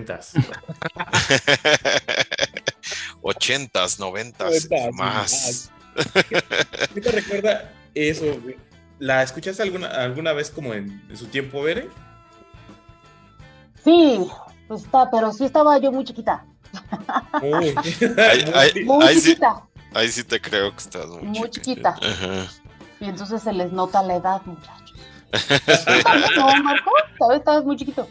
noventas. 0.06 0.34
Ochentas, 3.22 4.00
noventas, 4.00 4.68
más. 4.94 5.72
¿Qué 6.94 7.02
te 7.02 7.12
recuerda 7.12 7.72
eso? 7.94 8.26
¿La 9.00 9.24
escuchaste 9.24 9.64
alguna, 9.64 9.88
alguna 9.88 10.34
vez 10.34 10.50
como 10.50 10.74
en, 10.74 11.04
en 11.10 11.18
su 11.18 11.26
tiempo, 11.28 11.62
Bere? 11.64 11.90
Sí, 13.84 14.28
pues 14.68 14.84
está, 14.84 15.10
pero 15.10 15.32
sí 15.34 15.46
estaba 15.46 15.78
yo 15.80 15.92
muy 15.92 16.04
chiquita. 16.06 16.46
Muy 17.42 19.06
Ahí 19.06 19.20
sí. 19.20 19.30
chiquita. 19.30 19.68
Ahí 19.94 20.10
sí 20.10 20.24
te 20.24 20.40
creo 20.40 20.72
que 20.72 20.78
estás 20.78 21.08
muy, 21.08 21.40
Muy 21.40 21.50
chiquita. 21.50 21.90
Ajá. 22.02 22.48
Y 23.02 23.06
entonces 23.06 23.42
se 23.42 23.52
les 23.52 23.74
nota 23.74 24.02
la 24.04 24.16
edad, 24.16 24.42
muchachos. 24.46 24.94
¿Tú 25.32 26.04
también, 26.04 26.32
no, 26.38 26.64
Marco? 26.64 26.92
Todavía 27.18 27.40
estabas 27.40 27.66
muy 27.66 27.76
chiquito. 27.76 28.08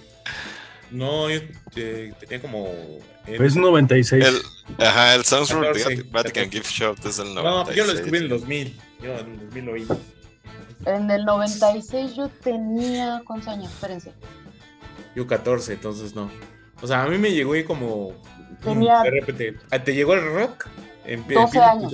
No, 0.90 1.30
yo 1.30 1.40
eh, 1.76 2.12
tenía 2.20 2.40
como. 2.40 2.68
Es 3.26 3.56
96. 3.56 4.24
El, 4.24 4.84
ajá, 4.84 5.14
el 5.14 5.24
Sounds 5.24 5.50
from 5.50 5.62
14, 5.62 6.02
Vatican 6.10 6.44
14. 6.44 6.50
Gift 6.50 6.70
Shop 6.70 6.96
es 7.06 7.18
el 7.18 7.34
96. 7.34 7.34
No, 7.44 7.72
yo 7.72 7.84
lo 7.86 7.92
descubrí 7.92 8.18
en 8.18 8.24
el 8.24 8.28
2000. 8.30 8.80
Yo 9.02 9.12
en 9.18 9.30
el 9.30 9.40
2000 9.40 9.64
lo 9.64 9.72
oí. 9.72 9.86
En 10.86 11.10
el 11.10 11.24
96 11.24 12.16
yo 12.16 12.28
tenía. 12.42 13.22
¿Cuántos 13.24 13.48
años? 13.48 13.70
Espérense. 13.72 14.12
Yo 15.14 15.26
14, 15.26 15.74
entonces 15.74 16.14
no. 16.14 16.30
O 16.82 16.86
sea, 16.86 17.02
a 17.02 17.06
mí 17.08 17.18
me 17.18 17.30
llegó 17.30 17.52
ahí 17.52 17.64
como. 17.64 18.12
Tenía- 18.62 19.02
De 19.02 19.10
repente. 19.10 19.56
¿ah, 19.70 19.78
¿Te 19.82 19.94
llegó 19.94 20.14
el 20.14 20.24
rock? 20.34 20.66
En, 21.04 21.20
en 21.20 21.28
12 21.28 21.52
Pino 21.52 21.64
años. 21.64 21.92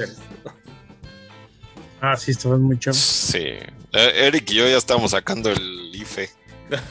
Ah, 2.00 2.16
sí, 2.16 2.30
estaban 2.30 2.62
muy 2.62 2.78
chavos. 2.78 2.98
Sí. 2.98 3.38
Eh, 3.38 4.26
Eric 4.26 4.50
y 4.50 4.54
yo 4.56 4.68
ya 4.68 4.76
estábamos 4.76 5.12
sacando 5.12 5.50
el 5.50 5.90
IFE 5.94 6.28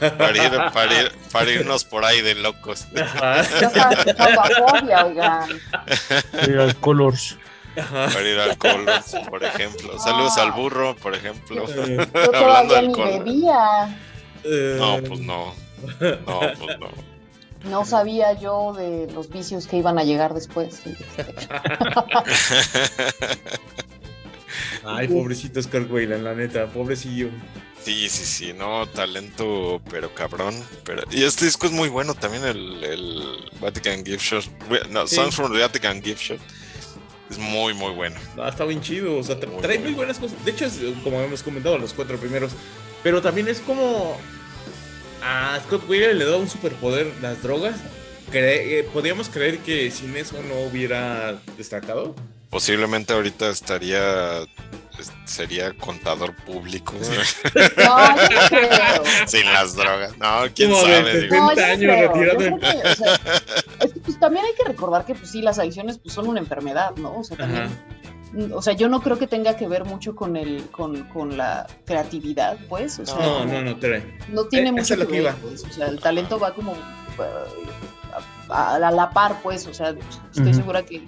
para, 0.00 0.44
ir, 0.44 0.50
para, 0.72 1.00
ir- 1.02 1.12
para 1.32 1.50
irnos 1.50 1.84
por 1.84 2.04
ahí 2.04 2.20
de 2.22 2.34
locos. 2.36 2.86
Ajá. 3.00 3.42
Yo 3.60 3.66
estaba 3.68 3.92
escuchando 3.92 4.40
a 4.40 4.44
Fobia, 4.68 5.04
oigan. 5.06 5.60
Era 6.32 6.74
Colors. 6.74 7.36
Para 7.90 8.22
ir 8.22 8.38
al 8.38 8.56
Colors, 8.56 9.16
por 9.28 9.44
ejemplo. 9.44 9.98
Saludos 9.98 10.38
al 10.38 10.52
burro, 10.52 10.96
por 10.96 11.14
ejemplo. 11.14 11.64
Eh, 11.68 12.06
Yo 12.14 12.36
Hablando 12.36 12.74
del 12.74 12.92
bebía. 12.94 13.96
No, 14.78 14.98
pues 15.06 15.20
no. 15.20 15.54
No, 16.26 16.40
pues 16.58 16.78
no. 16.78 16.88
No 17.64 17.84
sabía 17.84 18.32
yo 18.34 18.72
de 18.74 19.08
los 19.12 19.28
vicios 19.28 19.66
que 19.66 19.76
iban 19.78 19.98
a 19.98 20.04
llegar 20.04 20.32
después. 20.34 20.82
Ay, 24.86 25.08
pobrecito 25.08 25.60
Oscar 25.60 25.82
Weyland, 25.90 26.22
la 26.22 26.34
neta, 26.34 26.66
pobrecillo. 26.68 27.28
Sí, 27.84 28.08
sí, 28.08 28.24
sí, 28.24 28.52
no, 28.52 28.86
talento, 28.88 29.80
pero 29.90 30.12
cabrón. 30.14 30.54
Pero... 30.84 31.02
Y 31.10 31.22
este 31.24 31.44
disco 31.44 31.66
es 31.66 31.72
muy 31.72 31.88
bueno 31.88 32.14
también, 32.14 32.44
el, 32.44 32.82
el 32.84 33.22
Vatican 33.60 34.04
Gift 34.04 34.22
Shop. 34.22 34.44
No, 34.90 35.06
Sí. 35.06 35.16
Songs 35.16 35.34
from 35.36 35.52
the 35.52 35.60
Vatican 35.60 36.02
Gift 36.02 36.20
Shop. 36.20 36.38
Es 37.30 37.38
muy, 37.38 37.74
muy 37.74 37.92
bueno. 37.92 38.16
No, 38.36 38.48
está 38.48 38.64
bien 38.64 38.80
chido, 38.80 39.18
o 39.18 39.22
sea, 39.22 39.36
Muy 39.36 39.60
trae 39.62 39.78
muy 39.80 39.92
buenas 39.94 40.18
cosas. 40.18 40.42
De 40.44 40.52
hecho, 40.52 40.64
es 40.66 40.78
como 41.02 41.20
hemos 41.20 41.42
comentado, 41.42 41.76
los 41.78 41.92
cuatro 41.92 42.16
primeros. 42.18 42.52
Pero 43.02 43.20
también 43.20 43.48
es 43.48 43.60
como. 43.60 44.16
A 45.22 45.58
Scott 45.66 45.88
Wayland 45.88 46.18
le 46.18 46.24
da 46.24 46.36
un 46.36 46.48
superpoder 46.48 47.12
las 47.22 47.42
drogas. 47.42 47.76
Cre- 48.32 48.62
eh, 48.80 48.88
Podríamos 48.92 49.28
creer 49.28 49.58
que 49.58 49.90
sin 49.90 50.16
eso 50.16 50.40
no 50.42 50.60
hubiera 50.70 51.40
destacado. 51.56 52.14
Posiblemente 52.56 53.12
ahorita 53.12 53.50
estaría. 53.50 54.40
es- 54.98 55.12
Sería 55.26 55.74
contador 55.74 56.34
público 56.34 56.94
No, 57.76 58.16
yo 58.16 58.40
no 58.40 58.48
creo. 58.48 59.02
sin 59.26 59.44
las 59.52 59.74
drogas. 59.76 60.16
No, 60.16 60.40
quién 60.54 60.70
Como 60.70 60.86
de 60.86 60.96
sabe. 60.96 61.20
digo. 61.20 61.36
No, 61.36 61.52
yo 61.52 61.60
70 61.60 61.86
no 61.86 61.92
años 61.92 62.10
creo. 62.14 62.38
que, 62.38 62.88
o 62.88 62.94
sea, 62.94 63.14
es 63.80 63.92
que, 63.92 64.00
pues, 64.00 64.18
también 64.18 64.46
hay 64.46 64.54
que 64.54 64.64
recordar 64.64 65.04
que 65.04 65.14
pues 65.14 65.30
sí, 65.30 65.42
las 65.42 65.58
adicciones 65.58 65.98
pues, 65.98 66.14
son 66.14 66.28
una 66.28 66.40
enfermedad, 66.40 66.92
¿no? 66.96 67.18
O 67.18 67.24
sea, 67.24 67.36
también, 67.36 67.64
Ajá. 67.64 68.54
o 68.54 68.62
sea, 68.62 68.72
yo 68.72 68.88
no 68.88 69.02
creo 69.02 69.18
que 69.18 69.26
tenga 69.26 69.54
que 69.56 69.68
ver 69.68 69.84
mucho 69.84 70.16
con 70.16 70.34
el, 70.36 70.64
con, 70.70 71.04
con 71.10 71.36
la 71.36 71.66
creatividad, 71.84 72.56
pues. 72.66 72.98
O 72.98 73.04
sea, 73.04 73.16
No, 73.16 73.44
no, 73.44 73.60
no 73.60 73.76
trae. 73.76 74.16
no 74.30 74.44
tiene 74.46 74.70
Eh, 74.70 74.72
mucho 74.72 74.94
que 74.94 75.00
lo 75.02 75.06
que 75.08 75.12
ver, 75.12 75.22
iba. 75.24 75.32
pues, 75.42 75.62
o 75.64 75.70
sea, 75.72 75.88
el 75.88 76.00
talento 76.00 76.38
va 76.38 76.54
como 76.54 76.72
eh, 76.72 78.16
a, 78.48 78.76
a 78.76 78.78
la 78.90 79.10
par, 79.10 79.40
pues, 79.42 79.66
o 79.66 79.74
sea, 79.74 79.90
estoy 80.30 80.46
Ujú. 80.52 80.54
segura 80.54 80.82
que, 80.86 81.04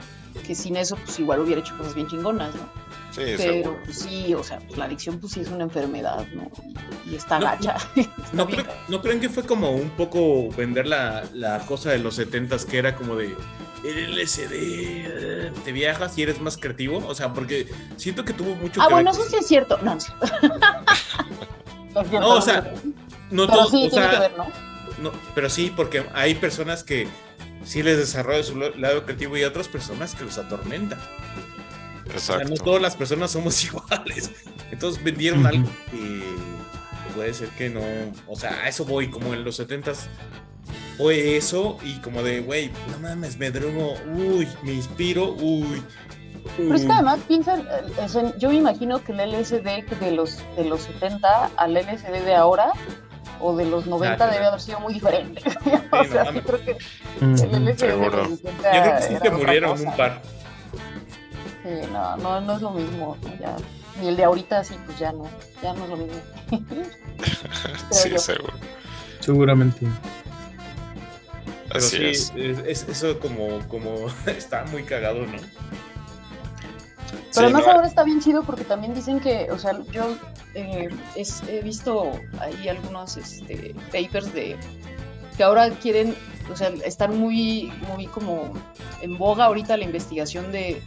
que 0.46 0.54
sin 0.54 0.76
eso, 0.76 0.96
pues 0.96 1.18
igual 1.18 1.40
hubiera 1.40 1.60
hecho 1.60 1.76
cosas 1.76 1.94
bien 1.94 2.06
chingonas, 2.08 2.54
¿no? 2.54 2.62
Sí, 3.10 3.22
Pero, 3.36 3.38
seguro. 3.38 3.78
pues 3.84 3.98
sí, 3.98 4.34
o 4.34 4.44
sea, 4.44 4.58
pues, 4.60 4.78
la 4.78 4.84
adicción, 4.84 5.18
pues 5.18 5.32
sí 5.32 5.40
es 5.40 5.48
una 5.48 5.64
enfermedad, 5.64 6.26
¿no? 6.34 6.50
Y, 7.06 7.12
y 7.12 7.16
está 7.16 7.38
No, 7.38 7.46
gacha. 7.46 7.76
Está 7.96 8.10
¿No, 8.32 8.46
creen- 8.46 8.66
¿No 8.88 9.00
creen 9.02 9.20
que 9.20 9.28
fue 9.28 9.44
como 9.44 9.70
un 9.72 9.90
poco 9.90 10.50
vender 10.50 10.86
la, 10.86 11.24
la 11.34 11.58
cosa 11.60 11.90
de 11.90 11.98
los 11.98 12.18
70s 12.18 12.64
que 12.66 12.78
era 12.78 12.94
como 12.94 13.16
de 13.16 13.34
el 13.84 14.14
LSD, 14.20 14.50
eh, 14.52 15.52
te 15.64 15.72
viajas 15.72 16.16
y 16.18 16.22
eres 16.22 16.40
más 16.40 16.56
creativo? 16.56 17.02
O 17.06 17.14
sea, 17.14 17.32
porque 17.32 17.66
siento 17.96 18.24
que 18.24 18.32
tuvo 18.34 18.54
mucho 18.56 18.80
Ah, 18.82 18.86
que 18.88 18.94
bueno, 18.94 19.10
ver. 19.12 19.20
eso 19.20 19.30
sí 19.30 19.36
es 19.36 19.46
cierto. 19.46 19.78
No, 19.78 19.92
no 19.92 19.96
es 19.98 20.04
cierto. 20.04 20.26
No 22.12 22.28
o 22.36 22.40
sea. 22.40 22.72
No 23.30 23.46
pero 23.46 23.58
todos, 23.58 23.70
sí 23.70 23.86
o 23.86 23.90
tiene 23.90 24.04
sea, 24.06 24.10
que 24.10 24.18
ver, 24.20 24.32
¿no? 24.38 24.46
no, 25.02 25.12
pero 25.34 25.50
sí, 25.50 25.72
porque 25.74 26.04
hay 26.14 26.34
personas 26.36 26.84
que 26.84 27.08
sí 27.68 27.82
les 27.82 27.98
desarrolla 27.98 28.42
su 28.42 28.56
lado 28.58 29.04
creativo 29.04 29.36
y 29.36 29.44
otras 29.44 29.68
personas 29.68 30.14
que 30.14 30.24
los 30.24 30.38
atormentan. 30.38 30.98
O 32.16 32.18
sea, 32.18 32.36
no 32.36 32.42
Exacto. 32.42 32.64
todas 32.64 32.82
las 32.82 32.96
personas 32.96 33.30
somos 33.30 33.62
iguales. 33.64 34.32
Entonces 34.70 35.04
vendieron 35.04 35.46
algo 35.46 35.68
que 35.90 36.22
puede 37.14 37.34
ser 37.34 37.50
que 37.50 37.68
no. 37.68 37.82
O 38.26 38.36
sea, 38.36 38.62
a 38.62 38.68
eso 38.68 38.86
voy, 38.86 39.10
como 39.10 39.34
en 39.34 39.44
los 39.44 39.60
70s 39.60 40.06
fue 40.96 41.36
eso 41.36 41.76
y 41.84 41.98
como 42.00 42.22
de, 42.22 42.40
güey, 42.40 42.70
no 42.90 42.98
mames, 43.00 43.36
me 43.38 43.50
drogo, 43.50 43.94
uy, 44.16 44.48
me 44.62 44.72
inspiro, 44.72 45.34
uy. 45.34 45.82
Pero 46.56 46.74
es 46.74 46.86
que 46.86 46.92
además 46.92 47.20
piensa, 47.28 47.56
eh, 47.56 47.92
o 48.02 48.08
sea, 48.08 48.36
yo 48.38 48.48
me 48.48 48.56
imagino 48.56 49.04
que 49.04 49.12
el 49.12 49.30
LSD 49.30 49.84
de 50.00 50.12
los, 50.12 50.38
de 50.56 50.64
los 50.64 50.82
70 50.82 51.50
al 51.56 51.74
LSD 51.74 52.24
de 52.24 52.34
ahora 52.34 52.72
o 53.40 53.56
de 53.56 53.64
los 53.66 53.86
90 53.86 54.16
claro. 54.16 54.32
debe 54.32 54.46
haber 54.46 54.60
sido 54.60 54.80
muy 54.80 54.94
diferente. 54.94 55.42
o 55.92 55.96
no 55.96 56.04
sea, 56.04 56.24
sí 56.24 56.26
mames. 56.26 56.42
creo 56.44 56.64
que 56.64 56.74
de 57.26 57.76
seguro. 57.76 58.16
los 58.24 58.38
70 58.40 58.72
Yo 58.74 58.82
creo 58.82 58.96
que 58.96 59.02
sí 59.02 59.14
te 59.22 59.30
murieron 59.30 59.70
cosa. 59.72 59.88
un 59.90 59.96
par. 59.96 60.22
Sí, 61.62 61.88
no, 61.92 62.16
no, 62.18 62.40
no 62.40 62.56
es 62.56 62.62
lo 62.62 62.70
mismo. 62.70 63.16
¿no? 63.22 63.36
Ya, 63.40 63.56
ni 64.00 64.08
el 64.08 64.16
de 64.16 64.24
ahorita 64.24 64.62
sí, 64.64 64.76
pues 64.86 64.98
ya 64.98 65.12
no, 65.12 65.24
ya 65.62 65.72
no 65.74 65.84
es 65.84 65.90
lo 65.90 65.96
mismo. 65.96 66.20
Sí, 67.90 68.10
yo. 68.10 68.18
seguro. 68.18 68.52
Seguramente. 69.20 69.86
Pero 71.68 71.78
Así 71.80 71.96
sí, 71.96 72.04
es. 72.06 72.32
es- 72.36 72.58
es- 72.82 72.88
eso 72.88 73.18
como, 73.18 73.58
como 73.68 74.06
está 74.26 74.64
muy 74.66 74.84
cagado, 74.84 75.26
¿no? 75.26 75.36
Pero 77.38 77.46
además 77.46 77.66
no, 77.66 77.72
ahora 77.72 77.86
está 77.88 78.04
bien 78.04 78.20
chido 78.20 78.42
porque 78.42 78.64
también 78.64 78.94
dicen 78.94 79.20
que, 79.20 79.50
o 79.50 79.58
sea, 79.58 79.78
yo 79.92 80.16
eh, 80.54 80.88
es- 81.16 81.42
he 81.48 81.60
visto 81.62 82.10
ahí 82.40 82.68
algunos 82.68 83.16
este, 83.16 83.74
papers 83.92 84.32
de 84.32 84.56
que 85.36 85.42
ahora 85.44 85.70
quieren, 85.70 86.14
o 86.52 86.56
sea, 86.56 86.68
están 86.84 87.18
muy, 87.18 87.72
muy 87.94 88.06
como 88.06 88.52
en 89.02 89.16
boga 89.18 89.44
ahorita 89.44 89.76
la 89.76 89.84
investigación 89.84 90.50
de, 90.52 90.82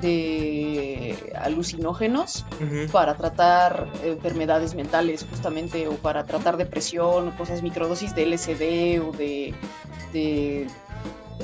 de 0.00 1.32
alucinógenos 1.40 2.44
para 2.90 3.14
tratar 3.16 3.88
enfermedades 4.04 4.74
mentales 4.74 5.24
justamente 5.30 5.86
o 5.88 5.92
para 5.94 6.24
tratar 6.24 6.56
depresión 6.56 7.28
o 7.28 7.36
cosas 7.36 7.62
microdosis 7.62 8.14
de 8.14 8.26
LSD 8.26 9.00
o 9.00 9.12
de, 9.12 9.54
de 10.12 10.66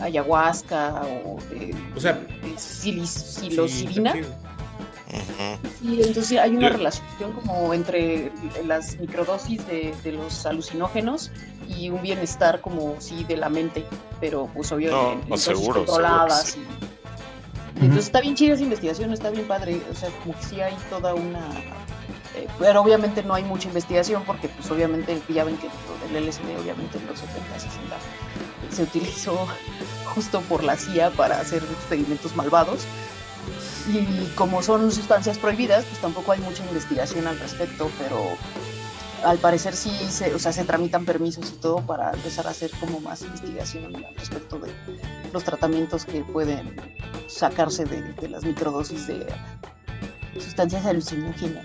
ayahuasca 0.00 1.02
o 1.24 1.38
de, 1.50 1.74
O 1.96 2.00
sea, 2.00 2.12
de 2.14 2.54
psilis- 2.56 3.06
Sí, 3.06 3.50
psilocibina. 3.50 4.12
sí. 4.12 4.20
Ujú. 4.20 5.68
Sí, 5.80 6.00
entonces 6.02 6.38
hay 6.38 6.50
una 6.54 6.68
relación 6.68 7.32
como 7.32 7.72
entre 7.72 8.30
las 8.66 8.98
microdosis 9.00 9.66
de, 9.66 9.94
de 10.04 10.12
los 10.12 10.44
alucinógenos 10.44 11.30
y 11.66 11.88
un 11.88 12.02
bienestar 12.02 12.60
como 12.60 12.96
sí 13.00 13.24
de 13.24 13.36
la 13.38 13.48
mente, 13.48 13.86
pero 14.20 14.48
pues 14.54 14.70
obvio 14.72 14.90
No, 14.90 15.12
en- 15.12 15.18
en 15.20 15.20
no, 15.22 15.26
dosis 15.30 15.44
seguro, 15.44 15.62
seguro 15.64 15.80
que 15.80 15.86
controladas 15.86 16.42
sí. 16.50 16.60
y- 16.60 17.80
y 17.80 17.80
entonces 17.82 18.06
está 18.06 18.20
bien 18.20 18.34
chida 18.34 18.54
esa 18.54 18.64
investigación, 18.64 19.12
está 19.12 19.30
bien 19.30 19.46
padre, 19.46 19.80
o 19.90 19.94
sea, 19.94 20.10
como 20.22 20.36
que 20.38 20.44
sí 20.44 20.60
hay 20.60 20.76
toda 20.90 21.14
una... 21.14 21.38
eh, 22.36 22.46
pero 22.58 22.82
obviamente 22.82 23.22
no 23.22 23.32
hay 23.34 23.44
mucha 23.44 23.68
investigación 23.68 24.24
porque 24.26 24.48
pues 24.48 24.70
obviamente 24.70 25.22
ya 25.28 25.44
ven 25.44 25.56
que 25.58 25.68
del 26.12 26.26
LSD 26.28 26.42
obviamente 26.60 26.98
en 26.98 27.06
los 27.06 27.18
70, 27.20 27.58
60 27.60 27.96
se 28.70 28.82
utilizó 28.82 29.46
justo 30.14 30.40
por 30.42 30.64
la 30.64 30.76
CIA 30.76 31.10
para 31.10 31.40
hacer 31.40 31.62
experimentos 31.62 32.34
malvados. 32.36 32.80
Y 33.88 34.26
como 34.34 34.62
son 34.62 34.92
sustancias 34.92 35.38
prohibidas 35.38 35.84
pues 35.86 36.00
tampoco 36.00 36.32
hay 36.32 36.40
mucha 36.40 36.62
investigación 36.64 37.26
al 37.26 37.38
respecto, 37.38 37.90
pero 37.98 38.36
al 39.24 39.38
parecer 39.38 39.74
sí 39.74 39.90
se, 40.10 40.34
o 40.34 40.38
sea, 40.38 40.52
se 40.52 40.64
tramitan 40.64 41.04
permisos 41.04 41.50
y 41.50 41.60
todo 41.60 41.78
para 41.78 42.12
empezar 42.12 42.46
a 42.46 42.50
hacer 42.50 42.70
como 42.78 43.00
más 43.00 43.22
investigación 43.22 43.96
al 43.96 44.14
respecto 44.16 44.58
de 44.58 44.70
los 45.32 45.44
tratamientos 45.44 46.04
que 46.04 46.22
pueden 46.22 46.76
sacarse 47.26 47.84
de, 47.84 48.02
de 48.12 48.28
las 48.28 48.44
microdosis 48.44 49.06
de, 49.06 49.26
sustancias 50.34 50.84
alucinógenas. 50.86 51.64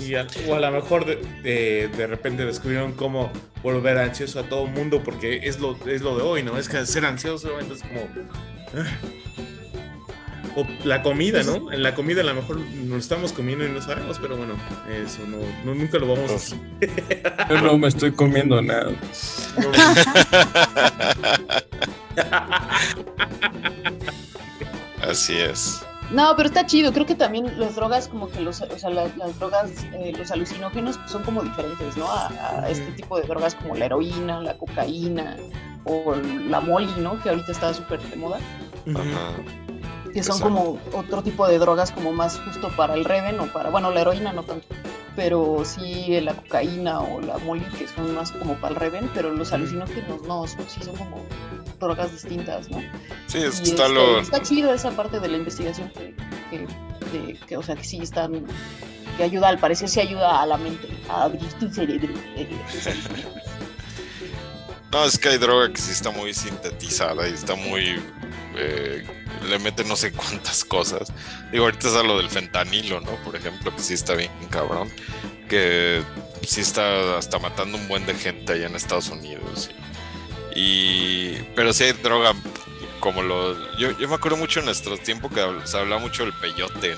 Y 0.00 0.14
a- 0.14 0.26
o 0.48 0.54
a 0.54 0.60
lo 0.60 0.70
mejor 0.70 1.04
de, 1.06 1.16
de- 1.42 1.88
de 1.96 2.06
repente 2.06 2.44
descubrieron 2.44 2.92
cómo 2.92 3.30
volver 3.62 3.96
ansioso 3.98 4.40
a 4.40 4.42
todo 4.44 4.66
mundo 4.66 5.02
porque 5.04 5.40
es 5.44 5.60
lo, 5.60 5.76
es 5.86 6.02
lo 6.02 6.16
de 6.16 6.22
hoy, 6.22 6.42
¿no? 6.42 6.58
Es 6.58 6.68
que 6.68 6.84
ser 6.86 7.04
ansioso 7.06 7.58
entonces 7.60 7.86
como... 7.88 8.08
ah. 8.80 8.86
O 10.54 10.66
la 10.84 11.02
comida, 11.02 11.42
¿no? 11.44 11.72
En 11.72 11.82
la 11.82 11.94
comida 11.94 12.20
a 12.20 12.24
lo 12.24 12.34
mejor 12.34 12.58
nos 12.58 13.04
estamos 13.04 13.32
comiendo 13.32 13.64
y 13.64 13.70
no 13.70 13.80
sabemos, 13.80 14.18
pero 14.20 14.36
bueno, 14.36 14.52
eso 15.02 15.20
no, 15.26 15.38
no- 15.64 15.74
nunca 15.74 15.96
lo 15.98 16.08
vamos 16.08 16.30
a 16.30 16.34
hacer. 16.34 16.58
Yo 17.48 17.60
no 17.62 17.78
me 17.78 17.88
estoy 17.88 18.12
comiendo 18.12 18.60
nada. 18.60 18.90
Así 25.02 25.36
es. 25.36 25.84
No, 26.12 26.34
pero 26.36 26.48
está 26.48 26.66
chido. 26.66 26.92
Creo 26.92 27.06
que 27.06 27.14
también 27.14 27.58
las 27.58 27.74
drogas, 27.76 28.08
como 28.08 28.28
que 28.28 28.40
los, 28.40 28.60
o 28.60 28.78
sea, 28.78 28.90
la- 28.90 29.08
las, 29.16 29.38
drogas, 29.38 29.70
eh, 29.92 30.12
los 30.16 30.30
alucinógenos 30.30 30.98
pues, 30.98 31.10
son 31.10 31.22
como 31.22 31.42
diferentes, 31.42 31.96
¿no? 31.96 32.06
A, 32.06 32.28
a 32.62 32.68
este 32.68 32.92
tipo 32.92 33.18
de 33.18 33.26
drogas 33.26 33.54
como 33.54 33.74
la 33.74 33.86
heroína, 33.86 34.40
la 34.40 34.58
cocaína 34.58 35.36
o 35.84 36.14
la 36.48 36.60
moli, 36.60 36.92
¿no? 36.98 37.18
Que 37.22 37.30
ahorita 37.30 37.50
está 37.52 37.72
súper 37.74 38.00
de 38.02 38.16
moda. 38.16 38.38
Ajá. 38.94 39.36
Que 40.12 40.22
son 40.22 40.36
Exacto. 40.36 40.42
como 40.54 40.78
otro 40.92 41.22
tipo 41.22 41.48
de 41.48 41.58
drogas 41.58 41.90
como 41.92 42.12
más 42.12 42.38
justo 42.40 42.68
para 42.76 42.92
el 42.94 43.04
reven 43.06 43.40
o 43.40 43.46
para, 43.46 43.70
bueno, 43.70 43.90
la 43.90 44.02
heroína 44.02 44.34
no 44.34 44.42
tanto, 44.42 44.66
pero 45.16 45.62
sí 45.64 46.20
la 46.20 46.34
cocaína 46.34 47.00
o 47.00 47.20
la 47.22 47.38
moli 47.38 47.64
que 47.78 47.88
son 47.88 48.14
más 48.14 48.30
como 48.32 48.54
para 48.56 48.74
el 48.74 48.80
reven, 48.80 49.10
pero 49.14 49.30
los 49.30 49.54
alucinógenos 49.54 50.20
no, 50.28 50.46
son, 50.46 50.68
sí 50.68 50.82
son 50.82 50.94
como 50.96 51.16
drogas 51.82 52.12
distintas, 52.12 52.70
¿no? 52.70 52.78
Sí, 53.26 53.38
es 53.38 53.60
que 53.60 53.68
Y 53.68 53.70
está 53.72 53.82
este, 53.86 53.94
lo. 53.94 54.20
está 54.20 54.40
chido 54.42 54.72
esa 54.72 54.90
parte 54.92 55.20
de 55.20 55.28
la 55.28 55.36
investigación 55.36 55.90
que, 55.90 56.14
que, 56.50 56.58
de- 57.18 57.38
que, 57.46 57.56
o 57.56 57.62
sea, 57.62 57.76
que 57.76 57.84
sí 57.84 57.98
están, 57.98 58.44
que 59.16 59.22
ayuda, 59.22 59.48
al 59.48 59.58
parecer 59.58 59.88
sí 59.88 60.00
ayuda 60.00 60.40
a 60.40 60.46
la 60.46 60.56
mente, 60.56 60.88
a 61.08 61.24
abrir 61.24 61.52
tu 61.54 61.68
cerebro. 61.70 62.14
No, 64.92 65.04
es 65.06 65.18
que 65.18 65.30
hay 65.30 65.38
droga 65.38 65.72
que 65.72 65.80
sí 65.80 65.90
está 65.90 66.10
muy 66.10 66.34
sintetizada 66.34 67.26
y 67.26 67.32
está 67.32 67.54
muy. 67.54 67.98
eh, 68.56 69.02
le 69.48 69.58
mete 69.58 69.84
no 69.84 69.96
sé 69.96 70.12
cuántas 70.12 70.64
cosas. 70.66 71.10
Digo, 71.50 71.64
ahorita 71.64 71.88
está 71.88 72.02
lo 72.02 72.18
del 72.18 72.28
fentanilo, 72.28 73.00
¿no? 73.00 73.12
Por 73.24 73.34
ejemplo, 73.34 73.74
que 73.74 73.80
sí 73.82 73.94
está 73.94 74.14
bien 74.14 74.30
cabrón. 74.50 74.90
Que 75.48 76.02
sí 76.46 76.60
está 76.60 77.16
hasta 77.16 77.38
matando 77.38 77.78
un 77.78 77.88
buen 77.88 78.04
de 78.04 78.14
gente 78.14 78.52
allá 78.52 78.66
en 78.66 78.76
Estados 78.76 79.08
Unidos. 79.08 79.70
Y, 79.70 79.91
y- 80.54 81.34
pero 81.54 81.72
sí 81.72 81.84
hay 81.84 81.92
droga 81.92 82.32
como 83.00 83.22
lo. 83.22 83.54
Yo, 83.78 83.90
yo 83.98 84.08
me 84.08 84.14
acuerdo 84.14 84.36
mucho 84.36 84.60
en 84.60 84.66
nuestro 84.66 84.96
tiempo 84.96 85.28
que 85.28 85.40
se 85.64 85.76
hablaba 85.78 86.00
mucho 86.00 86.22
del 86.24 86.32
peyote. 86.34 86.96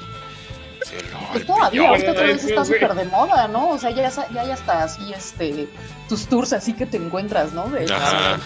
Sí, 0.84 0.96
el- 0.98 1.06
Pues 1.06 1.40
el 1.40 1.46
todavía, 1.46 1.70
peyote. 1.70 1.88
ahorita 1.88 2.10
otra 2.12 2.22
vez 2.24 2.44
está 2.44 2.64
súper 2.64 2.94
de 2.94 3.04
moda, 3.06 3.48
¿no? 3.48 3.70
O 3.70 3.78
sea, 3.78 3.90
ya, 3.90 4.10
ya 4.10 4.40
hay 4.42 4.50
hasta 4.50 4.82
así, 4.82 5.12
este, 5.14 5.66
tus 6.10 6.26
tours 6.26 6.52
así 6.52 6.74
que 6.74 6.84
te 6.84 6.98
encuentras, 6.98 7.52
¿no? 7.54 7.70
De, 7.70 7.86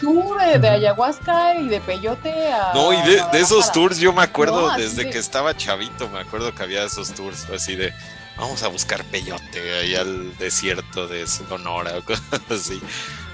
tour 0.00 0.40
de, 0.40 0.58
de 0.60 0.68
ayahuasca 0.68 1.56
y 1.56 1.66
de 1.66 1.80
peyote 1.80 2.52
a... 2.52 2.72
No, 2.74 2.92
y 2.92 3.02
de, 3.10 3.24
de 3.32 3.40
esos 3.40 3.72
tours 3.72 3.98
yo 3.98 4.12
me 4.12 4.22
acuerdo 4.22 4.68
No, 4.68 4.76
desde 4.76 5.04
de- 5.04 5.10
que 5.10 5.18
estaba 5.18 5.56
chavito, 5.56 6.08
me 6.10 6.20
acuerdo 6.20 6.54
que 6.54 6.62
había 6.62 6.84
esos 6.84 7.10
tours 7.12 7.44
así 7.52 7.74
de 7.74 7.92
vamos 8.38 8.62
a 8.62 8.68
buscar 8.68 9.04
peyote 9.04 9.78
ahí 9.78 9.94
al 9.94 10.36
desierto 10.38 11.06
de 11.06 11.26
Sonora 11.26 11.98
o 11.98 12.04
cosas 12.04 12.40
así. 12.50 12.80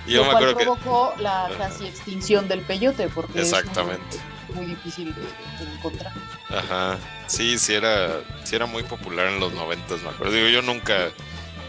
Yo 0.07 0.19
lo 0.19 0.25
me 0.25 0.33
cual 0.33 0.51
acuerdo 0.51 0.57
que 0.57 0.65
provocó 0.65 1.15
la 1.19 1.51
casi 1.57 1.87
extinción 1.87 2.47
del 2.49 2.61
peyote, 2.61 3.09
porque 3.09 3.41
es 3.41 3.53
exactamente. 3.53 4.19
muy, 4.49 4.57
muy 4.57 4.67
difícil 4.67 5.15
de, 5.15 5.23
de 5.23 5.73
encontrar. 5.73 6.13
Ajá. 6.51 6.99
Sí, 7.27 7.59
sí 7.59 7.75
era 7.75 8.21
sí 8.45 8.55
era 8.55 8.67
muy 8.67 8.83
popular 8.83 9.29
en 9.29 9.41
los 9.41 9.53
noventas, 9.55 10.03
me 10.03 10.11
acuerdo. 10.11 10.35
Digo, 10.35 10.49
yo 10.49 10.63
nunca 10.63 11.11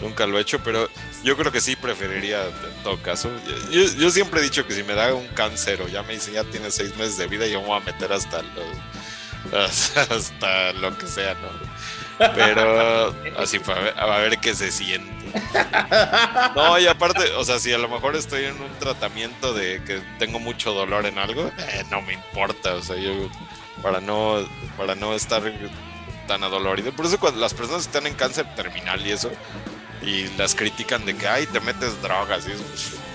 nunca 0.02 0.28
lo 0.28 0.38
he 0.38 0.42
hecho, 0.42 0.60
pero 0.64 0.90
yo 1.24 1.38
creo 1.38 1.52
que 1.52 1.62
sí 1.62 1.76
preferiría 1.76 2.44
en 2.46 2.84
todo 2.84 3.02
caso. 3.02 3.30
Yo, 3.72 3.84
yo 3.84 4.10
siempre 4.10 4.42
he 4.42 4.44
dicho 4.44 4.68
que 4.68 4.74
si 4.74 4.84
me 4.84 4.94
da 4.94 5.14
un 5.14 5.28
cáncer 5.30 5.82
o 5.82 5.88
ya 5.88 6.04
me 6.04 6.14
dicen 6.14 6.34
ya 6.34 6.44
tienes 6.44 6.76
seis 6.76 6.96
meses 6.98 7.18
de 7.18 7.28
vida, 7.28 7.48
yo 7.48 7.62
me 7.62 7.68
voy 7.68 7.82
a 7.82 7.86
meter 7.86 8.12
hasta 8.12 8.42
los 8.42 8.76
hasta 10.12 10.74
lo 10.74 10.98
que 10.98 11.08
sea, 11.08 11.36
¿no? 11.36 11.75
Pero 12.18 13.16
así 13.38 13.60
para 13.60 13.82
ver, 13.82 14.00
a 14.00 14.18
ver 14.20 14.40
qué 14.40 14.56
se 14.56 14.72
siente. 14.72 15.14
No, 16.56 16.80
y 16.80 16.88
aparte, 16.88 17.32
o 17.34 17.44
sea, 17.44 17.60
si 17.60 17.74
a 17.74 17.78
lo 17.78 17.90
mejor 17.90 18.16
estoy 18.16 18.46
en 18.46 18.62
un 18.62 18.72
tratamiento 18.80 19.54
de 19.54 19.84
que 19.84 20.02
tengo 20.20 20.40
mucho 20.40 20.74
dolor 20.74 21.06
en 21.06 21.18
algo, 21.18 21.52
eh, 21.58 21.84
no 21.92 22.02
me 22.02 22.14
importa, 22.14 22.76
o 22.76 22.82
sea, 22.82 22.96
yo 22.96 23.12
para 23.82 24.00
no 24.00 24.48
para 24.78 24.96
no 24.96 25.14
estar 25.14 25.44
tan 26.28 26.44
adolorido. 26.44 26.92
Por 26.94 27.06
eso 27.06 27.20
cuando 27.20 27.40
las 27.40 27.54
personas 27.54 27.84
están 27.84 28.08
en 28.08 28.14
cáncer 28.14 28.46
terminal 28.56 29.06
y 29.06 29.12
eso 29.12 29.32
y 30.02 30.28
las 30.38 30.56
critican 30.56 31.06
de 31.06 31.16
que 31.16 31.28
ay, 31.28 31.46
te 31.48 31.60
metes 31.60 32.02
drogas 32.02 32.48
y 32.48 32.52
eso, 32.52 32.64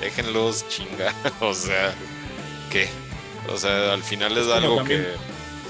déjenlos 0.00 0.68
chinga, 0.68 1.14
o 1.40 1.54
sea, 1.54 1.94
¿qué? 2.70 2.88
O 3.48 3.56
sea, 3.56 3.94
al 3.94 4.02
final 4.02 4.36
es, 4.36 4.48
algo 4.48 4.84
que 4.84 5.14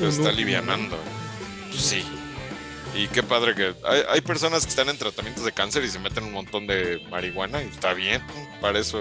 está 0.01 0.29
alivianando. 0.31 0.99
Pues 1.71 1.81
sí. 1.81 2.05
Y 2.95 3.07
qué 3.09 3.23
padre 3.23 3.55
que 3.55 3.75
hay, 3.85 4.03
hay 4.09 4.21
personas 4.21 4.65
que 4.65 4.71
están 4.71 4.89
en 4.89 4.99
tratamientos 4.99 5.45
de 5.45 5.53
cáncer 5.53 5.85
y 5.85 5.89
se 5.89 5.99
meten 5.99 6.25
un 6.25 6.33
montón 6.33 6.67
de 6.67 7.01
marihuana 7.11 7.63
y 7.63 7.67
está 7.69 7.95
bien, 7.95 8.21
para 8.61 8.79
eso. 8.79 9.01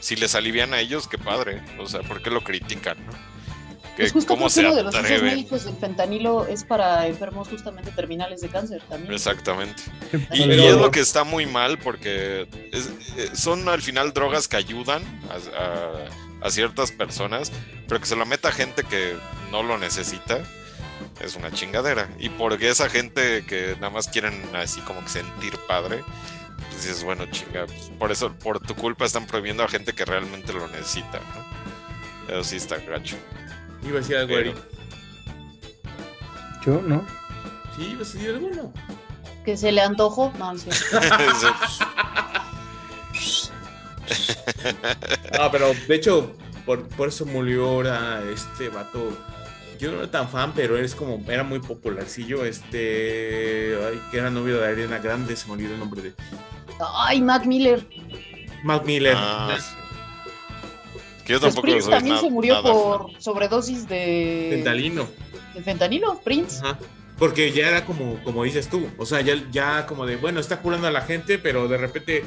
Si 0.00 0.16
les 0.16 0.34
alivian 0.34 0.72
a 0.74 0.80
ellos, 0.80 1.06
qué 1.06 1.18
padre. 1.18 1.62
O 1.78 1.86
sea, 1.86 2.00
¿por 2.00 2.22
qué 2.22 2.30
lo 2.30 2.42
critican? 2.42 2.96
No? 3.06 3.12
Que 3.96 4.02
Pues 4.04 4.12
justo 4.12 4.34
¿Cómo 4.34 4.48
creo 4.48 4.50
que 4.50 4.52
se 4.52 4.60
uno 4.66 4.74
de 4.76 4.82
los 4.82 4.94
usos 4.94 5.22
médicos 5.22 5.64
del 5.66 5.76
fentanilo 5.76 6.46
es 6.46 6.64
para 6.64 7.06
enfermos 7.06 7.46
justamente 7.48 7.90
terminales 7.92 8.40
de 8.40 8.48
cáncer 8.48 8.82
también. 8.88 9.12
Exactamente. 9.12 9.82
Y, 10.32 10.50
es 10.50 10.76
lo 10.76 10.90
que 10.90 11.00
está 11.00 11.22
muy 11.22 11.46
mal 11.46 11.78
porque 11.78 12.48
es- 12.72 12.88
eh, 13.16 13.30
son 13.34 13.68
al 13.68 13.82
final 13.82 14.12
drogas 14.12 14.48
que 14.48 14.56
ayudan 14.56 15.02
a, 15.30 15.60
a- 15.60 16.46
a 16.46 16.50
ciertas 16.50 16.90
personas, 16.90 17.52
pero 17.86 18.00
que 18.00 18.06
se 18.06 18.16
lo 18.16 18.26
meta 18.26 18.50
gente 18.50 18.82
que 18.82 19.14
no 19.52 19.62
lo 19.62 19.78
necesita 19.78 20.42
es 21.20 21.36
una 21.36 21.50
chingadera. 21.50 22.08
Y 22.18 22.28
porque 22.28 22.68
esa 22.68 22.88
gente 22.88 23.44
que 23.46 23.74
nada 23.76 23.90
más 23.90 24.08
quieren 24.08 24.42
así 24.54 24.80
como 24.80 25.02
que 25.02 25.08
sentir 25.08 25.56
padre, 25.66 26.04
pues 26.70 26.82
dices, 26.82 27.04
bueno, 27.04 27.26
chinga, 27.30 27.66
pues, 27.66 27.90
por 27.98 28.12
eso, 28.12 28.32
por 28.32 28.60
tu 28.60 28.74
culpa 28.74 29.04
están 29.04 29.26
prohibiendo 29.26 29.62
a 29.62 29.68
gente 29.68 29.92
que 29.92 30.04
realmente 30.04 30.52
lo 30.52 30.66
necesita, 30.68 31.20
¿no? 31.20 32.34
Eso 32.34 32.44
sí 32.44 32.56
está 32.56 32.76
gacho. 32.76 33.16
Iba 33.82 33.98
a 33.98 34.00
decir 34.00 34.16
algo, 34.16 34.36
Eric. 34.36 34.56
Yo 36.64 36.80
no. 36.80 37.04
Sí, 37.76 37.90
ibas 37.92 38.10
a 38.10 38.12
decir 38.14 38.30
algo, 38.30 38.50
¿no? 38.50 38.72
Que 39.44 39.56
se 39.56 39.72
le 39.72 39.82
antojó. 39.82 40.32
No, 40.38 40.56
cierto. 40.56 41.00
Ah, 45.38 45.48
pero 45.50 45.72
de 45.74 45.94
hecho, 45.94 46.32
por, 46.66 46.86
por 46.88 47.08
eso 47.08 47.26
murió 47.26 47.68
ahora 47.68 48.22
este 48.32 48.68
vato. 48.68 49.16
Yo 49.78 49.90
no 49.92 49.98
era 49.98 50.10
tan 50.10 50.28
fan, 50.28 50.52
pero 50.54 50.76
es 50.78 50.94
como, 50.94 51.22
era 51.30 51.42
muy 51.44 51.60
popularcillo. 51.60 52.44
Este, 52.44 53.76
ay, 53.86 54.00
que 54.10 54.18
era 54.18 54.30
novio 54.30 54.58
de 54.60 54.66
Ariana 54.68 54.98
Grande, 54.98 55.36
se 55.36 55.46
me 55.46 55.54
olvidó 55.54 55.74
el 55.74 55.80
nombre 55.80 56.02
de 56.02 56.12
Ay, 56.96 57.20
Mac 57.22 57.44
Miller. 57.46 57.86
Mac 58.62 58.84
Miller. 58.84 59.14
Ah, 59.16 59.56
sí. 59.58 59.74
Que 61.24 61.32
yo 61.34 61.40
Pues 61.40 61.54
tampoco 61.54 61.62
Prince 61.62 61.82
soy 61.82 61.90
también 61.92 62.18
se 62.18 62.30
murió 62.30 62.54
nada 62.54 62.72
por 62.72 63.10
sobredosis 63.18 63.88
de, 63.88 64.48
Fentanilo. 64.52 65.08
de 65.54 65.62
fentanilo, 65.62 66.20
Prince. 66.22 66.60
Ajá. 66.62 66.78
Porque 67.18 67.52
ya 67.52 67.68
era 67.68 67.86
como, 67.86 68.22
como 68.24 68.42
dices 68.44 68.68
tú, 68.68 68.88
o 68.98 69.06
sea, 69.06 69.20
ya, 69.20 69.34
ya 69.52 69.86
como 69.86 70.04
de, 70.04 70.16
bueno, 70.16 70.40
está 70.40 70.58
curando 70.60 70.88
a 70.88 70.90
la 70.90 71.02
gente, 71.02 71.38
pero 71.38 71.68
de 71.68 71.78
repente 71.78 72.24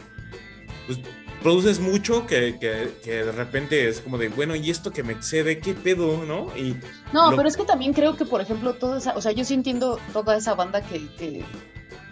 pues, 0.88 1.00
produces 1.42 1.80
mucho 1.80 2.26
que, 2.26 2.58
que, 2.60 2.94
que 3.04 3.24
de 3.26 3.32
repente 3.32 3.88
es 3.88 4.02
como 4.02 4.18
de, 4.18 4.30
bueno, 4.30 4.56
¿y 4.56 4.70
esto 4.70 4.92
que 4.92 5.04
me 5.04 5.14
excede? 5.14 5.60
¿Qué 5.60 5.74
pedo? 5.74 6.24
¿No? 6.26 6.48
Y 6.58 6.76
No, 7.14 7.32
Lo- 7.32 7.38
pero 7.38 7.48
es 7.48 7.56
que 7.58 7.64
también 7.64 7.94
creo 7.94 8.16
que, 8.16 8.26
por 8.26 8.42
ejemplo, 8.42 8.74
toda 8.74 8.98
esa, 8.98 9.16
o 9.16 9.22
sea, 9.22 9.32
yo 9.32 9.44
sí 9.46 9.54
entiendo 9.54 10.00
toda 10.14 10.36
esa 10.36 10.56
banda 10.56 10.82
que, 10.82 11.08
que- 11.18 11.44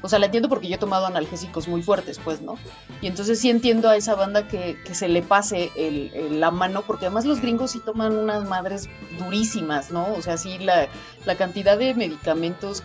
o 0.01 0.07
sea, 0.09 0.19
la 0.19 0.27
entiendo 0.27 0.49
porque 0.49 0.67
yo 0.67 0.75
he 0.75 0.77
tomado 0.77 1.07
analgésicos 1.07 1.67
muy 1.67 1.81
fuertes, 1.81 2.19
pues, 2.23 2.39
¿no? 2.41 2.55
Y 3.01 3.07
entonces 3.07 3.39
sí 3.39 3.49
entiendo 3.49 3.89
a 3.89 3.97
esa 3.97 4.13
banda 4.13 4.47
que, 4.47 4.77
que 4.85 4.93
se 4.93 5.07
le 5.07 5.23
pase 5.23 5.71
el- 5.75 6.11
el- 6.13 6.39
la 6.39 6.51
mano, 6.51 6.83
porque 6.85 7.07
además 7.07 7.25
los 7.25 7.41
gringos 7.41 7.71
sí 7.71 7.79
toman 7.83 8.15
unas 8.15 8.47
madres 8.47 8.87
durísimas, 9.17 9.89
¿no? 9.89 10.13
O 10.13 10.21
sea, 10.21 10.37
sí, 10.37 10.59
la, 10.59 10.87
la 11.25 11.35
cantidad 11.35 11.75
de 11.77 11.95
medicamentos 11.95 12.83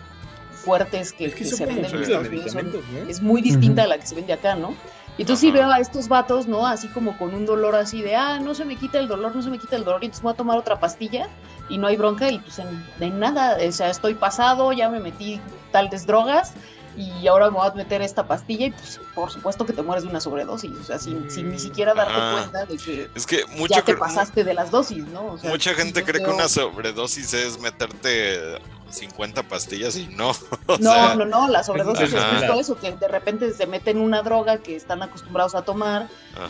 fuertes 0.53 1.11
que, 1.13 1.25
es 1.25 1.33
que 1.33 1.39
que 1.43 1.45
son 1.49 1.57
se 1.57 1.65
venden 1.65 1.85
en 1.85 2.01
Estados 2.01 2.27
Unidos 2.27 2.51
son- 2.51 2.65
medicamentos, 2.65 3.03
¿no? 3.03 3.09
es 3.09 3.21
muy 3.21 3.41
distinta 3.41 3.83
a 3.83 3.87
la 3.87 3.97
que 3.99 4.05
se 4.07 4.15
vende 4.15 4.33
acá, 4.33 4.55
¿no? 4.55 4.75
Y 5.17 5.23
entonces 5.23 5.41
sí 5.41 5.49
Ajá. 5.49 5.57
veo 5.59 5.71
a 5.71 5.79
estos 5.79 6.07
vatos, 6.07 6.47
¿no? 6.47 6.65
Así 6.65 6.87
como 6.87 7.17
con 7.17 7.33
un 7.35 7.45
dolor 7.45 7.75
así 7.75 8.01
de, 8.01 8.15
ah, 8.15 8.39
no 8.39 8.55
se 8.55 8.65
me 8.65 8.75
quita 8.77 8.97
el 8.97 9.07
dolor, 9.07 9.35
no 9.35 9.41
se 9.41 9.49
me 9.49 9.59
quita 9.59 9.75
el 9.75 9.83
dolor, 9.83 10.01
y 10.03 10.05
entonces 10.05 10.23
voy 10.23 10.33
a 10.33 10.35
tomar 10.37 10.57
otra 10.57 10.79
pastilla 10.79 11.27
y 11.69 11.77
no 11.77 11.87
hay 11.87 11.97
bronca 11.97 12.29
y 12.29 12.39
pues 12.39 12.59
en, 12.59 12.85
en 12.99 13.19
nada, 13.19 13.57
o 13.65 13.71
sea, 13.71 13.89
estoy 13.89 14.13
pasado, 14.15 14.71
ya 14.73 14.89
me 14.89 14.99
metí 14.99 15.39
tales 15.71 16.05
drogas 16.05 16.53
y 16.97 17.27
ahora 17.27 17.49
me 17.49 17.57
voy 17.57 17.67
a 17.69 17.73
meter 17.73 18.01
esta 18.01 18.27
pastilla 18.27 18.67
y 18.67 18.71
pues 18.71 18.99
por 19.15 19.31
supuesto 19.31 19.65
que 19.65 19.73
te 19.73 19.81
mueres 19.81 20.03
de 20.03 20.09
una 20.09 20.19
sobredosis, 20.19 20.71
o 20.71 20.83
sea, 20.83 20.99
sin, 20.99 21.29
sin 21.31 21.49
ni 21.49 21.59
siquiera 21.59 21.93
darte 21.93 22.13
cuenta 22.13 22.65
de 22.65 22.77
que 22.77 23.09
Es 23.15 23.25
que 23.25 23.45
mucho 23.55 23.73
ya 23.75 23.81
te 23.81 23.95
pasaste 23.95 24.43
de 24.43 24.53
las 24.53 24.71
dosis, 24.71 25.05
¿no? 25.07 25.25
O 25.27 25.37
sea, 25.37 25.49
Mucha 25.49 25.71
sí, 25.71 25.77
gente 25.77 26.03
cree 26.03 26.23
que 26.23 26.29
una 26.29 26.49
sobredosis 26.49 27.33
es 27.33 27.59
meterte 27.59 28.59
50 28.93 29.43
pastillas 29.43 29.95
y 29.97 30.07
no. 30.07 30.29
o 30.67 30.77
No, 30.79 30.93
sea, 30.93 31.15
no, 31.15 31.25
no, 31.25 31.47
la 31.47 31.63
sobredosis 31.63 32.13
es 32.13 32.23
justo 32.23 32.59
eso, 32.59 32.77
que 32.79 32.91
de 32.91 33.07
repente 33.07 33.53
se 33.53 33.65
meten 33.67 33.97
una 33.99 34.21
droga 34.21 34.57
que 34.57 34.75
están 34.75 35.01
acostumbrados 35.03 35.55
a 35.55 35.63
tomar, 35.63 36.07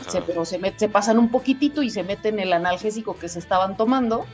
se- 0.07 0.21
pero 0.21 0.45
se, 0.45 0.59
met- 0.59 0.77
se 0.77 0.89
pasan 0.89 1.17
un 1.19 1.29
poquitito 1.31 1.81
y 1.83 1.89
se 1.89 2.03
meten 2.03 2.39
el 2.39 2.53
analgésico 2.53 3.17
que 3.17 3.29
se 3.29 3.39
estaban 3.39 3.77
tomando, 3.77 4.25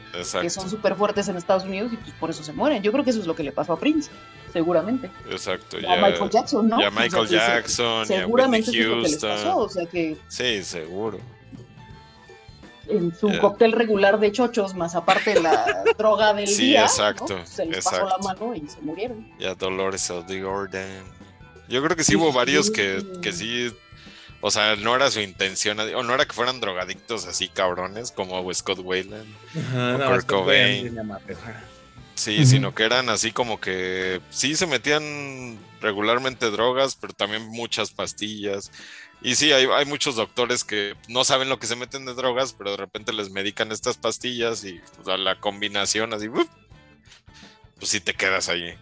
que 0.41 0.49
son 0.49 0.69
súper 0.69 0.95
fuertes 0.95 1.27
en 1.27 1.37
Estados 1.37 1.63
Unidos 1.65 1.91
y 1.93 1.97
pues 1.97 2.13
por 2.19 2.29
eso 2.29 2.43
se 2.43 2.53
mueren. 2.53 2.81
Yo 2.83 2.91
creo 2.91 3.03
que 3.03 3.09
eso 3.11 3.19
es 3.19 3.27
lo 3.27 3.35
que 3.35 3.43
le 3.43 3.51
pasó 3.51 3.73
a 3.73 3.79
Prince, 3.79 4.09
seguramente. 4.53 5.09
exacto. 5.29 5.77
A 5.77 5.95
Michael 5.97 6.29
Jackson, 6.29 6.67
¿no? 6.69 6.79
y 6.79 6.83
a 6.83 6.89
O 6.89 6.91
sea, 6.91 7.01
Michael 7.01 7.27
se- 7.27 7.35
Jackson, 7.35 7.99
y 8.09 8.13
a 8.13 8.19
Seguramente 8.21 8.69
Whitney 8.71 8.81
eso 8.81 8.81
es 8.81 8.87
lo 8.89 8.95
que 8.95 9.01
les 9.01 9.11
Houston. 9.11 9.29
pasó, 9.29 9.57
o 9.57 9.69
sea 9.69 9.85
que 9.85 10.17
Sí, 10.27 10.63
seguro. 10.63 11.19
En 12.89 13.15
su 13.15 13.29
Eh. 13.29 13.39
cóctel 13.39 13.71
regular 13.71 14.19
de 14.19 14.31
chochos, 14.31 14.73
más 14.75 14.95
aparte 14.95 15.39
la 15.39 15.83
droga 15.97 16.33
del 16.33 16.47
Sí, 16.47 16.67
día, 16.67 16.81
¿no? 16.81 16.85
exacto, 16.87 17.45
se 17.45 17.65
les 17.65 17.83
pasó 17.85 18.05
la 18.05 18.15
exacto. 18.15 18.45
mano 18.47 18.55
y 18.55 18.67
se 18.67 18.81
murieron. 18.81 19.27
Y 19.39 19.45
a 19.45 19.55
Dolores 19.55 20.09
O'Riordan. 20.09 21.03
Yo 21.69 21.83
creo 21.83 21.95
que 21.97 22.03
sí 22.03 22.15
hubo 22.15 22.31
varios 22.31 22.71
que, 22.71 23.03
que 23.21 23.31
sí. 23.33 23.73
O 24.39 24.51
sea, 24.51 24.75
no 24.75 24.95
era 24.95 25.09
su 25.09 25.19
intención, 25.19 25.79
o 25.79 26.03
no 26.03 26.13
era 26.13 26.25
que 26.25 26.33
fueran 26.33 26.59
drogadictos 26.59 27.25
así 27.25 27.47
cabrones 27.49 28.11
como 28.11 28.53
Scott 28.53 28.79
Wayland. 28.83 29.25
Ajá, 29.57 29.95
O 29.95 29.97
no, 29.97 30.09
Kurt 30.11 30.25
Cobain. 30.27 30.95
Sí, 32.15 32.45
sino 32.47 32.73
que 32.73 32.83
eran 32.83 33.09
así 33.09 33.31
como 33.31 33.59
que 33.59 34.21
sí 34.31 34.55
se 34.55 34.65
metían 34.65 35.57
regularmente 35.81 36.49
drogas, 36.49 36.95
pero 36.95 37.13
también 37.13 37.47
muchas 37.47 37.91
pastillas. 37.91 38.71
Y 39.27 39.35
sí, 39.35 39.51
hay, 39.51 39.65
hay 39.65 39.83
muchos 39.83 40.15
doctores 40.15 40.63
que 40.63 40.95
no 41.09 41.25
saben 41.25 41.49
lo 41.49 41.59
que 41.59 41.67
se 41.67 41.75
meten 41.75 42.05
de 42.05 42.13
drogas, 42.13 42.53
pero 42.53 42.71
de 42.71 42.77
repente 42.77 43.11
les 43.11 43.29
medican 43.29 43.73
estas 43.73 43.97
pastillas 43.97 44.63
y 44.63 44.79
pues, 44.95 45.09
a 45.09 45.17
la 45.17 45.37
combinación 45.37 46.13
así, 46.13 46.29
pues 46.29 46.47
sí 47.81 47.99
te 47.99 48.13
quedas 48.13 48.47
ahí. 48.47 48.73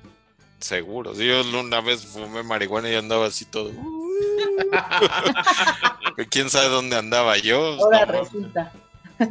Seguro. 0.60 1.16
Yo 1.16 1.42
una 1.60 1.82
vez 1.82 2.06
fumé 2.06 2.44
marihuana 2.44 2.92
y 2.92 2.94
andaba 2.94 3.26
así 3.26 3.46
todo. 3.46 3.72
¿Quién 6.30 6.52
sabe 6.52 6.70
dónde 6.70 6.96
andaba 6.96 7.38
yo? 7.38 7.84
Ahora 7.84 8.06
No, 8.06 8.12
resulta. 8.12 8.72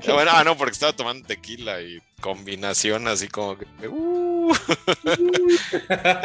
Bueno, 0.06 0.32
ah, 0.34 0.42
no, 0.42 0.56
porque 0.56 0.72
estaba 0.72 0.94
tomando 0.94 1.28
tequila 1.28 1.80
y 1.80 2.00
combinación 2.20 3.06
así 3.06 3.28
como 3.28 3.56
que. 3.56 3.66
uh, 3.86 4.52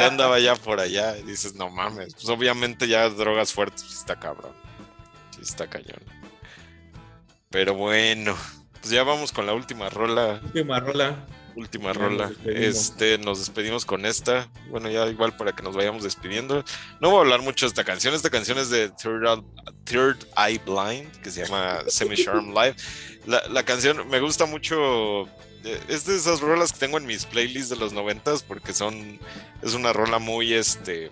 andaba 0.00 0.40
ya 0.40 0.56
por 0.56 0.80
allá 0.80 1.16
y 1.16 1.22
dices, 1.22 1.54
no 1.54 1.70
mames. 1.70 2.14
Pues 2.14 2.28
obviamente 2.28 2.88
ya 2.88 3.08
drogas 3.08 3.52
fuertes, 3.52 3.84
pues 3.84 3.96
está 3.96 4.18
cabrón. 4.18 4.52
Sí, 5.40 5.50
está 5.50 5.66
cañón. 5.68 6.00
Pero 7.50 7.74
bueno, 7.74 8.36
pues 8.80 8.90
ya 8.90 9.02
vamos 9.02 9.32
con 9.32 9.46
la 9.46 9.54
última 9.54 9.88
rola. 9.88 10.40
Última 10.44 10.80
rola. 10.80 11.26
Última 11.56 11.92
Ya 11.92 11.98
rola. 11.98 12.28
nos. 12.28 12.46
Este, 12.46 13.18
nos 13.18 13.40
despedimos 13.40 13.84
con 13.84 14.06
esta. 14.06 14.48
Bueno, 14.68 14.88
ya 14.88 15.06
igual 15.08 15.36
para 15.36 15.52
que 15.52 15.62
nos 15.64 15.74
vayamos 15.74 16.04
despidiendo. 16.04 16.64
No 17.00 17.10
voy 17.10 17.18
a 17.18 17.20
hablar 17.22 17.42
mucho 17.42 17.66
de 17.66 17.70
esta 17.70 17.82
canción. 17.84 18.14
Esta 18.14 18.30
canción 18.30 18.56
es 18.58 18.70
de 18.70 18.88
Third, 18.90 19.24
Eye- 19.24 19.44
Third 19.84 20.18
Eye 20.36 20.60
Blind, 20.64 21.10
que 21.22 21.30
se 21.30 21.44
llama 21.44 21.80
Semi 21.88 22.14
Charm 22.16 22.50
Live. 22.54 22.76
La, 23.26 23.42
la 23.48 23.64
canción 23.64 24.08
me 24.08 24.20
gusta 24.20 24.46
mucho. 24.46 25.24
eh, 25.64 25.80
Es 25.88 26.06
de 26.06 26.16
esas 26.16 26.40
rolas 26.40 26.72
que 26.72 26.78
tengo 26.78 26.98
en 26.98 27.06
mis 27.06 27.26
playlists 27.26 27.68
de 27.70 27.76
los 27.76 27.92
noventas 27.92 28.44
porque 28.44 28.72
son. 28.72 29.18
Es 29.60 29.74
una 29.74 29.92
rola 29.92 30.20
muy 30.20 30.54
este. 30.54 31.10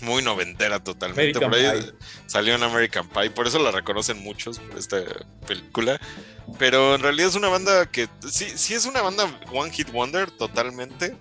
Muy 0.00 0.22
noventera 0.22 0.82
totalmente. 0.82 1.38
American 1.38 1.50
por 1.50 1.58
ahí 1.58 1.80
Pie. 1.82 1.92
salió 2.26 2.54
en 2.54 2.62
American 2.62 3.08
Pie, 3.08 3.30
por 3.30 3.46
eso 3.46 3.58
la 3.58 3.70
reconocen 3.72 4.18
muchos 4.18 4.58
por 4.58 4.78
esta 4.78 4.98
película. 5.46 6.00
Pero 6.58 6.94
en 6.94 7.02
realidad 7.02 7.28
es 7.28 7.34
una 7.34 7.48
banda 7.48 7.86
que 7.90 8.08
sí, 8.30 8.46
sí 8.54 8.74
es 8.74 8.86
una 8.86 9.02
banda 9.02 9.24
One 9.52 9.70
Hit 9.72 9.90
Wonder 9.90 10.30
totalmente. 10.30 11.16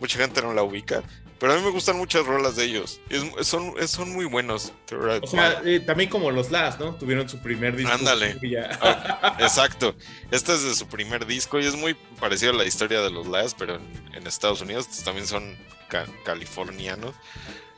Mucha 0.00 0.18
gente 0.18 0.40
no 0.42 0.52
la 0.54 0.62
ubica. 0.62 1.02
Pero 1.40 1.52
a 1.52 1.56
mí 1.56 1.62
me 1.62 1.70
gustan 1.70 1.96
muchas 1.96 2.26
rolas 2.26 2.56
de 2.56 2.64
ellos. 2.64 3.00
Es- 3.10 3.46
son, 3.46 3.74
es- 3.78 3.90
son 3.92 4.12
muy 4.12 4.24
buenos. 4.24 4.72
O 4.92 5.26
sea, 5.26 5.62
eh, 5.64 5.78
también 5.80 6.10
como 6.10 6.30
los 6.32 6.50
Last, 6.50 6.80
¿no? 6.80 6.96
Tuvieron 6.96 7.28
su 7.28 7.38
primer 7.38 7.76
disco. 7.76 7.92
Ándale. 7.92 8.36
Ah, 8.80 9.36
Exacto. 9.40 9.94
Este 10.32 10.52
es 10.54 10.64
de 10.64 10.74
su 10.74 10.86
primer 10.88 11.26
disco 11.26 11.58
y 11.60 11.66
es 11.66 11.76
muy 11.76 11.94
parecido 12.20 12.52
a 12.52 12.56
la 12.56 12.64
historia 12.64 13.00
de 13.00 13.10
los 13.10 13.26
Last, 13.28 13.56
pero 13.58 13.76
en, 13.76 13.82
en 14.14 14.26
Estados 14.26 14.60
Unidos 14.60 14.86
Estos 14.88 15.04
también 15.04 15.26
son 15.28 15.56
ca- 15.88 16.06
californianos. 16.24 17.14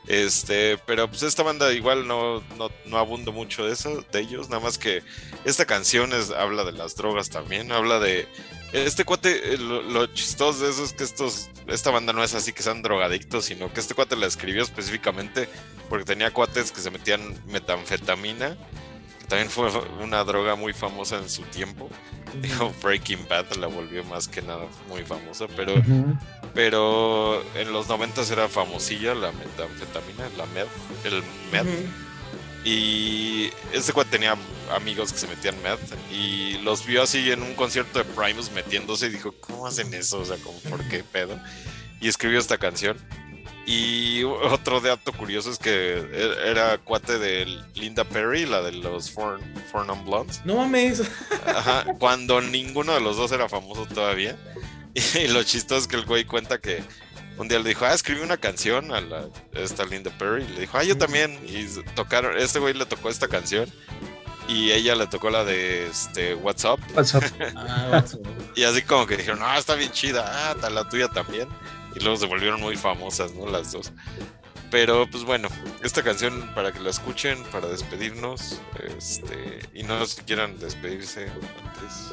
Este, 0.07 0.79
pero 0.87 1.07
pues 1.07 1.21
esta 1.21 1.43
banda 1.43 1.71
igual 1.73 2.07
no, 2.07 2.41
no, 2.57 2.69
no 2.85 2.97
abundo 2.97 3.31
mucho 3.31 3.65
de 3.65 3.73
eso, 3.73 4.03
de 4.11 4.19
ellos, 4.19 4.49
nada 4.49 4.61
más 4.61 4.79
que 4.79 5.03
esta 5.45 5.65
canción 5.65 6.11
es, 6.13 6.31
habla 6.31 6.63
de 6.63 6.71
las 6.71 6.95
drogas 6.95 7.29
también, 7.29 7.71
habla 7.71 7.99
de 7.99 8.27
este 8.73 9.05
cuate, 9.05 9.53
eh, 9.53 9.57
lo, 9.57 9.83
lo 9.83 10.07
chistoso 10.07 10.63
de 10.63 10.71
eso 10.71 10.83
es 10.83 10.93
que 10.93 11.03
estos, 11.03 11.49
esta 11.67 11.91
banda 11.91 12.13
no 12.13 12.23
es 12.23 12.33
así 12.33 12.51
que 12.51 12.63
sean 12.63 12.81
drogadictos, 12.81 13.45
sino 13.45 13.71
que 13.71 13.79
este 13.79 13.93
cuate 13.93 14.15
la 14.15 14.25
escribió 14.25 14.63
específicamente 14.63 15.47
porque 15.87 16.05
tenía 16.05 16.31
cuates 16.31 16.71
que 16.71 16.81
se 16.81 16.89
metían 16.89 17.35
metanfetamina, 17.47 18.55
que 19.19 19.25
también 19.27 19.49
fue 19.49 19.69
una 20.01 20.23
droga 20.23 20.55
muy 20.55 20.73
famosa 20.73 21.17
en 21.17 21.29
su 21.29 21.43
tiempo. 21.43 21.89
Digo, 22.41 22.73
Breaking 22.81 23.27
Bad 23.27 23.53
la 23.55 23.67
volvió 23.67 24.03
más 24.05 24.27
que 24.29 24.41
nada 24.41 24.67
muy 24.87 25.03
famosa, 25.03 25.47
pero. 25.55 25.73
Pero 26.53 27.41
en 27.55 27.71
los 27.71 27.87
90 27.87 28.21
era 28.31 28.47
famosilla 28.49 29.13
la 29.15 29.31
metanfetamina, 29.31 30.29
la 30.37 30.45
med, 30.47 30.65
el 31.05 31.23
med. 31.51 31.65
Y 32.63 33.49
este 33.73 33.91
cuate 33.91 34.11
tenía 34.11 34.35
amigos 34.75 35.11
que 35.11 35.19
se 35.19 35.27
metían 35.27 35.55
meth 35.63 35.79
y 36.11 36.59
los 36.59 36.85
vio 36.85 37.01
así 37.01 37.31
en 37.31 37.41
un 37.41 37.55
concierto 37.55 37.97
de 37.99 38.05
Primus 38.05 38.51
metiéndose 38.51 39.07
y 39.07 39.09
dijo, 39.09 39.33
¿cómo 39.39 39.65
hacen 39.65 39.93
eso? 39.93 40.19
O 40.19 40.25
sea, 40.25 40.37
como, 40.37 40.57
¿por 40.59 40.87
qué 40.87 41.03
pedo? 41.03 41.39
Y 41.99 42.07
escribió 42.07 42.39
esta 42.39 42.57
canción. 42.57 42.97
Y 43.65 44.23
otro 44.23 44.81
dato 44.81 45.13
curioso 45.13 45.51
es 45.51 45.57
que 45.59 45.71
e- 45.71 46.49
era 46.49 46.77
cuate 46.79 47.19
de 47.19 47.45
Linda 47.75 48.03
Perry, 48.03 48.45
la 48.45 48.61
de 48.61 48.71
los 48.73 49.11
Four, 49.11 49.39
Four 49.71 49.85
Non 49.85 50.03
Blondes. 50.03 50.41
No 50.45 50.55
mames. 50.55 51.03
Ajá, 51.45 51.85
cuando 51.99 52.41
ninguno 52.41 52.93
de 52.93 53.01
los 53.01 53.17
dos 53.17 53.31
era 53.31 53.47
famoso 53.49 53.85
todavía. 53.85 54.35
Y 55.23 55.27
lo 55.27 55.43
chistoso 55.43 55.81
es 55.81 55.87
que 55.87 55.95
el 55.95 56.05
güey 56.05 56.25
cuenta 56.25 56.59
que 56.59 56.83
un 57.37 57.47
día 57.47 57.59
le 57.59 57.69
dijo, 57.69 57.85
ah, 57.85 57.93
escribí 57.93 58.21
una 58.21 58.37
canción 58.37 58.93
a 58.93 59.01
la, 59.01 59.27
esta 59.53 59.85
Linda 59.85 60.11
Perry. 60.17 60.43
Y 60.43 60.47
le 60.53 60.59
dijo, 60.61 60.77
ah, 60.77 60.83
yo 60.83 60.97
también. 60.97 61.39
Y 61.47 61.65
tocaron, 61.95 62.37
este 62.37 62.59
güey 62.59 62.73
le 62.73 62.85
tocó 62.85 63.09
esta 63.09 63.27
canción. 63.27 63.71
Y 64.47 64.71
ella 64.71 64.95
le 64.95 65.07
tocó 65.07 65.29
la 65.29 65.45
de 65.45 65.87
este, 65.87 66.35
What's 66.35 66.65
Up. 66.65 66.79
WhatsApp. 66.93 67.23
Ah, 67.55 67.87
vato. 67.91 68.19
Y 68.55 68.63
así 68.63 68.81
como 68.81 69.07
que 69.07 69.17
dijeron, 69.17 69.39
ah, 69.41 69.57
está 69.57 69.75
bien 69.75 69.91
chida. 69.91 70.25
Ah, 70.27 70.69
la 70.69 70.87
tuya 70.89 71.07
también. 71.07 71.47
Y 71.95 71.99
luego 71.99 72.17
se 72.17 72.25
volvieron 72.25 72.59
muy 72.59 72.75
famosas, 72.75 73.33
¿no? 73.33 73.47
Las 73.47 73.71
dos. 73.71 73.91
Pero 74.71 75.05
pues 75.11 75.23
bueno, 75.25 75.49
esta 75.83 76.01
canción 76.01 76.49
para 76.55 76.71
que 76.71 76.79
la 76.79 76.89
escuchen, 76.89 77.43
para 77.51 77.67
despedirnos. 77.67 78.59
Este, 78.97 79.59
y 79.73 79.83
no 79.83 80.05
si 80.05 80.21
quieran 80.21 80.57
despedirse 80.59 81.27
antes. 81.29 82.11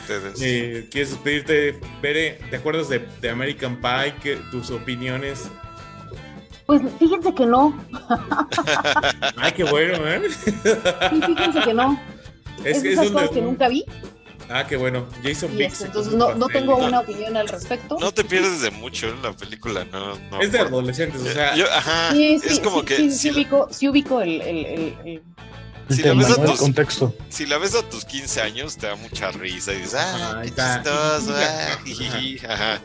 Ustedes. 0.00 0.40
Eh, 0.42 0.88
¿Quieres 0.90 1.10
despedirte, 1.10 1.78
Bere? 2.00 2.40
¿Te 2.50 2.56
acuerdas 2.56 2.88
de, 2.88 2.98
de 3.20 3.30
American 3.30 3.76
Pie? 3.80 4.14
¿Qué- 4.22 4.40
¿Tus 4.50 4.70
opiniones? 4.70 5.48
Pues 6.66 6.80
fíjense 6.98 7.34
que 7.34 7.44
no, 7.44 7.78
Ay, 9.36 9.52
qué 9.52 9.64
bueno, 9.64 10.08
¿eh? 10.08 10.22
sí, 10.30 10.52
fíjense 11.26 11.60
que 11.60 11.74
no. 11.74 12.00
Es, 12.64 12.76
Es, 12.78 12.84
es 12.84 12.84
esas 12.92 13.10
cosas 13.10 13.30
que 13.30 13.42
nunca 13.42 13.68
vi 13.68 13.84
Ah, 14.48 14.66
qué 14.66 14.76
bueno. 14.76 15.06
Jason 15.22 15.56
Biggs. 15.56 15.72
este, 15.74 15.86
entonces 15.86 16.12
no, 16.14 16.34
no 16.34 16.46
tengo 16.48 16.76
una 16.76 17.00
opinión 17.00 17.36
al 17.36 17.48
respecto. 17.48 17.96
No 18.00 18.12
te 18.12 18.24
pierdes 18.24 18.60
de 18.60 18.70
mucho 18.70 19.08
en 19.08 19.22
la 19.22 19.32
película, 19.32 19.84
no. 19.90 20.16
no 20.30 20.40
Es 20.40 20.52
de 20.52 20.58
por- 20.58 20.66
adolescentes, 20.68 21.20
o 21.22 21.26
sea. 21.32 21.54
Yo- 21.54 21.70
ajá, 21.72 22.12
Sí, 22.12 22.38
sí, 22.40 22.48
es 22.48 22.60
como 22.60 22.80
sí, 22.80 22.86
que 22.86 22.96
sí, 22.96 23.10
si, 23.10 23.18
sí 23.18 23.30
ubico, 23.30 23.68
sí 23.70 23.88
ubico 23.88 24.20
el, 24.20 24.40
el- 24.42 24.66
el- 24.66 24.96
el- 25.04 25.22
Si 25.96 26.02
la 26.02 26.14
ves 26.14 26.30
a 26.30 26.44
tus- 26.44 26.60
contexto. 26.60 27.14
si 27.28 27.44
la 27.46 27.58
ves 27.58 27.74
a 27.74 27.82
tus 27.88 28.04
15 28.04 28.40
años 28.40 28.76
te 28.76 28.86
da 28.86 28.94
mucha 28.94 29.30
risa 29.32 29.72
y 29.72 29.78
dices, 29.78 29.94
ah, 29.98 30.40
qué 30.42 30.48
chistoso, 30.50 31.34
ah, 31.36 31.78
jijiji", 31.84 32.46
ajá. 32.46 32.80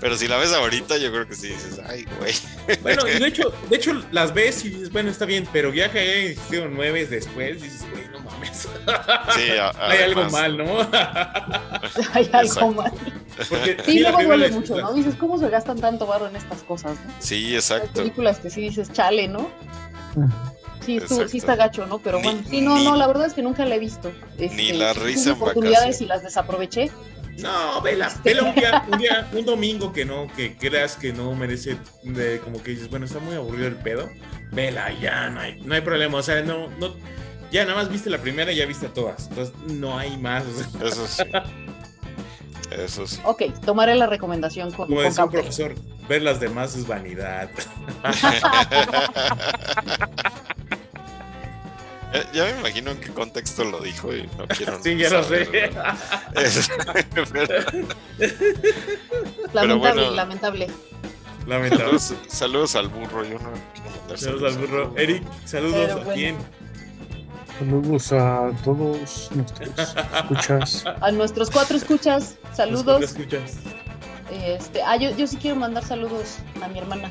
Pero 0.00 0.16
si 0.16 0.28
la 0.28 0.36
ves 0.36 0.52
ahorita, 0.52 0.96
yo 0.98 1.10
creo 1.10 1.26
que 1.26 1.34
sí 1.34 1.48
dices, 1.48 1.80
ay, 1.88 2.04
güey. 2.18 2.34
Bueno, 2.82 3.02
y 3.08 3.18
de 3.18 3.28
hecho, 3.28 3.52
de 3.70 3.76
hecho 3.76 3.92
las 4.12 4.34
ves 4.34 4.64
y 4.64 4.70
dices, 4.70 4.90
bueno, 4.92 5.10
está 5.10 5.24
bien, 5.24 5.48
pero 5.52 5.72
ya 5.72 5.90
que 5.90 6.32
hicieron 6.32 6.74
nueve 6.74 7.06
después, 7.06 7.62
dices, 7.62 7.84
güey, 7.90 8.08
no 8.08 8.20
mames. 8.20 8.68
Sí, 9.34 9.50
a- 9.58 9.70
Hay 9.80 10.02
algo 10.02 10.24
mal, 10.30 10.56
¿no? 10.58 10.64
hay 12.12 12.28
algo 12.32 12.40
Exacto. 12.42 12.70
mal. 12.72 12.92
Porque 13.48 13.76
Sí, 13.84 14.00
luego 14.00 14.22
duele 14.22 14.50
mucho. 14.50 14.76
¿no? 14.80 14.92
Dices, 14.94 15.14
¿cómo 15.16 15.38
se 15.38 15.48
gastan 15.48 15.78
tanto 15.80 16.06
barro 16.06 16.26
en 16.28 16.36
estas 16.36 16.62
cosas? 16.62 16.96
¿no? 17.04 17.12
Sí, 17.18 17.46
Hay 17.48 17.54
exacto. 17.56 17.92
películas 18.00 18.38
que 18.38 18.50
sí 18.50 18.62
dices, 18.62 18.92
chale, 18.92 19.28
¿no? 19.28 19.48
Sí, 20.84 21.00
tú- 21.00 21.28
sí 21.28 21.38
está 21.38 21.56
gacho, 21.56 21.84
¿no? 21.86 21.98
Pero 21.98 22.18
Ni- 22.18 22.24
bueno, 22.24 22.40
sí, 22.48 22.60
no, 22.60 22.76
ni- 22.78 22.84
no, 22.84 22.94
la 22.96 23.06
verdad 23.08 23.26
es 23.26 23.34
que 23.34 23.42
nunca 23.42 23.64
la 23.64 23.74
he 23.74 23.78
visto. 23.80 24.12
Este, 24.38 24.54
ni 24.56 24.72
la 24.72 24.94
sí 24.94 25.00
risa 25.00 25.30
en 25.30 25.36
oportunidades 25.36 25.78
vacaciones. 25.78 26.00
y 26.00 26.04
las 26.06 26.22
desaproveché. 26.22 26.90
No, 27.38 27.82
vela, 27.82 28.10
vela 28.24 28.44
un 28.44 28.54
día, 28.54 28.84
un 28.90 28.98
día, 28.98 29.28
un 29.32 29.44
domingo 29.44 29.92
que 29.92 30.04
no, 30.04 30.26
que 30.34 30.56
creas 30.56 30.96
que 30.96 31.12
no 31.12 31.34
merece, 31.34 31.76
de, 32.02 32.40
como 32.40 32.62
que 32.62 32.72
dices, 32.72 32.88
bueno, 32.88 33.06
está 33.06 33.18
muy 33.18 33.34
aburrido 33.34 33.68
el 33.68 33.76
pedo. 33.76 34.08
Vela, 34.52 34.92
ya, 35.00 35.28
no 35.28 35.40
hay, 35.40 35.60
no 35.60 35.74
hay 35.74 35.82
problema, 35.82 36.18
o 36.18 36.22
sea, 36.22 36.42
no, 36.42 36.68
no, 36.78 36.94
ya 37.50 37.64
nada 37.64 37.76
más 37.76 37.90
viste 37.90 38.10
la 38.10 38.18
primera 38.18 38.52
y 38.52 38.56
ya 38.56 38.66
viste 38.66 38.86
a 38.86 38.92
todas, 38.92 39.28
entonces 39.28 39.54
no 39.68 39.98
hay 39.98 40.16
más. 40.16 40.44
o 40.44 40.54
sea. 40.54 40.66
Eso 40.86 41.06
sí. 41.06 41.22
Eso 42.70 43.06
sí. 43.06 43.20
Ok, 43.24 43.42
tomaré 43.64 43.94
la 43.94 44.06
recomendación 44.06 44.72
con, 44.72 44.88
Como 44.88 45.02
decía 45.02 45.24
un 45.24 45.30
profesor, 45.30 45.74
ver 46.08 46.22
las 46.22 46.40
demás 46.40 46.74
es 46.74 46.86
vanidad. 46.86 47.50
Ya, 52.32 52.32
ya 52.32 52.44
me 52.54 52.60
imagino 52.60 52.90
en 52.92 52.98
qué 53.00 53.10
contexto 53.10 53.64
lo 53.64 53.80
dijo 53.80 54.12
y 54.14 54.28
no 54.38 54.46
quiero. 54.48 54.78
Sí, 54.82 54.96
ya 54.96 55.10
lo 55.10 55.22
saber, 55.22 55.70
Lamentable, 59.52 59.76
bueno. 59.76 60.10
lamentable. 60.14 60.66
Lamentable. 61.46 61.84
saludos, 61.98 62.14
saludos 62.28 62.76
al 62.76 62.88
burro, 62.88 63.24
yo 63.24 63.38
no 63.38 63.50
quiero 63.74 63.90
mandar 64.00 64.18
Saludos 64.18 64.54
al 64.54 64.58
burro. 64.60 64.94
Eric, 64.96 65.22
saludos 65.44 65.74
Pero 65.76 65.92
a 65.92 65.96
bueno. 65.96 66.12
quién. 66.14 66.36
Saludos 67.58 68.12
a 68.12 68.50
todos 68.64 69.30
nuestros 69.32 69.70
escuchas. 70.14 70.84
A 71.00 71.10
nuestros 71.10 71.50
cuatro 71.50 71.76
escuchas, 71.76 72.36
saludos. 72.52 73.02
escuchas. 73.02 73.54
Este, 74.30 74.82
ah, 74.82 74.96
yo, 74.96 75.16
yo 75.16 75.26
sí 75.26 75.36
quiero 75.38 75.56
mandar 75.56 75.82
saludos 75.84 76.36
a 76.60 76.68
mi 76.68 76.78
hermana. 76.78 77.08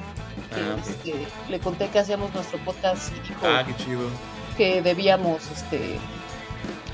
que, 0.53 0.61
Ah, 0.61 0.76
este, 0.88 1.15
le 1.49 1.60
conté 1.60 1.88
que 1.90 1.98
hacíamos 1.99 2.32
nuestro 2.36 2.60
podcast 2.60 3.11
y 3.15 3.27
dijo 3.27 3.40
Ah, 3.44 3.64
qué 3.65 3.76
chido. 3.84 4.02
Que 4.57 4.82
debíamos 4.82 5.41
este, 5.52 5.98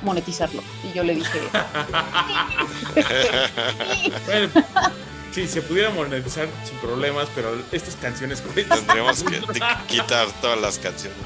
monetizarlo. 0.04 0.62
Y 0.84 0.94
yo 0.96 1.04
le 1.04 1.16
dije, 1.16 1.40
Bueno, 4.26 4.50
sí, 5.32 5.48
se 5.48 5.62
pudiera 5.62 5.90
monetizar 5.92 6.48
sin 6.64 6.78
problemas, 6.80 7.28
pero 7.36 7.56
estas 7.72 7.96
canciones. 7.96 8.42
Tendríamos 8.42 9.24
que 9.24 9.42
quitar 9.88 10.28
todas 10.42 10.60
las 10.60 10.80
canciones. 10.80 11.18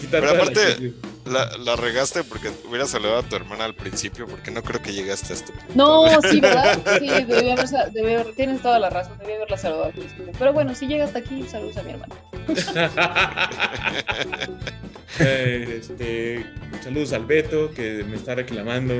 Quitar 0.00 0.20
Pero 0.22 0.34
aparte-. 0.34 0.92
La, 1.24 1.44
la 1.58 1.76
regaste 1.76 2.24
porque 2.24 2.50
hubieras 2.66 2.88
saludado 2.88 3.18
a 3.18 3.22
tu 3.22 3.36
hermana 3.36 3.66
al 3.66 3.74
principio, 3.74 4.26
porque 4.26 4.50
no 4.50 4.62
creo 4.62 4.80
que 4.80 4.94
llegaste 4.94 5.34
a 5.34 5.36
este 5.36 5.52
punto. 5.52 5.66
no, 5.74 6.22
sí, 6.22 6.40
¿verdad? 6.40 6.78
Sí, 6.98 7.06
debí 7.06 7.50
haber, 7.50 7.68
sa- 7.68 7.86
debí 7.90 8.14
haber- 8.14 8.34
tienes 8.34 8.62
toda 8.62 8.78
la 8.78 8.88
razón, 8.88 9.18
debí 9.18 9.34
haberla 9.34 9.58
saludado 9.58 9.84
al 9.86 9.92
principio. 9.92 10.32
Pero 10.38 10.54
bueno, 10.54 10.74
si 10.74 10.86
llega 10.86 11.04
hasta 11.04 11.18
aquí, 11.18 11.44
saludos 11.46 11.76
a 11.76 11.82
mi 11.82 11.90
hermana. 11.90 12.14
Eh, 15.20 15.78
este, 15.80 16.46
saludos 16.82 17.12
al 17.12 17.26
Beto 17.26 17.70
que 17.72 18.04
me 18.04 18.16
está 18.16 18.34
reclamando. 18.34 18.94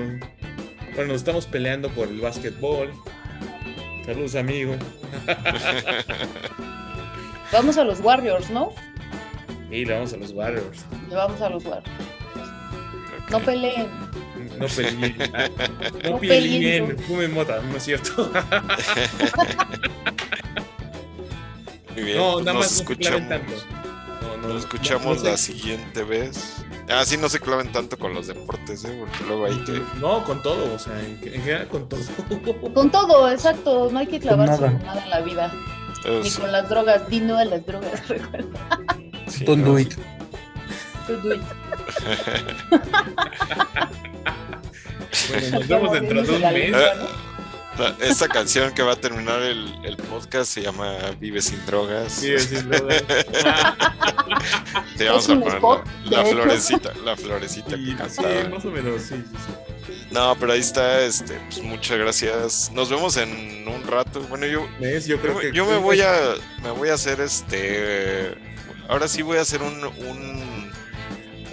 Bueno, 0.94 1.12
nos 1.12 1.16
estamos 1.18 1.46
peleando 1.46 1.88
por 1.90 2.08
el 2.08 2.20
básquetbol. 2.20 2.90
Saludos, 4.04 4.34
amigo. 4.34 4.74
Vamos 7.52 7.78
a 7.78 7.84
los 7.84 8.00
Warriors, 8.00 8.50
¿no? 8.50 8.72
Y 9.70 9.84
le 9.84 9.94
vamos 9.94 10.12
a 10.12 10.16
los 10.16 10.32
Warriors. 10.32 10.84
Le 11.08 11.14
vamos 11.14 11.40
a 11.40 11.48
los 11.50 11.64
Warriors. 11.64 11.90
No 13.30 13.38
peleen. 13.40 13.86
No 14.58 14.66
peleen. 14.66 15.14
No, 16.04 16.10
No 16.10 16.18
peleen. 16.20 16.86
peleen. 16.86 16.98
Fumen 17.00 17.32
mota, 17.34 17.60
no 17.62 17.76
es 17.76 17.82
cierto. 17.84 18.30
Muy 21.94 22.02
bien, 22.04 22.16
No, 22.18 22.40
nada 22.40 22.52
nos 22.54 22.54
más 22.54 22.82
no 22.82 22.88
se 22.88 22.96
claven 22.96 23.22
escuchamos. 23.24 23.28
tanto. 23.28 23.77
No, 24.40 24.48
no, 24.48 24.54
Nos 24.54 24.64
escuchamos 24.64 25.22
no, 25.22 25.30
la 25.30 25.36
siguiente 25.36 26.02
vez. 26.02 26.56
Ah, 26.88 27.04
sí, 27.04 27.16
no 27.16 27.28
se 27.28 27.40
claven 27.40 27.70
tanto 27.72 27.98
con 27.98 28.14
los 28.14 28.26
deportes, 28.26 28.84
¿eh? 28.84 28.96
Porque 28.98 29.24
luego 29.26 29.46
ahí 29.46 29.62
te... 29.64 29.82
No, 30.00 30.24
con 30.24 30.42
todo, 30.42 30.74
o 30.74 30.78
sea, 30.78 30.98
en, 31.00 31.20
en 31.22 31.42
general 31.42 31.68
con 31.68 31.88
todo. 31.88 32.00
Con 32.74 32.90
todo, 32.90 33.30
exacto. 33.30 33.88
No 33.90 33.98
hay 33.98 34.06
que 34.06 34.20
clavarse 34.20 34.60
nada. 34.60 34.72
con 34.72 34.86
nada 34.86 35.04
en 35.04 35.10
la 35.10 35.20
vida. 35.20 35.52
Ni 36.22 36.30
con 36.30 36.52
las 36.52 36.68
drogas. 36.68 37.08
Di 37.08 37.20
no 37.20 37.36
a 37.36 37.44
las 37.44 37.64
drogas, 37.66 38.08
recuerda. 38.08 38.60
sí, 39.26 39.44
Don't 39.44 39.64
no, 39.64 39.72
do 39.72 39.78
it. 39.78 39.94
To 41.06 41.16
do 41.16 41.34
it. 41.34 41.42
Bueno, 45.28 45.58
nos 45.58 45.68
vemos 45.68 45.92
dentro 45.92 46.22
de 46.22 46.36
un 46.36 46.42
mes. 46.42 46.76
La- 47.78 47.96
Esta 48.00 48.28
canción 48.28 48.72
que 48.74 48.82
va 48.82 48.92
a 48.94 48.96
terminar 48.96 49.40
el, 49.42 49.72
el 49.84 49.96
podcast 49.96 50.52
se 50.52 50.62
llama 50.62 50.96
Vive 51.20 51.40
sin 51.40 51.64
drogas. 51.66 52.12
Sí, 52.12 52.38
sin 52.38 52.68
drogas. 52.68 53.04
Te 54.96 55.08
vamos 55.08 55.28
a 55.28 55.34
poner 55.34 55.54
spot, 55.54 55.86
la, 56.06 56.24
florecita, 56.24 56.92
la 57.04 57.16
florecita 57.16 57.70
que 57.70 57.76
sí, 57.84 57.94
cantaba. 57.94 58.48
más 58.50 58.64
o 58.64 58.70
menos, 58.70 59.02
sí, 59.02 59.14
sí, 59.16 59.36
sí. 59.86 60.06
No, 60.10 60.36
pero 60.38 60.52
ahí 60.52 60.60
está, 60.60 61.00
este, 61.02 61.38
pues 61.48 61.62
muchas 61.62 61.98
gracias. 61.98 62.70
Nos 62.72 62.90
vemos 62.90 63.16
en 63.16 63.66
un 63.68 63.86
rato. 63.86 64.20
Bueno, 64.22 64.46
yo, 64.46 64.66
¿Ves? 64.80 65.06
Yo 65.06 65.20
creo 65.20 65.34
yo, 65.34 65.40
que 65.40 65.52
yo 65.52 65.66
me 65.66 65.76
voy 65.76 66.00
a, 66.00 66.34
me 66.62 66.70
voy 66.70 66.88
a 66.88 66.94
hacer 66.94 67.20
este, 67.20 68.34
ahora 68.88 69.06
sí 69.08 69.22
voy 69.22 69.38
a 69.38 69.42
hacer 69.42 69.62
un, 69.62 69.84
un, 69.84 70.72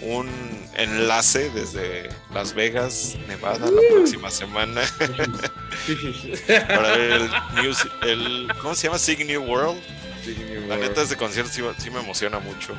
un 0.02 0.45
enlace 0.76 1.49
desde 1.49 2.10
Las 2.34 2.53
Vegas, 2.53 3.15
Nevada, 3.27 3.69
la 3.69 3.81
próxima 3.91 4.30
semana 4.30 4.81
para 6.47 6.97
ver 6.97 7.11
el, 7.14 7.30
music, 7.64 7.91
el, 8.03 8.47
¿cómo 8.61 8.76
se 8.76 8.88
llama? 8.88 8.99
Sig 8.99 9.26
New 9.26 9.43
World. 9.43 9.81
La 10.68 10.77
neta, 10.77 11.03
este 11.03 11.15
concierto 11.15 11.52
sí, 11.52 11.61
sí 11.77 11.91
me 11.91 11.99
emociona 11.99 12.39
mucho. 12.39 12.73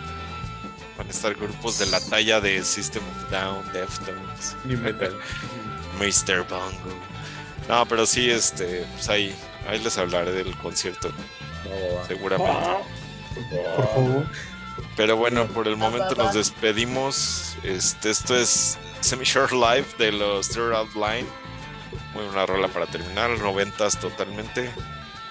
Van 0.98 1.06
a 1.06 1.10
estar 1.10 1.34
grupos 1.34 1.78
de 1.78 1.86
la 1.86 2.00
talla 2.00 2.40
de 2.40 2.64
System 2.64 3.02
of 3.04 3.30
Down, 3.30 3.72
Deftones, 3.72 4.56
Ni 4.64 4.76
metal. 4.76 5.16
Mr. 5.98 6.46
Bongo. 6.48 7.00
No, 7.68 7.86
pero 7.86 8.06
sí, 8.06 8.30
este, 8.30 8.84
pues 8.94 9.08
ahí, 9.08 9.34
ahí 9.68 9.78
les 9.82 9.96
hablaré 9.98 10.32
del 10.32 10.56
concierto, 10.58 11.10
seguramente. 12.06 12.52
Por 13.76 13.86
favor. 13.86 14.26
Pero 14.96 15.16
bueno, 15.16 15.46
por 15.48 15.68
el 15.68 15.76
momento 15.76 16.14
nos 16.14 16.34
despedimos. 16.34 17.56
Este, 17.62 18.10
esto 18.10 18.36
es 18.36 18.78
Semi 19.00 19.24
Short 19.24 19.52
Live 19.52 19.86
de 19.98 20.12
los 20.12 20.48
Third 20.48 20.72
Out 20.74 20.94
Line. 20.94 21.28
Muy 22.14 22.24
buena 22.24 22.46
rola 22.46 22.68
para 22.68 22.86
terminar, 22.86 23.30
noventas 23.38 23.98
totalmente. 23.98 24.70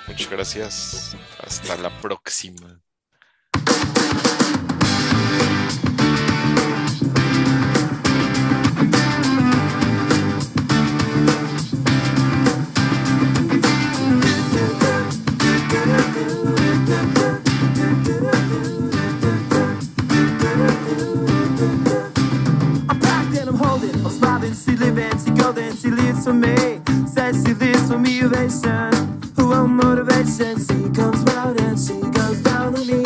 Muchas 0.07 0.29
gracias. 0.29 1.17
Hasta 1.39 1.77
la 1.77 1.89
próxima. 2.01 2.79
She 24.75 24.83
living, 24.83 25.17
she 25.19 25.31
golden, 25.31 25.75
she 25.75 25.89
lives 25.89 26.25
for 26.25 26.33
me. 26.33 26.55
Says 27.07 27.43
she 27.45 27.53
lives 27.53 27.87
for 27.89 27.97
me, 27.97 28.23
ovation. 28.23 29.21
Who 29.35 29.49
want 29.49 29.71
motivation? 29.71 30.57
She 30.57 30.89
comes 30.89 31.21
round 31.31 31.59
and 31.61 31.79
she 31.79 31.99
goes 32.11 32.41
down 32.41 32.75
on 32.75 32.87
me. 32.87 33.03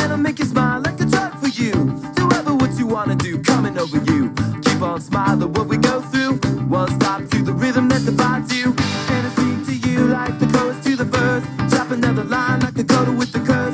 And 0.00 0.12
I 0.12 0.16
make 0.16 0.38
you 0.38 0.44
smile 0.44 0.80
like 0.80 1.00
a 1.00 1.06
drug 1.06 1.32
for 1.38 1.48
you. 1.48 1.72
Do 2.14 2.28
ever 2.34 2.54
what 2.54 2.78
you 2.78 2.86
wanna 2.86 3.14
do, 3.14 3.40
coming 3.42 3.78
over 3.78 3.98
you. 4.10 4.32
Keep 4.62 4.82
on 4.82 5.00
smiling 5.00 5.52
what 5.52 5.66
we 5.66 5.76
go 5.76 6.00
through. 6.00 6.36
One 6.68 6.90
stop 7.00 7.22
to 7.30 7.42
the 7.42 7.52
rhythm 7.52 7.88
that 7.88 8.04
divides 8.04 8.52
you. 8.56 8.74
And 9.12 9.26
I 9.26 9.30
speak 9.30 9.66
to 9.66 9.88
you 9.88 10.08
like 10.08 10.38
the 10.38 10.46
chorus 10.46 10.82
to 10.84 10.96
the 10.96 11.04
verse. 11.04 11.44
Drop 11.70 11.90
another 11.90 12.24
line 12.24 12.60
like 12.60 12.78
a 12.78 12.84
coda 12.84 13.12
with 13.12 13.32
the 13.32 13.40
curse. 13.40 13.67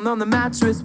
Down 0.00 0.12
on 0.12 0.18
the 0.18 0.26
mattress 0.26 0.82